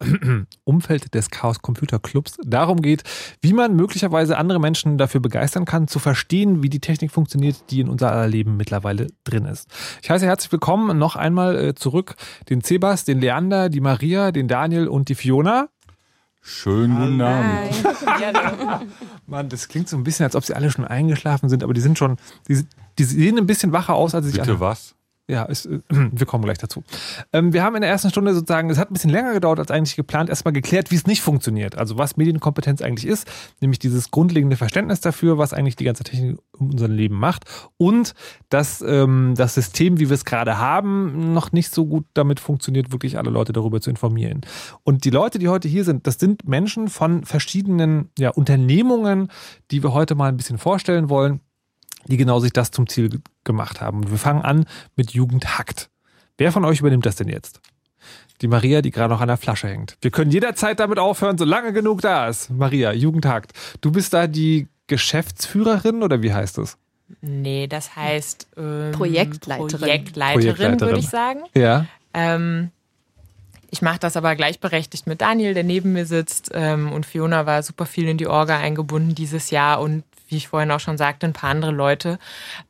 Umfeld 0.64 1.14
des 1.14 1.30
Chaos 1.30 1.62
Computer 1.62 2.00
Clubs 2.00 2.38
darum 2.44 2.82
geht, 2.82 3.04
wie 3.40 3.52
man 3.52 3.76
möglicherweise 3.76 4.36
andere 4.36 4.58
Menschen 4.58 4.98
dafür 4.98 5.20
begeistern 5.20 5.64
kann, 5.64 5.86
zu 5.86 6.00
verstehen, 6.00 6.60
wie 6.60 6.70
die 6.70 6.80
Technik 6.80 7.12
funktioniert, 7.12 7.70
die 7.70 7.78
in 7.78 7.88
unser 7.88 8.10
aller 8.10 8.26
Leben 8.26 8.56
mittlerweile 8.56 9.06
drin 9.22 9.44
ist. 9.44 9.68
Ich 10.02 10.10
heiße 10.10 10.26
herzlich 10.26 10.50
willkommen 10.50 10.98
noch 10.98 11.14
einmal 11.14 11.56
äh, 11.56 11.74
zurück 11.76 12.16
den 12.50 12.62
Sebas, 12.62 13.04
den 13.04 13.20
Leander, 13.20 13.68
die 13.68 13.80
Maria, 13.80 14.32
den 14.32 14.48
Daniel 14.48 14.88
und 14.88 15.08
die 15.08 15.14
Fiona. 15.14 15.68
Schönen 16.48 16.96
guten 16.96 17.20
Abend. 17.20 18.88
Mann, 19.26 19.48
das 19.48 19.66
klingt 19.66 19.88
so 19.88 19.96
ein 19.96 20.04
bisschen, 20.04 20.24
als 20.24 20.36
ob 20.36 20.44
sie 20.44 20.54
alle 20.54 20.70
schon 20.70 20.84
eingeschlafen 20.84 21.48
sind, 21.48 21.64
aber 21.64 21.74
die 21.74 21.80
sind 21.80 21.98
schon, 21.98 22.18
die, 22.46 22.64
die 22.98 23.04
sehen 23.04 23.36
ein 23.36 23.46
bisschen 23.46 23.72
wacher 23.72 23.94
aus, 23.94 24.14
als 24.14 24.26
sie 24.26 24.30
sich 24.30 24.40
Bitte 24.40 24.60
was? 24.60 24.94
Ja, 25.28 25.42
ist, 25.44 25.66
äh, 25.66 25.80
wir 25.88 26.26
kommen 26.26 26.44
gleich 26.44 26.58
dazu. 26.58 26.84
Ähm, 27.32 27.52
wir 27.52 27.62
haben 27.62 27.74
in 27.74 27.82
der 27.82 27.90
ersten 27.90 28.10
Stunde 28.10 28.32
sozusagen, 28.32 28.70
es 28.70 28.78
hat 28.78 28.90
ein 28.90 28.92
bisschen 28.92 29.10
länger 29.10 29.32
gedauert 29.32 29.58
als 29.58 29.70
eigentlich 29.70 29.96
geplant, 29.96 30.30
erstmal 30.30 30.52
geklärt, 30.52 30.90
wie 30.90 30.94
es 30.94 31.06
nicht 31.06 31.20
funktioniert. 31.20 31.76
Also 31.76 31.98
was 31.98 32.16
Medienkompetenz 32.16 32.80
eigentlich 32.80 33.06
ist, 33.06 33.28
nämlich 33.60 33.78
dieses 33.78 34.10
grundlegende 34.10 34.56
Verständnis 34.56 35.00
dafür, 35.00 35.36
was 35.38 35.52
eigentlich 35.52 35.76
die 35.76 35.84
ganze 35.84 36.04
Technik 36.04 36.38
in 36.60 36.70
unserem 36.70 36.92
Leben 36.92 37.16
macht 37.16 37.44
und 37.76 38.14
dass 38.50 38.82
ähm, 38.82 39.34
das 39.36 39.54
System, 39.54 39.98
wie 39.98 40.08
wir 40.08 40.14
es 40.14 40.24
gerade 40.24 40.58
haben, 40.58 41.32
noch 41.32 41.50
nicht 41.50 41.74
so 41.74 41.86
gut 41.86 42.06
damit 42.14 42.38
funktioniert, 42.38 42.92
wirklich 42.92 43.18
alle 43.18 43.30
Leute 43.30 43.52
darüber 43.52 43.80
zu 43.80 43.90
informieren. 43.90 44.42
Und 44.84 45.04
die 45.04 45.10
Leute, 45.10 45.38
die 45.38 45.48
heute 45.48 45.68
hier 45.68 45.84
sind, 45.84 46.06
das 46.06 46.18
sind 46.18 46.46
Menschen 46.46 46.88
von 46.88 47.24
verschiedenen 47.24 48.10
ja, 48.18 48.30
Unternehmungen, 48.30 49.28
die 49.72 49.82
wir 49.82 49.92
heute 49.92 50.14
mal 50.14 50.28
ein 50.28 50.36
bisschen 50.36 50.58
vorstellen 50.58 51.08
wollen 51.10 51.40
die 52.08 52.16
genau 52.16 52.40
sich 52.40 52.52
das 52.52 52.70
zum 52.70 52.88
Ziel 52.88 53.20
gemacht 53.44 53.80
haben. 53.80 53.98
Und 53.98 54.10
wir 54.10 54.18
fangen 54.18 54.42
an 54.42 54.66
mit 54.96 55.12
Jugend 55.12 55.58
hackt. 55.58 55.90
Wer 56.38 56.52
von 56.52 56.64
euch 56.64 56.80
übernimmt 56.80 57.06
das 57.06 57.16
denn 57.16 57.28
jetzt? 57.28 57.60
Die 58.42 58.48
Maria, 58.48 58.82
die 58.82 58.90
gerade 58.90 59.12
noch 59.12 59.20
an 59.20 59.28
der 59.28 59.38
Flasche 59.38 59.68
hängt. 59.68 59.96
Wir 60.02 60.10
können 60.10 60.30
jederzeit 60.30 60.78
damit 60.78 60.98
aufhören, 60.98 61.38
solange 61.38 61.72
genug 61.72 62.02
da 62.02 62.28
ist. 62.28 62.50
Maria, 62.50 62.92
Jugend 62.92 63.24
hackt. 63.26 63.52
Du 63.80 63.90
bist 63.90 64.12
da 64.12 64.26
die 64.26 64.68
Geschäftsführerin 64.86 66.02
oder 66.02 66.22
wie 66.22 66.32
heißt 66.32 66.58
es? 66.58 66.76
Nee, 67.20 67.66
das 67.66 67.96
heißt 67.96 68.48
ähm, 68.56 68.92
Projektleiterin. 68.92 69.78
Projektleiterin, 69.78 70.54
Projektleiterin. 70.54 70.80
würde 70.80 70.98
ich 70.98 71.08
sagen. 71.08 71.40
Ja. 71.54 71.86
Ähm, 72.12 72.70
ich 73.70 73.82
mache 73.82 73.98
das 73.98 74.16
aber 74.16 74.34
gleichberechtigt 74.36 75.06
mit 75.06 75.20
Daniel, 75.20 75.54
der 75.54 75.64
neben 75.64 75.92
mir 75.92 76.06
sitzt. 76.06 76.50
Ähm, 76.52 76.92
und 76.92 77.06
Fiona 77.06 77.46
war 77.46 77.62
super 77.62 77.86
viel 77.86 78.08
in 78.08 78.18
die 78.18 78.26
Orga 78.26 78.58
eingebunden 78.58 79.14
dieses 79.14 79.50
Jahr 79.50 79.80
und 79.80 80.04
wie 80.28 80.36
ich 80.36 80.48
vorhin 80.48 80.70
auch 80.70 80.80
schon 80.80 80.98
sagte, 80.98 81.26
ein 81.26 81.32
paar 81.32 81.50
andere 81.50 81.72
Leute. 81.72 82.18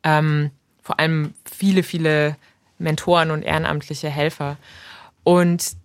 Ähm, 0.03 0.51
vor 0.81 0.99
allem 0.99 1.33
viele, 1.45 1.83
viele 1.83 2.35
Mentoren 2.79 3.31
und 3.31 3.43
ehrenamtliche 3.43 4.09
Helfer. 4.09 4.57
Und 5.23 5.75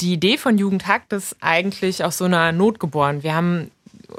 die 0.00 0.14
Idee 0.14 0.38
von 0.38 0.58
Jugendhakt 0.58 1.12
ist 1.12 1.36
eigentlich 1.40 2.04
aus 2.04 2.18
so 2.18 2.24
einer 2.24 2.52
Not 2.52 2.80
geboren. 2.80 3.22
Wir 3.22 3.34
haben 3.34 3.70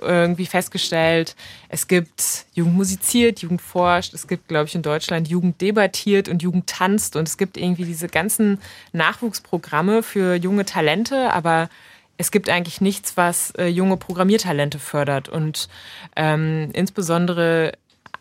irgendwie 0.02 0.46
festgestellt, 0.46 1.36
es 1.70 1.88
gibt 1.88 2.46
Jugend 2.54 2.76
musiziert, 2.76 3.40
Jugend 3.42 3.62
forscht, 3.62 4.14
es 4.14 4.28
gibt, 4.28 4.48
glaube 4.48 4.68
ich, 4.68 4.76
in 4.76 4.82
Deutschland 4.82 5.28
Jugend 5.28 5.60
debattiert 5.60 6.30
und 6.30 6.42
Jugend 6.42 6.68
tanzt 6.68 7.16
und 7.16 7.28
es 7.28 7.38
gibt 7.38 7.58
irgendwie 7.58 7.86
diese 7.86 8.08
ganzen 8.08 8.60
Nachwuchsprogramme 8.94 10.02
für 10.02 10.36
junge 10.36 10.66
Talente, 10.66 11.34
aber 11.34 11.70
es 12.18 12.32
gibt 12.32 12.50
eigentlich 12.50 12.82
nichts, 12.82 13.18
was 13.18 13.52
äh, 13.52 13.68
junge 13.68 13.98
Programmiertalente 13.98 14.80
fördert 14.80 15.30
und 15.30 15.70
ähm, 16.16 16.70
insbesondere 16.74 17.74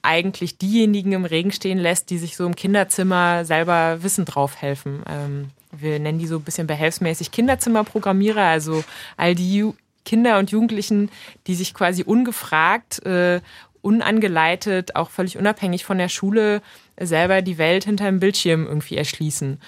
eigentlich 0.02 0.56
diejenigen 0.58 1.12
im 1.12 1.24
Regen 1.24 1.52
stehen 1.52 1.78
lässt, 1.78 2.10
die 2.10 2.18
sich 2.18 2.36
so 2.36 2.46
im 2.46 2.56
Kinderzimmer 2.56 3.44
selber 3.44 4.02
Wissen 4.02 4.24
drauf 4.24 4.56
helfen. 4.60 5.02
Ähm, 5.08 5.50
wir 5.72 5.98
nennen 5.98 6.18
die 6.18 6.26
so 6.26 6.36
ein 6.36 6.42
bisschen 6.42 6.66
behelfsmäßig 6.66 7.30
Kinderzimmerprogrammierer, 7.30 8.42
also 8.42 8.82
all 9.16 9.34
die 9.34 9.56
Ju 9.56 9.74
Kinder 10.06 10.38
und 10.38 10.50
Jugendlichen, 10.50 11.10
die 11.46 11.54
sich 11.54 11.74
quasi 11.74 12.02
ungefragt, 12.02 13.04
äh, 13.04 13.40
unangeleitet, 13.82 14.96
auch 14.96 15.10
völlig 15.10 15.36
unabhängig 15.36 15.84
von 15.84 15.98
der 15.98 16.08
Schule 16.08 16.62
selber 16.98 17.42
die 17.42 17.58
Welt 17.58 17.84
hinter 17.84 18.06
dem 18.06 18.18
Bildschirm 18.18 18.66
irgendwie 18.66 18.96
erschließen. 18.96 19.60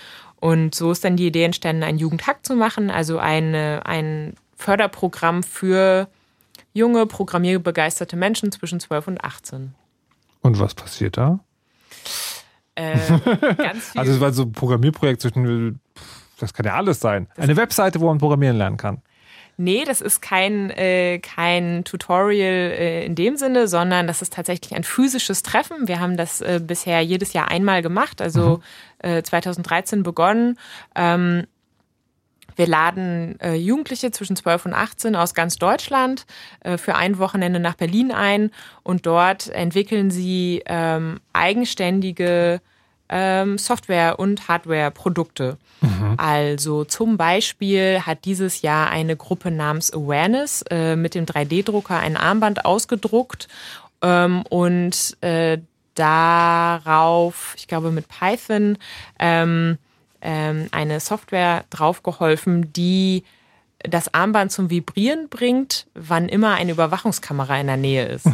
Und 0.43 0.75
so 0.75 0.91
ist 0.91 1.05
dann 1.05 1.17
die 1.17 1.29
Idee 1.29 1.45
entstanden, 1.45 1.85
einen 1.85 1.99
Jugendhack 1.99 2.45
zu 2.45 2.57
machen, 2.57 2.91
also 2.91 3.21
eine, 3.21 3.83
ein 3.85 4.35
Förderprogramm 4.57 5.45
für 5.45 6.09
junge, 6.73 7.07
programmierbegeisterte 7.07 8.17
Menschen 8.17 8.51
zwischen 8.51 8.81
12 8.81 9.07
und 9.07 9.25
18. 9.25 9.73
Und 10.41 10.59
was 10.59 10.75
passiert 10.75 11.17
da? 11.17 11.39
Äh. 12.75 12.99
Also 13.95 14.11
es 14.11 14.21
war 14.21 14.33
so 14.33 14.43
ein 14.43 14.51
Programmierprojekt 14.51 15.21
zwischen, 15.21 15.79
das 16.41 16.53
kann 16.53 16.67
ja 16.67 16.75
alles 16.75 16.99
sein. 16.99 17.29
Eine 17.37 17.57
Webseite, 17.57 18.01
wo 18.01 18.07
man 18.07 18.19
programmieren 18.19 18.57
lernen 18.57 18.79
kann. 18.79 19.01
Nee, 19.63 19.85
das 19.85 20.01
ist 20.01 20.21
kein, 20.21 20.71
äh, 20.71 21.21
kein 21.21 21.85
Tutorial 21.85 22.73
äh, 22.73 23.07
in 23.07 23.15
dem 23.15 23.37
Sinne, 23.37 23.69
sondern 23.69 24.09
das 24.09 24.21
ist 24.21 24.33
tatsächlich 24.33 24.75
ein 24.75 24.83
physisches 24.83 25.45
Treffen. 25.45 25.87
Wir 25.87 26.01
haben 26.01 26.17
das 26.17 26.41
äh, 26.41 26.61
bisher 26.61 27.01
jedes 27.01 27.33
Jahr 27.33 27.47
einmal 27.49 27.81
gemacht, 27.81 28.21
also 28.21 28.61
äh, 28.99 29.23
2013 29.23 30.03
begonnen. 30.03 30.59
Ähm, 30.97 31.47
wir 32.57 32.67
laden 32.67 33.39
äh, 33.39 33.55
Jugendliche 33.55 34.11
zwischen 34.11 34.35
12 34.35 34.67
und 34.67 34.75
18 34.75 35.15
aus 35.15 35.33
ganz 35.33 35.59
Deutschland 35.59 36.27
äh, 36.65 36.77
für 36.77 36.97
ein 36.97 37.19
Wochenende 37.19 37.61
nach 37.61 37.75
Berlin 37.75 38.11
ein 38.11 38.51
und 38.83 39.07
dort 39.07 39.49
entwickeln 39.49 40.11
sie 40.11 40.65
ähm, 40.67 41.21
eigenständige 41.33 42.61
ähm, 43.13 43.59
Software- 43.59 44.19
und 44.19 44.49
Hardware-Produkte. 44.49 45.59
Also 46.17 46.85
zum 46.85 47.17
Beispiel 47.17 48.01
hat 48.07 48.25
dieses 48.25 48.63
Jahr 48.63 48.91
eine 48.91 49.17
Gruppe 49.17 49.51
namens 49.51 49.93
Awareness 49.93 50.65
äh, 50.71 50.97
mit 50.97 51.15
dem 51.15 51.27
3D-Drucker 51.27 51.99
ein 51.99 52.17
Armband 52.17 52.65
ausgedruckt 52.65 53.49
ähm, 54.01 54.45
und 54.49 55.17
äh, 55.23 55.59
darauf, 55.95 57.55
ich 57.57 57.67
glaube 57.67 57.91
mit 57.91 58.07
Python, 58.09 58.79
ähm, 59.19 59.79
ähm, 60.21 60.69
eine 60.71 61.01
Software 61.01 61.65
draufgeholfen, 61.71 62.73
die 62.73 63.25
das 63.81 64.15
Armband 64.15 64.53
zum 64.53 64.71
Vibrieren 64.71 65.29
bringt, 65.29 65.87
wann 65.95 66.29
immer 66.29 66.55
eine 66.55 66.73
Überwachungskamera 66.73 67.61
in 67.61 67.67
der 67.67 67.77
Nähe 67.77 68.07
ist. 68.07 68.27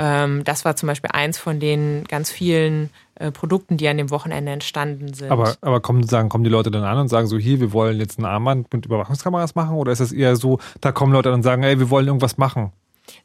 Ähm, 0.00 0.44
das 0.44 0.64
war 0.64 0.76
zum 0.76 0.86
Beispiel 0.86 1.10
eins 1.12 1.38
von 1.38 1.58
den 1.58 2.04
ganz 2.04 2.30
vielen 2.30 2.90
äh, 3.18 3.30
Produkten, 3.30 3.76
die 3.76 3.88
an 3.88 3.96
dem 3.98 4.10
Wochenende 4.10 4.52
entstanden 4.52 5.12
sind. 5.14 5.30
Aber, 5.30 5.54
aber 5.60 5.80
kommen, 5.80 6.04
sagen, 6.04 6.28
kommen 6.28 6.44
die 6.44 6.50
Leute 6.50 6.70
dann 6.70 6.84
an 6.84 6.98
und 6.98 7.08
sagen 7.08 7.26
so, 7.26 7.36
hier, 7.38 7.60
wir 7.60 7.72
wollen 7.72 7.98
jetzt 7.98 8.18
ein 8.18 8.24
Armband 8.24 8.72
mit 8.72 8.86
Überwachungskameras 8.86 9.54
machen? 9.54 9.76
Oder 9.76 9.92
ist 9.92 10.00
das 10.00 10.12
eher 10.12 10.36
so, 10.36 10.58
da 10.80 10.92
kommen 10.92 11.12
Leute 11.12 11.32
und 11.32 11.42
sagen, 11.42 11.62
ey, 11.62 11.78
wir 11.78 11.90
wollen 11.90 12.06
irgendwas 12.06 12.38
machen? 12.38 12.72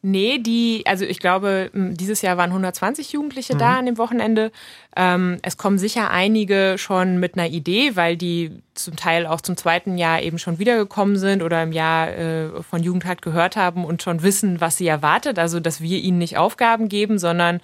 Nee, 0.02 0.40
die, 0.40 0.84
also 0.86 1.04
ich 1.04 1.20
glaube, 1.20 1.70
dieses 1.74 2.22
Jahr 2.22 2.38
waren 2.38 2.52
120 2.52 3.12
Jugendliche 3.12 3.56
Mhm. 3.56 3.60
da 3.60 3.80
an 3.80 3.86
dem 3.86 3.98
Wochenende. 3.98 4.52
Ähm, 4.96 5.40
es 5.42 5.58
kommen 5.58 5.78
sicher 5.78 6.10
einige 6.10 6.76
schon 6.78 7.20
mit 7.20 7.38
einer 7.38 7.50
Idee, 7.50 7.96
weil 7.96 8.16
die 8.16 8.62
zum 8.76 8.96
Teil 8.96 9.26
auch 9.28 9.42
zum 9.42 9.58
zweiten 9.58 9.98
Jahr 9.98 10.22
eben 10.22 10.40
schon 10.40 10.58
wiedergekommen 10.58 11.18
sind 11.18 11.44
oder 11.44 11.62
im 11.64 11.74
Jahr 11.74 12.10
äh, 12.10 12.64
von 12.64 12.82
Jugendhack 12.82 13.22
gehört 13.22 13.56
haben 13.58 13.84
und 13.86 14.02
schon 14.02 14.24
wissen, 14.24 14.62
was 14.62 14.78
sie 14.78 14.88
erwartet. 14.88 15.38
Also, 15.38 15.60
dass 15.60 15.82
wir 15.82 16.00
ihnen 16.00 16.18
nicht 16.18 16.38
Aufgaben 16.38 16.88
geben, 16.88 17.20
sondern 17.20 17.60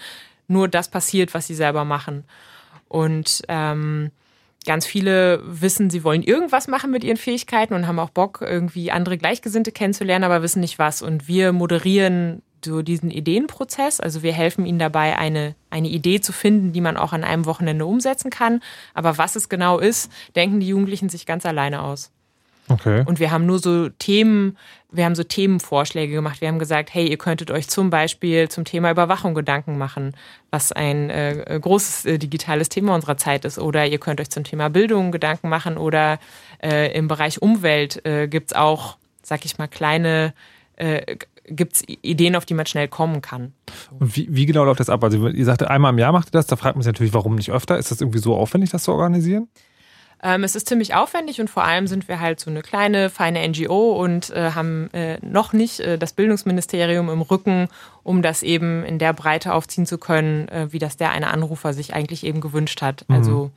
nur 0.50 0.68
das 0.68 0.90
passiert, 0.90 1.34
was 1.34 1.48
sie 1.48 1.56
selber 1.56 1.86
machen. 1.86 2.26
Und 2.88 3.44
ähm, 3.48 4.12
ganz 4.66 4.86
viele 4.86 5.42
wissen, 5.46 5.90
sie 5.90 6.04
wollen 6.04 6.24
irgendwas 6.24 6.68
machen 6.68 6.92
mit 6.92 7.04
ihren 7.04 7.18
Fähigkeiten 7.18 7.74
und 7.74 7.88
haben 7.88 8.00
auch 8.00 8.10
Bock, 8.10 8.40
irgendwie 8.42 8.92
andere 8.92 9.18
Gleichgesinnte 9.18 9.72
kennenzulernen, 9.72 10.26
aber 10.26 10.42
wissen 10.42 10.60
nicht 10.60 10.80
was. 10.80 11.02
Und 11.02 11.28
wir 11.28 11.54
moderieren 11.54 12.42
so 12.64 12.82
diesen 12.82 13.12
Ideenprozess. 13.12 14.00
Also 14.00 14.22
wir 14.22 14.34
helfen 14.34 14.66
ihnen 14.66 14.80
dabei, 14.80 15.18
eine, 15.18 15.56
eine 15.70 15.88
Idee 15.88 16.20
zu 16.20 16.34
finden, 16.34 16.74
die 16.74 16.82
man 16.82 16.98
auch 16.98 17.14
an 17.14 17.24
einem 17.24 17.46
Wochenende 17.46 17.86
umsetzen 17.86 18.32
kann. 18.32 18.62
Aber 18.94 19.18
was 19.18 19.36
es 19.36 19.50
genau 19.50 19.80
ist, 19.80 20.12
denken 20.36 20.60
die 20.60 20.68
Jugendlichen 20.68 21.10
sich 21.10 21.26
ganz 21.26 21.46
alleine 21.46 21.82
aus. 21.82 22.12
Okay. 22.70 23.04
Und 23.06 23.20
wir 23.20 23.32
haben 23.32 23.46
nur 23.48 23.60
so 23.60 23.90
Themen, 23.90 24.56
wir 24.92 25.06
haben 25.06 25.16
so 25.16 25.24
Themenvorschläge 25.24 26.14
gemacht. 26.14 26.40
Wir 26.40 26.48
haben 26.48 26.60
gesagt, 26.60 26.94
hey, 26.94 27.08
ihr 27.08 27.18
könntet 27.18 27.50
euch 27.50 27.68
zum 27.68 27.90
Beispiel 27.90 28.48
zum 28.48 28.64
Thema 28.64 28.92
Überwachung 28.92 29.34
Gedanken 29.34 29.78
machen, 29.78 30.16
was 30.52 30.72
ein 30.72 31.10
äh, 31.10 31.60
großes 31.60 32.06
äh, 32.06 32.18
digitales 32.20 32.70
Thema 32.70 32.94
unserer 32.94 33.18
Zeit 33.18 33.44
ist. 33.44 33.58
Oder 33.58 33.88
ihr 33.88 33.98
könnt 33.98 34.22
euch 34.22 34.30
zum 34.30 34.44
Thema 34.44 34.70
Bildung 34.70 35.12
Gedanken 35.12 35.50
machen. 35.50 35.78
Oder 35.78 36.20
äh, 36.64 36.96
im 36.96 37.08
Bereich 37.08 37.42
Umwelt 37.42 38.06
äh, 38.06 38.28
gibt's 38.28 38.54
auch, 38.54 38.98
sag 39.24 39.46
ich 39.46 39.58
mal, 39.58 39.68
kleine, 39.68 40.34
äh, 40.76 41.18
gibt's 41.48 41.82
Ideen, 41.88 42.36
auf 42.36 42.46
die 42.46 42.54
man 42.54 42.68
schnell 42.68 42.88
kommen 42.88 43.22
kann. 43.22 43.54
Und 44.00 44.16
wie, 44.16 44.28
wie 44.30 44.46
genau 44.46 44.64
läuft 44.64 44.80
das 44.80 44.90
ab? 44.90 45.04
Also 45.04 45.28
ihr 45.28 45.46
sagte, 45.46 45.72
einmal 45.72 45.92
im 45.92 45.98
Jahr 45.98 46.12
macht 46.12 46.28
ihr 46.28 46.32
das, 46.32 46.46
da 46.46 46.56
fragt 46.56 46.76
man 46.76 46.84
sich 46.84 46.94
natürlich, 46.94 47.14
warum 47.14 47.34
nicht 47.34 47.52
öfter? 47.52 47.80
Ist 47.80 47.90
das 47.90 48.00
irgendwie 48.00 48.20
so 48.20 48.36
aufwendig, 48.36 48.70
das 48.70 48.84
zu 48.84 48.92
organisieren? 48.92 49.48
Ähm, 50.22 50.44
es 50.44 50.56
ist 50.56 50.68
ziemlich 50.68 50.96
aufwendig 50.96 51.40
und 51.40 51.50
vor 51.50 51.64
allem 51.64 51.88
sind 51.88 52.08
wir 52.08 52.20
halt 52.20 52.40
so 52.40 52.50
eine 52.50 52.62
kleine, 52.62 53.10
feine 53.10 53.48
NGO 53.48 53.94
und 53.94 54.30
äh, 54.32 54.52
haben 54.52 54.90
äh, 54.94 55.18
noch 55.22 55.54
nicht 55.54 55.80
äh, 55.80 55.98
das 55.98 56.14
Bildungsministerium 56.14 57.10
im 57.10 57.22
Rücken, 57.22 57.70
um 58.04 58.22
das 58.22 58.44
eben 58.44 58.84
in 58.84 59.00
der 59.00 59.14
Breite 59.14 59.54
aufziehen 59.54 59.86
zu 59.86 59.98
können, 59.98 60.48
äh, 60.50 60.68
wie 60.72 60.80
das 60.80 60.98
der 60.98 61.12
eine 61.12 61.28
Anrufer 61.28 61.74
sich 61.74 61.94
eigentlich 61.94 62.26
eben 62.26 62.42
gewünscht 62.42 62.82
hat. 62.82 63.06
Mhm. 63.08 63.16
Also 63.16 63.52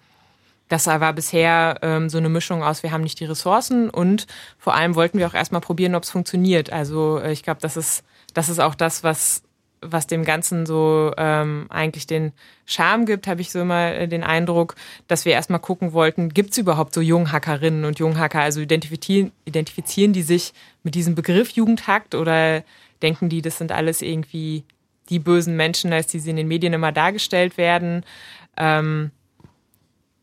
das 0.68 0.86
war 0.86 1.12
bisher 1.12 1.78
ähm, 1.82 2.08
so 2.08 2.18
eine 2.18 2.28
Mischung 2.28 2.62
aus, 2.62 2.82
wir 2.82 2.92
haben 2.92 3.02
nicht 3.02 3.20
die 3.20 3.26
Ressourcen 3.26 3.90
und 3.90 4.26
vor 4.56 4.74
allem 4.74 4.94
wollten 4.94 5.18
wir 5.18 5.26
auch 5.26 5.34
erstmal 5.34 5.60
probieren, 5.60 5.94
ob 5.94 6.04
es 6.04 6.10
funktioniert. 6.10 6.72
Also 6.72 7.18
äh, 7.18 7.32
ich 7.32 7.42
glaube, 7.42 7.60
das 7.60 7.76
ist, 7.76 8.04
das 8.34 8.48
ist 8.48 8.60
auch 8.60 8.74
das, 8.74 9.04
was 9.04 9.42
was 9.82 10.06
dem 10.06 10.24
Ganzen 10.24 10.64
so 10.64 11.12
ähm, 11.16 11.66
eigentlich 11.68 12.06
den 12.06 12.32
Charme 12.64 13.04
gibt, 13.04 13.26
habe 13.26 13.40
ich 13.40 13.50
so 13.50 13.60
immer 13.60 13.92
äh, 13.94 14.08
den 14.08 14.22
Eindruck, 14.22 14.76
dass 15.08 15.24
wir 15.24 15.32
erstmal 15.32 15.60
gucken 15.60 15.92
wollten, 15.92 16.30
gibt 16.30 16.52
es 16.52 16.58
überhaupt 16.58 16.94
so 16.94 17.00
Junghackerinnen 17.00 17.84
und 17.84 17.98
Junghacker? 17.98 18.40
Also 18.40 18.60
identifizieren, 18.60 19.32
identifizieren 19.44 20.12
die 20.12 20.22
sich 20.22 20.52
mit 20.82 20.94
diesem 20.94 21.14
Begriff 21.14 21.50
Jugendhackt 21.50 22.14
oder 22.14 22.62
denken 23.02 23.28
die, 23.28 23.42
das 23.42 23.58
sind 23.58 23.72
alles 23.72 24.00
irgendwie 24.00 24.64
die 25.10 25.18
bösen 25.18 25.56
Menschen, 25.56 25.92
als 25.92 26.06
die 26.06 26.20
sie 26.20 26.30
in 26.30 26.36
den 26.36 26.48
Medien 26.48 26.72
immer 26.72 26.92
dargestellt 26.92 27.58
werden? 27.58 28.04
Ähm, 28.56 29.10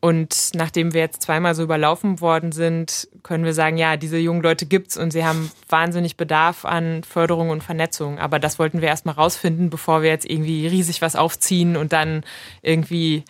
und 0.01 0.51
nachdem 0.53 0.93
wir 0.93 1.01
jetzt 1.01 1.21
zweimal 1.23 1.55
so 1.55 1.63
überlaufen 1.63 2.21
worden 2.21 2.53
sind, 2.53 3.09
können 3.21 3.43
wir 3.43 3.53
sagen, 3.53 3.77
ja, 3.77 3.97
diese 3.97 4.17
jungen 4.17 4.41
Leute 4.41 4.65
gibt's 4.65 4.95
und 4.95 5.11
sie 5.11 5.25
haben 5.25 5.51
wahnsinnig 5.67 6.15
Bedarf 6.15 6.63
an 6.63 7.03
Förderung 7.03 7.49
und 7.49 7.63
Vernetzung. 7.63 8.17
Aber 8.17 8.39
das 8.39 8.59
wollten 8.59 8.79
wir 8.79 8.87
erstmal 8.87 9.15
rausfinden, 9.15 9.69
bevor 9.69 10.01
wir 10.01 10.09
jetzt 10.09 10.29
irgendwie 10.29 10.67
riesig 10.67 11.01
was 11.01 11.17
aufziehen 11.17 11.75
und 11.75 11.91
dann 11.91 12.23
irgendwie 12.61 13.25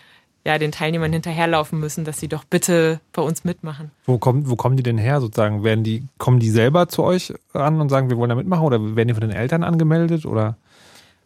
ja, 0.46 0.58
den 0.58 0.72
Teilnehmern 0.72 1.12
hinterherlaufen 1.12 1.80
müssen, 1.80 2.06
dass 2.06 2.20
sie 2.20 2.28
doch 2.28 2.44
bitte 2.44 3.00
bei 3.14 3.22
uns 3.22 3.44
mitmachen. 3.44 3.92
Wo 4.06 4.20
kommen, 4.20 4.50
wo 4.50 4.56
kommen 4.56 4.78
die 4.78 4.84
denn 4.84 4.98
her 4.98 5.22
sozusagen? 5.22 5.64
Werden 5.64 5.84
die, 5.84 6.04
kommen 6.18 6.40
die 6.40 6.50
selber 6.50 6.88
zu 6.88 7.04
euch 7.04 7.34
ran 7.54 7.82
und 7.82 7.90
sagen, 7.90 8.10
wir 8.10 8.18
wollen 8.18 8.30
da 8.30 8.36
mitmachen 8.36 8.66
oder 8.66 8.96
werden 8.96 9.08
die 9.08 9.14
von 9.14 9.22
den 9.22 9.32
Eltern 9.32 9.64
angemeldet 9.64 10.26
oder? 10.26 10.56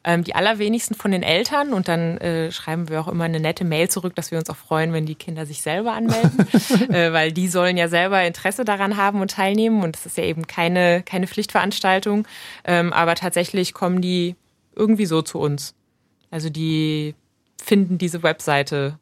Ähm, 0.06 0.24
die 0.26 0.36
allerwenigsten 0.36 0.95
von 0.95 1.12
den 1.12 1.24
Eltern 1.24 1.72
und 1.72 1.88
dann 1.88 2.18
äh, 2.18 2.51
schreiben 2.51 2.89
wir 2.89 2.99
auch 2.99 3.08
immer 3.08 3.24
eine 3.24 3.39
nette 3.39 3.64
Mail 3.64 3.89
zurück, 3.89 4.16
dass 4.16 4.32
wir 4.32 4.38
uns 4.38 4.49
auch 4.49 4.58
freuen, 4.58 4.91
wenn 4.91 5.06
die 5.06 5.16
Kinder 5.16 5.45
sich 5.45 5.62
selber 5.62 5.93
anmelden, 5.93 6.39
äh, 6.93 7.14
weil 7.14 7.32
die 7.32 7.47
sollen 7.47 7.78
ja 7.78 7.88
selber 7.88 8.22
Interesse 8.24 8.66
daran 8.66 8.97
haben 8.97 9.22
und 9.22 9.32
teilnehmen 9.32 9.82
und 9.82 9.95
es 9.95 10.06
ist 10.06 10.18
ja 10.18 10.26
eben 10.26 10.45
keine, 10.45 11.04
keine 11.04 11.26
Pflichtveranstaltung, 11.28 12.28
ähm, 12.66 12.91
aber 12.91 13.16
tatsächlich 13.16 13.74
kommen 13.74 14.01
die 14.01 14.36
irgendwie 14.76 15.06
so 15.06 15.22
zu 15.22 15.40
uns. 15.40 15.73
Also 16.32 16.49
die 16.49 17.15
finden 17.64 17.98
diese 17.98 18.23
Webseite 18.23 18.98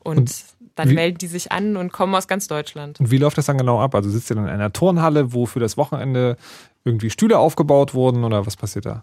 und, 0.00 0.18
Und 0.18 0.44
dann 0.74 0.90
wie- 0.90 0.94
melden 0.94 1.16
die 1.18 1.28
sich 1.28 1.50
an 1.50 1.76
und 1.78 1.92
kommen 1.92 2.14
aus 2.14 2.28
ganz 2.28 2.46
Deutschland. 2.46 3.00
Und 3.00 3.10
wie 3.10 3.16
läuft 3.16 3.38
das 3.38 3.46
dann 3.46 3.56
genau 3.56 3.80
ab? 3.80 3.94
Also 3.94 4.10
sitzt 4.10 4.30
ihr 4.30 4.36
dann 4.36 4.44
in 4.44 4.50
einer 4.50 4.72
Turnhalle, 4.72 5.32
wo 5.32 5.46
für 5.46 5.60
das 5.60 5.78
Wochenende 5.78 6.36
irgendwie 6.86 7.10
Stühle 7.10 7.38
aufgebaut 7.38 7.94
wurden 7.94 8.24
oder 8.24 8.46
was 8.46 8.56
passiert 8.56 8.86
da? 8.86 9.02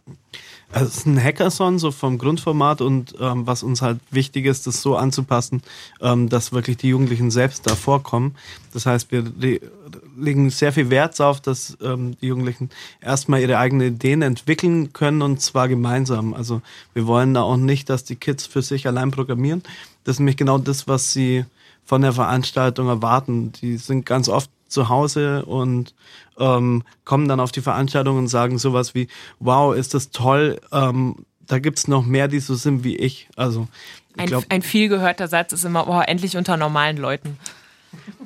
Also 0.72 0.88
es 0.88 0.98
ist 0.98 1.06
ein 1.06 1.22
Hackathon, 1.22 1.78
so 1.78 1.92
vom 1.92 2.18
Grundformat 2.18 2.82
und 2.82 3.14
ähm, 3.20 3.46
was 3.46 3.62
uns 3.62 3.84
halt 3.84 4.00
wichtig 4.10 4.46
ist, 4.46 4.66
das 4.66 4.82
so 4.82 4.96
anzupassen, 4.96 5.62
ähm, 6.02 6.30
dass 6.30 6.52
wirklich 6.52 6.78
die 6.78 6.90
Jugendlichen 6.90 7.30
selbst 7.30 7.68
da 7.68 7.76
vorkommen. 7.76 8.36
Das 8.74 8.88
heißt, 8.88 9.12
wir 9.12 9.24
le 9.38 9.60
legen 10.18 10.50
sehr 10.50 10.74
viel 10.74 10.90
Wert 10.90 11.20
darauf, 11.20 11.42
dass 11.42 11.78
ähm, 11.82 12.16
die 12.22 12.28
Jugendlichen 12.28 12.70
erstmal 13.02 13.42
ihre 13.42 13.60
eigenen 13.60 13.96
Ideen 13.96 14.22
entwickeln 14.24 14.94
können 14.94 15.22
und 15.22 15.42
zwar 15.42 15.68
gemeinsam. 15.68 16.34
Also 16.34 16.62
wir 16.94 17.06
wollen 17.06 17.34
da 17.36 17.42
auch 17.42 17.58
nicht, 17.58 17.90
dass 17.90 18.04
die 18.04 18.16
Kids 18.16 18.48
für 18.48 18.62
sich 18.62 18.88
allein 18.88 19.12
programmieren. 19.12 19.62
Das 20.04 20.16
ist 20.16 20.20
nämlich 20.20 20.38
genau 20.38 20.58
das, 20.58 20.88
was 20.88 21.14
sie 21.14 21.46
von 21.86 22.02
der 22.02 22.14
Veranstaltung 22.14 22.88
erwarten. 22.88 23.52
Die 23.62 23.78
sind 23.78 24.06
ganz 24.06 24.30
oft 24.30 24.50
zu 24.74 24.90
Hause 24.90 25.46
und 25.46 25.94
ähm, 26.38 26.84
kommen 27.06 27.28
dann 27.28 27.40
auf 27.40 27.52
die 27.52 27.62
Veranstaltung 27.62 28.18
und 28.18 28.28
sagen 28.28 28.58
sowas 28.58 28.96
wie, 28.96 29.08
wow, 29.40 29.76
ist 29.76 29.94
das 29.94 30.10
toll, 30.10 30.60
ähm, 30.72 31.26
da 31.48 31.60
gibt's 31.60 31.88
noch 31.88 32.06
mehr, 32.06 32.28
die 32.28 32.40
so 32.40 32.56
sind 32.56 32.84
wie 32.84 32.96
ich. 32.96 33.28
Also 33.36 33.68
ich 34.16 34.22
Ein, 34.22 34.28
glaube, 34.28 34.46
ein 34.50 34.62
viel 34.62 34.90
gehörter 34.90 35.28
Satz 35.28 35.54
ist 35.54 35.66
immer, 35.66 35.88
oh, 35.88 36.02
endlich 36.02 36.38
unter 36.38 36.58
normalen 36.58 36.98
Leuten. 36.98 37.38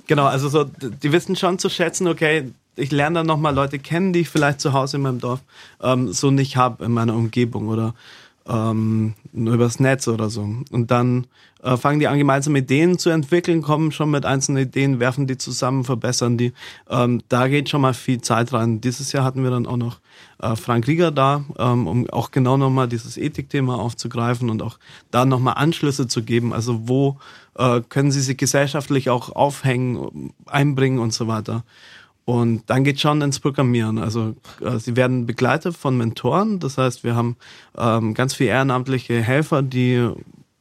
Genau, 0.08 0.26
also 0.26 0.50
so, 0.50 0.64
die 0.64 1.12
wissen 1.12 1.36
schon 1.36 1.60
zu 1.60 1.70
schätzen, 1.70 2.08
okay, 2.08 2.52
ich 2.78 2.92
lerne 2.92 3.20
dann 3.20 3.26
nochmal 3.26 3.54
Leute 3.54 3.80
kennen, 3.80 4.14
die 4.14 4.22
ich 4.22 4.30
vielleicht 4.30 4.62
zu 4.62 4.72
Hause 4.72 4.98
in 4.98 5.04
meinem 5.04 5.20
Dorf 5.20 5.42
ähm, 5.82 6.14
so 6.14 6.32
nicht 6.32 6.56
habe 6.56 6.86
in 6.86 6.92
meiner 6.92 7.16
Umgebung 7.16 7.68
oder 7.68 7.94
ähm, 8.48 9.14
übers 9.34 9.80
Netz 9.80 10.08
oder 10.08 10.30
so. 10.30 10.48
Und 10.72 10.92
dann 10.92 11.28
äh, 11.64 11.76
fangen 11.76 12.00
die 12.00 12.08
an, 12.08 12.18
gemeinsame 12.18 12.60
Ideen 12.60 12.98
zu 12.98 13.10
entwickeln, 13.10 13.62
kommen 13.62 13.92
schon 13.92 14.12
mit 14.12 14.26
einzelnen 14.26 14.64
Ideen, 14.64 15.00
werfen 15.00 15.28
die 15.28 15.38
zusammen, 15.38 15.84
verbessern 15.84 16.38
die. 16.38 16.54
Ähm, 16.90 17.22
da 17.30 17.48
geht 17.48 17.70
schon 17.70 17.82
mal 17.82 17.94
viel 17.94 18.22
Zeit 18.22 18.54
rein. 18.54 18.80
Dieses 18.82 19.12
Jahr 19.12 19.24
hatten 19.24 19.44
wir 19.44 19.50
dann 19.50 19.66
auch 19.66 19.78
noch 19.78 20.00
äh, 20.40 20.56
Frank 20.56 20.88
Rieger 20.88 21.12
da, 21.12 21.44
ähm, 21.58 21.88
um 21.88 22.10
auch 22.10 22.32
genau 22.32 22.58
nochmal 22.58 22.88
dieses 22.88 23.18
Ethikthema 23.18 23.76
aufzugreifen 23.76 24.50
und 24.50 24.62
auch 24.62 24.78
da 25.12 25.26
nochmal 25.26 25.56
Anschlüsse 25.58 26.08
zu 26.08 26.24
geben. 26.24 26.54
Also 26.54 26.88
wo 26.88 27.18
äh, 27.58 27.82
können 27.90 28.12
sie 28.12 28.22
sich 28.22 28.38
gesellschaftlich 28.38 29.10
auch 29.10 29.36
aufhängen, 29.36 30.34
einbringen 30.46 31.00
und 31.00 31.14
so 31.14 31.28
weiter. 31.28 31.64
Und 32.28 32.64
dann 32.70 32.84
geht 32.84 33.00
schon 33.00 33.22
ins 33.22 33.40
Programmieren. 33.40 33.98
Also 33.98 34.36
äh, 34.60 34.80
sie 34.80 34.98
werden 34.98 35.26
begleitet 35.26 35.78
von 35.78 35.96
Mentoren. 35.96 36.60
Das 36.60 36.78
heißt, 36.78 37.06
wir 37.06 37.16
haben 37.16 37.38
ähm, 37.78 38.14
ganz 38.14 38.34
viele 38.34 38.50
ehrenamtliche 38.50 39.22
Helfer, 39.22 39.62
die 39.62 40.10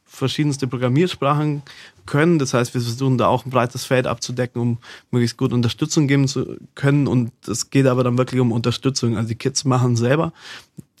verschiedenste 0.05 0.67
Programmiersprachen 0.67 1.63
können. 2.05 2.39
Das 2.39 2.53
heißt, 2.53 2.73
wir 2.73 2.79
versuchen 2.79 3.17
da 3.17 3.27
auch 3.27 3.45
ein 3.45 3.49
breites 3.49 3.83
Feld 3.83 4.07
abzudecken, 4.07 4.61
um 4.61 4.77
möglichst 5.11 5.35
gut 5.35 5.51
Unterstützung 5.51 6.07
geben 6.07 6.29
zu 6.29 6.55
können. 6.73 7.05
Und 7.05 7.33
es 7.45 7.69
geht 7.69 7.85
aber 7.85 8.05
dann 8.05 8.17
wirklich 8.17 8.39
um 8.39 8.53
Unterstützung. 8.53 9.17
Also 9.17 9.27
die 9.27 9.35
Kids 9.35 9.65
machen 9.65 9.97
selber, 9.97 10.31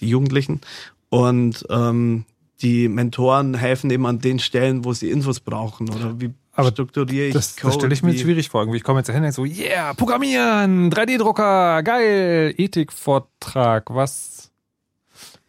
die 0.01 0.09
Jugendlichen. 0.09 0.59
Und 1.07 1.65
ähm, 1.69 2.25
die 2.61 2.89
Mentoren 2.89 3.53
helfen 3.53 3.89
eben 3.89 4.05
an 4.05 4.19
den 4.19 4.39
Stellen, 4.39 4.83
wo 4.83 4.91
sie 4.91 5.11
Infos 5.11 5.39
brauchen 5.39 5.89
oder 5.89 6.19
wie 6.19 6.33
Aber 6.57 6.69
strukturiere 6.71 7.27
ich 7.27 7.33
Das, 7.33 7.55
Code. 7.55 7.67
das 7.67 7.75
stelle 7.75 7.93
ich 7.93 8.03
mir 8.03 8.13
wie- 8.13 8.19
schwierig 8.19 8.49
vor. 8.49 8.61
Irgendwie, 8.61 8.77
Ich 8.77 8.83
komme 8.83 8.99
jetzt 8.99 9.07
dahin 9.09 9.23
und 9.23 9.31
so, 9.31 9.45
yeah, 9.45 9.93
Programmieren, 9.93 10.89
3D-Drucker, 10.91 11.83
geil, 11.83 12.53
Ethikvortrag, 12.57 13.85
was, 13.93 14.51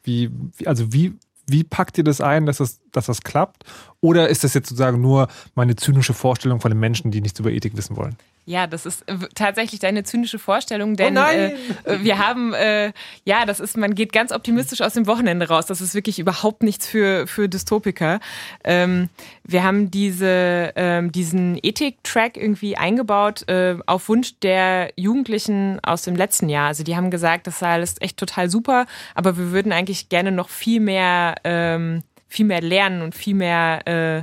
wie, 0.04 0.30
wie- 0.56 0.66
also 0.66 0.92
wie, 0.92 1.14
wie 1.46 1.64
packt 1.64 1.96
ihr 1.98 2.04
das 2.04 2.20
ein, 2.20 2.44
dass 2.46 2.58
das, 2.58 2.80
dass 2.92 3.06
das 3.06 3.22
klappt? 3.22 3.64
Oder 4.00 4.28
ist 4.28 4.44
das 4.44 4.54
jetzt 4.54 4.68
sozusagen 4.68 5.00
nur 5.00 5.28
meine 5.54 5.76
zynische 5.76 6.12
Vorstellung 6.14 6.60
von 6.60 6.70
den 6.70 6.78
Menschen, 6.78 7.10
die 7.10 7.20
nichts 7.22 7.40
über 7.40 7.50
Ethik 7.50 7.76
wissen 7.76 7.96
wollen? 7.96 8.16
Ja, 8.48 8.66
das 8.66 8.86
ist 8.86 9.06
äh, 9.10 9.14
tatsächlich 9.34 9.78
deine 9.78 10.04
zynische 10.04 10.38
Vorstellung, 10.38 10.96
denn 10.96 11.08
Oh 11.08 11.20
nein! 11.20 11.52
äh, 11.84 11.96
äh, 11.96 12.02
wir 12.02 12.16
haben, 12.16 12.54
äh, 12.54 12.92
ja, 13.26 13.44
das 13.44 13.60
ist, 13.60 13.76
man 13.76 13.94
geht 13.94 14.10
ganz 14.10 14.32
optimistisch 14.32 14.80
aus 14.80 14.94
dem 14.94 15.06
Wochenende 15.06 15.48
raus. 15.48 15.66
Das 15.66 15.82
ist 15.82 15.94
wirklich 15.94 16.18
überhaupt 16.18 16.62
nichts 16.62 16.86
für, 16.86 17.26
für 17.26 17.50
Dystopiker. 17.50 18.20
Ähm, 18.64 19.10
wir 19.44 19.64
haben 19.64 19.90
diese, 19.90 20.72
ähm, 20.76 21.12
diesen 21.12 21.58
Ethik-Track 21.62 22.38
irgendwie 22.38 22.78
eingebaut 22.78 23.46
äh, 23.50 23.76
auf 23.84 24.08
Wunsch 24.08 24.40
der 24.40 24.92
Jugendlichen 24.96 25.78
aus 25.84 26.00
dem 26.00 26.16
letzten 26.16 26.48
Jahr. 26.48 26.68
Also 26.68 26.84
die 26.84 26.96
haben 26.96 27.10
gesagt, 27.10 27.46
das 27.46 27.58
sei 27.58 27.68
alles 27.68 27.96
echt 28.00 28.16
total 28.16 28.48
super, 28.48 28.86
aber 29.14 29.36
wir 29.36 29.52
würden 29.52 29.72
eigentlich 29.72 30.08
gerne 30.08 30.32
noch 30.32 30.48
viel 30.48 30.80
mehr, 30.80 31.34
ähm, 31.44 32.02
viel 32.28 32.46
mehr 32.46 32.62
lernen 32.62 33.02
und 33.02 33.14
viel 33.14 33.34
mehr 33.34 33.86
äh, 33.86 34.22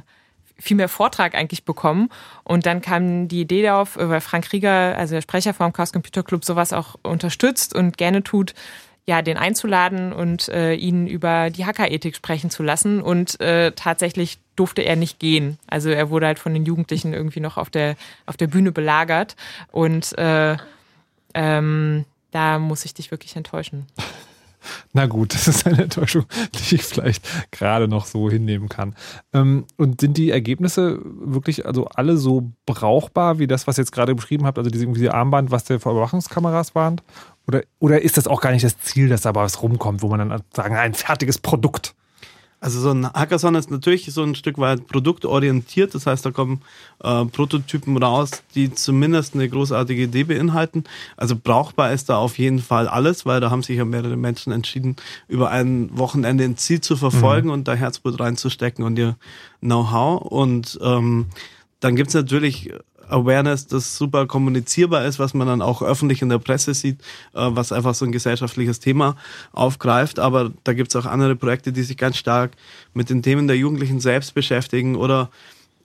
viel 0.57 0.77
mehr 0.77 0.89
Vortrag 0.89 1.35
eigentlich 1.35 1.65
bekommen. 1.65 2.09
Und 2.43 2.65
dann 2.65 2.81
kam 2.81 3.27
die 3.27 3.41
Idee 3.41 3.63
darauf, 3.63 3.97
äh, 3.97 4.09
weil 4.09 4.21
Frank 4.21 4.51
Rieger, 4.51 4.97
also 4.97 5.15
der 5.15 5.21
Sprecher 5.21 5.53
vom 5.53 5.73
Chaos 5.73 5.93
Computer 5.93 6.23
Club, 6.23 6.45
sowas 6.45 6.73
auch 6.73 6.95
unterstützt 7.03 7.75
und 7.75 7.97
gerne 7.97 8.23
tut, 8.23 8.53
ja, 9.07 9.21
den 9.21 9.37
einzuladen 9.37 10.13
und 10.13 10.49
äh, 10.49 10.73
ihn 10.73 11.05
über 11.05 11.51
die 11.51 11.65
Hackerethik 11.65 12.15
sprechen 12.15 12.49
zu 12.49 12.63
lassen. 12.63 13.01
Und 13.01 13.39
äh, 13.39 13.71
tatsächlich 13.73 14.39
durfte 14.55 14.81
er 14.81 14.95
nicht 14.95 15.19
gehen. 15.19 15.59
Also 15.67 15.89
er 15.89 16.09
wurde 16.09 16.25
halt 16.25 16.39
von 16.39 16.53
den 16.53 16.65
Jugendlichen 16.65 17.13
irgendwie 17.13 17.39
noch 17.39 17.57
auf 17.57 17.69
der, 17.69 17.95
auf 18.25 18.35
der 18.37 18.47
Bühne 18.47 18.71
belagert. 18.71 19.35
Und 19.71 20.17
äh, 20.17 20.57
ähm, 21.35 22.05
da 22.31 22.57
muss 22.57 22.85
ich 22.85 22.93
dich 22.93 23.11
wirklich 23.11 23.35
enttäuschen. 23.35 23.85
Na 24.93 25.05
gut, 25.05 25.33
das 25.33 25.47
ist 25.47 25.65
eine 25.65 25.83
Enttäuschung, 25.83 26.25
die 26.53 26.75
ich 26.75 26.83
vielleicht 26.83 27.25
gerade 27.51 27.87
noch 27.87 28.05
so 28.05 28.29
hinnehmen 28.29 28.69
kann. 28.69 28.95
Ähm, 29.33 29.65
und 29.77 30.01
sind 30.01 30.17
die 30.17 30.31
Ergebnisse 30.31 30.99
wirklich 31.03 31.65
also 31.65 31.87
alle 31.87 32.17
so 32.17 32.51
brauchbar 32.65 33.39
wie 33.39 33.47
das, 33.47 33.67
was 33.67 33.77
ihr 33.77 33.83
jetzt 33.83 33.91
gerade 33.91 34.15
beschrieben 34.15 34.45
habt, 34.45 34.57
also 34.57 34.69
diese, 34.69 34.87
diese 34.87 35.13
Armband, 35.13 35.51
was 35.51 35.63
der 35.65 35.79
vor 35.79 35.93
Überwachungskameras 35.93 36.75
warnt? 36.75 37.03
Oder, 37.47 37.63
oder 37.79 38.01
ist 38.01 38.17
das 38.17 38.27
auch 38.27 38.41
gar 38.41 38.51
nicht 38.51 38.63
das 38.63 38.79
Ziel, 38.79 39.09
dass 39.09 39.21
da 39.21 39.35
was 39.35 39.61
rumkommt, 39.61 40.01
wo 40.01 40.07
man 40.07 40.29
dann 40.29 40.41
sagen, 40.53 40.75
ein 40.75 40.93
fertiges 40.93 41.37
Produkt? 41.37 41.95
Also 42.61 42.79
so 42.79 42.89
ein 42.89 43.05
Hackathon 43.11 43.53
ist 43.55 43.69
natürlich 43.69 44.11
so 44.11 44.23
ein 44.23 44.33
Stück 44.33 44.57
weit 44.57 44.87
produktorientiert. 44.87 45.93
Das 45.93 46.07
heißt, 46.07 46.25
da 46.25 46.31
kommen 46.31 46.61
äh, 47.03 47.25
Prototypen 47.25 47.95
raus, 48.01 48.31
die 48.55 48.73
zumindest 48.73 49.35
eine 49.35 49.47
großartige 49.47 50.03
Idee 50.03 50.23
beinhalten. 50.23 50.83
Also 51.15 51.35
brauchbar 51.35 51.91
ist 51.91 52.09
da 52.09 52.17
auf 52.17 52.39
jeden 52.39 52.59
Fall 52.59 52.87
alles, 52.87 53.25
weil 53.25 53.39
da 53.39 53.51
haben 53.51 53.61
sich 53.61 53.77
ja 53.77 53.85
mehrere 53.85 54.17
Menschen 54.17 54.51
entschieden, 54.51 54.95
über 55.27 55.51
ein 55.51 55.89
Wochenende 55.95 56.43
ein 56.43 56.57
Ziel 56.57 56.81
zu 56.81 56.95
verfolgen 56.95 57.47
Mhm. 57.49 57.53
und 57.53 57.67
da 57.67 57.73
Herzblut 57.75 58.19
reinzustecken 58.19 58.83
und 58.83 58.97
ihr 58.97 59.15
Know-how. 59.59 60.21
Und 60.21 60.79
ähm, 60.81 61.27
dann 61.81 61.95
gibt's 61.95 62.13
natürlich 62.15 62.71
Awareness, 63.09 63.67
das 63.67 63.97
super 63.97 64.27
kommunizierbar 64.27 65.05
ist, 65.05 65.19
was 65.19 65.33
man 65.33 65.47
dann 65.47 65.61
auch 65.61 65.81
öffentlich 65.81 66.21
in 66.21 66.29
der 66.29 66.39
Presse 66.39 66.73
sieht, 66.73 67.01
äh, 67.33 67.49
was 67.49 67.71
einfach 67.71 67.95
so 67.95 68.05
ein 68.05 68.11
gesellschaftliches 68.11 68.79
Thema 68.79 69.15
aufgreift. 69.51 70.19
Aber 70.19 70.51
da 70.63 70.73
gibt's 70.73 70.95
auch 70.95 71.05
andere 71.05 71.35
Projekte, 71.35 71.71
die 71.71 71.83
sich 71.83 71.97
ganz 71.97 72.17
stark 72.17 72.51
mit 72.93 73.09
den 73.09 73.21
Themen 73.21 73.47
der 73.47 73.57
Jugendlichen 73.57 73.99
selbst 73.99 74.33
beschäftigen 74.33 74.95
oder 74.95 75.29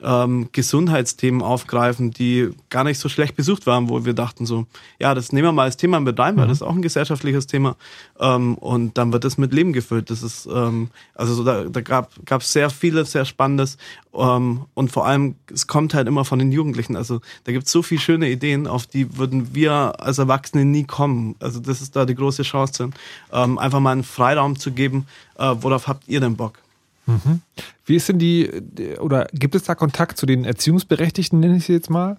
ähm, 0.02 0.48
Gesundheitsthemen 0.52 1.42
aufgreifen, 1.42 2.10
die 2.10 2.50
gar 2.70 2.84
nicht 2.84 2.98
so 2.98 3.08
schlecht 3.08 3.36
besucht 3.36 3.66
waren, 3.66 3.88
wo 3.88 4.04
wir 4.04 4.14
dachten 4.14 4.46
so, 4.46 4.66
ja, 4.98 5.14
das 5.14 5.32
nehmen 5.32 5.48
wir 5.48 5.52
mal 5.52 5.64
als 5.64 5.76
Thema 5.76 6.00
mit 6.00 6.18
rein, 6.18 6.36
weil 6.36 6.48
das 6.48 6.58
ist 6.58 6.62
auch 6.62 6.74
ein 6.74 6.82
gesellschaftliches 6.82 7.46
Thema 7.46 7.76
ähm, 8.18 8.54
und 8.56 8.96
dann 8.96 9.12
wird 9.12 9.24
es 9.24 9.38
mit 9.38 9.52
Leben 9.52 9.72
gefüllt. 9.72 10.10
Das 10.10 10.22
ist, 10.22 10.46
ähm, 10.46 10.90
also 11.14 11.34
so, 11.34 11.44
da, 11.44 11.64
da 11.64 11.80
gab 11.80 12.10
es 12.28 12.52
sehr 12.52 12.70
vieles, 12.70 13.12
sehr 13.12 13.24
Spannendes 13.24 13.76
ähm, 14.14 14.62
und 14.74 14.90
vor 14.90 15.06
allem, 15.06 15.36
es 15.52 15.66
kommt 15.66 15.94
halt 15.94 16.08
immer 16.08 16.24
von 16.24 16.38
den 16.38 16.52
Jugendlichen. 16.52 16.96
Also 16.96 17.20
da 17.44 17.52
gibt 17.52 17.66
es 17.66 17.72
so 17.72 17.82
viele 17.82 18.00
schöne 18.00 18.30
Ideen, 18.30 18.66
auf 18.66 18.86
die 18.86 19.18
würden 19.18 19.54
wir 19.54 20.00
als 20.00 20.18
Erwachsene 20.18 20.64
nie 20.64 20.84
kommen. 20.84 21.36
Also 21.40 21.60
das 21.60 21.80
ist 21.80 21.94
da 21.96 22.06
die 22.06 22.14
große 22.14 22.42
Chance, 22.42 22.90
ähm, 23.32 23.58
einfach 23.58 23.80
mal 23.80 23.92
einen 23.92 24.04
Freiraum 24.04 24.58
zu 24.58 24.72
geben, 24.72 25.06
äh, 25.38 25.54
worauf 25.60 25.88
habt 25.88 26.08
ihr 26.08 26.20
denn 26.20 26.36
Bock? 26.36 26.58
Mhm. 27.10 27.40
Wie 27.84 27.96
ist 27.96 28.08
denn 28.08 28.18
die, 28.18 28.50
oder 29.00 29.26
gibt 29.32 29.54
es 29.54 29.64
da 29.64 29.74
Kontakt 29.74 30.18
zu 30.18 30.26
den 30.26 30.44
Erziehungsberechtigten, 30.44 31.40
nenne 31.40 31.56
ich 31.56 31.66
sie 31.66 31.72
jetzt 31.72 31.90
mal? 31.90 32.18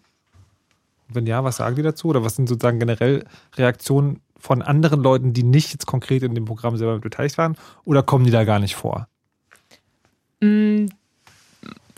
Wenn 1.07 1.25
ja, 1.25 1.43
was 1.43 1.57
sagen 1.57 1.75
die 1.75 1.81
dazu? 1.81 2.07
Oder 2.07 2.23
was 2.23 2.35
sind 2.35 2.47
sozusagen 2.47 2.79
generell 2.79 3.25
Reaktionen 3.55 4.21
von 4.37 4.61
anderen 4.61 5.01
Leuten, 5.01 5.33
die 5.33 5.43
nicht 5.43 5.71
jetzt 5.71 5.85
konkret 5.85 6.23
in 6.23 6.35
dem 6.35 6.45
Programm 6.45 6.77
selber 6.77 6.99
beteiligt 6.99 7.37
waren? 7.37 7.57
Oder 7.85 8.03
kommen 8.03 8.25
die 8.25 8.31
da 8.31 8.43
gar 8.43 8.59
nicht 8.59 8.75
vor? 8.75 9.07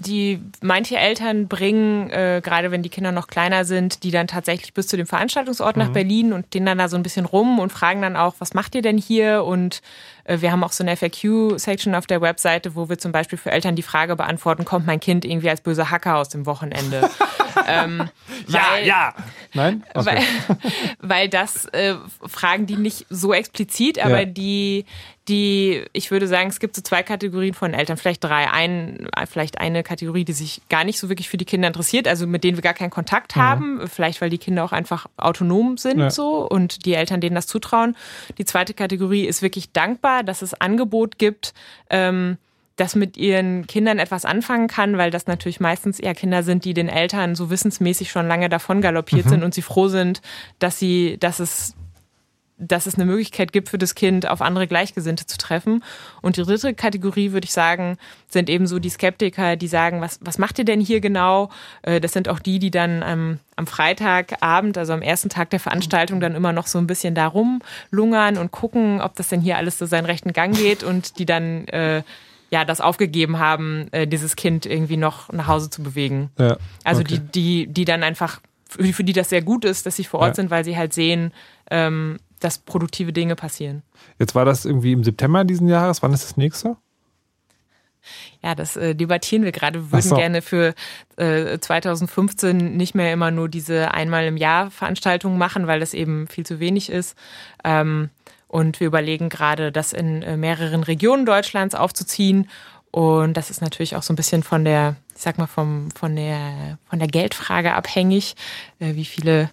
Die 0.06 0.42
manche 0.62 0.98
Eltern 0.98 1.48
bringen, 1.48 2.10
äh, 2.10 2.42
gerade 2.44 2.72
wenn 2.72 2.82
die 2.84 2.90
Kinder 2.90 3.12
noch 3.12 3.28
kleiner 3.28 3.66
sind, 3.66 4.04
die 4.04 4.12
dann 4.12 4.28
tatsächlich 4.28 4.74
bis 4.74 4.88
zu 4.88 4.98
dem 4.98 5.08
Veranstaltungsort 5.08 5.78
nach 5.78 5.90
Mhm. 5.90 5.94
Berlin 5.94 6.34
und 6.34 6.54
den 6.54 6.66
dann 6.66 6.78
da 6.78 6.88
so 6.90 6.96
ein 6.98 7.04
bisschen 7.04 7.26
rum 7.26 7.60
und 7.60 7.72
fragen 7.72 8.02
dann 8.02 8.16
auch, 8.16 8.36
was 8.40 8.54
macht 8.54 8.76
ihr 8.76 8.82
denn 8.82 8.98
hier? 8.98 9.44
Und 9.44 9.82
äh, 10.26 10.40
wir 10.42 10.52
haben 10.52 10.64
auch 10.64 10.72
so 10.72 10.84
eine 10.84 10.96
FAQ-Section 10.96 11.96
auf 11.96 12.06
der 12.08 12.22
Webseite, 12.22 12.76
wo 12.76 12.90
wir 12.90 12.98
zum 12.98 13.12
Beispiel 13.12 13.38
für 13.38 13.52
Eltern 13.52 13.76
die 13.76 13.82
Frage 13.84 14.16
beantworten, 14.16 14.66
kommt 14.66 14.86
mein 14.86 15.00
Kind 15.00 15.26
irgendwie 15.26 15.50
als 15.50 15.62
böser 15.62 15.92
Hacker 15.92 16.18
aus 16.18 16.30
dem 16.30 16.46
Wochenende? 16.46 17.10
ähm, 17.68 18.10
Ja, 18.48 18.62
weil- 18.74 18.88
ja. 18.88 19.14
Nein? 19.54 19.84
Okay. 19.94 20.06
weil, 20.06 20.58
weil 21.00 21.30
das 21.30 21.66
äh, 21.66 21.96
fragen 22.26 22.66
die 22.66 22.76
nicht 22.78 23.06
so 23.10 23.34
explizit, 23.34 24.04
aber 24.04 24.20
Ja. 24.22 24.26
die, 24.26 24.86
die, 25.30 25.86
ich 25.94 26.12
würde 26.12 26.28
sagen, 26.28 26.50
es 26.50 26.60
gibt 26.60 26.76
so 26.76 26.82
zwei 26.82 27.02
Kategorien 27.02 27.54
von 27.54 27.74
Eltern, 27.74 27.96
vielleicht 27.98 28.24
drei. 28.24 28.52
Ein, 28.52 29.08
vielleicht 29.30 29.58
eine 29.60 29.82
Kategorie, 29.84 30.26
die 30.26 30.34
sich 30.34 30.62
gar 30.70 30.84
nicht 30.84 31.00
so 31.00 31.08
wirklich 31.10 31.30
für 31.30 31.38
die 31.38 31.46
Kinder 31.46 31.68
interessiert, 31.68 32.08
also 32.08 32.28
mit 32.28 32.44
denen 32.44 32.58
wir 32.58 32.62
gar 32.62 32.74
keinen 32.74 32.90
Kontakt 32.90 33.36
Mhm. 33.36 33.42
haben, 33.42 33.88
vielleicht 33.88 34.20
weil 34.22 34.30
die 34.30 34.38
Kinder 34.38 34.64
auch 34.66 34.74
einfach 34.74 35.06
autonom 35.18 35.78
sind 35.78 36.00
Ja. 36.00 36.10
so 36.10 36.48
und 36.48 36.86
die 36.86 36.94
Eltern 36.94 37.22
denen 37.22 37.36
das 37.36 37.48
zutrauen. 37.48 37.96
Die 38.38 38.46
zweite 38.46 38.74
Kategorie 38.74 39.26
ist 39.26 39.42
wirklich 39.42 39.72
dankbar, 39.72 40.24
dass 40.24 40.42
es 40.42 40.54
Angebot 40.54 41.18
gibt. 41.18 41.54
Ähm, 41.90 42.38
das 42.76 42.96
mit 42.96 43.18
ihren 43.18 43.68
Kindern 43.68 44.00
etwas 44.00 44.26
anfangen 44.26 44.68
kann, 44.68 44.98
weil 44.98 45.12
das 45.12 45.28
natürlich 45.28 45.60
meistens 45.60 46.00
eher 46.00 46.16
Kinder 46.16 46.42
sind, 46.42 46.66
die 46.66 46.74
den 46.74 46.90
Eltern 46.90 47.36
so 47.36 47.52
wissensmäßig 47.52 48.10
schon 48.10 48.28
lange 48.28 48.50
davon 48.50 48.82
galoppiert 48.82 49.26
Mhm. 49.28 49.30
sind 49.30 49.44
und 49.44 49.54
sie 49.54 49.62
froh 49.62 49.90
sind, 49.90 50.24
dass 50.58 50.80
sie, 50.80 51.18
dass 51.20 51.40
es 51.40 51.76
dass 52.58 52.86
es 52.86 52.96
eine 52.96 53.06
Möglichkeit 53.06 53.52
gibt 53.52 53.70
für 53.70 53.78
das 53.78 53.96
Kind, 53.96 54.30
auf 54.30 54.42
andere 54.42 54.68
Gleichgesinnte 54.68 55.26
zu 55.26 55.38
treffen. 55.38 55.84
Und 56.22 56.38
die 56.38 56.44
dritte 56.44 56.74
Kategorie, 56.74 57.32
würde 57.32 57.46
ich 57.46 57.52
sagen, 57.52 57.98
sind 58.30 58.50
eben 58.50 58.68
so 58.68 58.80
die 58.80 58.90
Skeptiker, 58.90 59.56
die 59.56 59.68
sagen, 59.68 60.02
was, 60.02 60.20
was 60.22 60.38
macht 60.38 60.60
ihr 60.60 60.66
denn 60.66 60.80
hier 60.80 61.00
genau? 61.02 61.50
Äh, 61.82 62.00
Das 62.00 62.14
sind 62.14 62.30
auch 62.30 62.40
die, 62.40 62.60
die 62.60 62.72
dann 62.72 63.02
am, 63.04 63.40
am 63.56 63.68
Freitagabend, 63.68 64.78
also 64.78 64.94
am 64.94 65.02
ersten 65.02 65.30
Tag 65.30 65.50
der 65.50 65.60
Veranstaltung, 65.60 66.20
dann 66.20 66.36
immer 66.36 66.54
noch 66.54 66.68
so 66.68 66.78
ein 66.78 66.88
bisschen 66.88 67.16
da 67.16 67.28
rumlungern 67.28 68.38
und 68.38 68.52
gucken, 68.52 69.02
ob 69.02 69.16
das 69.16 69.30
denn 69.30 69.42
hier 69.42 69.58
alles 69.58 69.78
so 69.78 69.86
seinen 69.86 70.06
rechten 70.06 70.34
Gang 70.34 70.56
geht 70.56 70.84
und 70.84 71.18
die 71.20 71.26
dann 71.26 71.68
äh, 71.68 72.04
ja 72.52 72.66
das 72.66 72.82
aufgegeben 72.82 73.40
haben, 73.40 73.88
äh, 73.92 74.08
dieses 74.08 74.36
Kind 74.36 74.66
irgendwie 74.66 74.98
noch 74.98 75.32
nach 75.32 75.48
Hause 75.48 75.70
zu 75.70 75.82
bewegen. 75.82 76.30
Ja, 76.38 76.58
Also 76.84 77.02
okay. 77.02 77.20
die, 77.34 77.66
die, 77.66 77.74
die 77.74 77.86
dann 77.86 78.04
einfach 78.04 78.42
für, 78.70 78.94
für 78.94 79.04
die 79.04 79.14
das 79.14 79.30
sehr 79.30 79.42
gut 79.42 79.66
ist, 79.66 79.86
dass 79.86 79.96
sie 79.96 80.04
vor 80.04 80.20
Ort 80.20 80.30
Ja. 80.30 80.36
sind, 80.36 80.52
weil 80.52 80.64
sie 80.64 80.78
halt 80.78 80.94
sehen, 80.94 81.32
ähm, 81.72 82.20
dass 82.44 82.58
produktive 82.58 83.14
Dinge 83.14 83.36
passieren. 83.36 83.84
Jetzt 84.20 84.36
war 84.36 84.46
das 84.46 84.66
irgendwie 84.66 84.92
im 84.92 85.04
September 85.04 85.44
diesen 85.44 85.68
Jahres. 85.68 86.02
Wann 86.02 86.14
ist 86.14 86.24
das 86.24 86.38
nächste? 86.38 86.78
Ja, 88.42 88.56
das 88.56 88.76
äh, 88.76 88.96
debattieren 88.96 89.44
wir 89.44 89.52
gerade. 89.52 89.80
Wir 89.80 89.92
würden 89.92 90.10
so. 90.10 90.16
gerne 90.16 90.42
für 90.42 90.74
äh, 91.16 91.58
2015 91.60 92.76
nicht 92.76 92.96
mehr 92.96 93.14
immer 93.14 93.32
nur 93.32 93.48
diese 93.48 93.94
einmal 93.94 94.26
im 94.26 94.38
Jahr 94.38 94.72
Veranstaltungen 94.72 95.38
machen, 95.38 95.68
weil 95.68 95.80
das 95.80 95.94
eben 95.94 96.28
viel 96.28 96.46
zu 96.46 96.60
wenig 96.60 96.90
ist. 96.90 97.18
Ähm, 97.64 98.10
und 98.48 98.80
wir 98.80 98.88
überlegen 98.88 99.30
gerade, 99.30 99.72
das 99.72 99.94
in 99.94 100.22
äh, 100.22 100.38
mehreren 100.38 100.84
Regionen 100.84 101.26
Deutschlands 101.26 101.76
aufzuziehen. 101.76 102.50
Und 102.92 103.36
das 103.36 103.50
ist 103.50 103.62
natürlich 103.62 103.96
auch 103.96 104.04
so 104.04 104.14
ein 104.14 104.18
bisschen 104.18 104.44
von 104.44 104.66
der, 104.66 104.96
ich 105.16 105.22
sag 105.24 105.38
mal, 105.38 105.48
vom, 105.48 105.90
von 105.92 106.16
der, 106.16 106.78
von 106.88 107.00
der 107.00 107.08
Geldfrage 107.08 107.74
abhängig, 107.74 108.36
äh, 108.80 108.96
wie 108.96 109.06
viele 109.06 109.50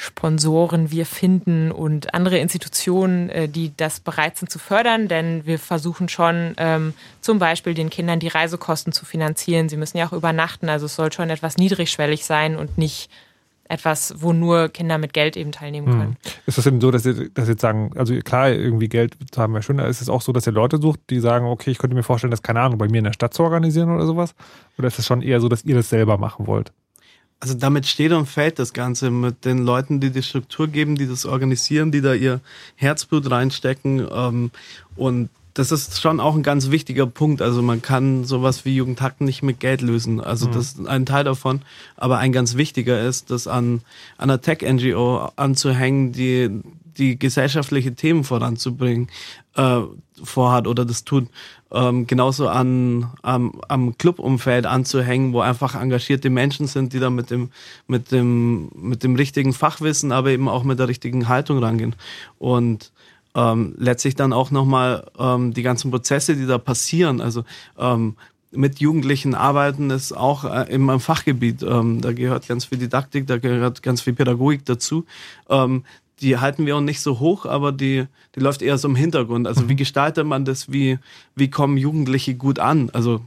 Sponsoren 0.00 0.92
wir 0.92 1.04
finden 1.06 1.72
und 1.72 2.14
andere 2.14 2.38
Institutionen, 2.38 3.30
äh, 3.30 3.48
die 3.48 3.72
das 3.76 3.98
bereit 3.98 4.36
sind 4.36 4.48
zu 4.48 4.60
fördern, 4.60 5.08
denn 5.08 5.44
wir 5.44 5.58
versuchen 5.58 6.08
schon 6.08 6.54
ähm, 6.56 6.94
zum 7.20 7.40
Beispiel 7.40 7.74
den 7.74 7.90
Kindern 7.90 8.20
die 8.20 8.28
Reisekosten 8.28 8.92
zu 8.92 9.04
finanzieren. 9.04 9.68
Sie 9.68 9.76
müssen 9.76 9.98
ja 9.98 10.06
auch 10.06 10.12
übernachten, 10.12 10.68
also 10.68 10.86
es 10.86 10.94
soll 10.94 11.12
schon 11.12 11.30
etwas 11.30 11.56
niedrigschwellig 11.56 12.24
sein 12.24 12.54
und 12.54 12.78
nicht 12.78 13.10
etwas, 13.64 14.14
wo 14.18 14.32
nur 14.32 14.68
Kinder 14.68 14.98
mit 14.98 15.12
Geld 15.12 15.36
eben 15.36 15.50
teilnehmen 15.50 15.86
können. 15.88 16.16
Hm. 16.22 16.32
Ist 16.46 16.58
das 16.58 16.64
denn 16.64 16.80
so, 16.80 16.92
dass 16.92 17.04
ihr, 17.04 17.28
dass 17.30 17.46
ihr 17.46 17.52
jetzt 17.54 17.60
sagen, 17.60 17.90
also 17.96 18.14
klar, 18.20 18.50
irgendwie 18.50 18.88
Geld 18.88 19.16
haben 19.36 19.60
schön, 19.62 19.80
aber 19.80 19.88
ist 19.88 20.00
es 20.00 20.08
auch 20.08 20.22
so, 20.22 20.30
dass 20.32 20.46
ihr 20.46 20.52
Leute 20.52 20.78
sucht, 20.78 21.00
die 21.10 21.18
sagen, 21.18 21.44
okay, 21.44 21.72
ich 21.72 21.78
könnte 21.78 21.96
mir 21.96 22.04
vorstellen, 22.04 22.30
das, 22.30 22.42
keine 22.42 22.60
Ahnung, 22.60 22.78
bei 22.78 22.86
mir 22.86 22.98
in 22.98 23.04
der 23.04 23.12
Stadt 23.12 23.34
zu 23.34 23.42
organisieren 23.42 23.90
oder 23.90 24.06
sowas? 24.06 24.36
Oder 24.78 24.86
ist 24.86 25.00
es 25.00 25.06
schon 25.06 25.22
eher 25.22 25.40
so, 25.40 25.48
dass 25.48 25.64
ihr 25.64 25.74
das 25.74 25.90
selber 25.90 26.18
machen 26.18 26.46
wollt? 26.46 26.72
Also 27.40 27.54
damit 27.54 27.86
steht 27.86 28.12
und 28.12 28.26
fällt 28.26 28.58
das 28.58 28.72
Ganze 28.72 29.10
mit 29.10 29.44
den 29.44 29.58
Leuten, 29.58 30.00
die 30.00 30.10
die 30.10 30.22
Struktur 30.22 30.66
geben, 30.66 30.96
die 30.96 31.06
das 31.06 31.24
organisieren, 31.24 31.92
die 31.92 32.00
da 32.00 32.12
ihr 32.14 32.40
Herzblut 32.74 33.30
reinstecken. 33.30 34.06
Ähm, 34.10 34.50
und 34.96 35.28
das 35.54 35.72
ist 35.72 36.00
schon 36.00 36.20
auch 36.20 36.34
ein 36.34 36.42
ganz 36.42 36.70
wichtiger 36.70 37.06
Punkt. 37.06 37.42
Also 37.42 37.62
man 37.62 37.82
kann 37.82 38.24
sowas 38.24 38.64
wie 38.64 38.74
Jugendhakt 38.76 39.20
nicht 39.20 39.42
mit 39.42 39.60
Geld 39.60 39.82
lösen. 39.82 40.20
Also 40.20 40.46
Mhm. 40.48 40.52
das 40.52 40.66
ist 40.66 40.86
ein 40.86 41.06
Teil 41.06 41.24
davon. 41.24 41.62
Aber 41.96 42.18
ein 42.18 42.32
ganz 42.32 42.56
wichtiger 42.56 43.00
ist, 43.00 43.30
das 43.30 43.46
an, 43.46 43.82
an 44.18 44.30
einer 44.30 44.40
Tech-NGO 44.40 45.30
anzuhängen, 45.36 46.12
die 46.12 46.60
die 46.96 47.18
gesellschaftliche 47.18 47.94
Themen 47.94 48.24
voranzubringen 48.24 49.08
äh, 49.54 49.80
vorhat 50.24 50.66
oder 50.66 50.84
das 50.84 51.04
tut. 51.04 51.28
Ähm, 51.70 52.06
genauso 52.06 52.48
an, 52.48 53.10
am, 53.22 53.60
am 53.68 53.96
Clubumfeld 53.98 54.66
anzuhängen, 54.66 55.32
wo 55.32 55.40
einfach 55.40 55.74
engagierte 55.74 56.30
Menschen 56.30 56.66
sind, 56.66 56.92
die 56.92 57.00
da 57.00 57.10
mit 57.10 57.30
dem, 57.30 57.50
mit 57.86 58.10
dem, 58.10 58.70
mit 58.74 59.02
dem 59.02 59.16
richtigen 59.16 59.52
Fachwissen, 59.52 60.12
aber 60.12 60.30
eben 60.30 60.48
auch 60.48 60.64
mit 60.64 60.78
der 60.78 60.88
richtigen 60.88 61.28
Haltung 61.28 61.58
rangehen. 61.58 61.94
Und 62.38 62.92
ähm, 63.34 63.74
letztlich 63.76 64.14
dann 64.14 64.32
auch 64.32 64.50
nochmal 64.50 65.10
ähm, 65.18 65.52
die 65.52 65.62
ganzen 65.62 65.90
Prozesse, 65.90 66.36
die 66.36 66.46
da 66.46 66.58
passieren, 66.58 67.20
also 67.20 67.44
ähm, 67.78 68.16
mit 68.50 68.80
Jugendlichen 68.80 69.34
arbeiten 69.34 69.90
ist 69.90 70.12
auch 70.12 70.44
äh, 70.44 70.72
in 70.72 70.82
meinem 70.82 71.00
Fachgebiet. 71.00 71.62
Ähm, 71.62 72.00
da 72.00 72.12
gehört 72.12 72.48
ganz 72.48 72.64
viel 72.64 72.78
Didaktik, 72.78 73.26
da 73.26 73.38
gehört 73.38 73.82
ganz 73.82 74.00
viel 74.00 74.14
Pädagogik 74.14 74.64
dazu. 74.64 75.04
Ähm, 75.48 75.84
die 76.20 76.38
halten 76.38 76.66
wir 76.66 76.76
auch 76.76 76.80
nicht 76.80 77.00
so 77.00 77.18
hoch, 77.20 77.46
aber 77.46 77.72
die, 77.72 78.06
die 78.34 78.40
läuft 78.40 78.62
eher 78.62 78.78
so 78.78 78.88
im 78.88 78.96
Hintergrund. 78.96 79.46
Also 79.46 79.68
wie 79.68 79.76
gestaltet 79.76 80.26
man 80.26 80.44
das? 80.44 80.70
Wie, 80.72 80.98
wie 81.34 81.50
kommen 81.50 81.76
Jugendliche 81.76 82.34
gut 82.34 82.58
an? 82.58 82.90
Also 82.90 83.22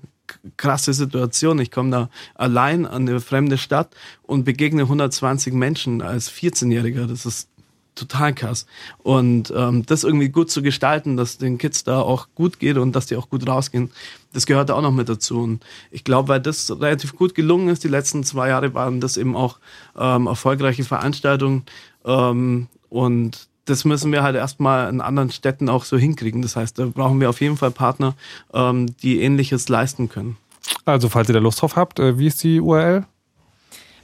krasse 0.58 0.94
Situation. 0.94 1.60
Ich 1.60 1.72
komme 1.72 1.92
da 1.92 2.10
allein 2.36 2.86
an 2.86 3.08
eine 3.08 3.20
fremde 3.20 3.58
Stadt 3.58 3.94
und 4.24 4.44
begegne 4.44 4.84
120 4.84 5.54
Menschen 5.54 6.02
als 6.02 6.32
14-Jähriger. 6.32 7.08
Das 7.08 7.26
ist 7.26 7.50
total 7.96 8.34
krass. 8.34 8.66
Und 9.00 9.54
ähm, 9.56 9.86
das 9.86 10.04
irgendwie 10.04 10.30
gut 10.30 10.50
zu 10.50 10.62
gestalten, 10.62 11.18
dass 11.18 11.38
den 11.38 11.58
Kids 11.58 11.84
da 11.84 12.02
auch 12.02 12.28
gut 12.36 12.60
geht 12.60 12.78
und 12.78 12.94
dass 12.96 13.06
die 13.06 13.16
auch 13.16 13.30
gut 13.30 13.48
rausgehen, 13.48 13.92
das 14.34 14.46
gehört 14.46 14.70
da 14.70 14.76
auch 14.76 14.82
noch 14.82 14.94
mit 14.94 15.10
dazu. 15.10 15.42
Und 15.42 15.66
ich 15.92 16.04
glaube, 16.04 16.30
weil 16.30 16.40
das 16.40 16.72
relativ 16.72 17.16
gut 17.16 17.36
gelungen 17.36 17.70
ist, 17.70 17.84
die 17.84 17.90
letzten 17.90 18.24
zwei 18.24 18.50
Jahre 18.50 18.74
waren 18.74 19.02
das 19.02 19.18
eben 19.18 19.36
auch 19.36 19.60
ähm, 19.98 20.28
erfolgreiche 20.28 20.84
Veranstaltungen. 20.84 21.64
Ähm, 22.06 22.68
und 22.92 23.48
das 23.66 23.86
müssen 23.86 24.12
wir 24.12 24.22
halt 24.22 24.36
erstmal 24.36 24.90
in 24.90 25.02
anderen 25.02 25.32
Städten 25.32 25.70
auch 25.70 25.86
so 25.86 25.98
hinkriegen. 25.98 26.42
Das 26.42 26.56
heißt, 26.56 26.78
da 26.78 26.86
brauchen 26.88 27.20
wir 27.22 27.30
auf 27.30 27.42
jeden 27.42 27.58
Fall 27.58 27.72
Partner, 27.72 28.16
ähm, 28.54 28.88
die 29.02 29.22
ähnliches 29.22 29.70
leisten 29.70 30.10
können. 30.10 30.38
Also, 30.86 31.10
falls 31.10 31.30
ihr 31.30 31.34
da 31.34 31.40
Lust 31.40 31.62
drauf 31.62 31.76
habt, 31.76 32.00
äh, 32.00 32.18
wie 32.20 32.28
ist 32.28 32.44
die 32.44 32.60
URL? 32.60 33.06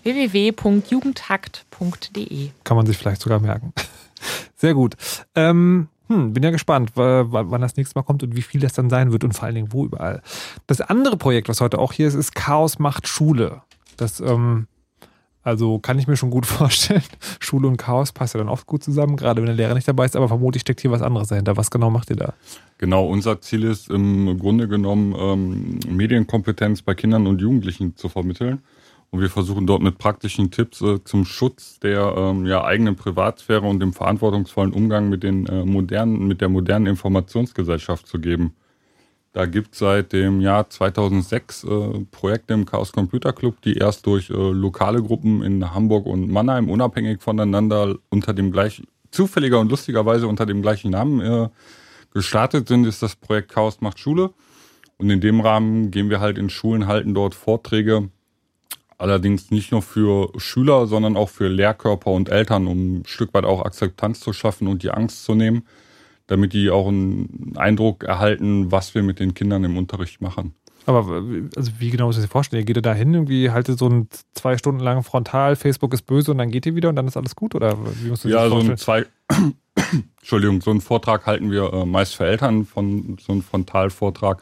www.jugendhakt.de 0.04 2.50
Kann 2.64 2.78
man 2.78 2.86
sich 2.86 2.98
vielleicht 2.98 3.22
sogar 3.22 3.40
merken. 3.40 3.74
Sehr 4.56 4.74
gut. 4.74 4.96
Ähm, 5.36 5.88
hm, 6.08 6.34
bin 6.34 6.44
ja 6.44 6.52
gespannt, 6.52 6.92
wa- 6.96 7.26
wa- 7.32 7.46
wann 7.48 7.62
das 7.62 7.76
nächste 7.78 7.98
Mal 8.00 8.04
kommt 8.04 8.24
und 8.24 8.36
wie 8.36 8.42
viel 8.42 8.62
das 8.62 8.74
dann 8.74 8.90
sein 8.90 9.12
wird 9.12 9.24
und 9.24 9.34
vor 9.34 9.46
allen 9.46 9.56
Dingen 9.56 9.74
wo 9.74 9.86
überall. 9.86 10.22
Das 10.68 10.82
andere 10.82 11.18
Projekt, 11.18 11.50
was 11.50 11.62
heute 11.62 11.80
auch 11.80 11.94
hier 11.94 12.08
ist, 12.08 12.14
ist 12.16 12.36
Chaos 12.36 12.80
macht 12.80 13.08
Schule. 13.08 13.62
Das, 13.98 14.20
ähm, 14.20 14.68
also 15.48 15.80
kann 15.80 15.98
ich 15.98 16.08
mir 16.08 16.18
schon 16.18 16.30
gut 16.30 16.46
vorstellen. 16.58 17.04
Schule 17.40 17.70
und 17.70 17.78
Chaos 17.78 18.12
passt 18.12 18.34
ja 18.34 18.40
dann 18.40 18.50
oft 18.50 18.68
gut 18.68 18.84
zusammen, 18.84 19.16
gerade 19.16 19.42
wenn 19.42 19.48
der 19.48 19.56
Lehrer 19.56 19.74
nicht 19.74 19.88
dabei 19.88 20.06
ist, 20.06 20.16
aber 20.16 20.28
vermutlich 20.28 20.62
steckt 20.62 20.82
hier 20.82 20.92
was 20.92 21.02
anderes 21.02 21.30
dahinter. 21.30 21.56
Was 21.56 21.72
genau 21.72 21.90
macht 21.90 22.10
ihr 22.10 22.18
da? 22.18 22.34
Genau, 22.80 23.08
unser 23.08 23.40
Ziel 23.40 23.64
ist 23.64 23.90
im 23.90 24.38
Grunde 24.40 24.68
genommen, 24.68 25.16
ähm, 25.18 25.80
Medienkompetenz 25.90 26.82
bei 26.82 26.94
Kindern 26.96 27.28
und 27.28 27.40
Jugendlichen 27.40 27.96
zu 27.96 28.10
vermitteln. 28.10 28.62
Und 29.10 29.22
wir 29.22 29.30
versuchen 29.30 29.66
dort 29.66 29.82
mit 29.82 29.98
praktischen 29.98 30.52
Tipps 30.52 30.82
äh, 30.82 31.02
zum 31.06 31.24
Schutz 31.24 31.80
der 31.80 32.14
ähm, 32.18 32.46
ja, 32.46 32.66
eigenen 32.66 32.98
Privatsphäre 32.98 33.66
und 33.66 33.80
dem 33.80 33.94
verantwortungsvollen 33.94 34.74
Umgang 34.74 35.08
mit, 35.08 35.24
den, 35.24 35.46
äh, 35.46 35.64
modernen, 35.64 36.28
mit 36.28 36.42
der 36.42 36.50
modernen 36.50 36.88
Informationsgesellschaft 36.88 38.06
zu 38.06 38.20
geben. 38.20 38.54
Da 39.34 39.46
gibt 39.46 39.74
es 39.74 39.80
seit 39.80 40.14
dem 40.14 40.42
Jahr 40.42 40.70
2006 40.70 41.64
äh, 41.64 41.68
Projekte 42.12 42.54
im 42.54 42.66
Chaos 42.66 42.92
Computer 42.92 43.34
Club, 43.34 43.62
die 43.62 43.76
erst 43.76 44.06
durch 44.06 44.30
äh, 44.30 44.34
lokale 44.34 45.02
Gruppen 45.02 45.44
in 45.44 45.74
Hamburg 45.74 46.06
und 46.06 46.30
Mannheim 46.30 46.70
unabhängig 46.70 47.22
voneinander 47.22 47.96
unter 48.10 48.34
dem 48.34 48.52
gleichen, 48.52 48.88
zufälliger 49.12 49.60
und 49.60 49.70
lustigerweise 49.70 50.28
unter 50.28 50.46
dem 50.46 50.62
gleichen 50.62 50.92
Namen 50.92 51.22
äh, 51.22 51.50
gestartet 52.14 52.68
sind, 52.68 52.86
ist 52.86 53.04
das 53.04 53.16
Projekt 53.16 53.52
Chaos 53.52 53.82
macht 53.82 54.00
Schule. 54.00 54.32
Und 54.98 55.10
in 55.10 55.22
dem 55.22 55.42
Rahmen 55.42 55.92
gehen 55.92 56.10
wir 56.10 56.20
halt 56.20 56.38
in 56.38 56.50
Schulen, 56.50 56.88
halten 56.88 57.14
dort 57.14 57.36
Vorträge, 57.36 58.10
allerdings 58.98 59.52
nicht 59.52 59.72
nur 59.72 59.84
für 59.84 60.32
Schüler, 60.38 60.88
sondern 60.88 61.16
auch 61.16 61.30
für 61.30 61.48
Lehrkörper 61.48 62.12
und 62.12 62.30
Eltern, 62.30 62.68
um 62.68 63.00
ein 63.00 63.04
Stück 63.06 63.34
weit 63.34 63.46
auch 63.46 63.64
Akzeptanz 63.64 64.20
zu 64.20 64.34
schaffen 64.34 64.68
und 64.68 64.82
die 64.82 64.92
Angst 64.92 65.24
zu 65.24 65.36
nehmen, 65.36 65.64
damit 66.28 66.54
die 66.54 66.70
auch 66.70 66.88
einen 66.88 67.54
Eindruck 67.56 68.04
erhalten, 68.04 68.72
was 68.72 68.94
wir 68.94 69.04
mit 69.04 69.20
den 69.20 69.34
Kindern 69.34 69.64
im 69.64 69.78
Unterricht 69.78 70.22
machen. 70.22 70.54
Aber 70.88 71.22
also 71.58 71.72
wie 71.80 71.90
genau 71.90 72.06
muss 72.06 72.16
ich 72.16 72.24
das 72.24 72.32
vorstellen? 72.32 72.62
Ihr 72.62 72.66
geht 72.66 72.78
ihr 72.78 72.82
da 72.82 72.94
hin, 72.94 73.14
irgendwie 73.14 73.52
haltet 73.52 73.78
so 73.78 73.90
ein 73.90 74.08
zwei 74.34 74.58
Stunden 74.58 74.80
lang 74.80 75.04
Frontal, 75.04 75.58
Facebook 75.58 75.94
ist 75.94 76.04
böse 76.04 76.32
und 76.32 76.38
dann 76.38 76.50
geht 76.50 76.66
ihr 76.66 76.76
wieder 76.76 76.88
und 76.88 76.96
dann 76.96 77.08
ist 77.08 77.18
alles 77.18 77.36
gut? 77.36 77.56
Oder 77.56 77.78
wie 78.02 78.10
musst 78.10 78.24
du 78.24 78.30
Ja, 78.30 78.48
das 78.48 78.50
so 78.50 78.60
ein 78.60 78.78
zwei, 78.78 79.06
Entschuldigung, 80.20 80.62
so 80.62 80.72
einen 80.72 80.80
Vortrag 80.80 81.26
halten 81.26 81.52
wir 81.52 81.74
äh, 81.74 81.86
meist 81.86 82.16
für 82.16 82.26
Eltern, 82.26 82.66
von 82.66 83.18
so 83.20 83.34
einen 83.34 83.42
Frontalvortrag. 83.42 84.42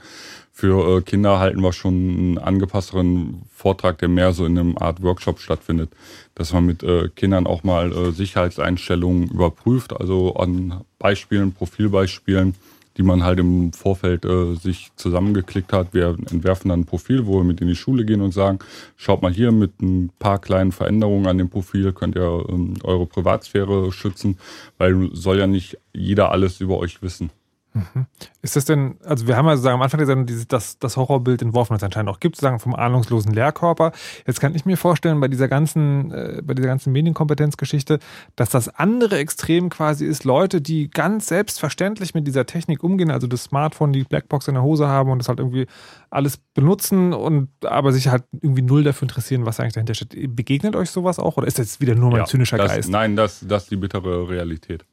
Für 0.57 0.99
äh, 0.99 1.02
Kinder 1.02 1.38
halten 1.40 1.60
wir 1.60 1.73
schon 1.73 1.94
einen 1.94 2.38
angepassteren 2.38 3.41
Vortrag, 3.53 3.98
der 3.98 4.07
mehr 4.07 4.32
so 4.32 4.45
in 4.45 4.57
einem 4.57 4.77
Art 4.77 5.03
Workshop 5.03 5.40
stattfindet, 5.40 5.90
dass 6.34 6.53
man 6.53 6.65
mit 6.65 6.82
äh, 6.82 7.10
Kindern 7.10 7.45
auch 7.45 7.65
mal 7.65 7.91
äh, 7.91 8.11
Sicherheitseinstellungen 8.14 9.27
überprüft, 9.27 9.91
also 9.91 10.36
an 10.36 10.86
Beispielen, 10.98 11.52
Profilbeispielen, 11.52 12.56
die 12.95 13.03
man 13.03 13.23
halt 13.23 13.40
im 13.40 13.73
Vorfeld 13.73 14.23
äh, 14.23 14.56
sich 14.56 14.91
zusammengeklickt 14.95 15.73
hat. 15.73 15.94
Wir 15.94 16.15
entwerfen 16.32 16.69
dann 16.69 16.80
ein 16.80 16.86
Profil, 16.86 17.26
wo 17.26 17.40
wir 17.40 17.44
mit 17.44 17.60
in 17.60 17.68
die 17.68 17.76
Schule 17.76 18.06
gehen 18.06 18.22
und 18.22 18.32
sagen, 18.32 18.60
schaut 18.95 19.22
mal 19.22 19.34
hier 19.34 19.52
mit 19.52 19.82
ein 19.82 20.10
paar 20.19 20.40
kleinen 20.40 20.72
Veränderungen 20.72 21.27
an 21.27 21.38
dem 21.38 21.49
Profil 21.49 21.91
könnt 21.91 22.15
ihr 22.15 22.45
ähm, 22.48 22.76
eure 22.86 23.07
Privatsphäre 23.07 23.91
schützen, 23.91 24.38
weil 24.77 25.10
soll 25.11 25.38
ja 25.38 25.48
nicht 25.48 25.77
jeder 25.91 26.32
alles 26.32 26.61
über 26.61 26.77
euch 26.77 27.02
wissen. 27.02 27.30
Mhm. 27.76 28.07
Ist 28.41 28.56
das 28.56 28.64
denn, 28.64 28.97
also 29.03 29.27
wir 29.27 29.35
haben 29.35 29.45
ja 29.47 29.57
sozusagen 29.57 29.76
am 29.76 29.81
Anfang 29.81 29.97
der 29.97 30.07
Sendung 30.07 30.26
dieses, 30.26 30.47
das, 30.47 30.80
das 30.80 30.95
Horrorbild 30.95 31.41
entworfen, 31.41 31.73
das 31.73 31.81
es 31.81 31.84
anscheinend 31.84 32.10
auch 32.10 32.22
gibt, 32.22 32.38
sozusagen 32.38 32.60
vom 32.60 32.73
ahnungslosen 32.73 33.34
Lehrkörper. 33.34 33.91
Jetzt 34.26 34.39
kann 34.39 34.56
ich 34.56 34.65
mir 34.65 34.77
vorstellen, 34.77 35.19
bei 35.19 35.27
dieser 35.27 35.49
ganzen, 35.49 36.11
äh, 36.11 36.41
bei 36.41 36.53
dieser 36.53 36.69
ganzen 36.69 36.93
Medienkompetenzgeschichte, 36.93 37.99
dass 38.38 38.49
das 38.49 38.69
andere 38.69 39.18
Extrem 39.18 39.69
quasi 39.69 40.06
ist, 40.06 40.23
Leute, 40.23 40.61
die 40.61 40.89
ganz 40.89 41.27
selbstverständlich 41.27 42.14
mit 42.14 42.26
dieser 42.26 42.45
Technik 42.45 42.81
umgehen, 42.81 43.11
also 43.11 43.27
das 43.27 43.43
Smartphone, 43.43 43.91
die 43.91 44.03
Blackbox 44.03 44.47
in 44.47 44.53
der 44.53 44.64
Hose 44.64 44.88
haben 44.88 45.11
und 45.11 45.19
das 45.19 45.27
halt 45.27 45.39
irgendwie 45.39 45.68
alles 46.10 46.38
benutzen 46.53 47.14
und 47.14 47.49
aber 47.65 47.91
sich 47.91 48.07
halt 48.07 48.23
irgendwie 48.41 48.61
null 48.61 48.85
dafür 48.85 49.03
interessieren, 49.03 49.45
was 49.45 49.60
eigentlich 49.60 49.73
dahinter 49.73 49.95
steht. 49.95 50.34
Begegnet 50.34 50.77
euch 50.77 50.89
sowas 50.89 51.19
auch 51.19 51.35
oder 51.35 51.47
ist 51.47 51.60
das 51.60 51.81
wieder 51.81 51.95
nur 51.95 52.11
mein 52.11 52.22
Ja, 52.22 52.26
zynischer 52.26 52.57
das, 52.57 52.72
Geist? 52.72 52.89
Nein, 52.89 53.18
das, 53.18 53.45
das 53.45 53.64
ist 53.64 53.72
die 53.72 53.76
bittere 53.76 54.30
Realität. 54.30 54.85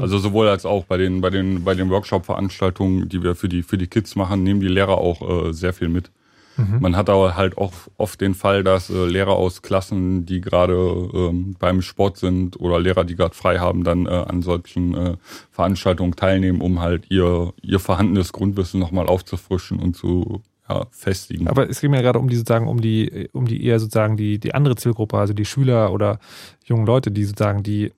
Also 0.00 0.18
sowohl 0.18 0.48
als 0.48 0.64
auch 0.64 0.84
bei 0.84 0.96
den, 0.96 1.20
bei 1.20 1.30
den, 1.30 1.64
bei 1.64 1.74
den 1.74 1.90
Workshop-Veranstaltungen, 1.90 3.08
die 3.08 3.22
wir 3.22 3.34
für 3.34 3.48
die, 3.48 3.62
für 3.62 3.78
die 3.78 3.86
Kids 3.86 4.16
machen, 4.16 4.42
nehmen 4.42 4.60
die 4.60 4.68
Lehrer 4.68 4.98
auch 4.98 5.48
äh, 5.48 5.52
sehr 5.52 5.72
viel 5.72 5.88
mit. 5.88 6.10
Mhm. 6.56 6.80
Man 6.80 6.96
hat 6.96 7.08
aber 7.08 7.36
halt 7.36 7.56
auch 7.58 7.72
oft 7.96 8.20
den 8.20 8.34
Fall, 8.34 8.64
dass 8.64 8.90
äh, 8.90 9.06
Lehrer 9.06 9.32
aus 9.32 9.62
Klassen, 9.62 10.26
die 10.26 10.40
gerade 10.40 10.74
ähm, 11.14 11.56
beim 11.58 11.82
Sport 11.82 12.18
sind 12.18 12.58
oder 12.60 12.80
Lehrer, 12.80 13.04
die 13.04 13.16
gerade 13.16 13.34
frei 13.34 13.58
haben, 13.58 13.84
dann 13.84 14.06
äh, 14.06 14.10
an 14.10 14.42
solchen 14.42 14.94
äh, 14.94 15.16
Veranstaltungen 15.50 16.16
teilnehmen, 16.16 16.60
um 16.60 16.80
halt 16.80 17.04
ihr, 17.10 17.52
ihr 17.62 17.78
vorhandenes 17.78 18.32
Grundwissen 18.32 18.80
nochmal 18.80 19.06
aufzufrischen 19.06 19.78
und 19.78 19.96
zu 19.96 20.42
ja, 20.68 20.86
festigen. 20.90 21.48
Aber 21.48 21.68
es 21.68 21.80
geht 21.80 21.90
mir 21.90 22.02
gerade 22.02 22.18
um 22.18 22.28
die 22.28 22.36
sozusagen, 22.36 22.68
um 22.68 22.80
die, 22.80 23.28
um 23.32 23.46
die 23.46 23.64
eher 23.64 23.80
sozusagen 23.80 24.16
die, 24.16 24.38
die 24.38 24.54
andere 24.54 24.76
Zielgruppe, 24.76 25.18
also 25.18 25.32
die 25.32 25.44
Schüler 25.44 25.92
oder 25.92 26.18
jungen 26.64 26.86
Leute, 26.86 27.10
die 27.10 27.24
sozusagen, 27.24 27.62
die 27.62 27.92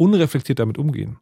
unreflektiert 0.00 0.58
damit 0.58 0.78
umgehen. 0.78 1.18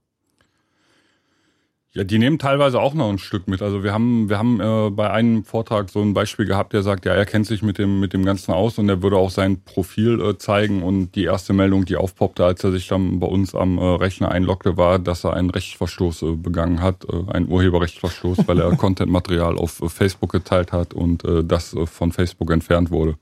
Ja, 1.92 2.04
die 2.04 2.18
nehmen 2.18 2.38
teilweise 2.38 2.80
auch 2.80 2.94
noch 2.94 3.08
ein 3.08 3.18
Stück 3.18 3.48
mit. 3.48 3.60
Also 3.60 3.82
wir 3.82 3.92
haben, 3.92 4.28
wir 4.28 4.38
haben 4.38 4.60
äh, 4.60 4.90
bei 4.90 5.10
einem 5.10 5.42
Vortrag 5.42 5.88
so 5.90 6.00
ein 6.00 6.14
Beispiel 6.14 6.44
gehabt, 6.44 6.74
der 6.74 6.82
sagt, 6.82 7.06
ja, 7.06 7.14
er 7.14 7.24
kennt 7.24 7.46
sich 7.46 7.62
mit 7.62 7.78
dem, 7.78 7.98
mit 7.98 8.12
dem 8.12 8.24
Ganzen 8.24 8.52
aus 8.52 8.78
und 8.78 8.88
er 8.88 9.02
würde 9.02 9.16
auch 9.16 9.30
sein 9.30 9.62
Profil 9.64 10.20
äh, 10.20 10.38
zeigen. 10.38 10.82
Und 10.82 11.16
die 11.16 11.24
erste 11.24 11.54
Meldung, 11.54 11.86
die 11.86 11.96
aufpoppte, 11.96 12.44
als 12.44 12.62
er 12.62 12.72
sich 12.72 12.86
dann 12.86 13.18
bei 13.18 13.26
uns 13.26 13.54
am 13.54 13.78
äh, 13.78 13.82
Rechner 13.82 14.30
einloggte, 14.30 14.76
war, 14.76 14.98
dass 14.98 15.24
er 15.24 15.32
einen 15.32 15.50
Rechtsverstoß 15.50 16.22
äh, 16.22 16.32
begangen 16.36 16.82
hat, 16.82 17.04
äh, 17.06 17.32
einen 17.32 17.48
Urheberrechtsverstoß, 17.48 18.46
weil 18.46 18.60
er 18.60 18.70
Contentmaterial 18.76 19.56
auf 19.56 19.80
äh, 19.80 19.88
Facebook 19.88 20.30
geteilt 20.30 20.70
hat 20.72 20.94
und 20.94 21.24
das 21.24 21.74
von 21.86 22.12
Facebook 22.12 22.50
entfernt 22.52 22.90
wurde. 22.90 23.16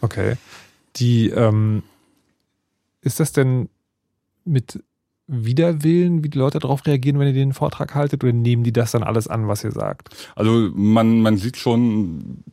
Okay. 0.00 0.36
Die, 0.96 1.30
ähm, 1.30 1.82
ist 3.00 3.20
das 3.20 3.32
denn 3.32 3.68
mit 4.46 4.82
Widerwillen, 5.28 6.22
wie 6.22 6.28
die 6.28 6.38
Leute 6.38 6.60
darauf 6.60 6.86
reagieren, 6.86 7.18
wenn 7.18 7.26
ihr 7.26 7.32
den 7.32 7.52
Vortrag 7.52 7.94
haltet, 7.94 8.22
oder 8.22 8.32
nehmen 8.32 8.62
die 8.62 8.72
das 8.72 8.92
dann 8.92 9.02
alles 9.02 9.26
an, 9.26 9.48
was 9.48 9.64
ihr 9.64 9.72
sagt? 9.72 10.10
Also 10.36 10.70
man, 10.72 11.20
man 11.20 11.36
sieht 11.36 11.56
schon, 11.56 12.44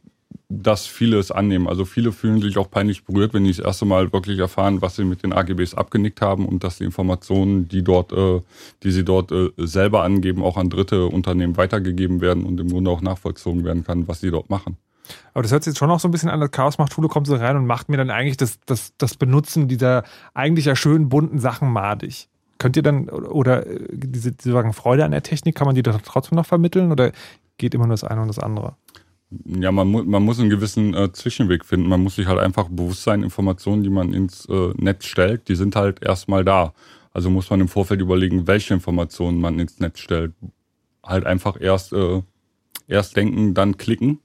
dass 0.49 0.85
viele 0.85 1.17
es 1.17 1.31
annehmen. 1.31 1.67
Also 1.67 1.85
viele 1.85 2.11
fühlen 2.11 2.41
sich 2.41 2.57
auch 2.57 2.69
peinlich 2.69 3.05
berührt, 3.05 3.33
wenn 3.33 3.43
die 3.43 3.51
das 3.51 3.59
erste 3.59 3.85
Mal 3.85 4.11
wirklich 4.11 4.39
erfahren, 4.39 4.81
was 4.81 4.95
sie 4.95 5.03
mit 5.03 5.23
den 5.23 5.33
AGBs 5.33 5.73
abgenickt 5.75 6.21
haben 6.21 6.45
und 6.45 6.63
dass 6.63 6.77
die 6.77 6.83
Informationen, 6.83 7.67
die 7.67 7.83
dort, 7.83 8.11
äh, 8.11 8.41
die 8.83 8.91
sie 8.91 9.03
dort 9.03 9.31
äh, 9.31 9.49
selber 9.57 10.03
angeben, 10.03 10.43
auch 10.43 10.57
an 10.57 10.69
dritte 10.69 11.05
Unternehmen 11.05 11.57
weitergegeben 11.57 12.21
werden 12.21 12.45
und 12.45 12.59
im 12.59 12.69
Grunde 12.69 12.91
auch 12.91 13.01
nachvollzogen 13.01 13.63
werden 13.63 13.83
kann, 13.83 14.07
was 14.07 14.21
sie 14.21 14.31
dort 14.31 14.49
machen. 14.49 14.77
Aber 15.33 15.43
das 15.43 15.51
hört 15.51 15.63
sich 15.63 15.71
jetzt 15.71 15.79
schon 15.79 15.89
noch 15.89 15.99
so 15.99 16.07
ein 16.07 16.11
bisschen 16.11 16.29
an, 16.29 16.39
das 16.39 16.51
Chaos 16.51 16.77
macht 16.77 16.93
Schule 16.93 17.07
kommt 17.07 17.27
so 17.27 17.35
rein 17.35 17.55
und 17.55 17.65
macht 17.65 17.89
mir 17.89 17.97
dann 17.97 18.09
eigentlich 18.09 18.37
das, 18.37 18.59
das, 18.65 18.93
das 18.97 19.15
Benutzen 19.15 19.67
dieser 19.67 20.03
eigentlich 20.33 20.65
ja 20.65 20.75
schönen 20.75 21.09
bunten 21.09 21.39
Sachen 21.39 21.71
madig. 21.71 22.29
Könnt 22.57 22.77
ihr 22.77 22.83
dann, 22.83 23.09
oder 23.09 23.67
äh, 23.67 23.79
diese, 23.91 24.31
diese 24.31 24.73
Freude 24.73 25.03
an 25.03 25.11
der 25.11 25.23
Technik, 25.23 25.55
kann 25.55 25.65
man 25.65 25.75
die 25.75 25.83
doch 25.83 25.99
trotzdem 26.01 26.37
noch 26.37 26.45
vermitteln 26.45 26.91
oder 26.91 27.11
geht 27.57 27.73
immer 27.73 27.87
nur 27.87 27.93
das 27.93 28.03
eine 28.03 28.21
und 28.21 28.27
das 28.27 28.39
andere? 28.39 28.75
Ja, 29.45 29.71
man, 29.71 29.87
mu 29.87 30.03
man 30.03 30.23
muss 30.23 30.39
einen 30.39 30.49
gewissen 30.49 30.93
äh, 30.93 31.11
Zwischenweg 31.11 31.65
finden. 31.65 31.89
Man 31.89 32.01
muss 32.01 32.15
sich 32.15 32.27
halt 32.27 32.39
einfach 32.39 32.69
bewusst 32.69 33.03
sein, 33.03 33.23
Informationen, 33.23 33.83
die 33.83 33.89
man 33.89 34.13
ins 34.13 34.45
äh, 34.45 34.73
Netz 34.77 35.05
stellt, 35.05 35.47
die 35.49 35.55
sind 35.55 35.75
halt 35.75 36.03
erstmal 36.03 36.45
da. 36.45 36.73
Also 37.11 37.29
muss 37.29 37.49
man 37.49 37.61
im 37.61 37.67
Vorfeld 37.67 37.99
überlegen, 37.99 38.47
welche 38.47 38.73
Informationen 38.73 39.41
man 39.41 39.59
ins 39.59 39.79
Netz 39.79 39.99
stellt. 39.99 40.33
Halt 41.03 41.25
einfach 41.25 41.59
erst, 41.59 41.93
äh, 41.93 42.21
erst 42.87 43.17
denken, 43.17 43.53
dann 43.53 43.77
klicken 43.77 44.19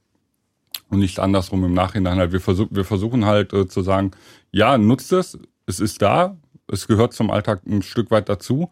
und 0.90 0.98
nicht 0.98 1.18
andersrum 1.18 1.64
im 1.64 1.74
Nachhinein. 1.74 2.18
Halt 2.18 2.32
wir, 2.32 2.40
versuch, 2.40 2.68
wir 2.70 2.84
versuchen 2.84 3.24
halt 3.24 3.52
äh, 3.52 3.66
zu 3.66 3.82
sagen, 3.82 4.12
ja, 4.50 4.78
nutzt 4.78 5.12
es, 5.12 5.38
es 5.66 5.80
ist 5.80 6.02
da, 6.02 6.36
es 6.70 6.86
gehört 6.86 7.12
zum 7.12 7.30
Alltag 7.30 7.62
ein 7.66 7.82
Stück 7.82 8.10
weit 8.10 8.28
dazu, 8.28 8.70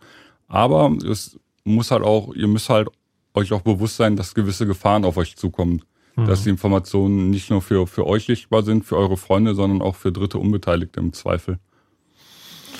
aber 0.48 0.96
es 1.08 1.38
muss 1.64 1.90
halt 1.90 2.02
auch, 2.02 2.34
ihr 2.34 2.48
müsst 2.48 2.70
halt 2.70 2.88
euch 3.34 3.52
auch 3.52 3.62
bewusst 3.62 3.96
sein, 3.96 4.16
dass 4.16 4.34
gewisse 4.34 4.66
Gefahren 4.66 5.04
auf 5.04 5.16
euch 5.16 5.36
zukommen. 5.36 5.82
Mhm. 6.16 6.26
Dass 6.26 6.44
die 6.44 6.50
Informationen 6.50 7.30
nicht 7.30 7.50
nur 7.50 7.60
für, 7.60 7.86
für 7.86 8.06
euch 8.06 8.24
sichtbar 8.24 8.62
sind, 8.62 8.84
für 8.84 8.96
eure 8.96 9.18
Freunde, 9.18 9.54
sondern 9.54 9.82
auch 9.82 9.96
für 9.96 10.12
dritte 10.12 10.38
Unbeteiligte 10.38 11.00
im 11.00 11.12
Zweifel. 11.12 11.58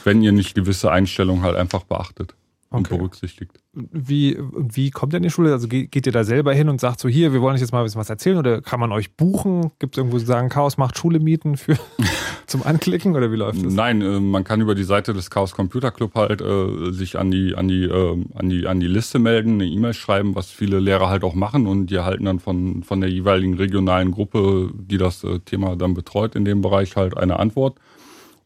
Wenn 0.04 0.22
ihr 0.22 0.32
nicht 0.32 0.54
gewisse 0.54 0.90
Einstellungen 0.90 1.42
halt 1.42 1.56
einfach 1.56 1.84
beachtet 1.84 2.34
und 2.70 2.86
okay. 2.86 2.97
berücksichtigt. 2.97 3.52
Wie, 3.72 4.38
wie 4.40 4.90
kommt 4.90 5.12
ihr 5.12 5.18
in 5.18 5.22
die 5.22 5.30
Schule? 5.30 5.52
Also 5.52 5.68
geht, 5.68 5.93
geht, 5.93 6.06
ihr 6.06 6.12
da 6.12 6.24
selber 6.24 6.52
hin 6.52 6.68
und 6.68 6.80
sagt 6.80 6.98
so, 6.98 7.09
hier, 7.09 7.32
wir 7.32 7.40
wollen 7.40 7.55
euch 7.55 7.60
jetzt 7.60 7.72
mal 7.72 7.80
ein 7.80 7.84
bisschen 7.84 8.01
was 8.01 8.10
erzählen 8.10 8.38
oder 8.38 8.60
kann 8.60 8.80
man 8.80 8.90
euch 8.90 9.14
buchen? 9.16 9.70
Gibt 9.78 9.94
es 9.94 9.98
irgendwo 9.98 10.18
sagen, 10.18 10.48
Chaos 10.48 10.76
macht 10.76 10.98
Schule 10.98 11.20
mieten 11.20 11.56
für 11.56 11.76
zum 12.47 12.64
Anklicken 12.64 13.14
oder 13.14 13.30
wie 13.30 13.36
läuft 13.36 13.64
das? 13.64 13.72
Nein, 13.72 14.01
äh, 14.02 14.18
man 14.18 14.44
kann 14.44 14.60
über 14.60 14.74
die 14.74 14.84
Seite 14.84 15.12
des 15.14 15.30
Chaos 15.30 15.52
Computer 15.52 15.90
Club 15.90 16.14
halt 16.14 16.40
äh, 16.40 16.90
sich 16.90 17.18
an 17.18 17.30
die, 17.30 17.55
an, 17.55 17.68
die, 17.68 17.84
äh, 17.84 18.24
an, 18.34 18.48
die, 18.48 18.66
an 18.66 18.80
die 18.80 18.88
Liste 18.88 19.18
melden, 19.18 19.55
eine 19.55 19.66
E-Mail 19.66 19.94
schreiben, 19.94 20.34
was 20.34 20.51
viele 20.51 20.80
Lehrer 20.80 21.09
halt 21.09 21.22
auch 21.22 21.34
machen 21.34 21.66
und 21.66 21.86
die 21.86 21.97
erhalten 21.97 22.24
dann 22.24 22.40
von, 22.40 22.82
von 22.82 23.01
der 23.01 23.10
jeweiligen 23.10 23.55
regionalen 23.55 24.10
Gruppe, 24.10 24.70
die 24.74 24.98
das 24.98 25.22
äh, 25.22 25.38
Thema 25.40 25.76
dann 25.76 25.94
betreut 25.94 26.34
in 26.34 26.44
dem 26.44 26.62
Bereich, 26.62 26.97
halt 26.97 27.16
eine 27.16 27.38
Antwort. 27.38 27.78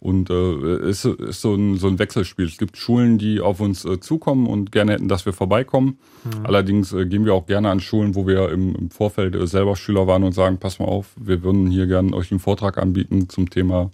Und 0.01 0.31
äh, 0.31 0.89
ist, 0.89 1.05
ist 1.05 1.43
so, 1.43 1.55
ein, 1.55 1.77
so 1.77 1.87
ein 1.87 1.99
Wechselspiel. 1.99 2.47
Es 2.47 2.57
gibt 2.57 2.79
Schulen, 2.79 3.19
die 3.19 3.41
auf 3.41 3.61
uns 3.61 3.85
äh, 3.85 4.01
zukommen 4.01 4.47
und 4.47 4.73
gerne 4.73 4.93
hätten, 4.93 5.09
dass 5.09 5.27
wir 5.27 5.35
vorbeikommen. 5.35 5.99
Mhm. 6.25 6.47
Allerdings 6.47 6.93
äh, 6.95 7.05
gehen 7.05 7.27
wir 7.27 7.35
auch 7.35 7.47
gerne 7.47 7.69
an 7.69 7.81
Schulen, 7.81 8.15
wo 8.15 8.27
wir 8.27 8.49
im, 8.49 8.75
im 8.75 8.91
Vorfeld 8.91 9.35
äh, 9.35 9.47
selber 9.47 9.77
Schüler 9.77 10.07
waren 10.07 10.25
und 10.25 10.33
sagen, 10.33 10.57
pass 10.57 10.79
mal 10.79 10.87
auf, 10.87 11.09
wir 11.21 11.43
würden 11.43 11.71
hier 11.71 11.87
gerne 11.87 12.15
euch 12.15 12.31
einen 12.31 12.41
Vortrag 12.41 12.79
anbieten 12.79 13.29
zum 13.29 13.51
Thema 13.51 13.91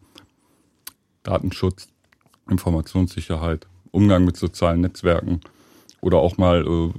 Datenschutz, 1.24 1.88
Informationssicherheit, 2.48 3.66
Umgang 3.90 4.24
mit 4.24 4.36
sozialen 4.36 4.82
Netzwerken 4.82 5.40
oder 6.00 6.18
auch 6.18 6.38
mal 6.38 6.64
äh, 6.64 6.92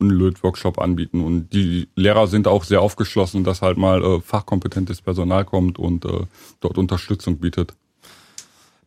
einen 0.00 0.10
Löt-Workshop 0.10 0.80
anbieten. 0.80 1.20
Und 1.22 1.52
die 1.52 1.88
Lehrer 1.94 2.26
sind 2.26 2.48
auch 2.48 2.64
sehr 2.64 2.82
aufgeschlossen, 2.82 3.44
dass 3.44 3.62
halt 3.62 3.78
mal 3.78 4.02
äh, 4.02 4.20
fachkompetentes 4.20 5.02
Personal 5.02 5.44
kommt 5.44 5.78
und 5.78 6.04
äh, 6.04 6.26
dort 6.58 6.78
Unterstützung 6.78 7.38
bietet. 7.38 7.74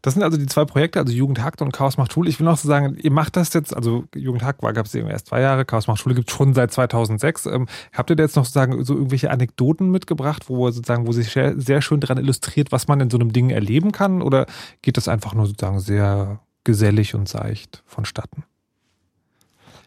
Das 0.03 0.15
sind 0.15 0.23
also 0.23 0.37
die 0.37 0.47
zwei 0.47 0.65
Projekte, 0.65 0.99
also 0.99 1.13
Jugendhakt 1.13 1.61
und 1.61 1.71
Chaos 1.71 1.95
macht 1.95 2.11
Schule. 2.11 2.29
Ich 2.29 2.37
will 2.37 2.45
noch 2.45 2.57
so 2.57 2.67
sagen, 2.67 2.97
ihr 3.01 3.09
macht 3.09 3.37
das 3.37 3.53
jetzt, 3.53 3.73
also 3.73 4.03
Jugendhakt 4.13 4.61
war, 4.61 4.73
gab 4.73 4.85
es 4.85 4.93
erst 4.93 5.27
zwei 5.27 5.39
Jahre, 5.39 5.63
Chaos 5.63 5.87
macht 5.87 6.01
Schule 6.01 6.13
gibt 6.13 6.29
es 6.29 6.35
schon 6.35 6.53
seit 6.53 6.73
2006. 6.73 7.45
Ähm, 7.45 7.67
habt 7.93 8.09
ihr 8.09 8.17
da 8.17 8.23
jetzt 8.23 8.35
noch 8.35 8.43
sozusagen 8.43 8.83
so 8.83 8.95
irgendwelche 8.95 9.31
Anekdoten 9.31 9.89
mitgebracht, 9.89 10.49
wo 10.49 10.69
sozusagen, 10.71 11.07
wo 11.07 11.13
sich 11.13 11.31
sehr, 11.31 11.57
sehr 11.57 11.81
schön 11.81 12.01
daran 12.01 12.17
illustriert, 12.17 12.73
was 12.73 12.89
man 12.89 12.99
in 12.99 13.09
so 13.09 13.17
einem 13.17 13.31
Ding 13.31 13.49
erleben 13.49 13.93
kann? 13.93 14.21
Oder 14.21 14.45
geht 14.81 14.97
das 14.97 15.07
einfach 15.07 15.33
nur 15.33 15.45
sozusagen 15.45 15.79
sehr 15.79 16.41
gesellig 16.65 17.15
und 17.15 17.29
seicht 17.29 17.81
vonstatten? 17.85 18.43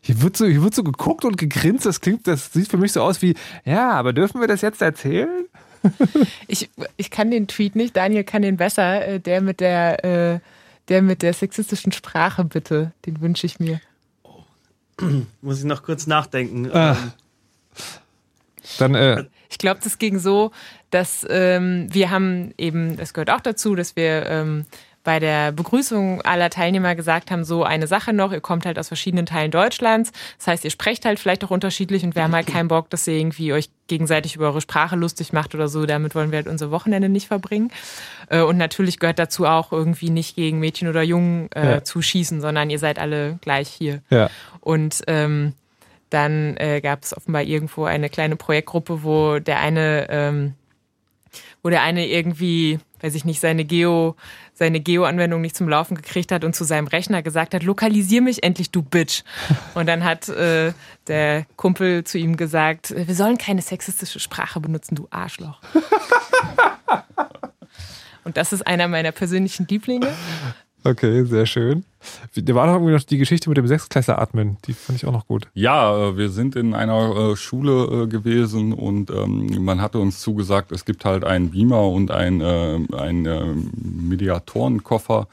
Hier 0.01 0.23
wird, 0.23 0.39
so, 0.39 0.47
hier 0.47 0.63
wird 0.63 0.75
so 0.75 0.83
geguckt 0.83 1.27
und 1.27 1.37
gegrinst. 1.37 1.85
Das 1.85 2.01
klingt, 2.01 2.27
das 2.27 2.55
sieht 2.55 2.69
für 2.69 2.79
mich 2.79 2.93
so 2.93 3.03
aus 3.03 3.21
wie, 3.21 3.35
ja, 3.67 3.91
aber 3.91 4.15
dürfen 4.15 4.41
wir 4.41 4.49
das 4.49 4.63
jetzt 4.63 4.81
erzählen? 4.81 5.47
ich, 6.49 6.71
ich 6.97 7.11
kann 7.11 7.31
den 7.31 7.47
Tweet 7.47 7.77
nicht, 7.77 7.97
Daniel 7.97 8.25
kann 8.25 8.43
den 8.43 8.57
besser. 8.57 9.07
Äh, 9.07 9.21
der 9.21 9.41
mit 9.41 9.61
der, 9.61 10.05
äh, 10.05 10.41
der 10.89 11.03
mit 11.03 11.23
der 11.23 11.33
sexistischen 11.33 11.93
Sprache, 11.93 12.45
bitte. 12.45 12.93
Den 13.05 13.21
wünsche 13.21 13.47
ich 13.47 13.59
mir. 13.61 13.81
Muss 15.43 15.59
ich 15.59 15.65
noch 15.65 15.83
kurz 15.83 16.07
nachdenken. 16.07 16.71
Ah. 16.73 16.93
Ähm, 16.93 17.13
Dann, 18.79 18.95
äh, 18.95 19.25
ich 19.49 19.59
glaube, 19.59 19.81
das 19.83 19.99
ging 19.99 20.19
so, 20.19 20.51
dass 20.91 21.27
ähm, 21.29 21.89
wir 21.93 22.11
haben 22.11 22.53
eben, 22.59 22.97
das 22.97 23.15
gehört 23.15 23.31
auch 23.31 23.41
dazu, 23.41 23.75
dass 23.75 23.97
wir 23.97 24.27
ähm, 24.27 24.67
bei 25.07 25.21
der 25.21 25.53
Begrüßung 25.53 26.21
aller 26.23 26.51
Teilnehmer 26.51 26.97
gesagt 26.97 27.31
haben, 27.31 27.45
so 27.45 27.63
eine 27.63 27.87
Sache 27.87 28.13
noch, 28.13 28.33
ihr 28.33 28.41
kommt 28.41 28.67
halt 28.67 28.77
aus 28.77 28.89
verschiedenen 28.89 29.25
Teilen 29.25 29.53
Deutschlands. 29.53 30.11
Das 30.39 30.49
heißt, 30.49 30.65
ihr 30.65 30.71
sprecht 30.73 31.05
halt 31.05 31.21
vielleicht 31.21 31.45
auch 31.45 31.53
unterschiedlich 31.53 32.03
und 32.03 32.17
wir 32.17 32.25
haben 32.25 32.35
halt 32.35 32.49
keinen 32.49 32.67
Bock, 32.67 32.91
dass 32.91 33.07
ihr 33.07 33.15
irgendwie 33.15 33.53
euch 33.53 33.71
gegenseitig 33.87 34.35
über 34.35 34.47
eure 34.47 34.61
Sprache 34.61 34.97
lustig 34.97 35.33
macht 35.33 35.55
oder 35.55 35.69
so. 35.69 35.87
Damit 35.87 36.17
wollen 36.17 36.33
wir 36.33 36.39
halt 36.39 36.49
unser 36.49 36.73
Wochenende 36.73 37.09
nicht 37.09 37.29
verbringen. 37.29 37.71
Äh, 38.31 38.41
und 38.41 38.57
natürlich 38.57 38.99
gehört 38.99 39.21
dazu 39.21 39.47
auch 39.47 39.71
irgendwie 39.71 40.11
nicht 40.11 40.35
gegen 40.35 40.59
Mädchen 40.59 40.89
oder 40.89 41.03
Jungen 41.03 41.53
äh, 41.53 41.71
ja. 41.71 41.85
zu 41.85 42.03
schießen, 42.03 42.41
sondern 42.41 42.69
ihr 42.69 42.81
seid 42.81 42.99
alle 42.99 43.39
gleich 43.43 43.69
hier. 43.69 44.03
Ja. 44.11 44.29
Und 44.61 45.05
ähm, 45.07 45.53
dann 46.11 46.57
äh, 46.57 46.81
gab 46.81 47.05
es 47.05 47.17
offenbar 47.17 47.43
irgendwo 47.43 47.85
eine 47.85 48.09
kleine 48.09 48.35
Projektgruppe, 48.35 49.05
wo 49.05 49.39
der 49.39 49.61
eine, 49.61 50.09
ähm, 50.11 50.55
wo 51.67 51.71
der 51.71 51.83
eine 51.83 52.07
irgendwie, 52.07 52.79
weiß 53.01 53.17
ich 53.17 53.25
nicht, 53.25 53.41
seine 53.41 53.65
Geo 53.65 54.15
seine 54.55 54.79
Geo-Anwendung 54.79 55.41
nicht 55.41 55.57
zum 55.57 55.69
Laufen 55.69 55.97
gekriegt 55.97 56.31
hat 56.31 56.45
und 56.45 56.55
zu 56.55 56.63
seinem 56.63 56.87
Rechner 56.87 57.25
gesagt 57.25 57.55
hat, 57.55 57.65
lokalisier 57.65 58.23
mich 58.23 58.45
endlich, 58.45 58.71
du 58.71 58.83
Bitch. 58.83 59.25
Und 59.75 59.87
dann 59.87 60.05
hat 60.05 60.29
äh, 60.29 60.73
der 61.09 61.45
Kumpel 61.57 62.05
zu 62.05 62.19
ihm 62.19 62.37
gesagt, 62.37 62.95
wir 62.97 63.15
sollen 63.15 63.37
keine 63.37 63.63
sexistische 63.63 64.21
Sprache 64.21 64.61
benutzen, 64.61 64.95
du 64.95 65.09
Arschloch. 65.11 65.61
und 68.25 68.39
das 68.39 68.55
ist 68.55 68.67
einer 68.67 68.89
meiner 68.89 69.13
persönlichen 69.13 69.67
Lieblinge. 69.69 70.11
Okay, 70.87 71.25
sehr 71.25 71.47
schön. 71.47 71.85
Da 72.37 72.55
war 72.55 72.67
doch 72.69 72.75
irgendwie 72.75 72.93
noch 72.93 73.03
die 73.03 73.19
Geschichte 73.19 73.49
mit 73.49 73.59
dem 73.59 73.67
Sechsklässler 73.67 74.21
atmen. 74.21 74.57
Die 74.67 74.73
fand 74.73 74.97
ich 74.97 75.05
auch 75.05 75.13
noch 75.13 75.27
gut. 75.27 75.49
Ja, 75.55 76.11
äh, 76.11 76.17
wir 76.17 76.29
sind 76.29 76.55
in 76.55 76.75
einer 76.75 77.33
äh, 77.33 77.37
Schule 77.37 78.05
äh, 78.05 78.07
gewesen 78.07 78.73
und 78.73 79.11
ähm, 79.11 79.65
man 79.65 79.81
hatte 79.81 79.99
uns 79.99 80.21
zugesagt, 80.21 80.71
es 80.71 80.85
gibt 80.85 81.05
halt 81.05 81.25
einen 81.25 81.51
Beamer 81.51 81.89
und 81.89 82.13
einen, 82.13 82.41
einen 82.95 83.73
Mediatorenkoffer. 84.09 85.27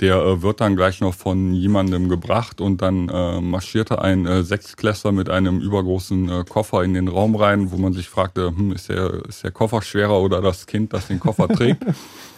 Der 0.00 0.42
wird 0.42 0.60
dann 0.60 0.74
gleich 0.74 1.00
noch 1.00 1.14
von 1.14 1.54
jemandem 1.54 2.08
gebracht 2.08 2.60
und 2.60 2.82
dann 2.82 3.06
marschierte 3.42 4.02
ein 4.02 4.44
Sechsklässler 4.44 5.10
mit 5.12 5.30
einem 5.30 5.60
übergroßen 5.60 6.44
Koffer 6.46 6.84
in 6.84 6.92
den 6.92 7.08
Raum 7.08 7.34
rein, 7.34 7.70
wo 7.70 7.78
man 7.78 7.94
sich 7.94 8.08
fragte, 8.08 8.48
hm, 8.48 8.72
ist, 8.72 8.90
der, 8.90 9.24
ist 9.26 9.42
der 9.42 9.52
Koffer 9.52 9.80
schwerer 9.80 10.20
oder 10.20 10.42
das 10.42 10.66
Kind, 10.66 10.92
das 10.92 11.06
den 11.06 11.18
Koffer 11.18 11.48
trägt? 11.48 11.82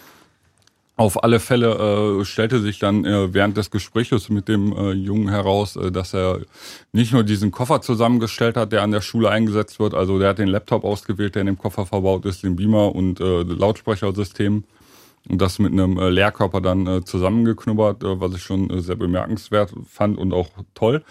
Auf 0.99 1.23
alle 1.23 1.39
Fälle 1.39 2.19
äh, 2.19 2.25
stellte 2.25 2.59
sich 2.59 2.77
dann 2.77 3.05
äh, 3.05 3.33
während 3.33 3.55
des 3.55 3.71
Gespräches 3.71 4.27
mit 4.27 4.49
dem 4.49 4.73
äh, 4.73 4.91
Jungen 4.91 5.29
heraus, 5.29 5.77
äh, 5.77 5.93
dass 5.93 6.13
er 6.13 6.41
nicht 6.91 7.13
nur 7.13 7.23
diesen 7.23 7.51
Koffer 7.51 7.79
zusammengestellt 7.79 8.57
hat, 8.57 8.73
der 8.73 8.81
an 8.81 8.91
der 8.91 8.99
Schule 8.99 9.29
eingesetzt 9.29 9.79
wird, 9.79 9.93
also 9.93 10.19
der 10.19 10.31
hat 10.31 10.39
den 10.39 10.49
Laptop 10.49 10.83
ausgewählt, 10.83 11.35
der 11.35 11.43
in 11.43 11.45
dem 11.45 11.57
Koffer 11.57 11.85
verbaut 11.85 12.25
ist, 12.25 12.43
den 12.43 12.57
Beamer 12.57 12.93
und 12.93 13.21
äh, 13.21 13.43
Lautsprechersystem 13.43 14.65
und 15.29 15.41
das 15.41 15.57
mit 15.57 15.71
einem 15.71 15.97
äh, 15.97 16.09
Leerkörper 16.09 16.59
dann 16.59 16.85
äh, 16.85 17.01
zusammengeknubbert, 17.05 18.03
äh, 18.03 18.19
was 18.19 18.35
ich 18.35 18.43
schon 18.43 18.69
äh, 18.69 18.81
sehr 18.81 18.97
bemerkenswert 18.97 19.73
fand 19.89 20.17
und 20.17 20.33
auch 20.33 20.49
toll. 20.73 21.05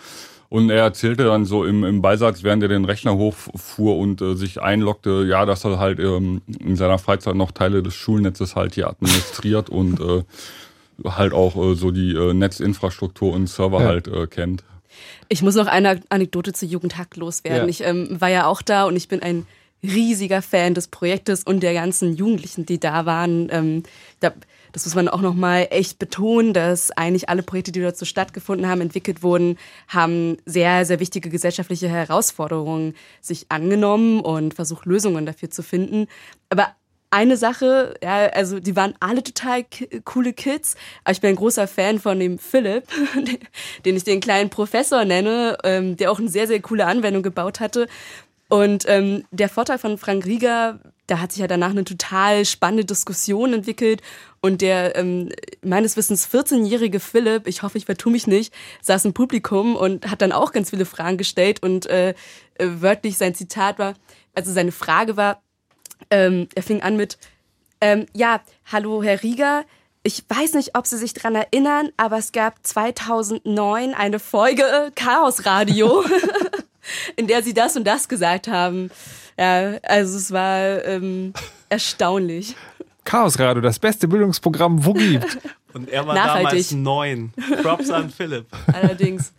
Und 0.50 0.70
er 0.70 0.82
erzählte 0.82 1.24
dann 1.24 1.44
so 1.44 1.64
im, 1.64 1.84
im 1.84 2.00
Beisatz, 2.00 2.42
während 2.42 2.62
er 2.62 2.70
den 2.70 2.86
Rechner 2.86 3.16
hochfuhr 3.16 3.98
und 3.98 4.22
äh, 4.22 4.34
sich 4.34 4.62
einloggte, 4.62 5.26
ja, 5.28 5.44
dass 5.44 5.64
er 5.64 5.78
halt 5.78 5.98
ähm, 5.98 6.40
in 6.58 6.76
seiner 6.76 6.98
Freizeit 6.98 7.34
noch 7.34 7.52
Teile 7.52 7.82
des 7.82 7.94
Schulnetzes 7.94 8.56
halt 8.56 8.74
hier 8.74 8.88
administriert 8.88 9.68
und 9.68 10.00
äh, 10.00 10.24
halt 11.04 11.34
auch 11.34 11.54
äh, 11.56 11.74
so 11.74 11.90
die 11.90 12.12
äh, 12.12 12.32
Netzinfrastruktur 12.32 13.34
und 13.34 13.46
Server 13.46 13.80
ja. 13.80 13.88
halt 13.88 14.08
äh, 14.08 14.26
kennt. 14.26 14.64
Ich 15.28 15.42
muss 15.42 15.54
noch 15.54 15.66
eine 15.66 16.00
Anekdote 16.08 16.54
zu 16.54 16.64
Jugendhack 16.64 17.16
loswerden. 17.16 17.64
Ja. 17.64 17.68
Ich 17.68 17.84
ähm, 17.84 18.18
war 18.18 18.30
ja 18.30 18.46
auch 18.46 18.62
da 18.62 18.84
und 18.84 18.96
ich 18.96 19.08
bin 19.08 19.22
ein 19.22 19.46
riesiger 19.82 20.42
Fan 20.42 20.74
des 20.74 20.88
Projektes 20.88 21.44
und 21.44 21.62
der 21.62 21.74
ganzen 21.74 22.16
Jugendlichen, 22.16 22.66
die 22.66 22.80
da 22.80 23.06
waren. 23.06 23.48
Ähm, 23.50 23.82
da, 24.20 24.32
das 24.72 24.84
muss 24.84 24.94
man 24.94 25.08
auch 25.08 25.20
nochmal 25.20 25.68
echt 25.70 25.98
betonen, 25.98 26.52
dass 26.52 26.90
eigentlich 26.90 27.28
alle 27.28 27.42
Projekte, 27.42 27.72
die 27.72 27.80
dort 27.80 27.96
so 27.96 28.04
stattgefunden 28.04 28.68
haben, 28.68 28.80
entwickelt 28.80 29.22
wurden, 29.22 29.58
haben 29.88 30.36
sehr, 30.44 30.84
sehr 30.84 31.00
wichtige 31.00 31.30
gesellschaftliche 31.30 31.88
Herausforderungen 31.88 32.94
sich 33.20 33.46
angenommen 33.50 34.20
und 34.20 34.54
versucht, 34.54 34.86
Lösungen 34.86 35.26
dafür 35.26 35.50
zu 35.50 35.62
finden. 35.62 36.06
Aber 36.50 36.68
eine 37.10 37.36
Sache, 37.36 37.94
ja, 38.02 38.26
also 38.26 38.60
die 38.60 38.76
waren 38.76 38.94
alle 39.00 39.22
total 39.22 39.64
coole 40.04 40.32
Kids, 40.32 40.76
aber 41.04 41.12
ich 41.12 41.20
bin 41.20 41.30
ein 41.30 41.36
großer 41.36 41.66
Fan 41.66 41.98
von 41.98 42.20
dem 42.20 42.38
Philipp, 42.38 42.84
den 43.84 43.96
ich 43.96 44.04
den 44.04 44.20
kleinen 44.20 44.50
Professor 44.50 45.04
nenne, 45.04 45.56
ähm, 45.64 45.96
der 45.96 46.10
auch 46.10 46.18
eine 46.18 46.28
sehr, 46.28 46.46
sehr 46.46 46.60
coole 46.60 46.86
Anwendung 46.86 47.22
gebaut 47.22 47.60
hatte. 47.60 47.88
Und 48.48 48.84
ähm, 48.88 49.24
der 49.30 49.48
Vorteil 49.48 49.78
von 49.78 49.98
Frank 49.98 50.24
Rieger, 50.26 50.80
da 51.08 51.20
hat 51.20 51.32
sich 51.32 51.40
ja 51.40 51.48
danach 51.48 51.70
eine 51.70 51.84
total 51.84 52.44
spannende 52.44 52.84
Diskussion 52.84 53.52
entwickelt. 53.52 54.02
Und 54.40 54.60
der 54.62 54.94
ähm, 54.94 55.30
meines 55.62 55.96
Wissens 55.96 56.28
14-jährige 56.28 57.00
Philipp, 57.00 57.48
ich 57.48 57.62
hoffe, 57.62 57.78
ich 57.78 57.86
vertue 57.86 58.12
mich 58.12 58.26
nicht, 58.26 58.54
saß 58.82 59.06
im 59.06 59.14
Publikum 59.14 59.74
und 59.74 60.08
hat 60.08 60.22
dann 60.22 60.32
auch 60.32 60.52
ganz 60.52 60.70
viele 60.70 60.84
Fragen 60.84 61.16
gestellt. 61.16 61.62
Und 61.62 61.86
äh, 61.86 62.10
äh 62.10 62.14
wörtlich 62.58 63.18
sein 63.18 63.34
Zitat 63.34 63.78
war, 63.78 63.94
also 64.34 64.52
seine 64.52 64.72
Frage 64.72 65.16
war, 65.16 65.42
ähm, 66.10 66.48
er 66.54 66.62
fing 66.62 66.82
an 66.82 66.96
mit, 66.96 67.18
ähm, 67.80 68.06
ja, 68.14 68.40
hallo 68.66 69.02
Herr 69.02 69.22
Rieger, 69.22 69.64
ich 70.04 70.24
weiß 70.28 70.54
nicht, 70.54 70.76
ob 70.76 70.86
Sie 70.86 70.96
sich 70.96 71.12
dran 71.12 71.34
erinnern, 71.34 71.90
aber 71.96 72.18
es 72.18 72.32
gab 72.32 72.64
2009 72.64 73.94
eine 73.94 74.20
Folge 74.20 74.92
Chaos 74.94 75.44
Radio. 75.44 76.04
in 77.16 77.26
der 77.26 77.42
sie 77.42 77.54
das 77.54 77.76
und 77.76 77.84
das 77.84 78.08
gesagt 78.08 78.48
haben. 78.48 78.90
Ja, 79.38 79.78
also 79.84 80.18
es 80.18 80.32
war 80.32 80.84
ähm, 80.84 81.32
erstaunlich. 81.68 82.56
Chaos 83.04 83.38
Radio, 83.38 83.62
das 83.62 83.78
beste 83.78 84.08
Bildungsprogramm, 84.08 84.84
wo 84.84 84.92
gibt. 84.92 85.38
Und 85.78 85.88
er 85.88 86.06
war 86.06 86.14
Nachhaltig. 86.14 86.48
damals 86.48 86.72
neun. 86.72 87.32
Props 87.62 87.90
an 87.90 88.10
Philipp. 88.10 88.46
Allerdings. 88.72 89.32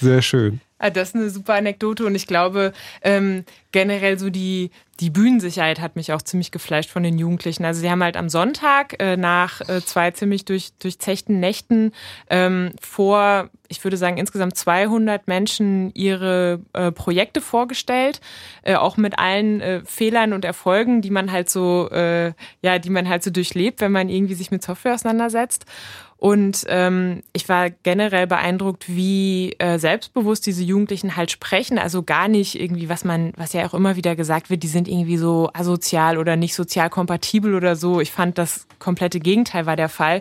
Sehr 0.00 0.22
schön. 0.22 0.60
Ah, 0.82 0.88
das 0.88 1.10
ist 1.10 1.14
eine 1.14 1.28
super 1.28 1.54
Anekdote 1.54 2.06
und 2.06 2.14
ich 2.14 2.26
glaube 2.26 2.72
ähm, 3.02 3.44
generell 3.70 4.18
so 4.18 4.30
die, 4.30 4.70
die 4.98 5.10
Bühnensicherheit 5.10 5.78
hat 5.78 5.94
mich 5.94 6.12
auch 6.14 6.22
ziemlich 6.22 6.52
gefleischt 6.52 6.88
von 6.88 7.02
den 7.02 7.18
Jugendlichen. 7.18 7.66
Also 7.66 7.82
sie 7.82 7.90
haben 7.90 8.02
halt 8.02 8.16
am 8.16 8.30
Sonntag 8.30 8.96
äh, 8.98 9.18
nach 9.18 9.60
äh, 9.68 9.82
zwei 9.82 10.10
ziemlich 10.10 10.46
durch, 10.46 10.72
durchzechten 10.78 11.38
Nächten 11.38 11.92
ähm, 12.30 12.72
vor, 12.80 13.50
ich 13.68 13.84
würde 13.84 13.98
sagen 13.98 14.16
insgesamt 14.16 14.56
200 14.56 15.28
Menschen 15.28 15.92
ihre 15.94 16.60
äh, 16.72 16.90
Projekte 16.92 17.42
vorgestellt, 17.42 18.22
äh, 18.62 18.74
auch 18.74 18.96
mit 18.96 19.18
allen 19.18 19.60
äh, 19.60 19.82
Fehlern 19.84 20.32
und 20.32 20.46
Erfolgen, 20.46 21.02
die 21.02 21.10
man 21.10 21.30
halt 21.30 21.50
so, 21.50 21.90
äh, 21.90 22.32
ja, 22.62 22.78
die 22.78 22.90
man 22.90 23.06
halt 23.06 23.22
so 23.22 23.30
durchlebt, 23.30 23.82
wenn 23.82 23.92
man 23.92 24.08
irgendwie 24.08 24.34
sich 24.34 24.50
mit 24.50 24.62
Software 24.62 24.94
auseinandersetzt. 24.94 25.59
Und 26.20 26.66
ähm, 26.68 27.22
ich 27.32 27.48
war 27.48 27.70
generell 27.70 28.26
beeindruckt, 28.26 28.90
wie 28.90 29.54
äh, 29.58 29.78
selbstbewusst 29.78 30.44
diese 30.44 30.62
Jugendlichen 30.62 31.16
halt 31.16 31.30
sprechen. 31.30 31.78
Also 31.78 32.02
gar 32.02 32.28
nicht 32.28 32.60
irgendwie, 32.60 32.90
was 32.90 33.04
man, 33.04 33.32
was 33.38 33.54
ja 33.54 33.64
auch 33.64 33.72
immer 33.72 33.96
wieder 33.96 34.14
gesagt 34.16 34.50
wird, 34.50 34.62
die 34.62 34.68
sind 34.68 34.86
irgendwie 34.86 35.16
so 35.16 35.48
asozial 35.54 36.18
oder 36.18 36.36
nicht 36.36 36.54
sozial 36.54 36.90
kompatibel 36.90 37.54
oder 37.54 37.74
so. 37.74 38.02
Ich 38.02 38.10
fand 38.10 38.36
das 38.36 38.66
komplette 38.78 39.18
Gegenteil 39.18 39.64
war 39.64 39.76
der 39.76 39.88
Fall. 39.88 40.20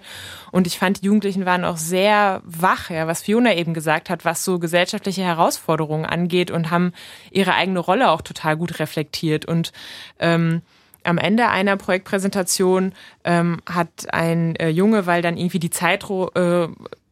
Und 0.53 0.67
ich 0.67 0.79
fand, 0.79 1.01
die 1.01 1.07
Jugendlichen 1.07 1.45
waren 1.45 1.65
auch 1.65 1.75
sehr 1.75 2.41
wach, 2.45 2.89
ja, 2.89 3.05
was 3.05 3.21
Fiona 3.21 3.53
eben 3.53 3.73
gesagt 3.73 4.09
hat, 4.09 4.23
was 4.23 4.45
so 4.45 4.57
gesellschaftliche 4.57 5.23
Herausforderungen 5.23 6.05
angeht 6.05 6.49
und 6.49 6.71
haben 6.71 6.93
ihre 7.29 7.55
eigene 7.55 7.79
Rolle 7.79 8.09
auch 8.11 8.21
total 8.21 8.55
gut 8.55 8.79
reflektiert. 8.79 9.43
Und 9.43 9.73
ähm, 10.19 10.61
am 11.03 11.17
Ende 11.17 11.47
einer 11.49 11.77
Projektpräsentation 11.77 12.93
ähm, 13.23 13.61
hat 13.67 14.07
ein 14.11 14.55
äh, 14.55 14.69
Junge, 14.69 15.05
weil 15.05 15.21
dann 15.21 15.37
irgendwie 15.37 15.59
die 15.59 15.69
Zeit 15.69 16.05
äh, 16.09 16.67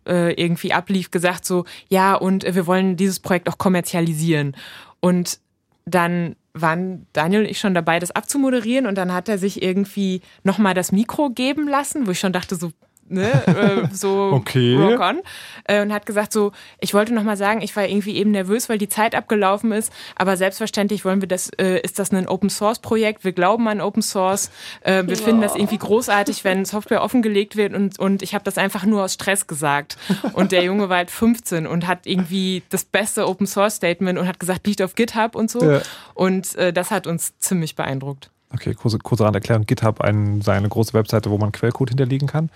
äh, 0.08 0.34
irgendwie 0.34 0.74
ablief, 0.74 1.12
gesagt 1.12 1.46
so, 1.46 1.66
ja, 1.90 2.16
und 2.16 2.44
wir 2.44 2.68
wollen 2.68 2.98
dieses 2.98 3.20
Projekt 3.20 3.50
auch 3.50 3.58
kommerzialisieren. 3.58 4.56
Und 5.00 5.40
dann 5.86 6.36
waren 6.54 7.06
Daniel 7.14 7.42
und 7.42 7.50
ich 7.50 7.60
schon 7.60 7.74
dabei, 7.74 8.00
das 8.00 8.12
abzumoderieren 8.12 8.88
und 8.88 8.96
dann 8.96 9.14
hat 9.14 9.30
er 9.30 9.38
sich 9.38 9.62
irgendwie 9.62 10.22
nochmal 10.44 10.74
das 10.74 10.92
Mikro 10.92 11.30
geben 11.30 11.68
lassen, 11.68 12.08
wo 12.08 12.12
ich 12.12 12.20
schon 12.20 12.34
dachte 12.34 12.56
so, 12.56 12.72
ne, 13.10 13.32
äh, 13.48 13.94
so 13.94 14.32
okay. 14.34 14.76
rock 14.76 15.00
on. 15.00 15.22
Äh, 15.66 15.82
und 15.82 15.94
hat 15.94 16.06
gesagt 16.06 16.34
so, 16.34 16.52
ich 16.80 16.94
wollte 16.94 17.14
noch 17.14 17.24
mal 17.24 17.38
sagen, 17.38 17.62
ich 17.62 17.76
war 17.76 17.88
irgendwie 17.88 18.16
eben 18.16 18.32
nervös, 18.32 18.70
weil 18.70 18.78
die 18.78 18.90
Zeit 18.90 19.16
abgelaufen 19.16 19.72
ist, 19.72 19.92
aber 20.16 20.38
selbstverständlich 20.38 21.06
wollen 21.06 21.22
wir 21.22 21.28
das, 21.28 21.50
äh, 21.58 21.80
ist 21.82 22.00
das 22.00 22.12
ein 22.12 22.28
Open 22.28 22.50
Source 22.50 22.80
Projekt, 22.80 23.24
wir 23.24 23.34
glauben 23.34 23.68
an 23.68 23.82
Open 23.82 24.02
Source, 24.02 24.52
äh, 24.82 25.04
wir 25.06 25.16
ja. 25.16 25.24
finden 25.24 25.42
das 25.42 25.56
irgendwie 25.56 25.78
großartig, 25.78 26.44
wenn 26.44 26.66
Software 26.66 27.04
offengelegt 27.04 27.56
wird 27.56 27.74
und, 27.74 28.00
und 28.00 28.22
ich 28.22 28.34
habe 28.34 28.44
das 28.44 28.58
einfach 28.58 28.86
nur 28.86 29.04
aus 29.04 29.14
Stress 29.14 29.48
gesagt. 29.48 29.98
Und 30.34 30.52
der 30.52 30.64
Junge 30.64 30.90
war 30.90 30.98
halt 30.98 31.12
15 31.12 31.68
und 31.68 31.88
hat 31.88 32.06
irgendwie 32.06 32.64
das 32.70 32.84
beste 32.84 33.28
Open 33.28 33.48
Source 33.48 33.76
Statement 33.76 34.20
und 34.20 34.28
hat 34.28 34.40
gesagt, 34.40 34.68
liegt 34.68 34.82
auf 34.82 34.96
GitHub 34.96 35.36
und 35.36 35.50
so. 35.50 35.64
Ja. 35.64 35.82
Und 36.14 36.56
äh, 36.56 36.74
das 36.74 36.92
hat 36.92 37.08
uns 37.08 37.38
ziemlich 37.40 37.76
beeindruckt. 37.76 38.32
Okay, 38.54 38.74
kurze, 38.74 38.98
kurze 39.00 39.26
Randerklärung. 39.26 39.66
GitHub 39.66 40.02
ein, 40.02 40.42
seine 40.42 40.70
große 40.70 40.94
Webseite, 40.94 41.30
wo 41.30 41.38
man 41.38 41.52
Quellcode 41.52 41.90
hinterlegen 41.90 42.28
kann. 42.28 42.50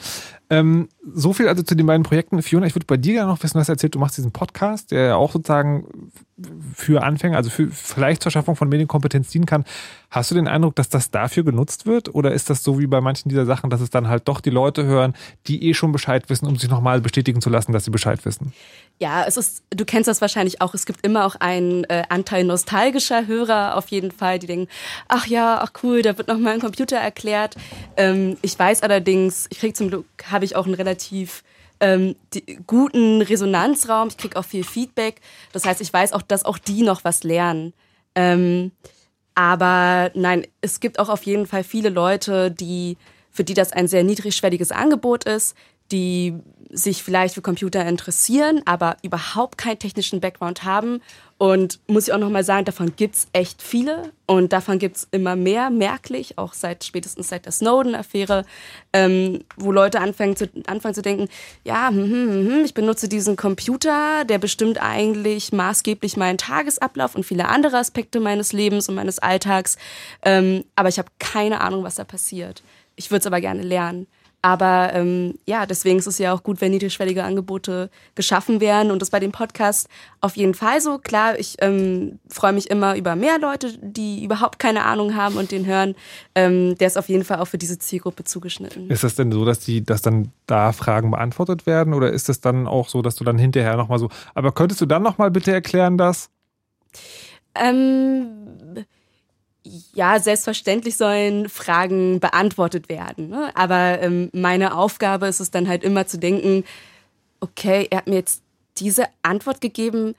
Ähm, 0.49 0.87
so 1.13 1.33
viel 1.33 1.47
also 1.47 1.63
zu 1.63 1.75
den 1.75 1.85
beiden 1.85 2.03
Projekten. 2.03 2.41
Fiona, 2.41 2.67
ich 2.67 2.75
würde 2.75 2.85
bei 2.85 2.97
dir 2.97 3.13
gerne 3.13 3.31
noch 3.31 3.41
wissen, 3.41 3.55
du 3.55 3.59
hast 3.59 3.69
erzählt, 3.69 3.95
du 3.95 3.99
machst 3.99 4.17
diesen 4.17 4.31
Podcast, 4.31 4.91
der 4.91 5.17
auch 5.17 5.31
sozusagen 5.31 6.11
für 6.75 7.03
Anfänger, 7.03 7.37
also 7.37 7.49
für, 7.49 7.67
vielleicht 7.69 8.23
zur 8.23 8.31
Schaffung 8.31 8.55
von 8.55 8.69
Medienkompetenz 8.69 9.29
dienen 9.29 9.45
kann. 9.45 9.65
Hast 10.09 10.31
du 10.31 10.35
den 10.35 10.47
Eindruck, 10.47 10.75
dass 10.75 10.89
das 10.89 11.11
dafür 11.11 11.43
genutzt 11.43 11.85
wird? 11.85 12.13
Oder 12.13 12.33
ist 12.33 12.49
das 12.49 12.63
so 12.63 12.79
wie 12.79 12.87
bei 12.87 12.99
manchen 12.99 13.29
dieser 13.29 13.45
Sachen, 13.45 13.69
dass 13.69 13.81
es 13.81 13.89
dann 13.89 14.07
halt 14.07 14.27
doch 14.27 14.41
die 14.41 14.49
Leute 14.49 14.83
hören, 14.83 15.13
die 15.47 15.69
eh 15.69 15.73
schon 15.73 15.91
Bescheid 15.91 16.29
wissen, 16.29 16.47
um 16.47 16.57
sich 16.57 16.69
nochmal 16.69 17.01
bestätigen 17.01 17.41
zu 17.41 17.49
lassen, 17.49 17.71
dass 17.71 17.85
sie 17.85 17.91
Bescheid 17.91 18.23
wissen? 18.25 18.53
Ja, 18.99 19.23
es 19.25 19.37
ist, 19.37 19.63
du 19.69 19.85
kennst 19.85 20.07
das 20.07 20.21
wahrscheinlich 20.21 20.61
auch. 20.61 20.73
Es 20.73 20.85
gibt 20.85 21.05
immer 21.05 21.25
auch 21.25 21.35
einen 21.35 21.85
äh, 21.85 22.03
Anteil 22.09 22.43
nostalgischer 22.43 23.25
Hörer 23.25 23.77
auf 23.77 23.87
jeden 23.87 24.11
Fall, 24.11 24.37
die 24.37 24.47
denken, 24.47 24.67
ach 25.07 25.25
ja, 25.25 25.59
ach 25.61 25.71
cool, 25.81 26.01
da 26.01 26.17
wird 26.17 26.27
nochmal 26.27 26.53
ein 26.53 26.59
Computer 26.59 26.97
erklärt. 26.97 27.55
Ähm, 27.97 28.37
ich 28.41 28.57
weiß 28.57 28.83
allerdings, 28.83 29.47
ich 29.49 29.59
kriege 29.59 29.73
zum 29.73 29.87
Glück, 29.87 30.05
habe 30.29 30.45
ich 30.45 30.55
auch 30.55 30.65
einen 30.65 30.75
relativ 30.75 30.90
ähm, 31.81 32.15
die, 32.33 32.59
guten 32.67 33.21
Resonanzraum, 33.21 34.07
ich 34.09 34.17
kriege 34.17 34.37
auch 34.37 34.45
viel 34.45 34.63
Feedback. 34.63 35.19
Das 35.51 35.65
heißt, 35.65 35.81
ich 35.81 35.91
weiß 35.91 36.13
auch, 36.13 36.21
dass 36.21 36.45
auch 36.45 36.57
die 36.57 36.83
noch 36.83 37.03
was 37.03 37.23
lernen. 37.23 37.73
Ähm, 38.15 38.71
aber 39.35 40.11
nein, 40.13 40.45
es 40.61 40.79
gibt 40.79 40.99
auch 40.99 41.09
auf 41.09 41.23
jeden 41.23 41.47
Fall 41.47 41.63
viele 41.63 41.89
Leute, 41.89 42.51
die, 42.51 42.97
für 43.31 43.43
die 43.43 43.53
das 43.53 43.73
ein 43.73 43.87
sehr 43.87 44.03
niedrigschwelliges 44.03 44.71
Angebot 44.71 45.23
ist, 45.23 45.55
die 45.91 46.35
sich 46.69 47.03
vielleicht 47.03 47.35
für 47.35 47.41
Computer 47.41 47.85
interessieren, 47.85 48.61
aber 48.65 48.97
überhaupt 49.03 49.57
keinen 49.57 49.79
technischen 49.79 50.21
Background 50.21 50.63
haben 50.63 51.01
Und 51.41 51.79
muss 51.87 52.07
ich 52.07 52.13
auch 52.13 52.19
nochmal 52.19 52.43
sagen, 52.43 52.65
davon 52.65 52.95
gibt 52.95 53.15
es 53.15 53.27
echt 53.33 53.63
viele 53.63 54.11
und 54.27 54.53
davon 54.53 54.77
gibt 54.77 54.97
es 54.97 55.07
immer 55.09 55.35
mehr, 55.35 55.71
merklich, 55.71 56.37
auch 56.37 56.53
seit 56.53 56.83
spätestens 56.83 57.29
seit 57.29 57.45
der 57.45 57.51
Snowden-Affäre, 57.51 58.45
ähm, 58.93 59.39
wo 59.57 59.71
Leute 59.71 60.01
anfangen 60.01 60.35
zu, 60.35 60.47
anfangen 60.67 60.93
zu 60.93 61.01
denken, 61.01 61.29
ja, 61.63 61.89
hm, 61.89 61.97
hm, 61.97 62.29
hm, 62.29 62.47
hm, 62.47 62.63
ich 62.63 62.75
benutze 62.75 63.09
diesen 63.09 63.37
Computer, 63.37 64.23
der 64.23 64.37
bestimmt 64.37 64.79
eigentlich 64.79 65.51
maßgeblich 65.51 66.15
meinen 66.15 66.37
Tagesablauf 66.37 67.15
und 67.15 67.25
viele 67.25 67.47
andere 67.47 67.79
Aspekte 67.79 68.19
meines 68.19 68.53
Lebens 68.53 68.87
und 68.87 68.93
meines 68.93 69.17
Alltags, 69.17 69.79
ähm, 70.23 70.63
aber 70.75 70.89
ich 70.89 70.99
habe 70.99 71.09
keine 71.17 71.61
Ahnung, 71.61 71.83
was 71.83 71.95
da 71.95 72.03
passiert. 72.03 72.61
Ich 72.95 73.09
würde 73.09 73.21
es 73.21 73.25
aber 73.25 73.41
gerne 73.41 73.63
lernen. 73.63 74.05
Aber 74.43 74.91
ähm, 74.93 75.35
ja, 75.45 75.67
deswegen 75.67 75.99
ist 75.99 76.07
es 76.07 76.17
ja 76.17 76.33
auch 76.33 76.41
gut, 76.41 76.61
wenn 76.61 76.71
niedrigschwellige 76.71 77.23
Angebote 77.23 77.91
geschaffen 78.15 78.59
werden 78.59 78.91
und 78.91 78.99
das 78.99 79.11
bei 79.11 79.19
dem 79.19 79.31
Podcast 79.31 79.87
auf 80.19 80.35
jeden 80.35 80.55
Fall 80.55 80.81
so. 80.81 80.97
Klar, 80.97 81.37
ich 81.37 81.57
ähm, 81.59 82.19
freue 82.27 82.53
mich 82.53 82.71
immer 82.71 82.95
über 82.95 83.15
mehr 83.15 83.37
Leute, 83.37 83.77
die 83.81 84.23
überhaupt 84.23 84.57
keine 84.57 84.83
Ahnung 84.85 85.15
haben 85.15 85.35
und 85.35 85.51
den 85.51 85.67
hören. 85.67 85.93
Ähm, 86.33 86.75
der 86.79 86.87
ist 86.87 86.97
auf 86.97 87.07
jeden 87.07 87.23
Fall 87.23 87.39
auch 87.39 87.45
für 87.45 87.59
diese 87.59 87.77
Zielgruppe 87.77 88.23
zugeschnitten. 88.23 88.89
Ist 88.89 89.03
das 89.03 89.13
denn 89.13 89.31
so, 89.31 89.45
dass 89.45 89.59
die, 89.59 89.83
dass 89.83 90.01
dann 90.01 90.31
da 90.47 90.71
Fragen 90.71 91.11
beantwortet 91.11 91.67
werden 91.67 91.93
oder 91.93 92.11
ist 92.11 92.27
es 92.27 92.41
dann 92.41 92.67
auch 92.67 92.89
so, 92.89 93.03
dass 93.03 93.15
du 93.15 93.23
dann 93.23 93.37
hinterher 93.37 93.77
nochmal 93.77 93.99
so, 93.99 94.09
aber 94.33 94.51
könntest 94.51 94.81
du 94.81 94.87
dann 94.87 95.03
nochmal 95.03 95.29
bitte 95.29 95.51
erklären, 95.51 95.99
dass? 95.99 96.31
Ähm 97.53 98.85
ja, 99.63 100.19
selbstverständlich 100.19 100.97
sollen 100.97 101.47
Fragen 101.47 102.19
beantwortet 102.19 102.89
werden. 102.89 103.29
Ne? 103.29 103.51
Aber 103.55 104.01
ähm, 104.01 104.29
meine 104.33 104.75
Aufgabe 104.75 105.27
ist 105.27 105.39
es 105.39 105.51
dann 105.51 105.67
halt 105.67 105.83
immer 105.83 106.07
zu 106.07 106.17
denken, 106.17 106.63
okay, 107.39 107.87
er 107.89 107.99
hat 107.99 108.07
mir 108.07 108.15
jetzt 108.15 108.41
diese 108.77 109.05
Antwort 109.21 109.61
gegeben, 109.61 110.15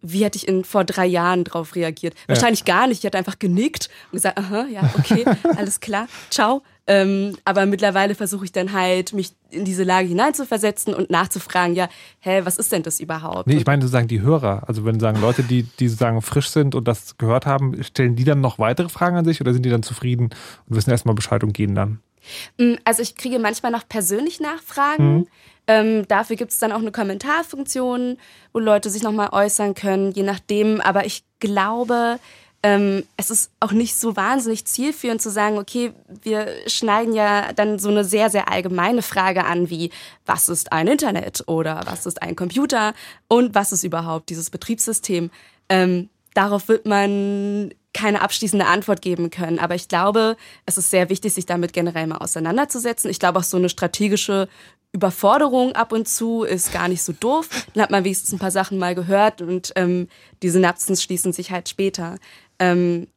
wie 0.00 0.24
hätte 0.24 0.36
ich 0.36 0.46
in 0.46 0.64
vor 0.64 0.84
drei 0.84 1.06
Jahren 1.06 1.44
darauf 1.44 1.74
reagiert? 1.74 2.14
Ja. 2.14 2.28
Wahrscheinlich 2.28 2.64
gar 2.64 2.86
nicht. 2.86 2.98
Ich 2.98 3.04
hätte 3.04 3.18
einfach 3.18 3.38
genickt 3.38 3.88
und 4.12 4.16
gesagt, 4.16 4.38
aha, 4.38 4.66
ja, 4.70 4.82
okay, 4.98 5.24
alles 5.56 5.80
klar, 5.80 6.08
ciao. 6.30 6.62
Ähm, 6.88 7.36
aber 7.44 7.66
mittlerweile 7.66 8.14
versuche 8.14 8.44
ich 8.44 8.52
dann 8.52 8.72
halt, 8.72 9.12
mich 9.12 9.32
in 9.50 9.64
diese 9.64 9.82
Lage 9.82 10.06
hineinzuversetzen 10.06 10.94
und 10.94 11.10
nachzufragen, 11.10 11.74
ja, 11.74 11.88
hä, 12.20 12.42
was 12.44 12.58
ist 12.58 12.70
denn 12.70 12.84
das 12.84 13.00
überhaupt? 13.00 13.48
Nee, 13.48 13.56
ich 13.56 13.66
meine 13.66 13.82
sozusagen 13.82 14.06
die 14.06 14.20
Hörer. 14.20 14.62
Also 14.68 14.84
wenn 14.84 15.00
sagen 15.00 15.20
Leute, 15.20 15.42
die, 15.42 15.64
die 15.64 15.88
sozusagen 15.88 16.22
frisch 16.22 16.50
sind 16.50 16.74
und 16.74 16.86
das 16.86 17.18
gehört 17.18 17.44
haben, 17.44 17.82
stellen 17.82 18.14
die 18.14 18.24
dann 18.24 18.40
noch 18.40 18.58
weitere 18.58 18.88
Fragen 18.88 19.16
an 19.16 19.24
sich 19.24 19.40
oder 19.40 19.52
sind 19.52 19.64
die 19.64 19.70
dann 19.70 19.82
zufrieden 19.82 20.30
und 20.68 20.76
wissen 20.76 20.90
erstmal 20.90 21.14
Bescheid 21.14 21.42
und 21.42 21.52
gehen 21.52 21.74
dann? 21.74 22.00
Mm, 22.58 22.74
also 22.84 23.02
ich 23.02 23.16
kriege 23.16 23.38
manchmal 23.38 23.72
noch 23.72 23.88
persönlich 23.88 24.40
Nachfragen. 24.40 25.16
Mhm. 25.18 25.26
Ähm, 25.68 26.08
dafür 26.08 26.36
gibt 26.36 26.52
es 26.52 26.60
dann 26.60 26.70
auch 26.70 26.78
eine 26.78 26.92
Kommentarfunktion, 26.92 28.18
wo 28.52 28.58
Leute 28.60 28.90
sich 28.90 29.02
nochmal 29.02 29.30
äußern 29.32 29.74
können, 29.74 30.12
je 30.12 30.22
nachdem. 30.22 30.80
Aber 30.80 31.04
ich 31.04 31.24
glaube, 31.40 32.20
ähm, 32.62 33.04
es 33.16 33.30
ist 33.30 33.50
auch 33.60 33.72
nicht 33.72 33.96
so 33.96 34.16
wahnsinnig 34.16 34.64
zielführend 34.64 35.22
zu 35.22 35.30
sagen, 35.30 35.58
okay, 35.58 35.92
wir 36.22 36.48
schneiden 36.66 37.14
ja 37.14 37.52
dann 37.52 37.78
so 37.78 37.88
eine 37.88 38.04
sehr, 38.04 38.30
sehr 38.30 38.50
allgemeine 38.50 39.02
Frage 39.02 39.44
an, 39.44 39.70
wie 39.70 39.90
was 40.24 40.48
ist 40.48 40.72
ein 40.72 40.88
Internet 40.88 41.44
oder 41.46 41.82
was 41.86 42.06
ist 42.06 42.22
ein 42.22 42.34
Computer 42.34 42.94
und 43.28 43.54
was 43.54 43.72
ist 43.72 43.84
überhaupt 43.84 44.30
dieses 44.30 44.50
Betriebssystem. 44.50 45.30
Ähm, 45.68 46.08
darauf 46.34 46.68
wird 46.68 46.86
man 46.86 47.72
keine 47.92 48.20
abschließende 48.20 48.66
Antwort 48.66 49.00
geben 49.00 49.30
können. 49.30 49.58
Aber 49.58 49.74
ich 49.74 49.88
glaube, 49.88 50.36
es 50.66 50.76
ist 50.76 50.90
sehr 50.90 51.08
wichtig, 51.08 51.32
sich 51.32 51.46
damit 51.46 51.72
generell 51.72 52.06
mal 52.06 52.18
auseinanderzusetzen. 52.18 53.10
Ich 53.10 53.18
glaube, 53.18 53.38
auch 53.38 53.44
so 53.44 53.56
eine 53.56 53.70
strategische 53.70 54.48
Überforderung 54.92 55.72
ab 55.72 55.92
und 55.92 56.06
zu 56.08 56.42
ist 56.42 56.72
gar 56.72 56.88
nicht 56.88 57.02
so 57.02 57.12
doof. 57.12 57.48
Dann 57.74 57.82
hat 57.82 57.90
man 57.90 58.04
wenigstens 58.04 58.32
ein 58.32 58.38
paar 58.38 58.50
Sachen 58.50 58.78
mal 58.78 58.94
gehört 58.94 59.42
und 59.42 59.72
ähm, 59.76 60.08
die 60.42 60.50
Synapsen 60.50 60.96
schließen 60.96 61.32
sich 61.32 61.50
halt 61.50 61.68
später. 61.68 62.18
Ähm, 62.58 63.08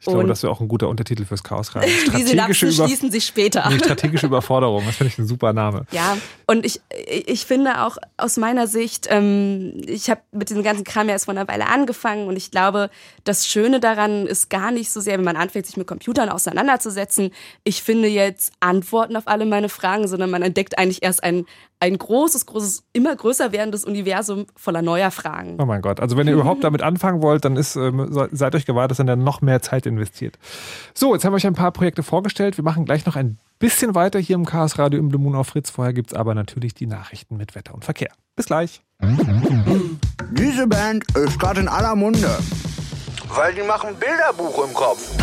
ich 0.00 0.06
glaube, 0.06 0.26
das 0.26 0.42
wäre 0.42 0.50
auch 0.50 0.62
ein 0.62 0.68
guter 0.68 0.88
Untertitel 0.88 1.26
fürs 1.26 1.44
Chaos 1.44 1.76
rein. 1.76 1.86
Diese 2.16 2.34
Lapsen 2.34 2.72
schließen 2.72 3.10
sich 3.10 3.26
später. 3.26 3.68
Nee, 3.68 3.78
strategische 3.80 4.26
Überforderung, 4.26 4.82
das 4.86 4.96
finde 4.96 5.12
ich 5.12 5.18
ein 5.18 5.26
super 5.26 5.52
Name. 5.52 5.84
Ja, 5.90 6.16
und 6.46 6.64
ich, 6.64 6.80
ich 7.06 7.44
finde 7.44 7.82
auch 7.84 7.98
aus 8.16 8.38
meiner 8.38 8.66
Sicht, 8.66 9.08
ähm, 9.10 9.74
ich 9.86 10.08
habe 10.08 10.22
mit 10.32 10.48
diesem 10.48 10.62
ganzen 10.62 10.84
Kram 10.84 11.08
ja 11.08 11.12
erst 11.12 11.26
vor 11.26 11.34
einer 11.34 11.46
Weile 11.48 11.66
angefangen 11.66 12.28
und 12.28 12.36
ich 12.36 12.50
glaube, 12.50 12.88
das 13.24 13.46
Schöne 13.46 13.78
daran 13.78 14.26
ist 14.26 14.48
gar 14.48 14.70
nicht 14.70 14.90
so 14.90 15.00
sehr, 15.00 15.18
wenn 15.18 15.24
man 15.24 15.36
anfängt, 15.36 15.66
sich 15.66 15.76
mit 15.76 15.86
Computern 15.86 16.30
auseinanderzusetzen. 16.30 17.30
Ich 17.64 17.82
finde 17.82 18.08
jetzt 18.08 18.54
Antworten 18.60 19.16
auf 19.16 19.28
alle 19.28 19.44
meine 19.44 19.68
Fragen, 19.68 20.08
sondern 20.08 20.30
man 20.30 20.40
entdeckt 20.40 20.78
eigentlich 20.78 21.02
erst 21.02 21.22
ein, 21.22 21.44
ein 21.80 21.96
großes, 21.96 22.44
großes, 22.44 22.84
immer 22.92 23.16
größer 23.16 23.52
werdendes 23.52 23.84
Universum 23.84 24.46
voller 24.54 24.82
neuer 24.82 25.10
Fragen. 25.10 25.56
Oh 25.58 25.64
mein 25.64 25.80
Gott. 25.80 25.98
Also 25.98 26.16
wenn 26.16 26.28
ihr 26.28 26.34
überhaupt 26.34 26.62
damit 26.62 26.82
anfangen 26.82 27.22
wollt, 27.22 27.44
dann 27.46 27.56
ist, 27.56 27.74
ähm, 27.74 28.06
seid 28.30 28.54
euch 28.54 28.66
gewahrt, 28.66 28.90
dass 28.90 29.00
ihr 29.00 29.04
dann 29.04 29.24
noch 29.24 29.40
mehr 29.40 29.62
Zeit 29.62 29.86
investiert. 29.86 30.38
So, 30.94 31.14
jetzt 31.14 31.24
haben 31.24 31.32
wir 31.32 31.36
euch 31.36 31.46
ein 31.46 31.54
paar 31.54 31.72
Projekte 31.72 32.02
vorgestellt. 32.02 32.58
Wir 32.58 32.64
machen 32.64 32.84
gleich 32.84 33.06
noch 33.06 33.16
ein 33.16 33.38
bisschen 33.58 33.94
weiter 33.94 34.18
hier 34.18 34.36
im 34.36 34.44
Chaos 34.44 34.78
Radio 34.78 35.00
im 35.00 35.08
Blue 35.08 35.20
Moon 35.20 35.34
auf 35.34 35.48
Fritz. 35.48 35.70
Vorher 35.70 35.94
gibt 35.94 36.12
es 36.12 36.16
aber 36.16 36.34
natürlich 36.34 36.74
die 36.74 36.86
Nachrichten 36.86 37.38
mit 37.38 37.54
Wetter 37.54 37.74
und 37.74 37.84
Verkehr. 37.84 38.10
Bis 38.36 38.46
gleich. 38.46 38.82
Diese 40.32 40.66
Band 40.66 41.04
ist 41.16 41.40
gerade 41.40 41.60
in 41.60 41.68
aller 41.68 41.96
Munde. 41.96 42.38
Weil 43.34 43.54
die 43.54 43.62
machen 43.62 43.90
Bilderbuch 43.98 44.66
im 44.66 44.74
Kopf. 44.74 45.16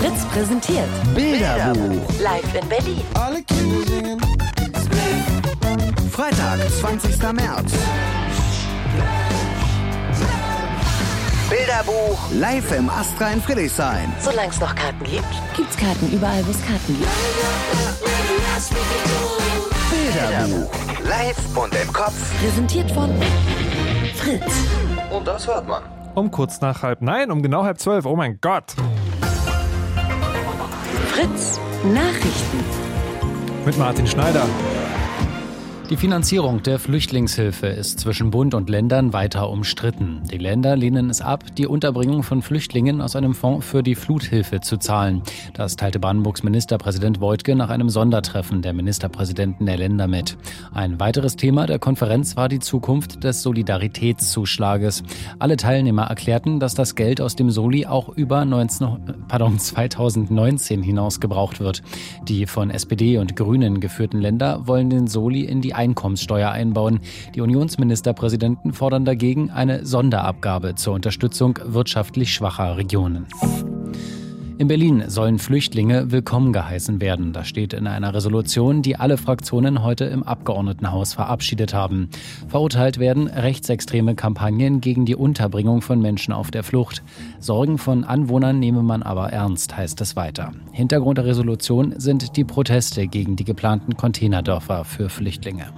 Fritz 0.00 0.24
präsentiert 0.26 0.88
Bilderbuch. 1.14 2.20
live 2.20 2.54
in 2.54 2.68
Berlin. 2.68 3.02
Alle 3.14 3.42
Kinder 3.42 3.86
singen. 3.86 5.39
Freitag, 6.10 6.58
20. 6.68 7.22
März. 7.32 7.72
Bilderbuch 11.48 12.18
live 12.32 12.72
im 12.76 12.90
Astra 12.90 13.30
in 13.30 13.40
Friedrichshain. 13.40 14.12
Solange 14.20 14.48
es 14.48 14.60
noch 14.60 14.74
Karten 14.74 15.04
gibt, 15.04 15.24
gibt's 15.56 15.76
Karten 15.76 16.10
überall, 16.12 16.44
wo 16.46 16.50
es 16.50 16.60
Karten 16.66 16.96
gibt. 16.98 17.08
Bilderbuch 19.90 20.72
live 21.04 21.56
und 21.56 21.74
im 21.74 21.92
Kopf. 21.92 22.40
Präsentiert 22.40 22.90
von 22.90 23.10
Fritz. 24.16 24.52
Und 25.10 25.26
das 25.26 25.46
hört 25.46 25.68
man. 25.68 25.82
Um 26.14 26.30
kurz 26.30 26.60
nach 26.60 26.82
halb, 26.82 27.02
nein, 27.02 27.30
um 27.30 27.40
genau 27.42 27.62
halb 27.62 27.78
zwölf. 27.78 28.04
Oh 28.04 28.16
mein 28.16 28.38
Gott. 28.40 28.74
Fritz 31.12 31.60
Nachrichten. 31.84 32.64
Mit 33.64 33.78
Martin 33.78 34.06
Schneider. 34.06 34.46
Die 35.90 35.96
Finanzierung 35.96 36.62
der 36.62 36.78
Flüchtlingshilfe 36.78 37.66
ist 37.66 37.98
zwischen 37.98 38.30
Bund 38.30 38.54
und 38.54 38.70
Ländern 38.70 39.12
weiter 39.12 39.50
umstritten. 39.50 40.22
Die 40.30 40.38
Länder 40.38 40.76
lehnen 40.76 41.10
es 41.10 41.20
ab, 41.20 41.42
die 41.56 41.66
Unterbringung 41.66 42.22
von 42.22 42.42
Flüchtlingen 42.42 43.00
aus 43.00 43.16
einem 43.16 43.34
Fonds 43.34 43.66
für 43.66 43.82
die 43.82 43.96
Fluthilfe 43.96 44.60
zu 44.60 44.76
zahlen. 44.76 45.22
Das 45.52 45.74
teilte 45.74 45.98
Brandenburgs 45.98 46.44
Ministerpräsident 46.44 47.20
Woidke 47.20 47.56
nach 47.56 47.70
einem 47.70 47.88
Sondertreffen 47.88 48.62
der 48.62 48.72
Ministerpräsidenten 48.72 49.66
der 49.66 49.78
Länder 49.78 50.06
mit. 50.06 50.38
Ein 50.72 51.00
weiteres 51.00 51.34
Thema 51.34 51.66
der 51.66 51.80
Konferenz 51.80 52.36
war 52.36 52.48
die 52.48 52.60
Zukunft 52.60 53.24
des 53.24 53.42
Solidaritätszuschlages. 53.42 55.02
Alle 55.40 55.56
Teilnehmer 55.56 56.04
erklärten, 56.04 56.60
dass 56.60 56.74
das 56.74 56.94
Geld 56.94 57.20
aus 57.20 57.34
dem 57.34 57.50
Soli 57.50 57.86
auch 57.86 58.08
über 58.10 58.44
19, 58.44 59.26
pardon, 59.26 59.58
2019 59.58 60.84
hinaus 60.84 61.18
gebraucht 61.18 61.58
wird. 61.58 61.82
Die 62.28 62.46
von 62.46 62.70
SPD 62.70 63.18
und 63.18 63.34
Grünen 63.34 63.80
geführten 63.80 64.20
Länder 64.20 64.68
wollen 64.68 64.88
den 64.88 65.08
Soli 65.08 65.40
in 65.40 65.60
die 65.60 65.79
Einkommenssteuer 65.80 66.50
einbauen. 66.50 67.00
Die 67.34 67.40
Unionsministerpräsidenten 67.40 68.74
fordern 68.74 69.06
dagegen 69.06 69.50
eine 69.50 69.86
Sonderabgabe 69.86 70.74
zur 70.74 70.94
Unterstützung 70.94 71.58
wirtschaftlich 71.64 72.34
schwacher 72.34 72.76
Regionen. 72.76 73.26
In 74.60 74.68
Berlin 74.68 75.04
sollen 75.06 75.38
Flüchtlinge 75.38 76.12
willkommen 76.12 76.52
geheißen 76.52 77.00
werden. 77.00 77.32
Das 77.32 77.48
steht 77.48 77.72
in 77.72 77.86
einer 77.86 78.12
Resolution, 78.12 78.82
die 78.82 78.94
alle 78.94 79.16
Fraktionen 79.16 79.82
heute 79.82 80.04
im 80.04 80.22
Abgeordnetenhaus 80.22 81.14
verabschiedet 81.14 81.72
haben. 81.72 82.10
Verurteilt 82.46 82.98
werden 82.98 83.26
rechtsextreme 83.26 84.14
Kampagnen 84.16 84.82
gegen 84.82 85.06
die 85.06 85.16
Unterbringung 85.16 85.80
von 85.80 86.02
Menschen 86.02 86.34
auf 86.34 86.50
der 86.50 86.62
Flucht. 86.62 87.02
Sorgen 87.38 87.78
von 87.78 88.04
Anwohnern 88.04 88.58
nehme 88.58 88.82
man 88.82 89.02
aber 89.02 89.32
ernst, 89.32 89.78
heißt 89.78 89.98
es 90.02 90.14
weiter. 90.14 90.52
Hintergrund 90.72 91.16
der 91.16 91.24
Resolution 91.24 91.94
sind 91.98 92.36
die 92.36 92.44
Proteste 92.44 93.08
gegen 93.08 93.36
die 93.36 93.44
geplanten 93.44 93.96
Containerdörfer 93.96 94.84
für 94.84 95.08
Flüchtlinge. 95.08 95.72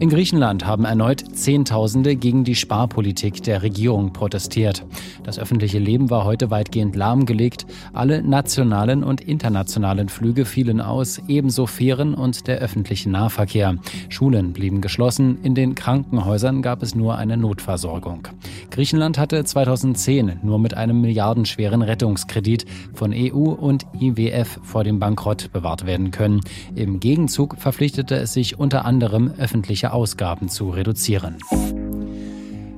In 0.00 0.10
Griechenland 0.10 0.64
haben 0.64 0.84
erneut 0.84 1.24
Zehntausende 1.36 2.14
gegen 2.14 2.44
die 2.44 2.54
Sparpolitik 2.54 3.42
der 3.42 3.62
Regierung 3.62 4.12
protestiert. 4.12 4.86
Das 5.24 5.40
öffentliche 5.40 5.80
Leben 5.80 6.08
war 6.08 6.24
heute 6.24 6.52
weitgehend 6.52 6.94
lahmgelegt. 6.94 7.66
Alle 7.92 8.22
nationalen 8.22 9.02
und 9.02 9.20
internationalen 9.20 10.08
Flüge 10.08 10.44
fielen 10.44 10.80
aus, 10.80 11.20
ebenso 11.26 11.66
Fähren 11.66 12.14
und 12.14 12.46
der 12.46 12.58
öffentliche 12.58 13.10
Nahverkehr. 13.10 13.74
Schulen 14.08 14.52
blieben 14.52 14.82
geschlossen, 14.82 15.38
in 15.42 15.56
den 15.56 15.74
Krankenhäusern 15.74 16.62
gab 16.62 16.84
es 16.84 16.94
nur 16.94 17.18
eine 17.18 17.36
Notversorgung. 17.36 18.28
Griechenland 18.70 19.18
hatte 19.18 19.42
2010 19.42 20.38
nur 20.44 20.60
mit 20.60 20.74
einem 20.74 21.00
milliardenschweren 21.00 21.82
Rettungskredit 21.82 22.66
von 22.94 23.12
EU 23.12 23.50
und 23.50 23.84
IWF 23.98 24.60
vor 24.62 24.84
dem 24.84 25.00
Bankrott 25.00 25.50
bewahrt 25.52 25.86
werden 25.86 26.12
können. 26.12 26.40
Im 26.76 27.00
Gegenzug 27.00 27.56
verpflichtete 27.58 28.14
es 28.14 28.32
sich 28.32 28.60
unter 28.60 28.84
anderem 28.84 29.32
öffentliche 29.36 29.87
Ausgaben 29.92 30.48
zu 30.48 30.70
reduzieren. 30.70 31.38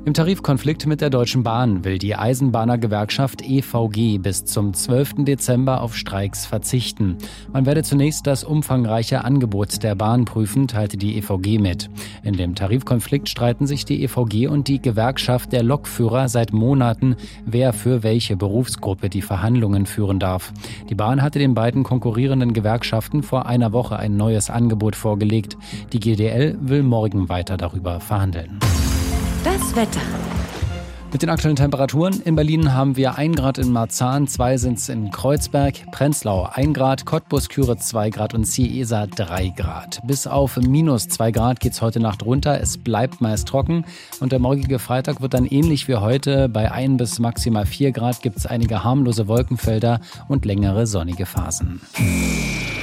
Im 0.07 0.15
Tarifkonflikt 0.15 0.87
mit 0.87 1.03
der 1.03 1.11
Deutschen 1.11 1.43
Bahn 1.43 1.85
will 1.85 1.99
die 1.99 2.17
Eisenbahnergewerkschaft 2.17 3.43
EVG 3.43 4.17
bis 4.17 4.47
zum 4.47 4.73
12. 4.73 5.27
Dezember 5.27 5.83
auf 5.83 5.95
Streiks 5.95 6.47
verzichten. 6.47 7.19
Man 7.53 7.67
werde 7.67 7.83
zunächst 7.83 8.27
das 8.27 8.43
umfangreiche 8.43 9.25
Angebot 9.25 9.83
der 9.83 9.95
Bahn 9.95 10.25
prüfen, 10.25 10.69
teilte 10.69 10.97
die 10.97 11.19
EVG 11.19 11.59
mit. 11.59 11.91
In 12.23 12.35
dem 12.35 12.55
Tarifkonflikt 12.55 13.29
streiten 13.29 13.67
sich 13.67 13.85
die 13.85 14.03
EVG 14.03 14.47
und 14.49 14.69
die 14.69 14.81
Gewerkschaft 14.81 15.53
der 15.53 15.63
Lokführer 15.63 16.31
seit 16.31 16.55
Monaten, 16.55 17.17
wer 17.45 17.75
für 17.75 18.03
welche 18.03 18.37
Berufsgruppe 18.37 19.11
die 19.11 19.23
Verhandlungen 19.23 19.85
führen 19.85 20.19
darf. 20.19 20.55
Die 20.89 20.95
Bahn 20.95 21.21
hatte 21.21 21.39
den 21.39 21.53
beiden 21.53 21.83
konkurrierenden 21.83 22.55
Gewerkschaften 22.55 23.23
vor 23.23 23.45
einer 23.45 23.75
Woche 23.75 23.99
ein 23.99 24.17
neues 24.17 24.49
Angebot 24.49 24.97
vorgelegt. 24.97 25.59
Die 25.93 26.01
GDL 26.01 26.57
will 26.59 26.83
morgen 26.83 27.29
weiter 27.29 27.59
darüber 27.59 28.01
verhandeln. 28.01 28.61
Das 29.45 29.75
Wetter. 29.75 30.01
Mit 31.13 31.23
den 31.23 31.31
aktuellen 31.31 31.57
Temperaturen 31.57 32.21
in 32.25 32.37
Berlin 32.37 32.75
haben 32.75 32.97
wir 32.97 33.17
1 33.17 33.37
Grad 33.37 33.59
in 33.59 33.73
Marzahn, 33.73 34.29
2 34.29 34.59
sind 34.59 34.79
es 34.79 34.89
in 34.89 35.11
Kreuzberg, 35.11 35.91
Prenzlau 35.91 36.49
1 36.53 36.75
Grad, 36.75 37.05
Cottbus, 37.07 37.49
Küre 37.49 37.77
2 37.77 38.11
Grad 38.11 38.35
und 38.35 38.45
Ciesa 38.45 39.07
3 39.07 39.49
Grad. 39.57 40.01
Bis 40.05 40.27
auf 40.27 40.57
minus 40.57 41.09
2 41.09 41.33
Grad 41.33 41.59
geht 41.59 41.73
es 41.73 41.83
heute 41.83 42.01
Nacht 42.01 42.25
runter. 42.25 42.61
Es 42.61 42.79
bleibt 42.79 43.21
meist 43.21 43.49
trocken 43.49 43.85
und 44.21 44.31
der 44.31 44.39
morgige 44.39 44.79
Freitag 44.79 45.21
wird 45.21 45.35
dann 45.35 45.47
ähnlich 45.47 45.89
wie 45.89 45.97
heute. 45.97 46.49
Bei 46.49 46.71
1 46.71 46.99
bis 46.99 47.19
maximal 47.19 47.67
4 47.67 47.93
Grad 47.93 48.23
gibt 48.23 48.37
es 48.37 48.47
einige 48.47 48.85
harmlose 48.85 49.27
Wolkenfelder 49.27 50.01
und 50.29 50.45
längere 50.45 50.87
sonnige 50.87 51.27
Phasen. 51.27 51.81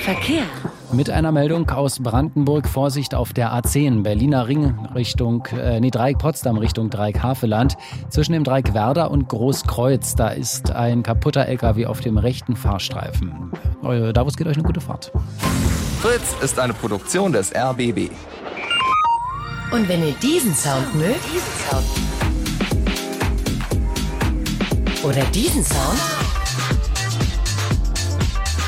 Verkehr. 0.02 0.44
Mit 0.92 1.10
einer 1.10 1.32
Meldung 1.34 1.70
aus 1.70 2.00
Brandenburg 2.00 2.68
Vorsicht 2.68 3.14
auf 3.14 3.34
der 3.34 3.52
A10 3.52 4.04
Berliner 4.04 4.48
Ring 4.48 4.88
Richtung, 4.96 5.46
äh, 5.48 5.80
nee, 5.82 5.92
Dreieck 5.92 6.18
Potsdam 6.18 6.58
Richtung 6.58 6.90
Dreieck 6.90 7.22
Haveland. 7.22 7.76
Zwischen 8.10 8.32
dem 8.32 8.44
Dreieck 8.44 8.74
Werder 8.74 9.12
und 9.12 9.28
Großkreuz, 9.28 10.16
da 10.16 10.30
ist 10.30 10.72
ein 10.72 11.04
kaputter 11.04 11.46
LKW 11.46 11.88
auf 11.88 12.00
dem 12.00 12.18
rechten 12.18 12.56
Fahrstreifen. 12.56 13.52
Äh, 13.84 14.14
Davos 14.14 14.38
geht 14.38 14.48
euch 14.48 14.56
eine 14.56 14.64
gute 14.64 14.80
Fahrt. 14.80 15.12
Fritz 16.02 16.36
ist 16.42 16.58
eine 16.58 16.74
Produktion 16.74 17.34
des 17.34 17.54
RBB. 17.54 18.10
Und 19.72 19.90
wenn 19.90 20.08
ihr 20.08 20.14
diesen 20.22 20.56
Sound 20.56 20.96
mögt, 20.96 21.20
oder 25.04 25.24
diesen 25.34 25.64
Sound, 25.64 26.00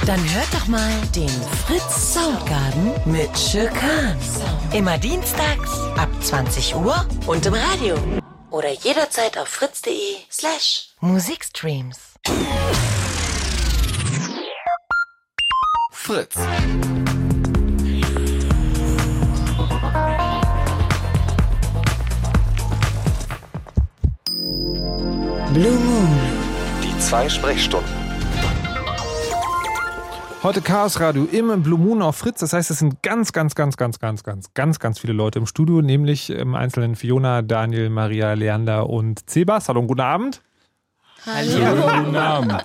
dann 0.09 0.33
hört 0.33 0.51
doch 0.51 0.65
mal 0.65 0.91
den 1.15 1.29
Fritz 1.67 2.13
Soundgarden 2.15 2.93
mit 3.05 3.29
Schirkan. 3.37 4.17
Immer 4.73 4.97
dienstags 4.97 5.69
ab 5.97 6.09
20 6.21 6.75
Uhr 6.75 7.05
und 7.27 7.45
im 7.45 7.53
Radio. 7.53 7.95
Oder 8.49 8.71
jederzeit 8.71 9.37
auf 9.37 9.47
fritz.de 9.47 10.15
slash 10.31 10.95
Musikstreams. 10.99 12.15
Fritz. 15.91 16.35
Blue 25.53 25.77
Moon. 25.77 26.19
Die 26.83 26.99
zwei 26.99 27.29
Sprechstunden. 27.29 27.98
Heute 30.41 30.61
Chaos 30.61 31.01
Radio 31.01 31.25
im 31.25 31.63
Blue 31.63 31.77
Moon 31.77 32.01
auf 32.01 32.15
Fritz. 32.15 32.39
Das 32.39 32.53
heißt, 32.53 32.71
es 32.71 32.79
sind 32.79 33.03
ganz, 33.03 33.33
ganz, 33.33 33.55
ganz, 33.55 33.75
ganz, 33.75 33.99
ganz, 33.99 34.23
ganz, 34.23 34.53
ganz, 34.53 34.79
ganz 34.79 34.97
viele 34.97 35.11
Leute 35.11 35.37
im 35.37 35.45
Studio, 35.45 35.81
nämlich 35.81 36.29
im 36.29 36.55
Einzelnen 36.55 36.95
Fiona, 36.95 37.41
Daniel, 37.41 37.89
Maria, 37.89 38.31
Leander 38.33 38.89
und 38.89 39.29
Zebas. 39.29 39.67
Hallo 39.67 39.81
und 39.81 39.87
guten 39.87 39.99
Abend. 39.99 40.41
Hallo. 41.25 42.03
Guten 42.05 42.15
Abend. 42.15 42.63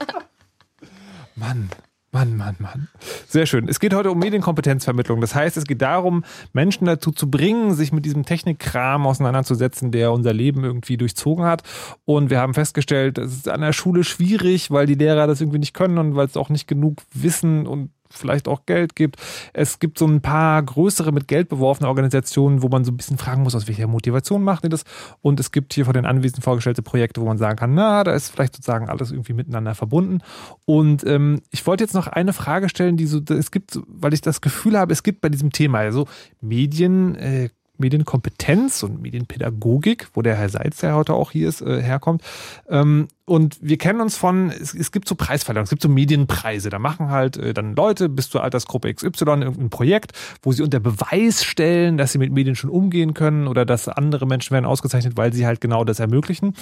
Mann, 1.35 1.69
Mann, 2.15 2.37
Mann, 2.37 2.55
Mann. 2.61 2.89
Sehr 3.27 3.45
schön. 3.45 3.69
Es 3.69 3.81
geht 3.81 3.93
heute 3.93 4.13
um 4.13 4.21
Medienkompetenzvermittlung. 4.21 5.21
Das 5.21 5.35
heißt, 5.35 5.57
es 5.57 5.65
geht 5.65 5.83
darum, 5.83 6.25
Menschen 6.53 6.85
dazu 6.85 7.11
zu 7.11 7.29
bringen, 7.29 7.75
sich 7.75 7.93
mit 7.93 8.05
diesem 8.05 8.25
Technikkram 8.25 9.05
auseinanderzusetzen, 9.05 9.91
der 9.91 10.13
unser 10.13 10.33
Leben 10.33 10.63
irgendwie 10.63 10.97
durchzogen 10.97 11.45
hat. 11.45 11.65
Und 12.05 12.31
wir 12.31 12.39
haben 12.39 12.55
festgestellt, 12.55 13.19
es 13.19 13.33
ist 13.33 13.49
an 13.49 13.63
der 13.63 13.73
Schule 13.73 14.05
schwierig, 14.05 14.71
weil 14.71 14.87
die 14.87 14.95
Lehrer 14.95 15.27
das 15.27 15.41
irgendwie 15.41 15.59
nicht 15.59 15.75
können 15.75 15.99
und 15.99 16.15
weil 16.15 16.27
es 16.27 16.37
auch 16.37 16.51
nicht 16.51 16.69
genug 16.69 16.99
Wissen 17.13 17.67
und 17.67 17.91
vielleicht 18.17 18.49
auch 18.49 18.67
Geld 18.67 18.97
gibt. 18.97 19.17
Es 19.53 19.79
gibt 19.79 19.99
so 19.99 20.07
ein 20.07 20.21
paar 20.21 20.63
größere 20.63 21.13
mit 21.13 21.29
Geld 21.29 21.49
beworfene 21.49 21.89
Organisationen, 21.89 22.63
wo 22.63 22.69
man 22.69 22.85
so 22.85 22.93
ein 22.93 22.97
bisschen 22.97 23.19
fragen 23.19 23.43
muss, 23.43 23.55
aus 23.55 23.69
welcher 23.69 23.87
Motivation 23.87 24.43
machen 24.43 24.61
die 24.65 24.69
das. 24.69 24.85
Und 25.23 25.41
es 25.41 25.53
gibt 25.53 25.75
hier 25.75 25.85
von 25.85 25.95
den 25.95 26.07
Anwesenden 26.07 26.43
vorgestellte 26.43 26.83
Projekte, 26.83 27.21
wo 27.21 27.27
man 27.27 27.39
sagen 27.39 27.57
kann, 27.57 27.75
na, 27.75 28.05
da 28.05 28.13
ist 28.13 28.31
vielleicht 28.31 28.57
sozusagen 28.57 28.89
alles 28.89 29.11
irgendwie 29.11 29.33
miteinander 29.33 29.75
verbunden. 29.75 30.19
Und 30.65 31.05
ähm, 31.07 31.41
ich 31.51 31.67
wollte 31.67 31.85
jetzt 31.85 31.95
noch 31.95 32.07
eine 32.07 32.33
Frage 32.33 32.69
stellen, 32.69 32.97
die 32.97 33.07
so, 33.07 33.21
es 33.29 33.51
gibt, 33.51 33.79
weil 33.87 34.15
ich 34.15 34.21
das 34.21 34.41
Gefühl 34.41 34.79
habe, 34.79 34.93
es 34.93 35.03
gibt 35.03 35.21
bei 35.21 35.29
diesem 35.29 35.53
Thema, 35.53 35.79
also 35.79 36.07
Medien, 36.41 37.15
äh, 37.17 37.49
Medienkompetenz 37.77 38.83
und 38.83 39.03
Medienpädagogik, 39.03 40.09
wo 40.15 40.23
der 40.23 40.37
Herr 40.37 40.49
Seitz, 40.49 40.79
der 40.79 40.95
heute 40.95 41.15
auch 41.15 41.33
hier 41.33 41.49
ist, 41.49 41.61
äh, 41.61 41.83
herkommt. 41.83 42.23
Ähm, 42.69 43.09
und 43.27 43.57
wir 43.63 43.79
kennen 43.79 44.03
uns 44.03 44.19
von, 44.19 44.51
es, 44.51 44.75
es 44.75 44.93
gibt 44.93 45.09
so 45.09 45.15
Preisverleihungen, 45.15 45.65
es 45.65 45.71
gibt 45.71 45.81
so 45.81 45.89
Medienpreise. 45.89 46.69
Da 46.69 46.79
machen 46.79 47.11
halt 47.11 47.39
äh, 47.39 47.55
dann 47.55 47.75
Leute 47.75 48.11
bis 48.11 48.29
zur 48.29 48.45
Altersgruppe 48.45 48.93
XY 48.93 49.25
irgendein 49.25 49.71
Projekt, 49.71 50.13
wo 50.43 50.53
sie 50.53 50.63
unter 50.63 50.79
Beweis 50.79 51.43
stellen, 51.43 51.97
dass 51.97 52.13
sie 52.13 52.19
mit 52.19 52.33
Medien 52.33 52.55
schon 52.55 52.69
umgehen 52.69 53.15
können 53.15 53.49
oder 53.49 53.65
dass 53.65 53.89
andere 53.89 54.27
Menschen 54.27 54.53
werden 54.53 54.67
ausgezeichnet, 54.67 55.17
weil 55.17 55.33
sie 55.33 55.47
halt 55.47 55.63
genau 55.63 55.85
das 55.85 56.01
ermöglichen. 56.01 56.53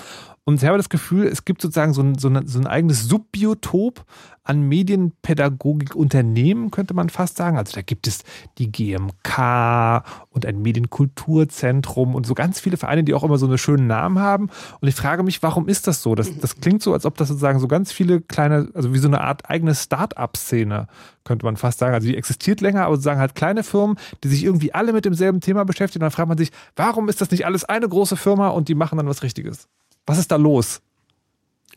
Und 0.45 0.63
ich 0.63 0.69
habe 0.69 0.77
das 0.77 0.89
Gefühl, 0.89 1.27
es 1.27 1.45
gibt 1.45 1.63
sozusagen 1.63 1.95
so 1.95 2.03
ein, 2.03 2.17
so 2.17 2.29
ein, 2.29 2.47
so 2.47 2.61
ein 2.61 2.69
eigenes 2.69 3.09
Subbiotop 3.09 4.05
an 4.45 4.63
Medienpädagogik-Unternehmen, 4.63 6.73
könnte 6.73 6.95
man 6.95 7.11
fast 7.11 7.37
sagen. 7.37 7.59
Also 7.59 7.75
da 7.75 7.83
gibt 7.83 8.09
es 8.09 8.25
die 8.59 8.73
GMK 8.73 10.03
und 10.31 10.45
ein 10.47 10.61
Medienkulturzentrum 10.63 12.17
und 12.17 12.27
so 12.27 12.35
ganz 12.35 12.59
viele 12.59 12.77
Vereine, 12.77 13.05
die 13.05 13.15
auch 13.15 13.23
immer 13.23 13.39
so 13.39 13.47
einen 13.47 13.59
schönen 13.59 13.87
Namen 13.87 14.19
haben. 14.19 14.51
Und 14.81 14.89
ich 14.89 14.97
frage 14.97 15.23
mich, 15.23 15.45
warum 15.45 15.69
ist 15.69 15.87
das 15.87 16.03
so? 16.03 16.17
Das, 16.17 16.37
das 16.39 16.52
klingt 16.61 16.83
so, 16.83 16.93
als 16.93 17.07
ob 17.07 17.17
das 17.17 17.29
sozusagen 17.29 17.59
so 17.59 17.69
ganz 17.69 17.93
viele 17.93 18.21
kleine, 18.21 18.69
also 18.75 18.93
wie 18.93 18.99
so 18.99 19.09
eine 19.09 19.21
Art 19.21 19.49
eigene 19.49 19.75
Start-up-Szene, 19.75 20.87
könnte 21.25 21.45
man 21.45 21.57
fast 21.57 21.79
sagen. 21.79 21.95
Also 21.95 22.07
die 22.07 22.17
existiert 22.17 22.61
länger, 22.61 22.85
aber 22.85 22.97
sozusagen 22.97 23.21
halt 23.21 23.35
kleine 23.35 23.63
Firmen, 23.63 23.97
die 24.23 24.29
sich 24.29 24.45
irgendwie 24.45 24.75
alle 24.75 24.93
mit 24.93 25.05
demselben 25.05 25.41
Thema 25.41 25.65
beschäftigen. 25.65 26.01
Dann 26.01 26.11
fragt 26.11 26.29
man 26.29 26.39
sich, 26.39 26.51
warum 26.77 27.09
ist 27.09 27.21
das 27.21 27.31
nicht 27.31 27.47
alles 27.47 27.65
eine 27.65 27.89
große 27.89 28.17
Firma 28.17 28.49
und 28.49 28.69
die 28.69 28.75
machen 28.75 28.97
dann 28.97 29.07
was 29.07 29.23
Richtiges? 29.23 29.69
Was 30.07 30.19
ist 30.19 30.31
da 30.31 30.37
los? 30.37 30.81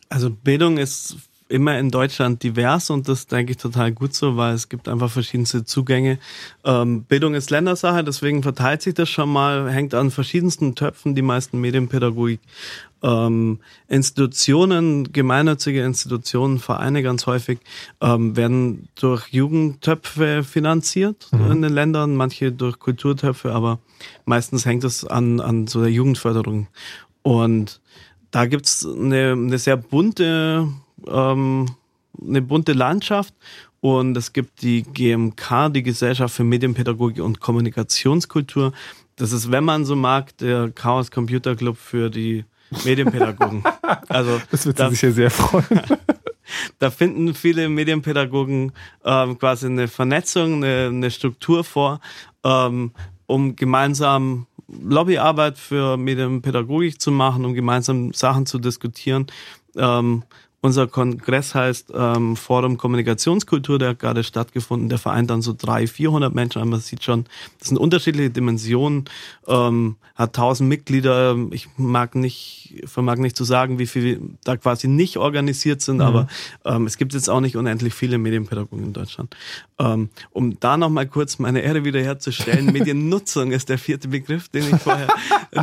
Also 0.09 0.29
Bildung 0.29 0.77
ist 0.77 1.17
immer 1.47 1.77
in 1.77 1.91
Deutschland 1.91 2.41
divers 2.41 2.89
und 2.89 3.07
das 3.07 3.27
denke 3.27 3.51
ich 3.51 3.57
total 3.57 3.91
gut 3.91 4.13
so, 4.15 4.35
weil 4.35 4.55
es 4.55 4.67
gibt 4.69 4.87
einfach 4.87 5.11
verschiedenste 5.11 5.63
Zugänge. 5.63 6.17
Ähm, 6.63 7.03
Bildung 7.03 7.35
ist 7.35 7.51
Ländersache, 7.51 8.03
deswegen 8.03 8.41
verteilt 8.41 8.81
sich 8.81 8.95
das 8.95 9.09
schon 9.09 9.29
mal, 9.29 9.69
hängt 9.71 9.93
an 9.93 10.09
verschiedensten 10.09 10.73
Töpfen, 10.75 11.13
die 11.13 11.21
meisten 11.21 11.61
Medienpädagogik. 11.61 12.39
Ähm, 13.05 13.59
Institutionen, 13.87 15.11
gemeinnützige 15.13 15.83
Institutionen, 15.83 16.57
Vereine 16.57 17.03
ganz 17.03 17.27
häufig, 17.27 17.59
ähm, 18.01 18.35
werden 18.35 18.87
durch 18.95 19.27
Jugendtöpfe 19.29 20.43
finanziert 20.43 21.27
Mhm. 21.31 21.51
in 21.51 21.61
den 21.61 21.73
Ländern, 21.73 22.15
manche 22.15 22.51
durch 22.51 22.79
Kulturtöpfe, 22.79 23.53
aber 23.53 23.79
meistens 24.25 24.65
hängt 24.65 24.83
es 24.83 25.05
an, 25.05 25.39
an 25.39 25.67
so 25.67 25.81
der 25.81 25.91
Jugendförderung. 25.91 26.67
Und 27.21 27.79
da 28.31 28.45
gibt's 28.47 28.85
eine, 28.85 29.33
eine 29.33 29.57
sehr 29.59 29.77
bunte 29.77 30.67
ähm, 31.07 31.67
eine 32.21 32.41
bunte 32.41 32.73
Landschaft 32.73 33.33
und 33.81 34.15
es 34.17 34.33
gibt 34.33 34.61
die 34.61 34.83
GMK, 34.83 35.69
die 35.69 35.83
Gesellschaft 35.83 36.33
für 36.35 36.43
Medienpädagogik 36.43 37.23
und 37.23 37.39
Kommunikationskultur. 37.39 38.73
Das 39.17 39.31
ist, 39.31 39.51
wenn 39.51 39.63
man 39.63 39.85
so 39.85 39.95
mag, 39.95 40.35
der 40.37 40.71
Chaos 40.71 41.11
Computer 41.11 41.55
Club 41.55 41.77
für 41.77 42.09
die 42.09 42.45
Medienpädagogen. 42.83 43.63
Also 44.07 44.41
Das 44.51 44.65
wird 44.65 44.79
da, 44.79 44.89
sie 44.89 44.95
sicher 44.95 45.11
sehr 45.11 45.31
freuen. 45.31 45.65
da 46.79 46.91
finden 46.91 47.33
viele 47.33 47.69
Medienpädagogen 47.69 48.71
ähm, 49.03 49.39
quasi 49.39 49.67
eine 49.67 49.87
Vernetzung, 49.87 50.63
eine, 50.63 50.87
eine 50.87 51.11
Struktur 51.11 51.63
vor, 51.63 51.99
ähm, 52.43 52.91
um 53.25 53.55
gemeinsam 53.55 54.47
Lobbyarbeit 54.67 55.57
für 55.57 55.97
Medienpädagogik 55.97 56.99
zu 56.99 57.11
machen, 57.11 57.45
um 57.45 57.53
gemeinsam 57.53 58.13
Sachen 58.13 58.45
zu 58.45 58.59
diskutieren. 58.59 59.27
Ähm, 59.75 60.23
unser 60.65 60.87
Kongress 60.87 61.55
heißt 61.55 61.93
ähm, 61.95 62.35
Forum 62.35 62.77
Kommunikationskultur, 62.77 63.79
der 63.79 63.89
hat 63.89 63.99
gerade 63.99 64.23
stattgefunden. 64.23 64.89
Der 64.89 64.97
vereint 64.97 65.29
dann 65.29 65.41
so 65.41 65.53
300, 65.57 65.89
400 65.89 66.35
Menschen. 66.35 66.67
Man 66.67 66.79
sieht 66.79 67.03
schon, 67.03 67.25
das 67.59 67.69
sind 67.69 67.77
unterschiedliche 67.77 68.29
Dimensionen. 68.29 69.05
Ähm, 69.47 69.95
hat 70.15 70.29
1000 70.29 70.67
Mitglieder. 70.67 71.37
Ich 71.51 71.67
mag 71.77 72.15
nicht, 72.15 72.83
vermag 72.85 73.17
nicht 73.17 73.35
zu 73.35 73.43
sagen, 73.43 73.79
wie 73.79 73.85
viele 73.85 74.19
da 74.43 74.57
quasi 74.57 74.87
nicht 74.87 75.17
organisiert 75.17 75.81
sind, 75.81 75.97
mhm. 75.97 76.01
aber 76.01 76.27
ähm, 76.63 76.87
es 76.87 76.97
gibt 76.97 77.13
jetzt 77.13 77.29
auch 77.29 77.41
nicht 77.41 77.55
unendlich 77.55 77.93
viele 77.93 78.17
Medienpädagogen 78.17 78.85
in 78.85 78.93
Deutschland. 78.93 79.35
Ähm, 79.77 80.09
um 80.31 80.57
da 80.59 80.77
nochmal 80.77 81.05
kurz 81.05 81.37
meine 81.37 81.59
Ehre 81.59 81.83
wiederherzustellen, 81.83 82.67
Mediennutzung 82.71 83.51
ist 83.51 83.67
der 83.67 83.77
vierte 83.77 84.07
Begriff, 84.07 84.47
den 84.47 84.63
ich 84.73 84.81
vorher 84.81 85.07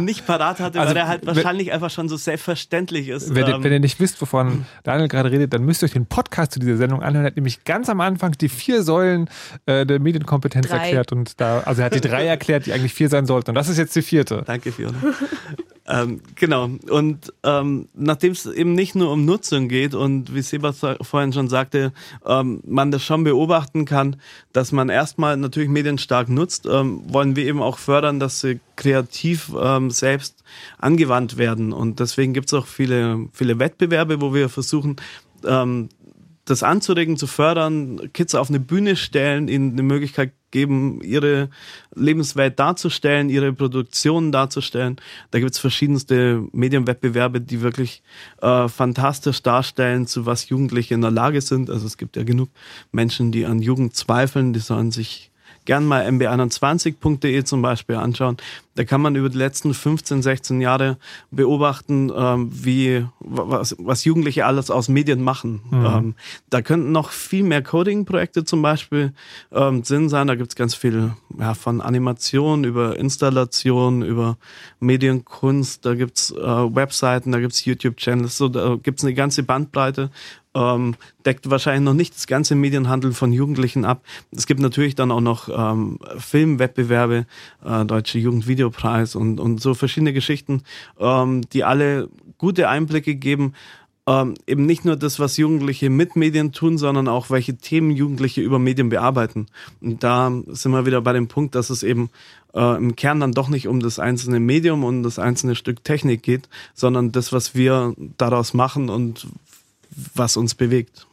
nicht 0.00 0.26
parat 0.26 0.60
hatte, 0.60 0.78
also, 0.78 0.88
weil 0.88 0.94
der 0.94 1.08
halt 1.08 1.24
wahrscheinlich 1.24 1.68
wenn, 1.68 1.74
einfach 1.74 1.90
schon 1.90 2.10
so 2.10 2.18
selbstverständlich 2.18 3.08
ist. 3.08 3.34
Wenn, 3.34 3.46
ähm, 3.46 3.64
wenn 3.64 3.72
ihr 3.72 3.80
nicht 3.80 4.00
wisst, 4.00 4.20
wovon 4.20 4.66
Daniel 4.82 5.08
gerade 5.08 5.30
redet, 5.30 5.54
dann 5.54 5.64
müsst 5.64 5.82
ihr 5.82 5.86
euch 5.86 5.92
den 5.92 6.04
Podcast 6.04 6.52
zu 6.52 6.60
dieser 6.60 6.76
Sendung 6.76 7.02
anhören. 7.02 7.24
Er 7.24 7.28
hat 7.28 7.36
nämlich 7.36 7.64
ganz 7.64 7.88
am 7.88 8.02
Anfang 8.02 8.32
die 8.32 8.50
vier 8.50 8.82
Säulen 8.82 9.30
äh, 9.64 9.86
der 9.86 9.98
Medienkompetenz 9.98 10.68
drei. 10.68 10.76
erklärt 10.76 11.12
und 11.12 11.40
da, 11.40 11.60
also 11.60 11.80
er 11.80 11.86
hat 11.86 11.94
die 11.94 12.02
drei 12.02 12.26
erklärt, 12.26 12.66
die 12.66 12.74
eigentlich 12.74 12.92
vier 12.92 13.08
sein 13.08 13.24
sollten. 13.24 13.52
Und 13.52 13.54
das 13.54 13.70
ist 13.70 13.78
jetzt 13.78 13.96
die 13.96 14.02
vierte. 14.02 14.42
Danke, 14.46 14.72
Fiona. 14.72 14.98
Ähm, 15.88 16.20
genau. 16.36 16.70
Und 16.90 17.32
ähm, 17.42 17.88
nachdem 17.94 18.32
es 18.32 18.46
eben 18.46 18.74
nicht 18.74 18.94
nur 18.94 19.10
um 19.10 19.24
Nutzung 19.24 19.68
geht 19.68 19.94
und 19.94 20.32
wie 20.32 20.42
Sebas 20.42 20.80
vorhin 21.02 21.32
schon 21.32 21.48
sagte, 21.48 21.92
ähm, 22.24 22.60
man 22.64 22.92
das 22.92 23.02
schon 23.02 23.24
beobachten 23.24 23.84
kann, 23.84 24.16
dass 24.52 24.70
man 24.70 24.88
erstmal 24.88 25.36
natürlich 25.36 25.68
Medien 25.68 25.98
stark 25.98 26.28
nutzt, 26.28 26.66
ähm, 26.66 27.02
wollen 27.08 27.34
wir 27.34 27.46
eben 27.46 27.60
auch 27.60 27.78
fördern, 27.78 28.20
dass 28.20 28.40
sie 28.40 28.60
kreativ 28.76 29.52
ähm, 29.60 29.90
selbst 29.90 30.44
angewandt 30.78 31.36
werden. 31.36 31.72
Und 31.72 31.98
deswegen 31.98 32.32
gibt 32.32 32.46
es 32.46 32.54
auch 32.54 32.66
viele, 32.66 33.26
viele 33.32 33.58
Wettbewerbe, 33.58 34.20
wo 34.20 34.34
wir 34.34 34.48
versuchen, 34.48 34.96
ähm, 35.44 35.88
das 36.52 36.62
anzuregen, 36.62 37.16
zu 37.16 37.26
fördern, 37.26 38.12
Kids 38.12 38.34
auf 38.34 38.48
eine 38.48 38.60
Bühne 38.60 38.94
stellen, 38.94 39.48
ihnen 39.48 39.72
eine 39.72 39.82
Möglichkeit 39.82 40.32
geben, 40.50 41.00
ihre 41.02 41.48
Lebenswelt 41.94 42.58
darzustellen, 42.58 43.30
ihre 43.30 43.52
Produktionen 43.52 44.30
darzustellen. 44.30 44.96
Da 45.30 45.40
gibt's 45.40 45.58
verschiedenste 45.58 46.46
Medienwettbewerbe, 46.52 47.40
die 47.40 47.62
wirklich 47.62 48.02
äh, 48.40 48.68
fantastisch 48.68 49.42
darstellen, 49.42 50.06
zu 50.06 50.26
was 50.26 50.48
Jugendliche 50.48 50.94
in 50.94 51.00
der 51.00 51.10
Lage 51.10 51.40
sind. 51.40 51.70
Also 51.70 51.86
es 51.86 51.96
gibt 51.96 52.16
ja 52.16 52.22
genug 52.22 52.50
Menschen, 52.92 53.32
die 53.32 53.46
an 53.46 53.60
Jugend 53.60 53.96
zweifeln, 53.96 54.52
die 54.52 54.60
sollen 54.60 54.92
sich 54.92 55.31
gern 55.64 55.86
mal 55.86 56.06
mb21.de 56.06 57.44
zum 57.44 57.62
Beispiel 57.62 57.96
anschauen. 57.96 58.36
Da 58.74 58.84
kann 58.84 59.02
man 59.02 59.16
über 59.16 59.28
die 59.28 59.36
letzten 59.36 59.74
15, 59.74 60.22
16 60.22 60.60
Jahre 60.62 60.96
beobachten, 61.30 62.10
ähm, 62.16 62.50
wie 62.50 63.06
was, 63.20 63.76
was 63.78 64.04
Jugendliche 64.04 64.46
alles 64.46 64.70
aus 64.70 64.88
Medien 64.88 65.22
machen. 65.22 65.60
Mhm. 65.70 65.84
Ähm, 65.84 66.14
da 66.48 66.62
könnten 66.62 66.90
noch 66.90 67.10
viel 67.10 67.42
mehr 67.42 67.62
Coding-Projekte 67.62 68.44
zum 68.44 68.62
Beispiel 68.62 69.12
ähm, 69.52 69.84
Sinn 69.84 70.08
sein. 70.08 70.26
Da 70.26 70.36
gibt's 70.36 70.56
ganz 70.56 70.74
viel 70.74 71.12
ja, 71.38 71.52
von 71.52 71.82
Animation 71.82 72.64
über 72.64 72.98
Installation, 72.98 74.02
über 74.02 74.38
Medienkunst, 74.80 75.84
da 75.84 75.94
gibt's 75.94 76.30
äh, 76.30 76.42
Webseiten, 76.42 77.30
da 77.30 77.40
gibt's 77.40 77.64
YouTube-Channels, 77.64 78.38
so 78.38 78.48
da 78.48 78.76
gibt's 78.82 79.04
eine 79.04 79.14
ganze 79.14 79.42
Bandbreite 79.42 80.10
ähm, 80.54 80.94
deckt 81.24 81.48
wahrscheinlich 81.50 81.84
noch 81.84 81.94
nicht 81.94 82.14
das 82.14 82.26
ganze 82.26 82.54
Medienhandel 82.54 83.12
von 83.12 83.32
Jugendlichen 83.32 83.84
ab. 83.84 84.02
Es 84.30 84.46
gibt 84.46 84.60
natürlich 84.60 84.94
dann 84.94 85.10
auch 85.10 85.20
noch 85.20 85.48
ähm, 85.48 85.98
Filmwettbewerbe, 86.18 87.26
äh, 87.64 87.84
Deutsche 87.84 88.18
Jugendvideopreis 88.18 89.14
und, 89.14 89.40
und 89.40 89.60
so 89.60 89.74
verschiedene 89.74 90.12
Geschichten, 90.12 90.62
ähm, 90.98 91.42
die 91.52 91.64
alle 91.64 92.08
gute 92.38 92.68
Einblicke 92.68 93.14
geben, 93.14 93.54
ähm, 94.06 94.34
eben 94.48 94.66
nicht 94.66 94.84
nur 94.84 94.96
das, 94.96 95.20
was 95.20 95.36
Jugendliche 95.36 95.88
mit 95.88 96.16
Medien 96.16 96.50
tun, 96.52 96.76
sondern 96.76 97.06
auch 97.06 97.30
welche 97.30 97.56
Themen 97.56 97.92
Jugendliche 97.92 98.40
über 98.40 98.58
Medien 98.58 98.88
bearbeiten. 98.88 99.46
Und 99.80 100.02
da 100.02 100.32
sind 100.48 100.72
wir 100.72 100.86
wieder 100.86 101.00
bei 101.00 101.12
dem 101.12 101.28
Punkt, 101.28 101.54
dass 101.54 101.70
es 101.70 101.84
eben 101.84 102.10
äh, 102.52 102.76
im 102.76 102.96
Kern 102.96 103.20
dann 103.20 103.32
doch 103.32 103.48
nicht 103.48 103.68
um 103.68 103.78
das 103.78 104.00
einzelne 104.00 104.40
Medium 104.40 104.82
und 104.82 105.04
das 105.04 105.20
einzelne 105.20 105.54
Stück 105.54 105.84
Technik 105.84 106.22
geht, 106.24 106.48
sondern 106.74 107.12
das, 107.12 107.32
was 107.32 107.54
wir 107.54 107.94
daraus 108.18 108.54
machen 108.54 108.88
und 108.88 109.28
was 110.14 110.36
uns 110.36 110.54
bewegt. 110.54 111.06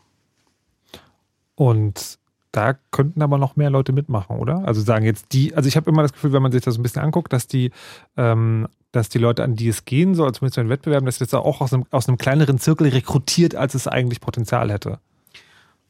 Und 1.55 2.19
da 2.51 2.73
könnten 2.91 3.21
aber 3.21 3.37
noch 3.37 3.55
mehr 3.55 3.69
Leute 3.69 3.91
mitmachen, 3.91 4.37
oder? 4.37 4.65
Also 4.65 4.81
sagen 4.81 5.05
jetzt 5.05 5.33
die, 5.33 5.53
also 5.55 5.67
ich 5.67 5.75
habe 5.75 5.89
immer 5.89 6.01
das 6.01 6.13
Gefühl, 6.13 6.33
wenn 6.33 6.41
man 6.41 6.51
sich 6.51 6.63
das 6.63 6.77
ein 6.77 6.83
bisschen 6.83 7.01
anguckt, 7.01 7.31
dass 7.31 7.47
die, 7.47 7.71
ähm, 8.17 8.67
dass 8.91 9.09
die 9.09 9.19
Leute, 9.19 9.43
an 9.43 9.55
die 9.55 9.67
es 9.67 9.85
gehen 9.85 10.15
soll, 10.15 10.33
zumindest 10.33 10.57
in 10.57 10.65
den 10.65 10.69
Wettbewerben, 10.69 11.05
dass 11.05 11.19
das 11.19 11.33
auch 11.33 11.61
aus 11.61 11.73
einem, 11.73 11.85
aus 11.91 12.07
einem 12.07 12.17
kleineren 12.17 12.57
Zirkel 12.57 12.87
rekrutiert, 12.89 13.55
als 13.55 13.75
es 13.75 13.87
eigentlich 13.87 14.19
Potenzial 14.19 14.71
hätte. 14.71 14.99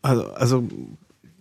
Also, 0.02 0.32
also 0.34 0.64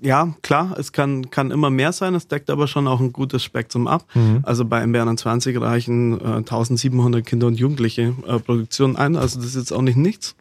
ja, 0.01 0.35
klar, 0.43 0.77
es 0.79 0.93
kann, 0.93 1.31
kann 1.31 1.51
immer 1.51 1.71
mehr 1.71 1.93
sein, 1.93 2.15
es 2.15 2.29
deckt 2.29 2.51
aber 2.51 2.69
schon 2.69 2.87
auch 2.87 3.01
ein 3.01 3.13
gutes 3.13 3.43
Spektrum 3.43 3.89
ab. 3.89 4.05
Mhm. 4.15 4.41
Also 4.43 4.65
bei 4.65 4.83
MB21 4.83 5.61
reichen 5.61 6.21
äh, 6.21 6.37
1700 6.39 7.25
Kinder 7.25 7.49
und 7.49 7.59
Jugendliche 7.59 8.15
äh, 8.27 8.39
Produktionen 8.39 8.97
ein, 8.97 9.17
also 9.17 9.39
das 9.39 9.49
ist 9.49 9.57
jetzt 9.57 9.73
auch 9.73 9.83
nicht 9.83 9.97
nichts. 9.97 10.37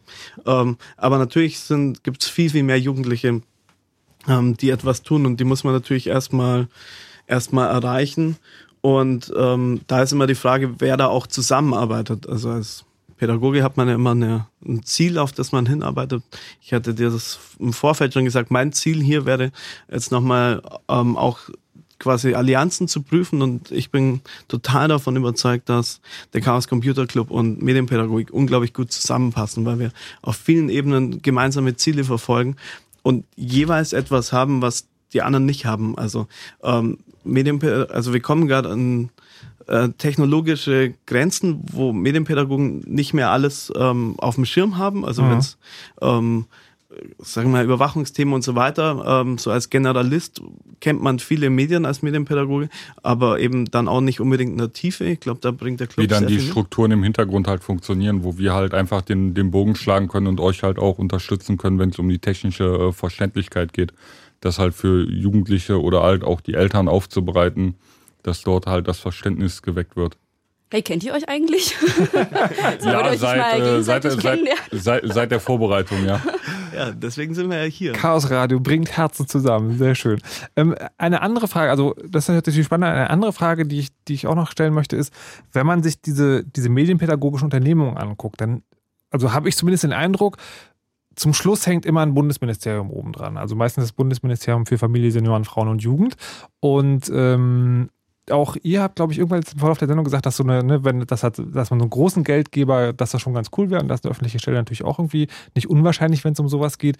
Ähm, 0.46 0.76
aber 0.96 1.18
natürlich 1.18 1.58
sind, 1.58 2.04
gibt 2.04 2.22
es 2.22 2.28
viel, 2.28 2.50
viel 2.50 2.62
mehr 2.62 2.78
Jugendliche, 2.78 3.42
ähm, 4.28 4.56
die 4.56 4.70
etwas 4.70 5.02
tun 5.02 5.26
und 5.26 5.40
die 5.40 5.44
muss 5.44 5.64
man 5.64 5.72
natürlich 5.72 6.06
erstmal 6.06 6.68
erstmal 7.26 7.68
erreichen. 7.68 8.36
Und 8.80 9.32
ähm, 9.36 9.80
da 9.86 10.02
ist 10.02 10.12
immer 10.12 10.26
die 10.26 10.36
Frage, 10.36 10.76
wer 10.78 10.96
da 10.96 11.08
auch 11.08 11.26
zusammenarbeitet. 11.26 12.28
Also 12.28 12.50
als 12.50 12.84
Pädagoge 13.18 13.62
hat 13.62 13.76
man 13.76 13.88
ja 13.88 13.94
immer 13.94 14.12
eine, 14.12 14.46
ein 14.64 14.82
Ziel, 14.84 15.18
auf 15.18 15.32
das 15.32 15.52
man 15.52 15.66
hinarbeitet. 15.66 16.22
Ich 16.62 16.72
hatte 16.72 16.94
dir 16.94 17.10
das 17.10 17.38
im 17.58 17.72
Vorfeld 17.72 18.14
schon 18.14 18.24
gesagt, 18.24 18.50
mein 18.50 18.72
Ziel 18.72 19.02
hier 19.02 19.26
wäre 19.26 19.52
jetzt 19.90 20.10
nochmal 20.10 20.62
ähm, 20.88 21.16
auch 21.16 21.50
quasi 21.98 22.34
Allianzen 22.34 22.86
zu 22.86 23.02
prüfen 23.02 23.42
und 23.42 23.72
ich 23.72 23.90
bin 23.90 24.20
total 24.46 24.88
davon 24.88 25.16
überzeugt, 25.16 25.68
dass 25.68 26.00
der 26.32 26.40
Chaos 26.40 26.68
Computer 26.68 27.06
Club 27.06 27.30
und 27.30 27.60
Medienpädagogik 27.60 28.30
unglaublich 28.30 28.72
gut 28.72 28.92
zusammenpassen, 28.92 29.64
weil 29.64 29.80
wir 29.80 29.92
auf 30.22 30.36
vielen 30.36 30.68
Ebenen 30.68 31.22
gemeinsame 31.22 31.76
Ziele 31.76 32.04
verfolgen 32.04 32.56
und 33.02 33.24
jeweils 33.34 33.92
etwas 33.92 34.32
haben, 34.32 34.62
was 34.62 34.86
die 35.12 35.22
anderen 35.22 35.44
nicht 35.44 35.66
haben. 35.66 35.98
Also 35.98 36.28
ähm, 36.62 36.98
Medien, 37.24 37.60
also 37.90 38.12
wir 38.12 38.20
kommen 38.20 38.46
gerade 38.46 38.70
an 38.70 39.10
äh, 39.68 39.88
technologische 39.90 40.94
Grenzen, 41.06 41.60
wo 41.70 41.92
Medienpädagogen 41.92 42.80
nicht 42.80 43.14
mehr 43.14 43.30
alles 43.30 43.72
ähm, 43.76 44.14
auf 44.18 44.34
dem 44.34 44.44
Schirm 44.44 44.78
haben. 44.78 45.04
Also 45.04 45.22
mhm. 45.22 45.30
wenn 45.30 45.38
es 45.38 45.58
ähm, 46.02 46.46
sagen 47.18 47.50
wir 47.50 47.58
mal, 47.58 47.64
Überwachungsthemen 47.64 48.32
und 48.34 48.42
so 48.42 48.54
weiter. 48.54 49.22
Ähm, 49.22 49.38
so 49.38 49.50
als 49.50 49.70
Generalist 49.70 50.40
kennt 50.80 51.02
man 51.02 51.18
viele 51.18 51.50
Medien 51.50 51.84
als 51.84 52.02
Medienpädagoge, 52.02 52.68
aber 53.02 53.40
eben 53.40 53.66
dann 53.66 53.88
auch 53.88 54.00
nicht 54.00 54.20
unbedingt 54.20 54.52
in 54.52 54.58
der 54.58 54.72
Tiefe. 54.72 55.04
Ich 55.04 55.20
glaube, 55.20 55.40
da 55.40 55.50
bringt 55.50 55.80
der 55.80 55.86
Club 55.86 56.04
Wie 56.04 56.08
dann 56.08 56.26
die 56.26 56.40
Strukturen 56.40 56.90
im 56.92 57.02
Hintergrund 57.02 57.46
halt 57.46 57.62
funktionieren, 57.62 58.24
wo 58.24 58.38
wir 58.38 58.54
halt 58.54 58.74
einfach 58.74 59.02
den, 59.02 59.34
den 59.34 59.50
Bogen 59.50 59.76
schlagen 59.76 60.08
können 60.08 60.26
und 60.26 60.40
euch 60.40 60.62
halt 60.62 60.78
auch 60.78 60.98
unterstützen 60.98 61.58
können, 61.58 61.78
wenn 61.78 61.90
es 61.90 61.98
um 61.98 62.08
die 62.08 62.18
technische 62.18 62.64
äh, 62.64 62.92
Verständlichkeit 62.92 63.72
geht. 63.72 63.92
Das 64.40 64.58
halt 64.58 64.74
für 64.74 65.04
Jugendliche 65.04 65.82
oder 65.82 66.02
halt 66.02 66.22
auch 66.22 66.40
die 66.40 66.54
Eltern 66.54 66.88
aufzubereiten, 66.88 67.74
dass 68.22 68.42
dort 68.42 68.66
halt 68.66 68.88
das 68.88 68.98
Verständnis 68.98 69.62
geweckt 69.62 69.96
wird. 69.96 70.16
Hey, 70.70 70.82
kennt 70.82 71.02
ihr 71.02 71.14
euch 71.14 71.28
eigentlich? 71.28 71.74
ja, 72.82 73.16
seit, 73.16 73.60
äh, 73.60 73.82
seit, 73.82 74.02
seit, 74.02 74.20
seit, 74.70 75.02
seit, 75.12 75.30
der 75.30 75.40
Vorbereitung, 75.40 76.04
ja. 76.04 76.20
Ja, 76.74 76.92
deswegen 76.92 77.34
sind 77.34 77.50
wir 77.50 77.64
ja 77.64 77.64
hier. 77.64 77.92
Chaos 77.92 78.30
Radio 78.30 78.60
bringt 78.60 78.96
Herzen 78.96 79.26
zusammen, 79.26 79.78
sehr 79.78 79.94
schön. 79.94 80.20
Ähm, 80.54 80.76
eine 80.98 81.22
andere 81.22 81.48
Frage, 81.48 81.70
also 81.70 81.96
das 82.06 82.28
ist 82.28 82.34
natürlich 82.34 82.66
spannend, 82.66 82.88
eine 82.88 83.10
andere 83.10 83.32
Frage, 83.32 83.66
die 83.66 83.80
ich, 83.80 83.88
die 84.06 84.14
ich 84.14 84.26
auch 84.26 84.34
noch 84.34 84.50
stellen 84.50 84.74
möchte, 84.74 84.94
ist, 84.94 85.12
wenn 85.52 85.66
man 85.66 85.82
sich 85.82 86.00
diese, 86.00 86.44
diese 86.44 86.68
medienpädagogischen 86.68 87.46
Unternehmungen 87.46 87.96
anguckt, 87.96 88.40
dann, 88.40 88.62
also 89.10 89.32
habe 89.32 89.48
ich 89.48 89.56
zumindest 89.56 89.84
den 89.84 89.94
Eindruck, 89.94 90.36
zum 91.16 91.34
Schluss 91.34 91.66
hängt 91.66 91.84
immer 91.84 92.02
ein 92.02 92.14
Bundesministerium 92.14 92.90
oben 92.90 93.12
dran. 93.12 93.38
Also 93.38 93.56
meistens 93.56 93.84
das 93.84 93.92
Bundesministerium 93.92 94.66
für 94.66 94.78
Familie, 94.78 95.10
Senioren, 95.10 95.44
Frauen 95.44 95.68
und 95.68 95.82
Jugend. 95.82 96.14
Und 96.60 97.10
ähm, 97.12 97.88
auch 98.30 98.56
ihr 98.62 98.82
habt, 98.82 98.96
glaube 98.96 99.12
ich, 99.12 99.18
irgendwann 99.18 99.40
im 99.40 99.58
Verlauf 99.58 99.78
der 99.78 99.88
Sendung 99.88 100.04
gesagt, 100.04 100.26
dass 100.26 100.36
so 100.36 100.44
eine, 100.44 100.62
ne, 100.62 100.84
wenn 100.84 101.06
das 101.06 101.22
hat, 101.22 101.38
dass 101.38 101.70
man 101.70 101.80
so 101.80 101.84
einen 101.84 101.90
großen 101.90 102.24
Geldgeber, 102.24 102.92
dass 102.92 103.12
das 103.12 103.22
schon 103.22 103.34
ganz 103.34 103.50
cool 103.56 103.70
wäre 103.70 103.82
und 103.82 103.88
dass 103.88 104.04
eine 104.04 104.10
öffentliche 104.10 104.38
Stelle 104.38 104.56
natürlich 104.56 104.84
auch 104.84 104.98
irgendwie 104.98 105.28
nicht 105.54 105.68
unwahrscheinlich, 105.68 106.24
wenn 106.24 106.32
es 106.32 106.40
um 106.40 106.48
sowas 106.48 106.78
geht. 106.78 106.96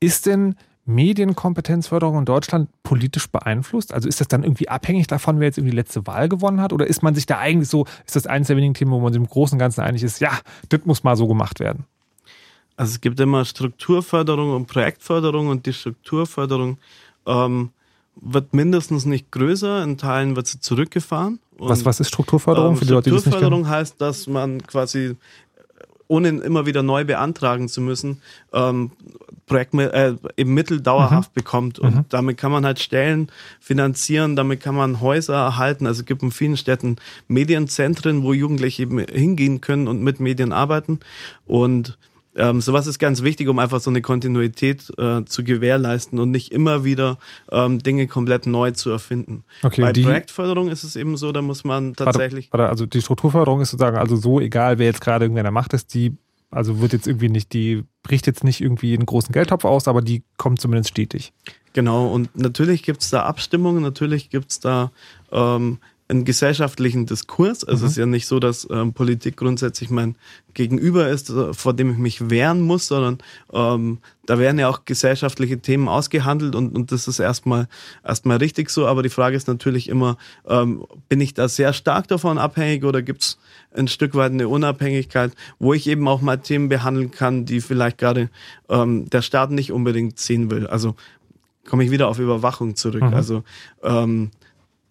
Ist 0.00 0.26
denn 0.26 0.54
Medienkompetenzförderung 0.86 2.18
in 2.18 2.24
Deutschland 2.24 2.68
politisch 2.82 3.28
beeinflusst? 3.30 3.92
Also 3.92 4.08
ist 4.08 4.20
das 4.20 4.28
dann 4.28 4.42
irgendwie 4.42 4.68
abhängig 4.68 5.06
davon, 5.06 5.38
wer 5.38 5.46
jetzt 5.46 5.58
irgendwie 5.58 5.72
die 5.72 5.76
letzte 5.76 6.06
Wahl 6.06 6.28
gewonnen 6.28 6.60
hat? 6.60 6.72
Oder 6.72 6.86
ist 6.86 7.02
man 7.02 7.14
sich 7.14 7.26
da 7.26 7.38
eigentlich 7.38 7.68
so, 7.68 7.86
ist 8.06 8.16
das 8.16 8.26
eines 8.26 8.48
der 8.48 8.56
wenigen 8.56 8.74
Themen, 8.74 8.90
wo 8.92 9.00
man 9.00 9.12
sich 9.12 9.20
im 9.20 9.28
Großen 9.28 9.54
und 9.54 9.58
Ganzen 9.58 9.82
einig 9.82 10.02
ist, 10.02 10.20
ja, 10.20 10.38
das 10.68 10.80
muss 10.84 11.04
mal 11.04 11.16
so 11.16 11.26
gemacht 11.26 11.60
werden? 11.60 11.84
Also 12.76 12.92
es 12.92 13.00
gibt 13.00 13.20
immer 13.20 13.44
Strukturförderung 13.44 14.54
und 14.54 14.66
Projektförderung 14.66 15.48
und 15.48 15.66
die 15.66 15.72
Strukturförderung 15.72 16.78
ähm, 17.26 17.70
wird 18.16 18.54
mindestens 18.54 19.06
nicht 19.06 19.30
größer, 19.30 19.82
in 19.82 19.96
Teilen 19.98 20.36
wird 20.36 20.46
sie 20.46 20.60
zurückgefahren. 20.60 21.38
Und, 21.58 21.68
was, 21.68 21.84
was 21.84 22.00
ist 22.00 22.08
Strukturförderung 22.08 22.72
ähm, 22.72 22.76
für 22.76 22.84
die 22.84 22.92
Leute, 22.92 23.10
die 23.10 23.16
das 23.16 23.24
nicht? 23.24 23.34
Strukturförderung 23.34 23.68
heißt, 23.68 24.00
dass 24.00 24.26
man 24.26 24.62
quasi 24.66 25.16
ohne 26.10 26.28
immer 26.28 26.66
wieder 26.66 26.82
neu 26.82 27.04
beantragen 27.04 27.68
zu 27.68 27.80
müssen, 27.80 28.20
ähm, 28.52 28.90
Projekt, 29.46 29.74
äh, 29.74 30.14
eben 30.36 30.54
Mittel 30.54 30.80
dauerhaft 30.80 31.30
mhm. 31.30 31.34
bekommt. 31.34 31.78
Und 31.78 31.94
mhm. 31.94 32.04
damit 32.08 32.36
kann 32.36 32.50
man 32.50 32.66
halt 32.66 32.80
Stellen 32.80 33.30
finanzieren, 33.60 34.34
damit 34.34 34.60
kann 34.60 34.74
man 34.74 35.00
Häuser 35.00 35.34
erhalten. 35.34 35.86
Also 35.86 36.00
es 36.00 36.06
gibt 36.06 36.24
in 36.24 36.32
vielen 36.32 36.56
Städten 36.56 36.96
Medienzentren, 37.28 38.24
wo 38.24 38.32
Jugendliche 38.32 38.82
eben 38.82 38.98
hingehen 38.98 39.60
können 39.60 39.86
und 39.86 40.02
mit 40.02 40.18
Medien 40.18 40.52
arbeiten. 40.52 40.98
Und 41.46 41.96
ähm, 42.36 42.60
sowas 42.60 42.86
ist 42.86 42.98
ganz 42.98 43.22
wichtig, 43.22 43.48
um 43.48 43.58
einfach 43.58 43.80
so 43.80 43.90
eine 43.90 44.02
Kontinuität 44.02 44.90
äh, 44.98 45.24
zu 45.24 45.42
gewährleisten 45.42 46.18
und 46.18 46.30
nicht 46.30 46.52
immer 46.52 46.84
wieder 46.84 47.18
ähm, 47.50 47.80
Dinge 47.80 48.06
komplett 48.06 48.46
neu 48.46 48.70
zu 48.70 48.90
erfinden. 48.90 49.44
Okay, 49.62 49.82
Bei 49.82 49.92
die, 49.92 50.02
Projektförderung 50.02 50.68
ist 50.68 50.84
es 50.84 50.96
eben 50.96 51.16
so, 51.16 51.32
da 51.32 51.42
muss 51.42 51.64
man 51.64 51.94
tatsächlich. 51.94 52.52
Warte, 52.52 52.68
also 52.68 52.86
die 52.86 53.02
Strukturförderung 53.02 53.60
ist 53.60 53.70
sozusagen 53.70 53.96
also 53.96 54.16
so, 54.16 54.40
egal 54.40 54.78
wer 54.78 54.86
jetzt 54.86 55.00
gerade 55.00 55.24
irgendwer 55.24 55.40
in 55.40 55.46
der 55.46 55.52
Macht 55.52 55.72
ist, 55.72 55.92
die 55.94 56.16
also 56.50 56.80
wird 56.80 56.92
jetzt 56.92 57.06
irgendwie 57.06 57.28
nicht, 57.28 57.52
die 57.52 57.84
bricht 58.02 58.26
jetzt 58.26 58.42
nicht 58.42 58.60
irgendwie 58.60 58.94
einen 58.94 59.06
großen 59.06 59.32
Geldtopf 59.32 59.64
aus, 59.64 59.86
aber 59.86 60.02
die 60.02 60.24
kommt 60.36 60.60
zumindest 60.60 60.90
stetig. 60.90 61.32
Genau, 61.72 62.08
und 62.08 62.36
natürlich 62.36 62.82
gibt 62.82 63.02
es 63.02 63.10
da 63.10 63.22
Abstimmungen, 63.22 63.82
natürlich 63.82 64.30
gibt 64.30 64.50
es 64.50 64.58
da 64.58 64.90
ähm, 65.30 65.78
einen 66.10 66.24
gesellschaftlichen 66.24 67.06
Diskurs. 67.06 67.64
Also 67.64 67.82
mhm. 67.82 67.86
es 67.86 67.92
ist 67.92 67.98
ja 67.98 68.06
nicht 68.06 68.26
so, 68.26 68.40
dass 68.40 68.66
ähm, 68.70 68.92
Politik 68.92 69.36
grundsätzlich 69.36 69.90
mein 69.90 70.16
Gegenüber 70.54 71.08
ist, 71.08 71.30
äh, 71.30 71.54
vor 71.54 71.72
dem 71.72 71.92
ich 71.92 71.98
mich 71.98 72.30
wehren 72.30 72.60
muss, 72.60 72.88
sondern 72.88 73.18
ähm, 73.52 73.98
da 74.26 74.38
werden 74.38 74.58
ja 74.58 74.68
auch 74.68 74.84
gesellschaftliche 74.84 75.58
Themen 75.60 75.88
ausgehandelt 75.88 76.54
und, 76.54 76.76
und 76.76 76.92
das 76.92 77.08
ist 77.08 77.18
erstmal 77.20 77.68
erstmal 78.04 78.38
richtig 78.38 78.70
so. 78.70 78.86
Aber 78.86 79.02
die 79.02 79.08
Frage 79.08 79.36
ist 79.36 79.48
natürlich 79.48 79.88
immer, 79.88 80.18
ähm, 80.46 80.84
bin 81.08 81.20
ich 81.20 81.34
da 81.34 81.48
sehr 81.48 81.72
stark 81.72 82.08
davon 82.08 82.38
abhängig 82.38 82.84
oder 82.84 83.02
gibt 83.02 83.22
es 83.22 83.38
ein 83.72 83.88
Stück 83.88 84.14
weit 84.14 84.32
eine 84.32 84.48
Unabhängigkeit, 84.48 85.32
wo 85.58 85.74
ich 85.74 85.86
eben 85.86 86.06
auch 86.08 86.20
mal 86.20 86.36
Themen 86.36 86.68
behandeln 86.68 87.10
kann, 87.10 87.44
die 87.44 87.60
vielleicht 87.60 87.98
gerade 87.98 88.30
ähm, 88.68 89.08
der 89.10 89.22
Staat 89.22 89.52
nicht 89.52 89.72
unbedingt 89.72 90.18
sehen 90.18 90.50
will. 90.50 90.66
Also 90.66 90.96
komme 91.68 91.84
ich 91.84 91.90
wieder 91.90 92.08
auf 92.08 92.18
Überwachung 92.18 92.74
zurück. 92.74 93.02
Mhm. 93.02 93.14
Also 93.14 93.44
ähm, 93.82 94.30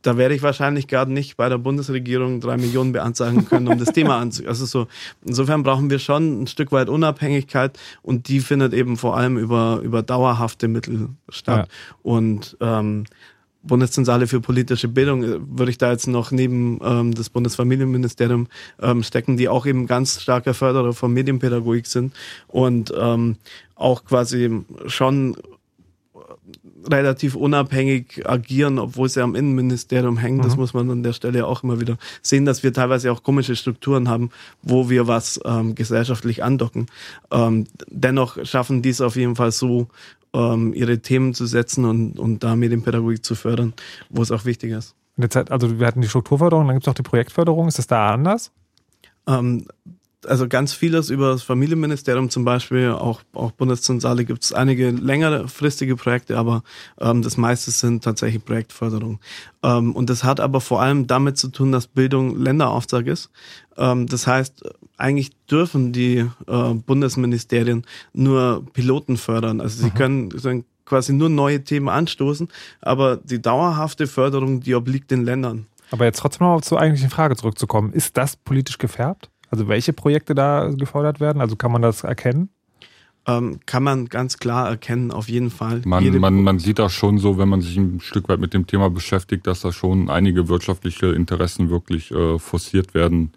da 0.01 0.17
werde 0.17 0.35
ich 0.35 0.41
wahrscheinlich 0.41 0.87
gerade 0.87 1.11
nicht 1.11 1.35
bei 1.37 1.49
der 1.49 1.57
Bundesregierung 1.57 2.39
drei 2.39 2.57
Millionen 2.57 2.93
beantragen 2.93 3.45
können, 3.45 3.67
um 3.67 3.77
das 3.77 3.91
Thema 3.91 4.17
anzugehen. 4.19 4.49
Also 4.49 4.65
so, 4.65 4.87
insofern 5.25 5.63
brauchen 5.63 5.89
wir 5.89 5.99
schon 5.99 6.43
ein 6.43 6.47
Stück 6.47 6.71
weit 6.71 6.89
Unabhängigkeit 6.89 7.77
und 8.01 8.27
die 8.27 8.39
findet 8.39 8.73
eben 8.73 8.97
vor 8.97 9.17
allem 9.17 9.37
über, 9.37 9.81
über 9.83 10.01
dauerhafte 10.01 10.67
Mittel 10.67 11.09
statt. 11.29 11.67
Ja. 11.69 11.95
Und 12.01 12.57
ähm, 12.61 13.05
Bundeszentrale 13.61 14.27
für 14.27 14.39
politische 14.39 14.87
Bildung 14.87 15.23
äh, 15.23 15.39
würde 15.41 15.71
ich 15.71 15.77
da 15.77 15.91
jetzt 15.91 16.07
noch 16.07 16.31
neben 16.31 16.79
ähm, 16.81 17.13
das 17.13 17.29
Bundesfamilienministerium 17.29 18.47
ähm, 18.81 19.03
stecken, 19.03 19.37
die 19.37 19.49
auch 19.49 19.65
eben 19.65 19.87
ganz 19.87 20.21
starker 20.21 20.53
Förderer 20.53 20.93
von 20.93 21.13
Medienpädagogik 21.13 21.85
sind 21.85 22.13
und 22.47 22.93
ähm, 22.97 23.35
auch 23.75 24.05
quasi 24.05 24.63
schon 24.87 25.35
relativ 26.89 27.35
unabhängig 27.35 28.27
agieren, 28.27 28.79
obwohl 28.79 29.09
sie 29.09 29.21
am 29.21 29.35
Innenministerium 29.35 30.17
hängen. 30.17 30.37
Mhm. 30.37 30.43
Das 30.43 30.57
muss 30.57 30.73
man 30.73 30.89
an 30.89 31.03
der 31.03 31.13
Stelle 31.13 31.45
auch 31.45 31.63
immer 31.63 31.79
wieder 31.79 31.97
sehen, 32.21 32.45
dass 32.45 32.63
wir 32.63 32.73
teilweise 32.73 33.11
auch 33.11 33.23
komische 33.23 33.55
Strukturen 33.55 34.09
haben, 34.09 34.29
wo 34.61 34.89
wir 34.89 35.07
was 35.07 35.39
ähm, 35.45 35.75
gesellschaftlich 35.75 36.43
andocken. 36.43 36.87
Ähm, 37.31 37.65
dennoch 37.87 38.43
schaffen 38.45 38.81
die 38.81 38.89
es 38.89 39.01
auf 39.01 39.15
jeden 39.15 39.35
Fall 39.35 39.51
so, 39.51 39.87
ähm, 40.33 40.73
ihre 40.73 40.99
Themen 40.99 41.33
zu 41.33 41.45
setzen 41.45 41.85
und, 41.85 42.19
und 42.19 42.43
da 42.43 42.55
Medienpädagogik 42.55 43.25
zu 43.25 43.35
fördern, 43.35 43.73
wo 44.09 44.21
es 44.21 44.31
auch 44.31 44.45
wichtig 44.45 44.71
ist. 44.71 44.95
also 45.49 45.79
wir 45.79 45.87
hatten 45.87 46.01
die 46.01 46.07
Strukturförderung, 46.07 46.67
dann 46.67 46.75
gibt 46.75 46.87
es 46.87 46.91
auch 46.91 46.95
die 46.95 47.03
Projektförderung. 47.03 47.67
Ist 47.67 47.79
das 47.79 47.87
da 47.87 48.11
anders? 48.11 48.51
Also 50.27 50.47
ganz 50.47 50.73
vieles 50.73 51.09
über 51.09 51.31
das 51.31 51.43
Familienministerium 51.43 52.29
zum 52.29 52.43
Beispiel, 52.43 52.89
auch, 52.89 53.21
auch 53.33 53.51
Bundeszentrale 53.51 54.25
gibt 54.25 54.43
es 54.43 54.51
einige 54.51 54.89
längerfristige 54.91 55.95
Projekte, 55.95 56.37
aber 56.37 56.63
ähm, 56.99 57.21
das 57.21 57.37
meiste 57.37 57.71
sind 57.71 58.03
tatsächlich 58.03 58.43
Projektförderung. 58.43 59.19
Ähm, 59.63 59.95
und 59.95 60.09
das 60.09 60.25
hat 60.25 60.41
aber 60.41 60.59
vor 60.59 60.81
allem 60.81 61.07
damit 61.07 61.37
zu 61.37 61.47
tun, 61.47 61.71
dass 61.71 61.87
Bildung 61.87 62.37
Länderauftrag 62.37 63.07
ist. 63.07 63.29
Ähm, 63.77 64.07
das 64.07 64.27
heißt, 64.27 64.63
eigentlich 64.97 65.31
dürfen 65.49 65.93
die 65.93 66.25
äh, 66.47 66.73
Bundesministerien 66.73 67.85
nur 68.11 68.65
Piloten 68.73 69.15
fördern. 69.15 69.61
Also 69.61 69.81
sie 69.81 69.89
mhm. 69.89 69.93
können, 69.93 70.29
können 70.29 70.65
quasi 70.85 71.13
nur 71.13 71.29
neue 71.29 71.63
Themen 71.63 71.87
anstoßen, 71.87 72.49
aber 72.81 73.17
die 73.17 73.41
dauerhafte 73.41 74.07
Förderung, 74.07 74.59
die 74.59 74.75
obliegt 74.75 75.11
den 75.11 75.23
Ländern. 75.23 75.67
Aber 75.91 76.05
jetzt 76.05 76.19
trotzdem 76.19 76.45
noch 76.45 76.61
zur 76.61 76.79
eigentlichen 76.79 77.09
Frage 77.09 77.35
zurückzukommen. 77.35 77.93
Ist 77.93 78.17
das 78.17 78.35
politisch 78.35 78.77
gefärbt? 78.77 79.29
Also 79.49 79.67
welche 79.67 79.93
Projekte 79.93 80.35
da 80.35 80.69
gefordert 80.69 81.19
werden? 81.19 81.41
Also 81.41 81.55
kann 81.55 81.71
man 81.71 81.81
das 81.81 82.03
erkennen? 82.03 82.49
Ähm, 83.27 83.59
kann 83.65 83.83
man 83.83 84.05
ganz 84.05 84.37
klar 84.37 84.69
erkennen, 84.69 85.11
auf 85.11 85.27
jeden 85.27 85.49
Fall. 85.49 85.81
Man, 85.85 86.19
man, 86.19 86.41
man 86.41 86.59
sieht 86.59 86.79
das 86.79 86.93
schon 86.93 87.17
so, 87.17 87.37
wenn 87.37 87.49
man 87.49 87.61
sich 87.61 87.77
ein 87.77 87.99
Stück 87.99 88.29
weit 88.29 88.39
mit 88.39 88.53
dem 88.53 88.65
Thema 88.65 88.89
beschäftigt, 88.89 89.45
dass 89.45 89.61
da 89.61 89.71
schon 89.71 90.09
einige 90.09 90.47
wirtschaftliche 90.47 91.07
Interessen 91.07 91.69
wirklich 91.69 92.11
äh, 92.11 92.39
forciert 92.39 92.93
werden 92.93 93.31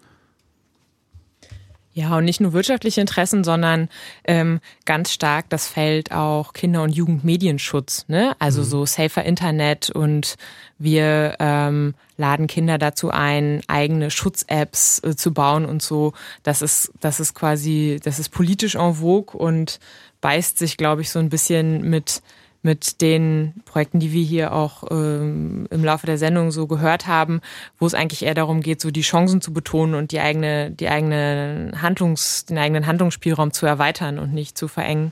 ja, 1.93 2.17
und 2.17 2.25
nicht 2.25 2.41
nur 2.41 2.53
wirtschaftliche 2.53 3.01
Interessen, 3.01 3.43
sondern 3.43 3.87
ähm, 4.25 4.61
ganz 4.85 5.11
stark 5.11 5.49
das 5.49 5.67
Feld 5.67 6.11
auch 6.11 6.53
Kinder- 6.53 6.81
und 6.81 6.89
Jugendmedienschutz. 6.89 8.05
Ne? 8.07 8.35
Also 8.39 8.61
mhm. 8.61 8.65
so 8.65 8.85
safer 8.85 9.23
Internet 9.23 9.91
und 9.91 10.35
wir 10.79 11.35
ähm, 11.39 11.93
laden 12.17 12.47
Kinder 12.47 12.79
dazu 12.79 13.11
ein, 13.11 13.61
eigene 13.67 14.09
Schutz-Apps 14.09 15.03
äh, 15.03 15.15
zu 15.15 15.33
bauen 15.33 15.65
und 15.65 15.83
so. 15.83 16.13
Das 16.41 16.63
ist, 16.63 16.91
das 16.99 17.19
ist 17.19 17.35
quasi, 17.35 17.99
das 18.03 18.17
ist 18.17 18.29
politisch 18.29 18.75
en 18.75 18.95
vogue 18.95 19.37
und 19.37 19.79
beißt 20.21 20.57
sich, 20.57 20.77
glaube 20.77 21.01
ich, 21.01 21.11
so 21.11 21.19
ein 21.19 21.29
bisschen 21.29 21.87
mit 21.89 22.23
mit 22.63 23.01
den 23.01 23.53
Projekten, 23.65 23.99
die 23.99 24.13
wir 24.13 24.23
hier 24.23 24.53
auch 24.53 24.85
ähm, 24.89 25.67
im 25.69 25.83
Laufe 25.83 26.05
der 26.05 26.17
Sendung 26.17 26.51
so 26.51 26.65
gehört 26.65 27.07
haben, 27.07 27.41
wo 27.77 27.85
es 27.85 27.93
eigentlich 27.93 28.23
eher 28.23 28.33
darum 28.33 28.61
geht, 28.61 28.81
so 28.81 28.89
die 28.89 29.01
Chancen 29.01 29.41
zu 29.41 29.53
betonen 29.53 29.95
und 29.95 30.11
die 30.11 30.21
eigene, 30.21 30.71
die 30.71 30.87
eigene 30.87 31.73
Handlungs, 31.81 32.45
den 32.45 32.57
eigenen 32.57 32.87
Handlungsspielraum 32.87 33.51
zu 33.51 33.65
erweitern 33.65 34.17
und 34.17 34.33
nicht 34.33 34.57
zu 34.57 34.69
verengen. 34.69 35.11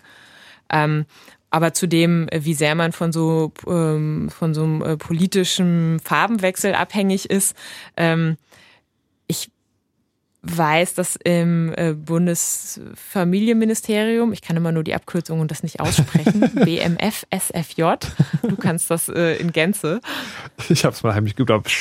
Ähm, 0.71 1.05
aber 1.49 1.73
zu 1.73 1.87
dem, 1.87 2.27
wie 2.31 2.53
sehr 2.53 2.75
man 2.75 2.93
von 2.93 3.11
so 3.11 3.51
ähm, 3.67 4.29
von 4.29 4.53
so 4.53 4.63
einem 4.63 4.81
äh, 4.81 4.95
politischen 4.95 5.99
Farbenwechsel 5.99 6.73
abhängig 6.73 7.29
ist, 7.29 7.57
ähm, 7.97 8.37
weiß, 10.43 10.95
dass 10.95 11.17
im 11.17 11.71
äh, 11.75 11.93
Bundesfamilienministerium, 11.93 14.33
ich 14.33 14.41
kann 14.41 14.57
immer 14.57 14.71
nur 14.71 14.83
die 14.83 14.95
Abkürzung 14.95 15.39
und 15.39 15.51
das 15.51 15.61
nicht 15.61 15.79
aussprechen, 15.79 16.49
BMF, 16.65 17.27
SFJ, 17.29 17.83
du 18.41 18.55
kannst 18.55 18.89
das 18.89 19.07
äh, 19.07 19.35
in 19.35 19.51
Gänze. 19.51 20.01
Ich 20.69 20.83
habe 20.83 20.95
es 20.95 21.03
mal 21.03 21.13
heimlich 21.13 21.35
geglaubt. 21.35 21.71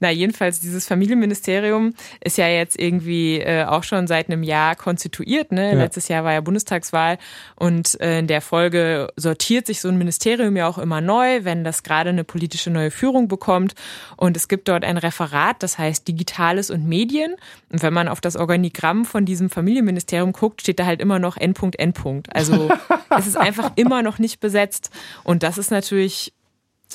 Na, 0.00 0.10
jedenfalls, 0.10 0.60
dieses 0.60 0.86
Familienministerium 0.86 1.94
ist 2.22 2.38
ja 2.38 2.48
jetzt 2.48 2.78
irgendwie 2.78 3.40
äh, 3.40 3.64
auch 3.64 3.82
schon 3.82 4.06
seit 4.06 4.28
einem 4.28 4.42
Jahr 4.42 4.74
konstituiert. 4.76 5.52
Ne? 5.52 5.72
Ja. 5.72 5.78
Letztes 5.78 6.08
Jahr 6.08 6.24
war 6.24 6.32
ja 6.32 6.40
Bundestagswahl 6.40 7.18
und 7.56 8.00
äh, 8.00 8.18
in 8.20 8.26
der 8.26 8.40
Folge 8.40 9.08
sortiert 9.16 9.66
sich 9.66 9.80
so 9.80 9.88
ein 9.88 9.98
Ministerium 9.98 10.56
ja 10.56 10.68
auch 10.68 10.78
immer 10.78 11.00
neu, 11.00 11.44
wenn 11.44 11.64
das 11.64 11.82
gerade 11.82 12.10
eine 12.10 12.24
politische 12.24 12.70
neue 12.70 12.90
Führung 12.90 13.28
bekommt. 13.28 13.74
Und 14.16 14.36
es 14.36 14.48
gibt 14.48 14.68
dort 14.68 14.84
ein 14.84 14.98
Referat, 14.98 15.62
das 15.62 15.78
heißt 15.78 16.06
Digitales 16.08 16.70
und 16.70 16.86
Medien. 16.86 17.34
Und 17.70 17.82
wenn 17.82 17.92
man 17.92 18.08
auf 18.08 18.20
das 18.20 18.36
Organigramm 18.36 19.04
von 19.04 19.24
diesem 19.24 19.50
Familienministerium 19.50 20.32
guckt, 20.32 20.62
steht 20.62 20.78
da 20.78 20.86
halt 20.86 21.00
immer 21.00 21.18
noch 21.18 21.36
Endpunkt, 21.36 21.78
Endpunkt. 21.78 22.34
Also 22.34 22.70
es 23.10 23.26
ist 23.26 23.36
einfach 23.36 23.72
immer 23.76 24.02
noch 24.02 24.18
nicht 24.18 24.40
besetzt. 24.40 24.90
Und 25.22 25.42
das 25.42 25.58
ist 25.58 25.70
natürlich 25.70 26.32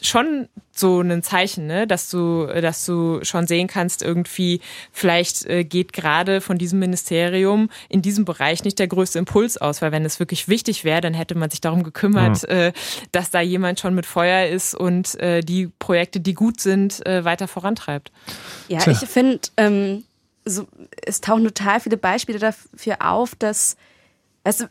schon 0.02 0.48
so 0.72 1.02
ein 1.02 1.24
Zeichen, 1.24 1.68
ne? 1.68 1.86
dass 1.86 2.10
du, 2.10 2.45
dass 2.48 2.86
du 2.86 3.20
schon 3.24 3.48
sehen 3.48 3.68
kannst, 3.68 4.02
irgendwie 4.02 4.61
vielleicht 4.91 5.45
äh, 5.45 5.66
geht 5.66 5.91
gerade 5.91 6.40
von 6.40 6.57
diesem 6.57 6.80
Ministerium 6.80 7.70
in 7.90 8.02
diesem 8.02 8.24
Bereich 8.24 8.64
nicht 8.64 8.80
der 8.80 8.88
größte 8.88 9.20
Impuls 9.20 9.57
aus, 9.57 9.82
weil 9.82 9.91
wenn 9.91 10.06
es 10.06 10.20
wirklich 10.20 10.48
wichtig 10.48 10.86
wäre, 10.86 11.02
dann 11.02 11.14
hätte 11.14 11.36
man 11.36 11.49
sich 11.49 11.60
darum 11.60 11.84
gekümmert, 11.84 12.44
mhm. 12.44 12.56
äh, 12.56 12.74
dass 13.11 13.30
da 13.30 13.41
jemand 13.41 13.80
schon 13.80 13.94
mit 13.94 14.06
Feuer 14.06 14.48
ist 14.48 14.74
und 14.74 15.20
äh, 15.20 15.41
die 15.41 15.68
Projekte, 15.80 16.20
die 16.20 16.34
gut 16.34 16.61
sind, 16.61 16.99
weiter 17.06 17.48
vorantreibt. 17.48 18.11
Ja, 18.68 18.80
Tja. 18.80 18.94
ich 18.94 19.10
finde, 19.10 19.40
ähm, 19.57 20.03
so, 20.45 20.68
es 21.06 21.22
tauchen 21.22 21.44
total 21.44 21.80
viele 21.80 21.98
Beispiele 21.98 22.40
dafür 22.40 22.98
auf, 22.99 23.36
dass, 23.36 23.78
also 24.44 24.66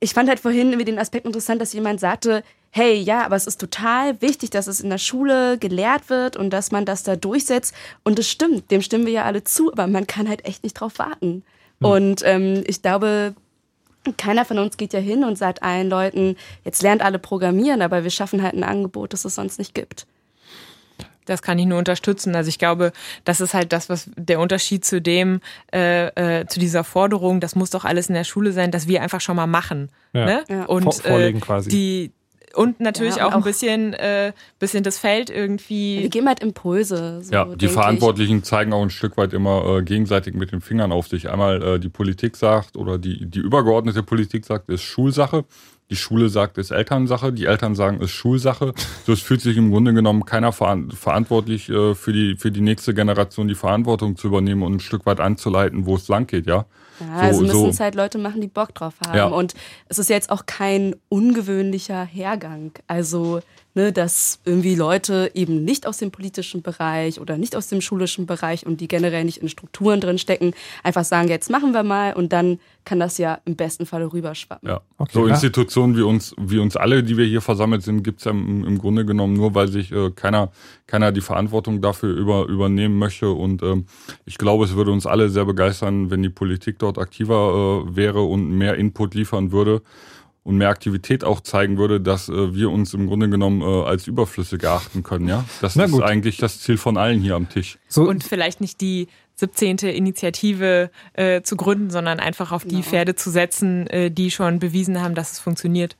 ich 0.00 0.14
fand 0.14 0.28
halt 0.28 0.40
vorhin 0.40 0.68
irgendwie 0.68 0.84
den 0.84 0.98
Aspekt 0.98 1.26
interessant, 1.26 1.60
dass 1.60 1.72
jemand 1.72 2.00
sagte, 2.00 2.42
hey, 2.76 2.96
ja, 2.98 3.24
aber 3.24 3.36
es 3.36 3.46
ist 3.46 3.58
total 3.58 4.20
wichtig, 4.20 4.50
dass 4.50 4.66
es 4.66 4.80
in 4.80 4.90
der 4.90 4.98
Schule 4.98 5.56
gelehrt 5.56 6.10
wird 6.10 6.36
und 6.36 6.50
dass 6.50 6.72
man 6.72 6.84
das 6.84 7.02
da 7.02 7.16
durchsetzt. 7.16 7.74
Und 8.04 8.18
das 8.18 8.28
stimmt, 8.28 8.70
dem 8.70 8.82
stimmen 8.82 9.06
wir 9.06 9.14
ja 9.14 9.24
alle 9.24 9.42
zu, 9.44 9.72
aber 9.72 9.86
man 9.86 10.06
kann 10.06 10.28
halt 10.28 10.44
echt 10.44 10.62
nicht 10.62 10.74
drauf 10.74 10.98
warten. 10.98 11.42
Mhm. 11.80 11.86
Und 11.86 12.22
ähm, 12.24 12.64
ich 12.66 12.82
glaube, 12.82 13.34
keiner 14.18 14.44
von 14.44 14.58
uns 14.58 14.76
geht 14.76 14.92
ja 14.92 15.00
hin 15.00 15.24
und 15.24 15.38
sagt 15.38 15.62
allen 15.62 15.88
Leuten, 15.88 16.36
jetzt 16.64 16.82
lernt 16.82 17.00
alle 17.00 17.18
programmieren, 17.18 17.80
aber 17.80 18.04
wir 18.04 18.10
schaffen 18.10 18.42
halt 18.42 18.54
ein 18.54 18.62
Angebot, 18.62 19.14
das 19.14 19.24
es 19.24 19.34
sonst 19.34 19.58
nicht 19.58 19.74
gibt. 19.74 20.06
Das 21.24 21.40
kann 21.40 21.58
ich 21.58 21.64
nur 21.64 21.78
unterstützen. 21.78 22.36
Also 22.36 22.50
ich 22.50 22.58
glaube, 22.58 22.92
das 23.24 23.40
ist 23.40 23.54
halt 23.54 23.72
das, 23.72 23.88
was 23.88 24.10
der 24.16 24.38
Unterschied 24.38 24.84
zu 24.84 25.00
dem, 25.00 25.40
äh, 25.72 26.08
äh, 26.08 26.46
zu 26.46 26.60
dieser 26.60 26.84
Forderung, 26.84 27.40
das 27.40 27.56
muss 27.56 27.70
doch 27.70 27.86
alles 27.86 28.08
in 28.08 28.14
der 28.14 28.24
Schule 28.24 28.52
sein, 28.52 28.70
dass 28.70 28.86
wir 28.86 29.00
einfach 29.00 29.22
schon 29.22 29.34
mal 29.34 29.46
machen. 29.46 29.88
Ja. 30.12 30.26
Ne? 30.26 30.44
Ja. 30.48 30.64
Und 30.66 30.82
Vor 30.84 30.92
vorlegen 30.92 31.38
äh, 31.38 31.40
quasi. 31.40 31.70
die 31.70 32.12
und 32.56 32.80
natürlich 32.80 33.16
ja, 33.16 33.26
auch, 33.26 33.32
auch, 33.32 33.36
ein 33.36 33.42
bisschen, 33.42 33.92
äh, 33.94 34.32
bisschen 34.58 34.82
das 34.82 34.98
Feld 34.98 35.30
irgendwie. 35.30 36.00
Wir 36.00 36.08
geben 36.08 36.26
halt 36.26 36.40
Impulse. 36.40 37.20
So, 37.22 37.32
ja, 37.32 37.44
die 37.44 37.68
Verantwortlichen 37.68 38.38
ich. 38.38 38.44
zeigen 38.44 38.72
auch 38.72 38.82
ein 38.82 38.90
Stück 38.90 39.16
weit 39.16 39.32
immer 39.32 39.78
äh, 39.78 39.82
gegenseitig 39.82 40.34
mit 40.34 40.52
den 40.52 40.60
Fingern 40.60 40.92
auf 40.92 41.08
sich. 41.08 41.28
Einmal 41.30 41.62
äh, 41.62 41.78
die 41.78 41.88
Politik 41.88 42.36
sagt 42.36 42.76
oder 42.76 42.98
die, 42.98 43.26
die 43.26 43.40
übergeordnete 43.40 44.02
Politik 44.02 44.46
sagt, 44.46 44.70
ist 44.70 44.82
Schulsache. 44.82 45.44
Die 45.88 45.96
Schule 45.96 46.28
sagt, 46.28 46.58
ist 46.58 46.72
Elternsache. 46.72 47.32
Die 47.32 47.44
Eltern 47.44 47.76
sagen, 47.76 48.00
ist 48.00 48.10
Schulsache. 48.10 48.72
So, 49.06 49.12
es 49.12 49.20
fühlt 49.20 49.40
sich 49.40 49.56
im 49.56 49.70
Grunde 49.70 49.94
genommen 49.94 50.24
keiner 50.24 50.52
verantwortlich 50.52 51.68
äh, 51.68 51.94
für, 51.94 52.12
die, 52.12 52.36
für 52.36 52.50
die 52.50 52.60
nächste 52.60 52.92
Generation 52.92 53.46
die 53.46 53.54
Verantwortung 53.54 54.16
zu 54.16 54.26
übernehmen 54.26 54.62
und 54.62 54.74
ein 54.76 54.80
Stück 54.80 55.06
weit 55.06 55.20
anzuleiten, 55.20 55.86
wo 55.86 55.94
es 55.94 56.08
lang 56.08 56.26
geht, 56.26 56.46
ja. 56.46 56.66
Ja, 57.00 57.06
so, 57.06 57.22
also 57.22 57.40
müssen 57.42 57.60
so. 57.60 57.68
es 57.68 57.80
halt 57.80 57.94
Leute 57.94 58.18
machen, 58.18 58.40
die 58.40 58.48
Bock 58.48 58.74
drauf 58.74 58.94
haben. 59.06 59.16
Ja. 59.16 59.26
Und 59.26 59.54
es 59.88 59.98
ist 59.98 60.10
jetzt 60.10 60.30
auch 60.30 60.46
kein 60.46 60.96
ungewöhnlicher 61.08 62.04
Hergang. 62.04 62.72
Also, 62.86 63.40
ne, 63.76 63.92
dass 63.92 64.40
irgendwie 64.44 64.74
Leute 64.74 65.30
eben 65.34 65.62
nicht 65.62 65.86
aus 65.86 65.98
dem 65.98 66.10
politischen 66.10 66.62
Bereich 66.62 67.20
oder 67.20 67.36
nicht 67.36 67.54
aus 67.54 67.68
dem 67.68 67.80
schulischen 67.80 68.26
Bereich 68.26 68.66
und 68.66 68.80
die 68.80 68.88
generell 68.88 69.24
nicht 69.24 69.38
in 69.38 69.48
Strukturen 69.48 70.00
drin 70.00 70.18
stecken, 70.18 70.54
einfach 70.82 71.04
sagen, 71.04 71.28
jetzt 71.28 71.50
machen 71.50 71.72
wir 71.72 71.84
mal 71.84 72.14
und 72.14 72.32
dann 72.32 72.58
kann 72.86 72.98
das 73.00 73.18
ja 73.18 73.38
im 73.44 73.54
besten 73.54 73.84
Falle 73.84 74.12
rüberschwappen. 74.12 74.68
Ja. 74.68 74.80
Okay, 74.96 75.10
so 75.12 75.26
Institutionen 75.26 75.96
wie 75.96 76.02
uns, 76.02 76.34
wie 76.38 76.58
uns 76.58 76.76
alle, 76.76 77.02
die 77.02 77.16
wir 77.16 77.26
hier 77.26 77.42
versammelt 77.42 77.82
sind, 77.82 78.02
gibt 78.02 78.20
es 78.20 78.24
ja 78.24 78.30
im, 78.30 78.64
im, 78.64 78.78
Grunde 78.78 79.04
genommen 79.04 79.34
nur, 79.34 79.54
weil 79.54 79.68
sich 79.68 79.92
äh, 79.92 80.10
keiner, 80.10 80.50
keiner 80.86 81.12
die 81.12 81.20
Verantwortung 81.20 81.82
dafür 81.82 82.16
über, 82.16 82.46
übernehmen 82.46 82.98
möchte. 82.98 83.30
Und 83.30 83.62
ähm, 83.62 83.86
ich 84.24 84.38
glaube, 84.38 84.64
es 84.64 84.74
würde 84.74 84.92
uns 84.92 85.04
alle 85.04 85.28
sehr 85.28 85.44
begeistern, 85.44 86.10
wenn 86.10 86.22
die 86.22 86.30
Politik 86.30 86.78
dort 86.78 86.96
aktiver 86.96 87.84
äh, 87.84 87.96
wäre 87.96 88.22
und 88.22 88.56
mehr 88.56 88.76
Input 88.76 89.14
liefern 89.14 89.52
würde 89.52 89.82
und 90.46 90.58
mehr 90.58 90.68
Aktivität 90.68 91.24
auch 91.24 91.40
zeigen 91.40 91.76
würde, 91.76 92.00
dass 92.00 92.28
äh, 92.28 92.54
wir 92.54 92.70
uns 92.70 92.94
im 92.94 93.08
Grunde 93.08 93.28
genommen 93.28 93.62
äh, 93.62 93.84
als 93.84 94.06
überflüssig 94.06 94.62
erachten 94.62 95.02
können. 95.02 95.26
Ja, 95.26 95.44
das 95.60 95.74
ist 95.74 96.00
eigentlich 96.00 96.36
das 96.36 96.60
Ziel 96.60 96.78
von 96.78 96.96
allen 96.96 97.20
hier 97.20 97.34
am 97.34 97.48
Tisch. 97.48 97.78
So. 97.88 98.08
Und 98.08 98.22
vielleicht 98.22 98.60
nicht 98.60 98.80
die 98.80 99.08
17. 99.34 99.78
Initiative 99.78 100.90
äh, 101.14 101.42
zu 101.42 101.56
gründen, 101.56 101.90
sondern 101.90 102.20
einfach 102.20 102.52
auf 102.52 102.62
die 102.62 102.76
genau. 102.76 102.82
Pferde 102.82 103.16
zu 103.16 103.30
setzen, 103.30 103.88
äh, 103.88 104.08
die 104.08 104.30
schon 104.30 104.60
bewiesen 104.60 105.02
haben, 105.02 105.16
dass 105.16 105.32
es 105.32 105.40
funktioniert. 105.40 105.96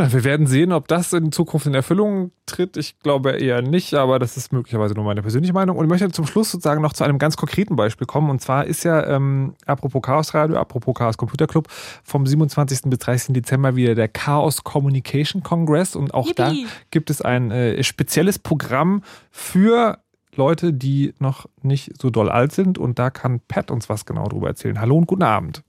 Na, 0.00 0.10
wir 0.10 0.24
werden 0.24 0.46
sehen, 0.46 0.72
ob 0.72 0.88
das 0.88 1.12
in 1.12 1.30
Zukunft 1.30 1.66
in 1.66 1.74
Erfüllung 1.74 2.32
tritt. 2.46 2.78
Ich 2.78 2.98
glaube 3.00 3.32
eher 3.32 3.60
nicht, 3.60 3.92
aber 3.92 4.18
das 4.18 4.38
ist 4.38 4.50
möglicherweise 4.50 4.94
nur 4.94 5.04
meine 5.04 5.20
persönliche 5.20 5.52
Meinung. 5.52 5.76
Und 5.76 5.84
ich 5.84 5.90
möchte 5.90 6.10
zum 6.10 6.26
Schluss 6.26 6.50
sozusagen 6.50 6.80
noch 6.80 6.94
zu 6.94 7.04
einem 7.04 7.18
ganz 7.18 7.36
konkreten 7.36 7.76
Beispiel 7.76 8.06
kommen. 8.06 8.30
Und 8.30 8.40
zwar 8.40 8.64
ist 8.64 8.82
ja, 8.82 9.06
ähm, 9.06 9.52
apropos 9.66 10.00
Chaos 10.00 10.32
Radio, 10.32 10.56
apropos 10.56 10.94
Chaos 10.94 11.18
Computer 11.18 11.46
Club, 11.46 11.68
vom 12.02 12.26
27. 12.26 12.84
bis 12.86 12.98
30. 13.00 13.34
Dezember 13.34 13.76
wieder 13.76 13.94
der 13.94 14.08
Chaos 14.08 14.64
Communication 14.64 15.42
Congress. 15.42 15.94
Und 15.94 16.14
auch 16.14 16.28
Yippie. 16.28 16.34
da 16.34 16.52
gibt 16.90 17.10
es 17.10 17.20
ein 17.20 17.50
äh, 17.50 17.84
spezielles 17.84 18.38
Programm 18.38 19.02
für 19.30 19.98
Leute, 20.34 20.72
die 20.72 21.12
noch 21.18 21.44
nicht 21.60 22.00
so 22.00 22.08
doll 22.08 22.30
alt 22.30 22.52
sind. 22.52 22.78
Und 22.78 22.98
da 22.98 23.10
kann 23.10 23.40
Pat 23.48 23.70
uns 23.70 23.90
was 23.90 24.06
genau 24.06 24.26
darüber 24.26 24.48
erzählen. 24.48 24.80
Hallo 24.80 24.96
und 24.96 25.04
guten 25.04 25.24
Abend. 25.24 25.62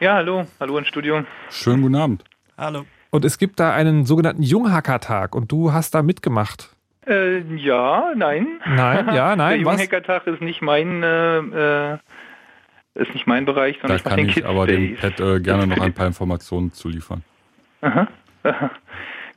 Ja, 0.00 0.16
hallo. 0.16 0.44
Hallo 0.60 0.76
ins 0.76 0.88
Studio. 0.88 1.24
Schönen 1.48 1.80
guten 1.80 1.94
Abend. 1.94 2.22
Hallo. 2.58 2.84
Und 3.16 3.24
es 3.24 3.38
gibt 3.38 3.60
da 3.60 3.72
einen 3.72 4.04
sogenannten 4.04 4.42
Junghackertag 4.42 5.34
und 5.34 5.50
du 5.50 5.72
hast 5.72 5.94
da 5.94 6.02
mitgemacht. 6.02 6.68
Äh, 7.06 7.38
ja, 7.56 8.12
nein. 8.14 8.60
Nein, 8.66 9.08
ja, 9.14 9.34
nein. 9.36 9.64
Der 9.64 9.72
Junghackertag 9.72 10.26
ist 10.26 10.42
nicht 10.42 10.60
mein 10.60 11.02
äh, 11.02 11.38
äh, 11.38 11.98
ist 12.92 13.14
nicht 13.14 13.26
mein 13.26 13.46
Bereich, 13.46 13.78
sondern 13.80 13.92
da 13.92 13.96
ich 13.96 14.04
kann 14.04 14.16
den 14.18 14.28
ich 14.28 14.34
Kids 14.34 14.46
aber 14.46 14.66
dem 14.66 14.96
Pet 14.96 15.18
äh, 15.18 15.40
gerne 15.40 15.66
noch 15.66 15.80
ein 15.80 15.94
paar 15.94 16.06
Informationen 16.06 16.72
zu 16.72 16.90
liefern. 16.90 17.24
Aha. 17.80 18.06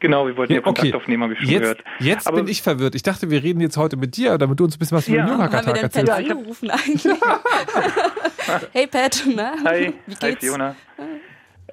Genau, 0.01 0.25
wir 0.27 0.37
wollten 0.37 0.53
ja 0.53 0.61
Kontakt 0.61 0.87
okay. 0.87 0.95
aufnehmen, 0.95 1.23
habe 1.23 1.33
ich 1.33 1.39
schon 1.39 1.49
jetzt, 1.49 1.59
gehört. 1.59 1.83
Jetzt 1.99 2.25
Aber 2.25 2.37
bin 2.37 2.47
ich 2.47 2.61
verwirrt. 2.61 2.95
Ich 2.95 3.03
dachte, 3.03 3.29
wir 3.29 3.43
reden 3.43 3.59
jetzt 3.59 3.75
heute 3.75 3.97
mit 3.97 4.15
dir, 4.15 4.37
damit 4.37 4.57
du 4.57 4.63
uns 4.63 4.77
ein 4.77 4.79
bisschen 4.79 4.95
was 4.95 5.07
ja. 5.07 5.15
über 5.15 5.23
den 5.23 5.29
Junghackertag 5.31 5.83
erzählst. 5.83 6.07
Ja, 6.07 6.15
angerufen 6.15 6.71
eigentlich. 6.71 7.03
hey 8.71 8.87
Pat, 8.87 9.25
na? 9.35 9.55
Hi, 9.65 9.93
wie 10.05 10.15
geht's? 10.15 10.23
Hi 10.23 10.35
Fiona. 10.39 10.75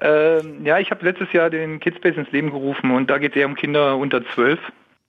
Ähm, 0.01 0.65
ja, 0.65 0.79
ich 0.79 0.91
habe 0.91 1.05
letztes 1.05 1.31
Jahr 1.33 1.49
den 1.49 1.79
Kidspace 1.79 2.17
ins 2.17 2.31
Leben 2.31 2.51
gerufen 2.51 2.91
und 2.91 3.09
da 3.09 3.17
geht 3.17 3.31
es 3.31 3.37
eher 3.37 3.47
um 3.47 3.55
Kinder 3.55 3.97
unter 3.97 4.25
zwölf, 4.33 4.59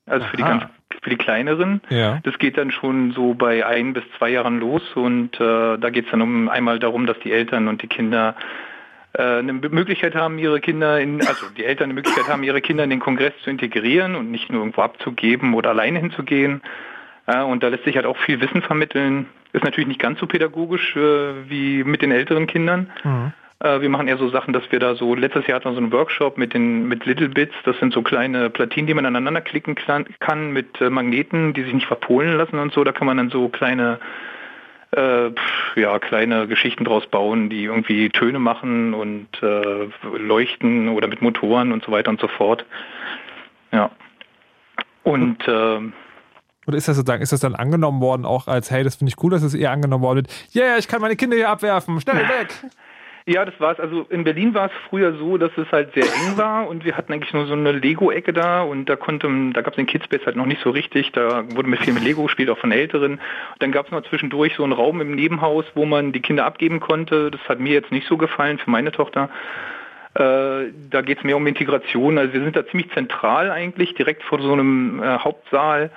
also 0.06 0.26
für 0.26 0.36
die 0.36 0.42
ganz 0.42 0.64
für 1.02 1.10
die 1.10 1.16
kleineren. 1.16 1.80
Ja. 1.90 2.20
Das 2.24 2.38
geht 2.38 2.56
dann 2.56 2.70
schon 2.70 3.12
so 3.12 3.34
bei 3.34 3.64
ein 3.64 3.92
bis 3.92 4.02
zwei 4.16 4.30
Jahren 4.30 4.58
los 4.58 4.82
und 4.94 5.38
äh, 5.40 5.78
da 5.78 5.90
geht 5.90 6.06
es 6.06 6.10
dann 6.10 6.22
um 6.22 6.48
einmal 6.48 6.78
darum, 6.78 7.06
dass 7.06 7.18
die 7.20 7.32
Eltern 7.32 7.68
und 7.68 7.82
die 7.82 7.86
Kinder 7.86 8.34
äh, 9.12 9.38
eine 9.38 9.52
Möglichkeit 9.52 10.14
haben, 10.14 10.38
ihre 10.38 10.60
Kinder 10.60 11.00
in, 11.00 11.20
also 11.20 11.46
die 11.56 11.64
Eltern 11.64 11.84
eine 11.84 11.94
Möglichkeit 11.94 12.28
haben, 12.28 12.42
ihre 12.42 12.60
Kinder 12.60 12.84
in 12.84 12.90
den 12.90 13.00
Kongress 13.00 13.32
zu 13.44 13.50
integrieren 13.50 14.16
und 14.16 14.30
nicht 14.30 14.50
nur 14.50 14.60
irgendwo 14.60 14.82
abzugeben 14.82 15.54
oder 15.54 15.70
alleine 15.70 15.98
hinzugehen. 15.98 16.62
Ja, 17.26 17.42
und 17.44 17.62
da 17.62 17.68
lässt 17.68 17.84
sich 17.84 17.96
halt 17.96 18.06
auch 18.06 18.16
viel 18.16 18.40
Wissen 18.40 18.62
vermitteln. 18.62 19.26
Ist 19.52 19.64
natürlich 19.64 19.88
nicht 19.88 20.00
ganz 20.00 20.18
so 20.18 20.26
pädagogisch 20.26 20.96
äh, 20.96 21.48
wie 21.48 21.84
mit 21.84 22.02
den 22.02 22.10
älteren 22.10 22.46
Kindern. 22.46 22.90
Mhm. 23.04 23.32
Äh, 23.60 23.80
wir 23.80 23.88
machen 23.88 24.08
eher 24.08 24.18
so 24.18 24.28
Sachen, 24.28 24.52
dass 24.52 24.70
wir 24.70 24.78
da 24.78 24.94
so, 24.94 25.14
letztes 25.14 25.46
Jahr 25.46 25.56
hatten 25.56 25.70
wir 25.70 25.74
so 25.74 25.80
einen 25.80 25.92
Workshop 25.92 26.38
mit 26.38 26.54
den 26.54 26.86
mit 26.86 27.06
Little 27.06 27.28
Bits, 27.28 27.54
das 27.64 27.78
sind 27.78 27.92
so 27.92 28.02
kleine 28.02 28.50
Platinen, 28.50 28.86
die 28.86 28.94
man 28.94 29.06
aneinander 29.06 29.40
klicken 29.40 29.74
kann 29.74 30.52
mit 30.52 30.80
äh, 30.80 30.90
Magneten, 30.90 31.54
die 31.54 31.64
sich 31.64 31.74
nicht 31.74 31.86
verpolen 31.86 32.36
lassen 32.36 32.58
und 32.58 32.72
so. 32.72 32.84
Da 32.84 32.92
kann 32.92 33.06
man 33.06 33.16
dann 33.16 33.30
so 33.30 33.48
kleine 33.48 33.98
äh, 34.96 35.30
ja, 35.76 35.98
kleine 35.98 36.46
Geschichten 36.46 36.84
draus 36.84 37.06
bauen, 37.06 37.50
die 37.50 37.64
irgendwie 37.64 38.08
Töne 38.10 38.38
machen 38.38 38.94
und 38.94 39.28
äh, 39.42 39.88
leuchten 40.16 40.88
oder 40.88 41.08
mit 41.08 41.20
Motoren 41.20 41.72
und 41.72 41.84
so 41.84 41.92
weiter 41.92 42.10
und 42.10 42.20
so 42.20 42.28
fort. 42.28 42.64
Ja. 43.72 43.90
Und 45.02 45.46
äh, 45.46 45.80
oder 46.66 46.76
ist 46.76 46.86
das 46.86 46.96
sozusagen, 46.96 47.22
ist 47.22 47.32
das 47.32 47.40
dann 47.40 47.54
angenommen 47.54 48.02
worden, 48.02 48.26
auch 48.26 48.46
als, 48.46 48.70
hey, 48.70 48.84
das 48.84 48.96
finde 48.96 49.10
ich 49.10 49.22
cool, 49.22 49.30
dass 49.30 49.42
es 49.42 49.54
eher 49.54 49.72
angenommen 49.72 50.04
worden 50.04 50.16
wird, 50.16 50.54
yeah, 50.54 50.76
ich 50.76 50.86
kann 50.86 51.00
meine 51.00 51.16
Kinder 51.16 51.34
hier 51.34 51.48
abwerfen, 51.48 51.98
schnell 52.00 52.16
weg. 52.28 52.48
Ja, 53.28 53.44
das 53.44 53.60
war 53.60 53.72
es. 53.72 53.78
Also 53.78 54.06
in 54.08 54.24
Berlin 54.24 54.54
war 54.54 54.68
es 54.68 54.72
früher 54.88 55.12
so, 55.12 55.36
dass 55.36 55.50
es 55.58 55.70
halt 55.70 55.92
sehr 55.92 56.04
eng 56.04 56.38
war 56.38 56.66
und 56.66 56.86
wir 56.86 56.96
hatten 56.96 57.12
eigentlich 57.12 57.34
nur 57.34 57.44
so 57.44 57.52
eine 57.52 57.72
Lego-Ecke 57.72 58.32
da 58.32 58.62
und 58.62 58.86
da 58.86 58.96
konnte, 58.96 59.28
da 59.52 59.60
gab 59.60 59.74
es 59.74 59.76
den 59.76 59.84
Kidspace 59.84 60.24
halt 60.24 60.36
noch 60.36 60.46
nicht 60.46 60.62
so 60.62 60.70
richtig. 60.70 61.12
Da 61.12 61.44
wurde 61.54 61.68
mit 61.68 61.80
viel 61.80 61.92
mit 61.92 62.04
Lego 62.04 62.22
gespielt, 62.22 62.48
auch 62.48 62.56
von 62.56 62.72
Älteren. 62.72 63.12
Und 63.12 63.20
dann 63.58 63.70
gab 63.70 63.84
es 63.84 63.92
noch 63.92 64.02
zwischendurch 64.04 64.54
so 64.54 64.64
einen 64.64 64.72
Raum 64.72 65.02
im 65.02 65.14
Nebenhaus, 65.14 65.66
wo 65.74 65.84
man 65.84 66.12
die 66.12 66.22
Kinder 66.22 66.46
abgeben 66.46 66.80
konnte. 66.80 67.30
Das 67.30 67.46
hat 67.50 67.60
mir 67.60 67.74
jetzt 67.74 67.92
nicht 67.92 68.08
so 68.08 68.16
gefallen 68.16 68.58
für 68.58 68.70
meine 68.70 68.92
Tochter. 68.92 69.28
Äh, 70.14 70.72
da 70.88 71.02
geht 71.02 71.18
es 71.18 71.24
mehr 71.24 71.36
um 71.36 71.46
Integration. 71.46 72.16
Also 72.16 72.32
wir 72.32 72.40
sind 72.40 72.56
da 72.56 72.66
ziemlich 72.66 72.90
zentral 72.92 73.50
eigentlich, 73.50 73.92
direkt 73.92 74.22
vor 74.22 74.40
so 74.40 74.54
einem 74.54 75.02
äh, 75.02 75.18
Hauptsaal, 75.18 75.90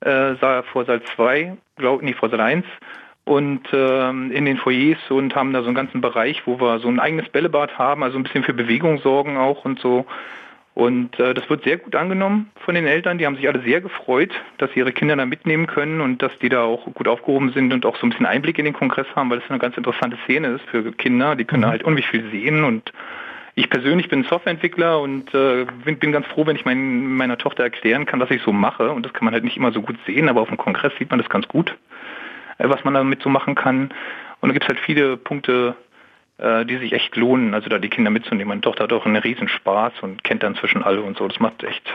äh, 0.00 0.62
vor 0.72 0.86
Saal 0.86 1.02
2, 1.14 1.58
glaube 1.76 2.06
nee, 2.06 2.14
vor 2.14 2.30
Saal 2.30 2.40
1 2.40 2.64
und 3.30 3.60
ähm, 3.72 4.32
in 4.32 4.44
den 4.44 4.56
Foyers 4.56 4.98
und 5.08 5.36
haben 5.36 5.52
da 5.52 5.60
so 5.60 5.66
einen 5.66 5.76
ganzen 5.76 6.00
Bereich, 6.00 6.42
wo 6.46 6.60
wir 6.60 6.80
so 6.80 6.88
ein 6.88 6.98
eigenes 6.98 7.28
Bällebad 7.28 7.78
haben, 7.78 8.02
also 8.02 8.18
ein 8.18 8.24
bisschen 8.24 8.42
für 8.42 8.52
Bewegung 8.52 8.98
sorgen 8.98 9.36
auch 9.36 9.64
und 9.64 9.78
so. 9.78 10.04
Und 10.74 11.16
äh, 11.20 11.32
das 11.32 11.48
wird 11.48 11.62
sehr 11.62 11.76
gut 11.76 11.94
angenommen 11.94 12.50
von 12.56 12.74
den 12.74 12.88
Eltern. 12.88 13.18
Die 13.18 13.26
haben 13.26 13.36
sich 13.36 13.46
alle 13.46 13.60
sehr 13.60 13.80
gefreut, 13.80 14.32
dass 14.58 14.72
sie 14.72 14.80
ihre 14.80 14.90
Kinder 14.90 15.14
da 15.14 15.26
mitnehmen 15.26 15.68
können 15.68 16.00
und 16.00 16.20
dass 16.22 16.36
die 16.40 16.48
da 16.48 16.64
auch 16.64 16.92
gut 16.92 17.06
aufgehoben 17.06 17.52
sind 17.52 17.72
und 17.72 17.86
auch 17.86 17.96
so 17.98 18.06
ein 18.06 18.10
bisschen 18.10 18.26
Einblick 18.26 18.58
in 18.58 18.64
den 18.64 18.74
Kongress 18.74 19.06
haben, 19.14 19.30
weil 19.30 19.38
es 19.38 19.48
eine 19.48 19.60
ganz 19.60 19.76
interessante 19.76 20.16
Szene 20.24 20.48
ist 20.48 20.64
für 20.64 20.90
Kinder. 20.90 21.36
Die 21.36 21.44
können 21.44 21.62
mhm. 21.62 21.68
halt 21.68 21.84
unheimlich 21.84 22.08
viel 22.08 22.28
sehen 22.32 22.64
und 22.64 22.92
ich 23.54 23.70
persönlich 23.70 24.08
bin 24.08 24.24
Softwareentwickler 24.24 25.00
und 25.00 25.32
äh, 25.34 25.66
bin, 25.84 25.98
bin, 25.98 26.10
ganz 26.10 26.26
froh, 26.26 26.46
wenn 26.46 26.56
ich 26.56 26.64
mein, 26.64 27.14
meiner 27.14 27.38
Tochter 27.38 27.62
erklären 27.62 28.06
kann, 28.06 28.18
was 28.18 28.30
ich 28.32 28.42
so 28.42 28.52
mache. 28.52 28.90
Und 28.90 29.06
das 29.06 29.12
kann 29.12 29.24
man 29.24 29.34
halt 29.34 29.44
nicht 29.44 29.56
immer 29.56 29.70
so 29.70 29.82
gut 29.82 29.98
sehen, 30.04 30.28
aber 30.28 30.40
auf 30.40 30.48
dem 30.48 30.56
Kongress 30.56 30.92
sieht 30.98 31.10
man 31.10 31.20
das 31.20 31.28
ganz 31.28 31.46
gut. 31.46 31.76
Äh, 32.60 32.68
was 32.68 32.84
man 32.84 32.94
damit 32.94 33.22
so 33.22 33.28
machen 33.28 33.54
kann. 33.54 33.90
Und 34.40 34.48
da 34.48 34.52
gibt 34.52 34.64
es 34.64 34.68
halt 34.68 34.80
viele 34.80 35.16
Punkte, 35.16 35.74
äh, 36.38 36.64
die 36.64 36.76
sich 36.76 36.92
echt 36.92 37.16
lohnen, 37.16 37.54
also 37.54 37.68
da 37.68 37.78
die 37.78 37.88
Kinder 37.88 38.10
mitzunehmen. 38.10 38.48
Meine 38.48 38.60
Tochter 38.60 38.84
hat 38.84 38.92
auch 38.92 39.06
einen 39.06 39.16
riesen 39.16 39.48
Spaß 39.48 39.94
und 40.02 40.22
kennt 40.24 40.42
dann 40.42 40.56
zwischen 40.56 40.82
alle 40.82 41.02
und 41.02 41.16
so. 41.16 41.26
Das 41.26 41.40
macht 41.40 41.64
echt 41.64 41.92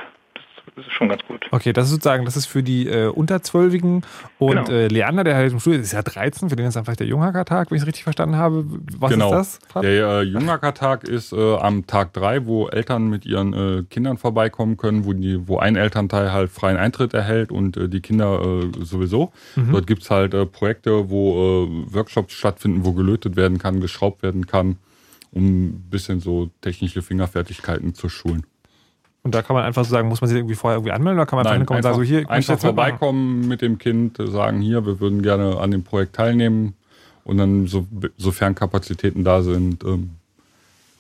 das 0.75 0.87
ist 0.87 0.93
schon 0.93 1.09
ganz 1.09 1.21
gut. 1.27 1.45
Okay, 1.51 1.73
das 1.73 1.85
ist 1.85 1.91
sozusagen, 1.91 2.25
das 2.25 2.35
ist 2.35 2.47
für 2.47 2.63
die 2.63 2.87
äh, 2.87 3.07
Unterzwölfigen. 3.07 4.03
Und 4.39 4.65
genau. 4.65 4.69
äh, 4.69 4.87
Leander, 4.87 5.23
der 5.23 5.35
halt 5.35 5.51
im 5.51 5.59
Studio 5.59 5.79
ist 5.79 5.93
ja 5.93 6.01
13, 6.01 6.49
für 6.49 6.55
den 6.55 6.65
ist 6.65 6.75
dann 6.75 6.85
vielleicht 6.85 6.99
der 6.99 7.07
Junghackertag, 7.07 7.69
wenn 7.69 7.77
ich 7.77 7.83
es 7.83 7.87
richtig 7.87 8.03
verstanden 8.03 8.35
habe. 8.35 8.65
Was 8.97 9.11
genau. 9.11 9.39
ist 9.39 9.59
das? 9.73 9.81
Der 9.81 10.21
äh, 10.21 10.21
Junghackertag 10.23 11.03
ist 11.03 11.33
äh, 11.33 11.55
am 11.57 11.85
Tag 11.87 12.13
3, 12.13 12.45
wo 12.45 12.67
Eltern 12.67 13.09
mit 13.09 13.25
ihren 13.25 13.53
äh, 13.53 13.83
Kindern 13.89 14.17
vorbeikommen 14.17 14.77
können, 14.77 15.05
wo, 15.05 15.13
die, 15.13 15.47
wo 15.47 15.57
ein 15.59 15.75
Elternteil 15.75 16.31
halt 16.31 16.49
freien 16.49 16.77
Eintritt 16.77 17.13
erhält 17.13 17.51
und 17.51 17.77
äh, 17.77 17.87
die 17.87 18.01
Kinder 18.01 18.41
äh, 18.41 18.83
sowieso. 18.83 19.31
Mhm. 19.55 19.71
Dort 19.71 19.87
gibt 19.87 20.03
es 20.03 20.11
halt 20.11 20.35
Projekte, 20.51 21.09
wo 21.09 21.67
Workshops 21.89 22.33
stattfinden, 22.33 22.85
wo 22.85 22.93
gelötet 22.93 23.35
werden 23.35 23.57
kann, 23.57 23.79
geschraubt 23.79 24.23
werden 24.23 24.47
kann, 24.47 24.77
um 25.31 25.65
ein 25.65 25.89
bisschen 25.89 26.19
so 26.19 26.49
technische 26.61 27.01
Fingerfertigkeiten 27.01 27.93
zu 27.93 28.09
schulen. 28.09 28.45
Und 29.26 29.34
da 29.34 29.41
kann 29.41 29.56
man 29.56 29.65
einfach 29.65 29.84
so 29.84 29.89
sagen, 29.89 30.07
muss 30.07 30.22
man 30.22 30.27
sich 30.27 30.38
irgendwie 30.38 30.53
vorher 30.53 30.77
irgendwie 30.77 30.91
anmelden 30.91 31.19
oder 31.19 31.26
kann 31.26 31.38
man 31.38 31.45
Nein, 31.45 31.61
einfach, 31.61 31.76
einfach, 31.76 31.93
sagen, 31.93 31.95
so 31.95 32.07
hier, 32.07 32.19
ich 32.22 32.30
einfach 32.30 32.53
jetzt 32.53 32.61
vorbeikommen 32.61 33.47
mit 33.47 33.60
dem 33.64 33.80
Kind, 33.80 34.18
sagen 34.19 34.61
hier, 34.61 34.85
wir 34.85 34.99
würden 34.99 35.23
gerne 35.23 35.57
an 35.57 35.72
dem 35.72 35.84
Projekt 35.84 36.15
teilnehmen. 36.15 36.76
Und 37.23 37.39
dann, 37.39 37.65
so, 37.65 37.88
sofern 38.18 38.53
Kapazitäten 38.53 39.23
da 39.23 39.41
sind, 39.41 39.84
ähm, 39.84 40.11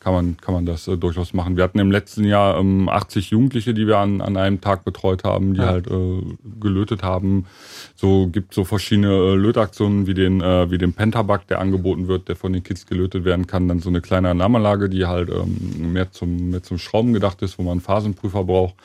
kann 0.05 0.13
man, 0.13 0.37
kann 0.37 0.53
man 0.53 0.67
das 0.67 0.87
äh, 0.87 0.97
durchaus 0.97 1.33
machen. 1.33 1.57
Wir 1.57 1.63
hatten 1.63 1.79
im 1.79 1.89
letzten 1.89 2.25
Jahr 2.25 2.59
ähm, 2.59 2.87
80 2.89 3.31
Jugendliche, 3.31 3.73
die 3.73 3.87
wir 3.87 3.97
an, 3.97 4.21
an 4.21 4.37
einem 4.37 4.61
Tag 4.61 4.85
betreut 4.85 5.23
haben, 5.23 5.55
die 5.55 5.61
Ja. 5.61 5.65
halt 5.69 5.87
äh, 5.87 6.21
gelötet 6.59 7.01
haben. 7.01 7.47
So 7.95 8.27
gibt 8.27 8.53
so 8.53 8.65
verschiedene 8.65 9.07
äh, 9.07 9.33
Lötaktionen 9.33 10.05
wie 10.05 10.13
den, 10.13 10.41
äh, 10.41 10.69
wie 10.69 10.77
den 10.77 10.93
Pentaback, 10.93 11.47
der 11.47 11.59
angeboten 11.59 12.07
wird, 12.07 12.27
der 12.27 12.35
von 12.35 12.53
den 12.53 12.61
Kids 12.61 12.85
gelötet 12.85 13.25
werden 13.25 13.47
kann. 13.47 13.67
Dann 13.67 13.79
so 13.79 13.89
eine 13.89 13.99
kleine 13.99 14.29
Alarmanlage, 14.29 14.89
die 14.89 15.07
halt 15.07 15.31
ähm, 15.31 15.91
mehr, 15.91 16.11
zum, 16.11 16.51
mehr 16.51 16.61
zum 16.61 16.77
Schrauben 16.77 17.11
gedacht 17.11 17.41
ist, 17.41 17.57
wo 17.57 17.63
man 17.63 17.79
Phasenprüfer 17.79 18.43
braucht. 18.43 18.75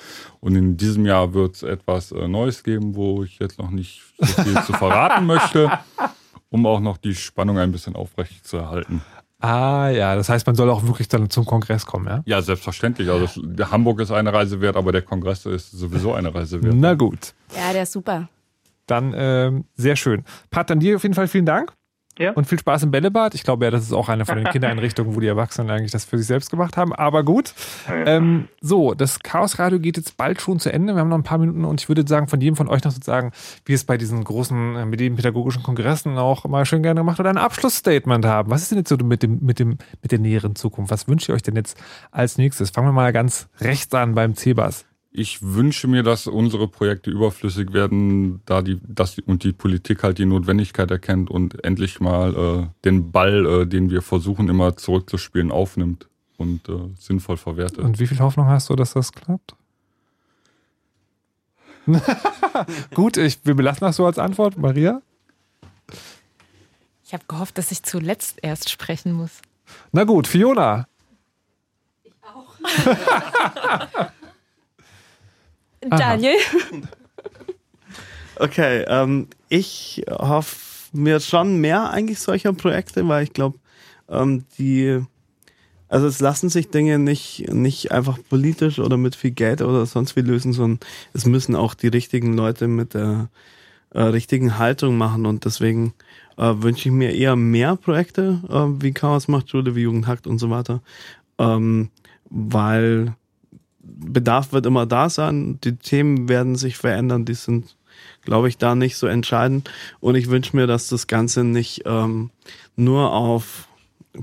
Und 0.40 0.56
in 0.56 0.78
diesem 0.78 1.04
Jahr 1.04 1.34
wird 1.34 1.56
es 1.56 1.62
etwas 1.62 2.12
äh, 2.12 2.28
Neues 2.28 2.62
geben, 2.64 2.94
wo 2.96 3.24
ich 3.24 3.38
jetzt 3.40 3.58
noch 3.58 3.70
nicht 3.70 4.00
so 4.16 4.24
viel 4.42 4.54
zu 4.62 4.72
verraten 4.72 5.26
möchte, 5.26 5.70
um 6.48 6.64
auch 6.64 6.80
noch 6.80 6.96
die 6.96 7.14
Spannung 7.14 7.58
ein 7.58 7.72
bisschen 7.72 7.94
aufrecht 7.94 8.46
zu 8.46 8.56
erhalten. 8.56 9.02
Ah 9.40 9.88
ja, 9.88 10.14
das 10.16 10.28
heißt, 10.28 10.46
man 10.46 10.54
soll 10.54 10.68
auch 10.68 10.86
wirklich 10.86 11.08
dann 11.08 11.30
zum 11.30 11.46
Kongress 11.46 11.86
kommen, 11.86 12.06
ja? 12.06 12.22
Ja, 12.26 12.42
selbstverständlich. 12.42 13.08
Also 13.08 13.42
Hamburg 13.70 14.00
ist 14.00 14.10
eine 14.10 14.32
Reise 14.32 14.60
wert, 14.60 14.76
aber 14.76 14.92
der 14.92 15.02
Kongress 15.02 15.46
ist 15.46 15.72
sowieso 15.72 16.12
eine 16.12 16.34
Reise 16.34 16.62
wert. 16.62 16.74
Na 16.76 16.94
gut. 16.94 17.32
Ja, 17.56 17.72
der 17.72 17.84
ist 17.84 17.92
super. 17.92 18.28
Dann 18.86 19.14
ähm, 19.16 19.64
sehr 19.76 19.96
schön. 19.96 20.24
Pat, 20.50 20.68
dann 20.68 20.80
dir 20.80 20.96
auf 20.96 21.02
jeden 21.02 21.14
Fall 21.14 21.28
vielen 21.28 21.46
Dank. 21.46 21.72
Ja. 22.18 22.32
Und 22.32 22.46
viel 22.46 22.58
Spaß 22.58 22.82
im 22.82 22.90
Bällebad. 22.90 23.34
Ich 23.34 23.44
glaube 23.44 23.64
ja, 23.64 23.70
das 23.70 23.82
ist 23.82 23.92
auch 23.92 24.08
eine 24.08 24.26
von 24.26 24.36
den 24.36 24.44
Kindereinrichtungen, 24.52 25.14
wo 25.14 25.20
die 25.20 25.26
Erwachsenen 25.26 25.70
eigentlich 25.70 25.92
das 25.92 26.04
für 26.04 26.18
sich 26.18 26.26
selbst 26.26 26.50
gemacht 26.50 26.76
haben. 26.76 26.92
Aber 26.92 27.24
gut. 27.24 27.54
Ähm, 27.88 28.48
so, 28.60 28.94
das 28.94 29.20
Chaos-Radio 29.20 29.78
geht 29.78 29.96
jetzt 29.96 30.16
bald 30.16 30.40
schon 30.40 30.60
zu 30.60 30.72
Ende. 30.72 30.94
Wir 30.94 31.00
haben 31.00 31.08
noch 31.08 31.16
ein 31.16 31.22
paar 31.22 31.38
Minuten 31.38 31.64
und 31.64 31.80
ich 31.80 31.88
würde 31.88 32.04
sagen, 32.06 32.28
von 32.28 32.40
jedem 32.40 32.56
von 32.56 32.68
euch 32.68 32.84
noch 32.84 32.92
sozusagen, 32.92 33.32
wie 33.64 33.72
es 33.72 33.84
bei 33.84 33.96
diesen 33.96 34.22
großen 34.22 34.76
äh, 34.76 34.84
medienpädagogischen 34.84 35.62
Kongressen 35.62 36.18
auch 36.18 36.44
mal 36.44 36.66
schön 36.66 36.82
gerne 36.82 37.00
gemacht 37.00 37.20
oder 37.20 37.30
ein 37.30 37.38
Abschlussstatement 37.38 38.24
haben. 38.26 38.50
Was 38.50 38.62
ist 38.62 38.70
denn 38.70 38.78
jetzt 38.78 38.90
so 38.90 38.96
mit, 38.96 39.22
dem, 39.22 39.38
mit, 39.40 39.58
dem, 39.58 39.78
mit 40.02 40.12
der 40.12 40.18
näheren 40.18 40.56
Zukunft? 40.56 40.90
Was 40.90 41.08
wünscht 41.08 41.28
ihr 41.28 41.34
euch 41.34 41.42
denn 41.42 41.56
jetzt 41.56 41.78
als 42.10 42.36
nächstes? 42.36 42.70
Fangen 42.70 42.88
wir 42.88 42.92
mal 42.92 43.12
ganz 43.12 43.48
rechts 43.60 43.94
an 43.94 44.14
beim 44.14 44.34
CEBAS. 44.34 44.84
Ich 45.12 45.42
wünsche 45.42 45.88
mir, 45.88 46.04
dass 46.04 46.28
unsere 46.28 46.68
Projekte 46.68 47.10
überflüssig 47.10 47.72
werden, 47.72 48.42
da 48.46 48.62
die, 48.62 48.78
dass 48.86 49.16
die, 49.16 49.22
und 49.22 49.42
die 49.42 49.52
Politik 49.52 50.04
halt 50.04 50.18
die 50.18 50.24
Notwendigkeit 50.24 50.88
erkennt 50.90 51.30
und 51.30 51.64
endlich 51.64 51.98
mal 51.98 52.36
äh, 52.36 52.66
den 52.84 53.10
Ball, 53.10 53.44
äh, 53.44 53.66
den 53.66 53.90
wir 53.90 54.02
versuchen 54.02 54.48
immer 54.48 54.76
zurückzuspielen, 54.76 55.50
aufnimmt 55.50 56.08
und 56.36 56.68
äh, 56.68 56.94
sinnvoll 56.96 57.38
verwertet. 57.38 57.78
Und 57.78 57.98
wie 57.98 58.06
viel 58.06 58.20
Hoffnung 58.20 58.46
hast 58.46 58.70
du, 58.70 58.76
dass 58.76 58.92
das 58.92 59.10
klappt? 59.10 59.56
Gut, 62.94 63.16
ich, 63.16 63.40
wir 63.44 63.54
belassen 63.54 63.80
das 63.80 63.96
so 63.96 64.06
als 64.06 64.18
Antwort. 64.18 64.58
Maria? 64.58 65.02
Ich 67.04 67.12
habe 67.12 67.24
gehofft, 67.26 67.58
dass 67.58 67.72
ich 67.72 67.82
zuletzt 67.82 68.38
erst 68.42 68.70
sprechen 68.70 69.12
muss. 69.12 69.42
Na 69.90 70.04
gut, 70.04 70.28
Fiona. 70.28 70.86
Daniel? 75.80 76.36
Okay, 78.40 78.86
ähm, 78.88 79.26
ich 79.50 80.02
hoffe 80.08 80.56
mir 80.94 81.20
schon 81.20 81.60
mehr 81.60 81.90
eigentlich 81.90 82.20
solcher 82.20 82.54
Projekte, 82.54 83.06
weil 83.06 83.24
ich 83.24 83.34
glaube, 83.34 83.58
ähm, 84.08 84.44
die, 84.58 84.98
also 85.88 86.06
es 86.06 86.20
lassen 86.20 86.48
sich 86.48 86.70
Dinge 86.70 86.98
nicht, 86.98 87.52
nicht 87.52 87.92
einfach 87.92 88.18
politisch 88.30 88.78
oder 88.78 88.96
mit 88.96 89.14
viel 89.14 89.32
Geld 89.32 89.60
oder 89.60 89.84
sonst 89.84 90.16
wie 90.16 90.22
lösen, 90.22 90.54
sondern 90.54 90.80
es 91.12 91.26
müssen 91.26 91.54
auch 91.54 91.74
die 91.74 91.88
richtigen 91.88 92.32
Leute 92.32 92.66
mit 92.66 92.94
der 92.94 93.28
äh, 93.90 94.00
richtigen 94.04 94.56
Haltung 94.56 94.96
machen 94.96 95.26
und 95.26 95.44
deswegen 95.44 95.92
äh, 96.38 96.54
wünsche 96.56 96.88
ich 96.88 96.94
mir 96.94 97.14
eher 97.14 97.36
mehr 97.36 97.76
Projekte 97.76 98.40
äh, 98.48 98.82
wie 98.82 98.92
Chaos 98.92 99.28
macht 99.28 99.50
Schule, 99.50 99.76
wie 99.76 99.82
Jugend 99.82 100.06
hackt 100.06 100.26
und 100.26 100.38
so 100.38 100.48
weiter, 100.48 100.80
ähm, 101.38 101.90
weil 102.30 103.14
Bedarf 103.96 104.52
wird 104.52 104.66
immer 104.66 104.86
da 104.86 105.10
sein, 105.10 105.58
die 105.62 105.76
Themen 105.76 106.28
werden 106.28 106.56
sich 106.56 106.76
verändern, 106.76 107.24
die 107.24 107.34
sind, 107.34 107.76
glaube 108.24 108.48
ich, 108.48 108.58
da 108.58 108.74
nicht 108.74 108.96
so 108.96 109.06
entscheidend. 109.06 109.70
Und 110.00 110.14
ich 110.14 110.30
wünsche 110.30 110.56
mir, 110.56 110.66
dass 110.66 110.88
das 110.88 111.06
Ganze 111.06 111.44
nicht 111.44 111.82
ähm, 111.86 112.30
nur 112.76 113.12
auf 113.12 113.68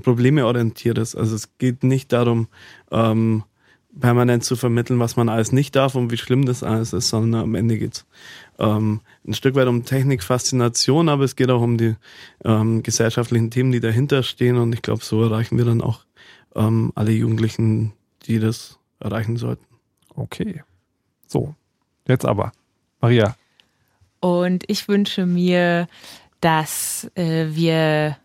Probleme 0.02 0.46
orientiert 0.46 0.98
ist. 0.98 1.14
Also 1.14 1.34
es 1.34 1.56
geht 1.58 1.82
nicht 1.82 2.12
darum, 2.12 2.48
ähm, 2.90 3.44
permanent 3.98 4.44
zu 4.44 4.54
vermitteln, 4.54 4.98
was 4.98 5.16
man 5.16 5.28
alles 5.28 5.52
nicht 5.52 5.74
darf 5.74 5.94
und 5.94 6.10
wie 6.10 6.16
schlimm 6.16 6.44
das 6.44 6.62
alles 6.62 6.92
ist, 6.92 7.08
sondern 7.08 7.42
am 7.42 7.54
Ende 7.54 7.78
geht's 7.78 8.06
ähm, 8.58 9.00
ein 9.26 9.34
Stück 9.34 9.54
weit 9.54 9.68
um 9.68 9.84
Technikfaszination, 9.84 11.08
aber 11.08 11.24
es 11.24 11.36
geht 11.36 11.50
auch 11.50 11.62
um 11.62 11.78
die 11.78 11.96
ähm, 12.44 12.82
gesellschaftlichen 12.82 13.50
Themen, 13.50 13.72
die 13.72 13.80
dahinter 13.80 14.22
stehen. 14.22 14.56
Und 14.56 14.72
ich 14.72 14.82
glaube, 14.82 15.04
so 15.04 15.22
erreichen 15.22 15.58
wir 15.58 15.64
dann 15.64 15.80
auch 15.80 16.00
ähm, 16.54 16.92
alle 16.94 17.12
Jugendlichen, 17.12 17.92
die 18.26 18.38
das 18.38 18.77
erreichen 19.00 19.36
sollten. 19.36 19.64
Okay. 20.14 20.62
So, 21.26 21.54
jetzt 22.06 22.24
aber. 22.24 22.52
Maria. 23.00 23.36
Und 24.20 24.64
ich 24.66 24.88
wünsche 24.88 25.26
mir, 25.26 25.86
dass 26.40 27.10
äh, 27.14 27.46
wir 27.50 28.16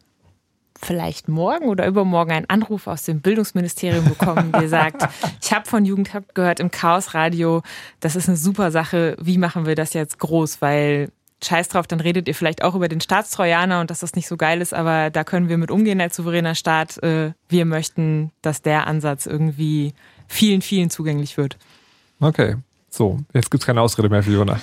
vielleicht 0.84 1.30
morgen 1.30 1.66
oder 1.66 1.88
übermorgen 1.88 2.32
einen 2.32 2.50
Anruf 2.50 2.88
aus 2.88 3.04
dem 3.04 3.22
Bildungsministerium 3.22 4.06
bekommen, 4.06 4.52
der 4.52 4.68
sagt, 4.68 5.08
ich 5.42 5.54
habe 5.54 5.68
von 5.68 5.86
Jugendhub 5.86 6.36
gehört 6.36 6.60
im 6.60 6.72
Chaos 6.72 7.14
Radio, 7.14 7.62
das 8.00 8.16
ist 8.16 8.28
eine 8.28 8.38
super 8.38 8.72
Sache, 8.72 9.16
wie 9.20 9.38
machen 9.38 9.66
wir 9.66 9.76
das 9.76 9.94
jetzt 9.94 10.20
groß, 10.20 10.62
weil 10.62 11.10
Scheiß 11.44 11.68
drauf, 11.68 11.88
dann 11.88 12.00
redet 12.00 12.28
ihr 12.28 12.36
vielleicht 12.36 12.64
auch 12.64 12.76
über 12.76 12.88
den 12.88 13.02
Staatstrojaner 13.02 13.82
und 13.82 13.90
dass 13.90 14.00
das 14.00 14.16
nicht 14.16 14.28
so 14.28 14.38
geil 14.38 14.62
ist, 14.62 14.74
aber 14.74 15.10
da 15.10 15.24
können 15.24 15.50
wir 15.50 15.58
mit 15.58 15.72
umgehen 15.72 16.00
als 16.00 16.16
souveräner 16.16 16.56
Staat. 16.56 17.02
Äh, 17.04 17.34
Wir 17.50 17.66
möchten, 17.66 18.32
dass 18.42 18.62
der 18.62 18.88
Ansatz 18.88 19.26
irgendwie 19.26 19.94
vielen, 20.28 20.62
vielen 20.62 20.90
zugänglich 20.90 21.38
wird. 21.38 21.58
Okay. 22.20 22.56
So, 22.90 23.20
jetzt 23.34 23.50
gibt's 23.50 23.66
keine 23.66 23.82
Ausrede 23.82 24.10
mehr, 24.10 24.22
Fiona. 24.22 24.62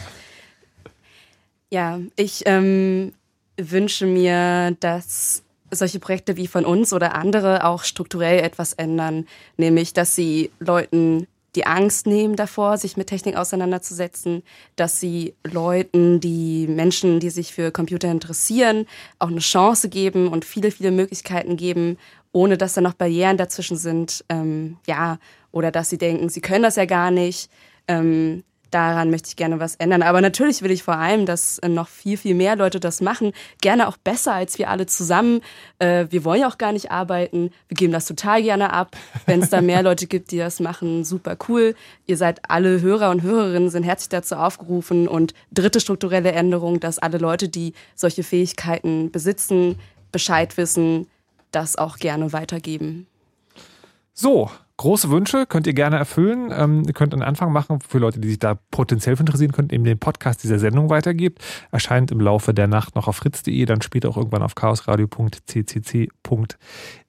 Ja, 1.71 1.99
ich 2.17 2.43
ähm, 2.47 3.13
wünsche 3.57 4.07
mir, 4.07 4.77
dass 4.81 5.43
solche 5.71 6.01
Projekte 6.01 6.37
wie 6.37 6.47
von 6.47 6.65
uns 6.65 6.93
oder 6.93 7.15
andere 7.15 7.65
auch 7.65 7.85
strukturell 7.85 8.41
etwas 8.41 8.73
ändern, 8.73 9.27
nämlich 9.57 9.93
dass 9.93 10.15
sie 10.15 10.51
Leuten 10.59 11.27
die 11.57 11.67
Angst 11.67 12.07
nehmen 12.07 12.37
davor, 12.37 12.79
sich 12.79 12.97
mit 12.97 13.09
Technik 13.09 13.37
auseinanderzusetzen, 13.37 14.43
dass 14.77 15.01
sie 15.01 15.35
Leuten, 15.45 16.21
die 16.21 16.69
Menschen, 16.69 17.19
die 17.19 17.31
sich 17.31 17.53
für 17.53 17.73
Computer 17.73 18.09
interessieren, 18.11 18.87
auch 19.19 19.29
eine 19.29 19.41
Chance 19.41 19.89
geben 19.89 20.29
und 20.29 20.45
viele, 20.45 20.71
viele 20.71 20.93
Möglichkeiten 20.93 21.57
geben, 21.57 21.99
ohne 22.33 22.57
dass 22.57 22.75
da 22.75 22.81
noch 22.81 22.95
Barrieren 22.95 23.37
dazwischen 23.37 23.77
sind, 23.77 24.25
ähm, 24.29 24.77
ja, 24.87 25.19
oder 25.53 25.71
dass 25.71 25.91
sie 25.91 25.99
denken, 25.99 26.29
sie 26.29 26.41
können 26.41 26.63
das 26.63 26.77
ja 26.77 26.85
gar 26.85 27.11
nicht. 27.11 27.51
Ähm, 27.89 28.45
daran 28.71 29.11
möchte 29.11 29.29
ich 29.29 29.37
gerne 29.37 29.61
was 29.61 29.75
ändern. 29.77 30.03
Aber 30.03 30.21
natürlich 30.21 30.63
will 30.63 30.71
ich 30.71 30.83
vor 30.83 30.97
allem, 30.97 31.27
dass 31.27 31.59
äh, 31.59 31.69
noch 31.69 31.89
viel, 31.89 32.17
viel 32.17 32.35
mehr 32.35 32.57
Leute 32.57 32.81
das 32.81 33.01
machen. 33.01 33.33
Gerne 33.61 33.89
auch 33.89 33.97
besser 33.97 34.35
als 34.35 34.59
wir 34.59 34.71
alle 34.71 34.87
zusammen. 34.87 35.41
Äh, 35.79 36.07
wir 36.11 36.25
wollen 36.25 36.43
ja 36.43 36.49
auch 36.49 36.59
gar 36.59 36.73
nicht 36.73 36.91
arbeiten. 36.91 37.51
Wir 37.69 37.77
geben 37.77 37.93
das 37.93 38.07
total 38.07 38.43
gerne 38.43 38.73
ab. 38.73 38.97
Wenn 39.27 39.43
es 39.43 39.51
da 39.51 39.61
mehr 39.61 39.83
Leute 39.83 40.07
gibt, 40.07 40.31
die 40.31 40.39
das 40.39 40.61
machen, 40.61 41.05
super 41.05 41.37
cool. 41.49 41.75
Ihr 42.07 42.17
seid 42.17 42.41
alle 42.49 42.81
Hörer 42.81 43.11
und 43.11 43.23
Hörerinnen, 43.23 43.71
sind 43.71 43.85
herzlich 43.85 44.09
dazu 44.09 44.37
aufgerufen. 44.37 45.09
Und 45.09 45.35
dritte 45.53 45.81
strukturelle 45.81 46.33
Änderung, 46.33 46.81
dass 46.81 46.99
alle 46.99 47.19
Leute, 47.19 47.49
die 47.49 47.75
solche 47.95 48.23
Fähigkeiten 48.23 49.11
besitzen, 49.11 49.79
Bescheid 50.13 50.57
wissen, 50.57 51.07
das 51.53 51.77
auch 51.77 51.99
gerne 51.99 52.33
weitergeben. 52.33 53.07
So, 54.13 54.51
große 54.81 55.11
Wünsche 55.11 55.45
könnt 55.47 55.67
ihr 55.67 55.75
gerne 55.75 55.97
erfüllen. 55.97 56.51
Ähm, 56.57 56.85
ihr 56.87 56.95
könnt 56.95 57.13
einen 57.13 57.23
Anfang 57.23 57.53
machen 57.53 57.81
für 57.87 57.99
Leute, 57.99 58.19
die 58.19 58.29
sich 58.31 58.39
da 58.39 58.59
potenziell 58.71 59.15
für 59.15 59.21
interessieren, 59.21 59.53
könnt 59.53 59.75
eben 59.75 59.85
den 59.85 59.99
Podcast 59.99 60.43
dieser 60.43 60.59
Sendung 60.59 60.89
weitergibt. 60.89 61.45
Erscheint 61.71 62.11
im 62.11 62.19
Laufe 62.19 62.55
der 62.55 62.67
Nacht 62.67 62.95
noch 62.97 63.07
auf 63.07 63.17
fritz.de, 63.17 63.67
dann 63.67 63.83
später 63.83 64.09
auch 64.09 64.17
irgendwann 64.17 64.43
auf 64.43 64.55
chaosradio.ccc.de. 64.55 66.09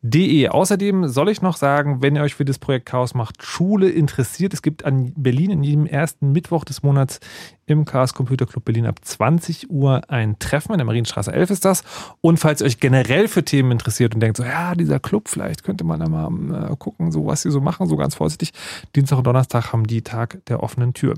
Außerdem 0.04 1.08
soll 1.10 1.30
ich 1.30 1.44
noch 1.44 1.58
sagen, 1.58 2.02
wenn 2.02 2.16
ihr 2.16 2.24
euch 2.24 2.34
für 2.34 2.46
das 2.46 2.58
Projekt 2.58 2.88
Chaos 2.88 3.14
macht 3.14 3.44
Schule 3.44 3.88
interessiert, 3.88 4.52
es 4.52 4.64
gibt 4.64 4.84
an 4.84 5.14
Berlin 5.16 5.52
in 5.52 5.64
jedem 5.64 5.86
ersten 5.86 6.32
Mittwoch 6.32 6.66
des 6.66 6.82
Monats 6.82 7.20
im 7.68 7.86
Chaos 7.86 8.16
Computer 8.16 8.48
Club 8.48 8.66
Berlin 8.66 8.88
ab 8.88 9.00
20 9.00 9.70
Uhr 9.70 10.02
ein 10.10 10.40
Treffen. 10.40 10.72
In 10.72 10.80
der 10.80 10.86
Marienstraße 10.86 11.32
11 11.32 11.52
ist 11.52 11.66
das. 11.66 11.84
Und 12.20 12.38
falls 12.38 12.62
ihr 12.62 12.66
euch 12.66 12.80
generell 12.80 13.28
für 13.28 13.46
Themen 13.46 13.72
interessiert 13.72 14.16
und 14.16 14.22
denkt 14.22 14.38
so, 14.38 14.44
ja, 14.44 14.74
dieser 14.74 15.00
Club, 15.00 15.30
vielleicht 15.30 15.64
könnte 15.64 15.84
man 15.84 16.00
da 16.00 16.10
mal 16.10 16.72
äh, 16.72 16.76
gucken, 16.78 17.12
so 17.12 17.28
was 17.28 17.44
sie 17.44 17.52
so 17.52 17.62
machen, 17.62 17.88
so 17.88 17.96
ganz 17.96 18.16
vorsichtig. 18.16 18.54
Dienstag 18.96 19.20
und 19.20 19.28
Donnerstag 19.28 19.72
haben 19.72 19.86
die 19.86 20.02
Tag 20.02 20.44
der 20.48 20.64
offenen 20.64 20.96
Tür. 20.96 21.14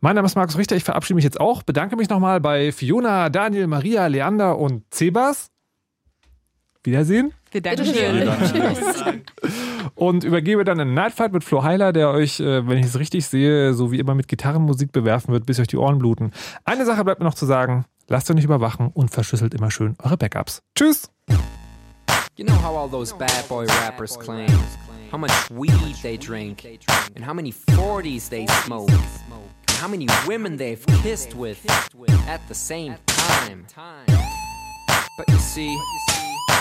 Mein 0.00 0.16
Name 0.16 0.26
ist 0.26 0.34
Markus 0.34 0.58
Richter, 0.58 0.74
ich 0.74 0.84
verabschiede 0.84 1.14
mich 1.14 1.24
jetzt 1.24 1.40
auch. 1.40 1.62
Bedanke 1.62 1.94
mich 1.94 2.08
nochmal 2.08 2.40
bei 2.40 2.72
Fiona, 2.72 3.28
Daniel, 3.28 3.68
Maria, 3.68 4.08
Leander 4.08 4.58
und 4.58 4.82
Cebas. 4.92 5.50
Wiedersehen. 6.82 7.32
Wir 7.50 7.60
danken 7.60 7.84
dir. 7.84 8.36
Tschüss. 8.40 9.04
und 9.94 10.24
übergebe 10.24 10.64
dann 10.64 10.80
einen 10.80 10.94
Nightfight 10.94 11.32
mit 11.32 11.44
Flo 11.44 11.62
Heiler, 11.62 11.92
der 11.92 12.10
euch, 12.10 12.40
äh, 12.40 12.66
wenn 12.66 12.78
ich 12.78 12.86
es 12.86 12.98
richtig 12.98 13.26
sehe, 13.26 13.74
so 13.74 13.90
wie 13.90 13.98
immer 13.98 14.14
mit 14.14 14.28
Gitarrenmusik 14.28 14.92
bewerfen 14.92 15.32
wird, 15.32 15.46
bis 15.46 15.58
euch 15.58 15.66
die 15.66 15.76
Ohren 15.76 15.98
bluten. 15.98 16.30
Eine 16.64 16.84
Sache 16.86 17.04
bleibt 17.04 17.20
mir 17.20 17.26
noch 17.26 17.34
zu 17.34 17.46
sagen. 17.46 17.84
Lasst 18.08 18.30
euch 18.30 18.36
nicht 18.36 18.44
überwachen 18.44 18.88
und 18.92 19.10
verschlüsselt 19.10 19.54
immer 19.54 19.70
schön 19.70 19.96
eure 20.02 20.16
Backups. 20.16 20.62
Tschüss! 20.74 21.10
You 22.36 22.46
know 22.46 22.56
how 22.62 22.76
all 22.76 22.88
those 22.88 23.14
bad 23.14 23.48
boy 23.48 23.66
rappers 23.84 24.18
claim 24.18 24.48
how 25.10 25.18
much 25.18 25.32
weed 25.50 25.94
they 26.02 26.16
drink, 26.16 26.64
and 27.16 27.24
how 27.24 27.34
many 27.34 27.52
40s 27.52 28.28
they 28.28 28.46
smoke, 28.64 28.90
and 28.90 29.76
how 29.76 29.88
many 29.88 30.06
women 30.26 30.56
they've 30.56 30.84
kissed 31.02 31.34
with 31.34 31.58
at 32.28 32.40
the 32.48 32.54
same 32.54 32.96
time. 33.06 33.66
But 35.18 35.28
you 35.28 35.38
see, 35.38 35.76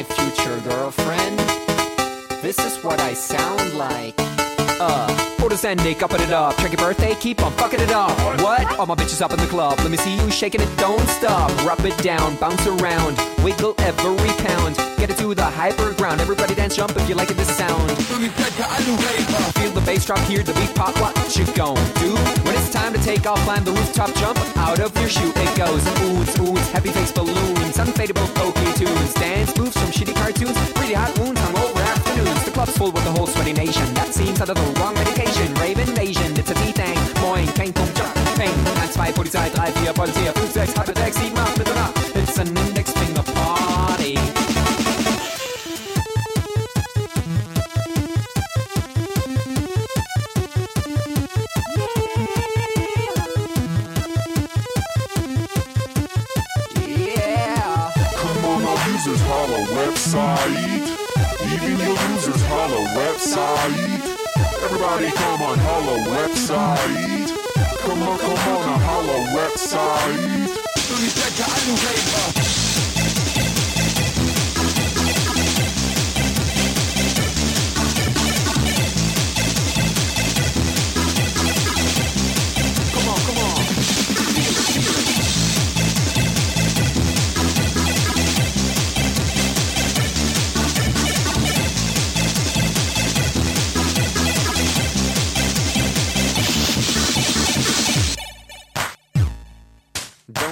My 0.00 0.14
future 0.14 0.58
girlfriend. 0.60 1.38
This 2.42 2.58
is 2.58 2.82
what 2.82 3.00
I 3.00 3.12
sound 3.12 3.74
like. 3.74 4.14
Uh, 4.80 5.36
orders 5.42 5.64
ending, 5.64 6.02
upping 6.02 6.22
it 6.22 6.32
up. 6.32 6.56
Check 6.56 6.72
your 6.72 6.80
birthday, 6.80 7.14
keep 7.14 7.42
on 7.42 7.52
fucking 7.52 7.80
it 7.80 7.90
up. 7.90 8.16
What? 8.40 8.78
All 8.78 8.86
my 8.86 8.94
bitches 8.94 9.20
up 9.20 9.32
in 9.32 9.38
the 9.38 9.46
club. 9.46 9.78
Let 9.80 9.90
me 9.90 9.98
see 9.98 10.16
you 10.16 10.30
shaking 10.30 10.62
it, 10.62 10.70
don't 10.78 11.06
stop. 11.08 11.50
Rub 11.66 11.84
it 11.84 11.98
down, 11.98 12.36
bounce 12.36 12.66
around, 12.66 13.18
wiggle 13.44 13.74
every 13.78 14.32
pound. 14.46 14.76
Get 14.96 15.10
it 15.10 15.18
to 15.18 15.34
the 15.34 15.44
hyper 15.44 15.92
ground. 15.94 16.20
Everybody 16.20 16.54
dance, 16.54 16.76
jump 16.76 16.96
if 16.96 17.06
you 17.08 17.14
like 17.14 17.30
it, 17.30 17.36
this 17.36 17.54
sound. 17.54 17.90
Feel 19.58 19.72
the 19.72 19.82
bass 19.84 20.06
drop, 20.06 20.20
hear 20.20 20.42
the 20.42 20.54
beat 20.54 20.74
pop. 20.74 20.98
What 21.00 21.36
you 21.36 21.44
gon' 21.54 21.76
do? 21.96 22.49
Time 22.70 22.92
to 22.92 23.02
take 23.02 23.26
off, 23.26 23.38
climb 23.40 23.64
the 23.64 23.72
rooftop, 23.72 24.14
jump 24.14 24.38
out 24.56 24.78
of 24.78 24.96
your 24.98 25.08
shoe. 25.08 25.32
It 25.34 25.56
goes 25.56 25.82
oohs, 25.82 26.36
oohs, 26.38 26.70
heavy 26.70 26.90
face 26.90 27.10
balloons, 27.10 27.76
unfadable 27.76 28.32
pokey 28.34 28.72
tunes, 28.78 29.14
dance 29.14 29.56
moves 29.58 29.76
from 29.76 29.90
shitty 29.90 30.14
cartoons, 30.14 30.56
really 30.78 30.94
hot 30.94 31.16
wounds, 31.18 31.40
hungover 31.40 31.82
afternoons. 31.82 32.44
The 32.44 32.50
club's 32.52 32.76
full 32.78 32.92
with 32.92 33.04
the 33.04 33.10
whole 33.10 33.26
sweaty 33.26 33.52
nation. 33.52 33.82
That 33.94 34.14
seems 34.14 34.40
out 34.40 34.50
of 34.50 34.56
the 34.56 34.80
wrong 34.80 34.94
medication. 34.94 35.52
Rave 35.54 35.78
invasion, 35.78 36.36
it's 36.36 36.50
a 36.50 36.54
D-Thing. 36.54 36.96
Moin, 37.20 37.46
kein 37.58 37.72
Jump, 37.74 38.14
Peng. 38.38 38.54
1, 38.64 39.14
2, 39.14 39.14
Polizei, 39.18 39.50
3, 39.50 39.86
4, 39.86 39.94
Polizei, 39.94 40.32
5, 40.32 40.52
6, 40.52 40.72
halbe 40.74 40.96
6, 40.96 41.16
Website. 60.00 60.88
Even 61.52 61.78
your 61.78 61.92
losers 61.92 62.42
holla 62.46 62.88
Website. 62.96 64.00
Everybody 64.64 65.10
come 65.12 65.42
on 65.42 65.58
holla 65.58 65.98
Website. 66.08 67.28
Come 67.82 68.02
on, 68.04 68.18
come 68.18 68.56
on, 68.56 68.80
holla 68.80 69.36
rep 69.36 69.50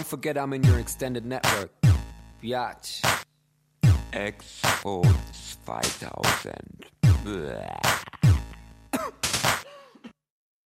forget 0.08 0.38
I'm 0.38 0.54
in 0.54 0.64
your 0.64 0.78
extended 0.78 1.26
network. 1.26 1.70
Biatch. 2.42 3.04
Expos 4.12 5.04
2000. 5.66 6.86
Blah. 7.24 8.07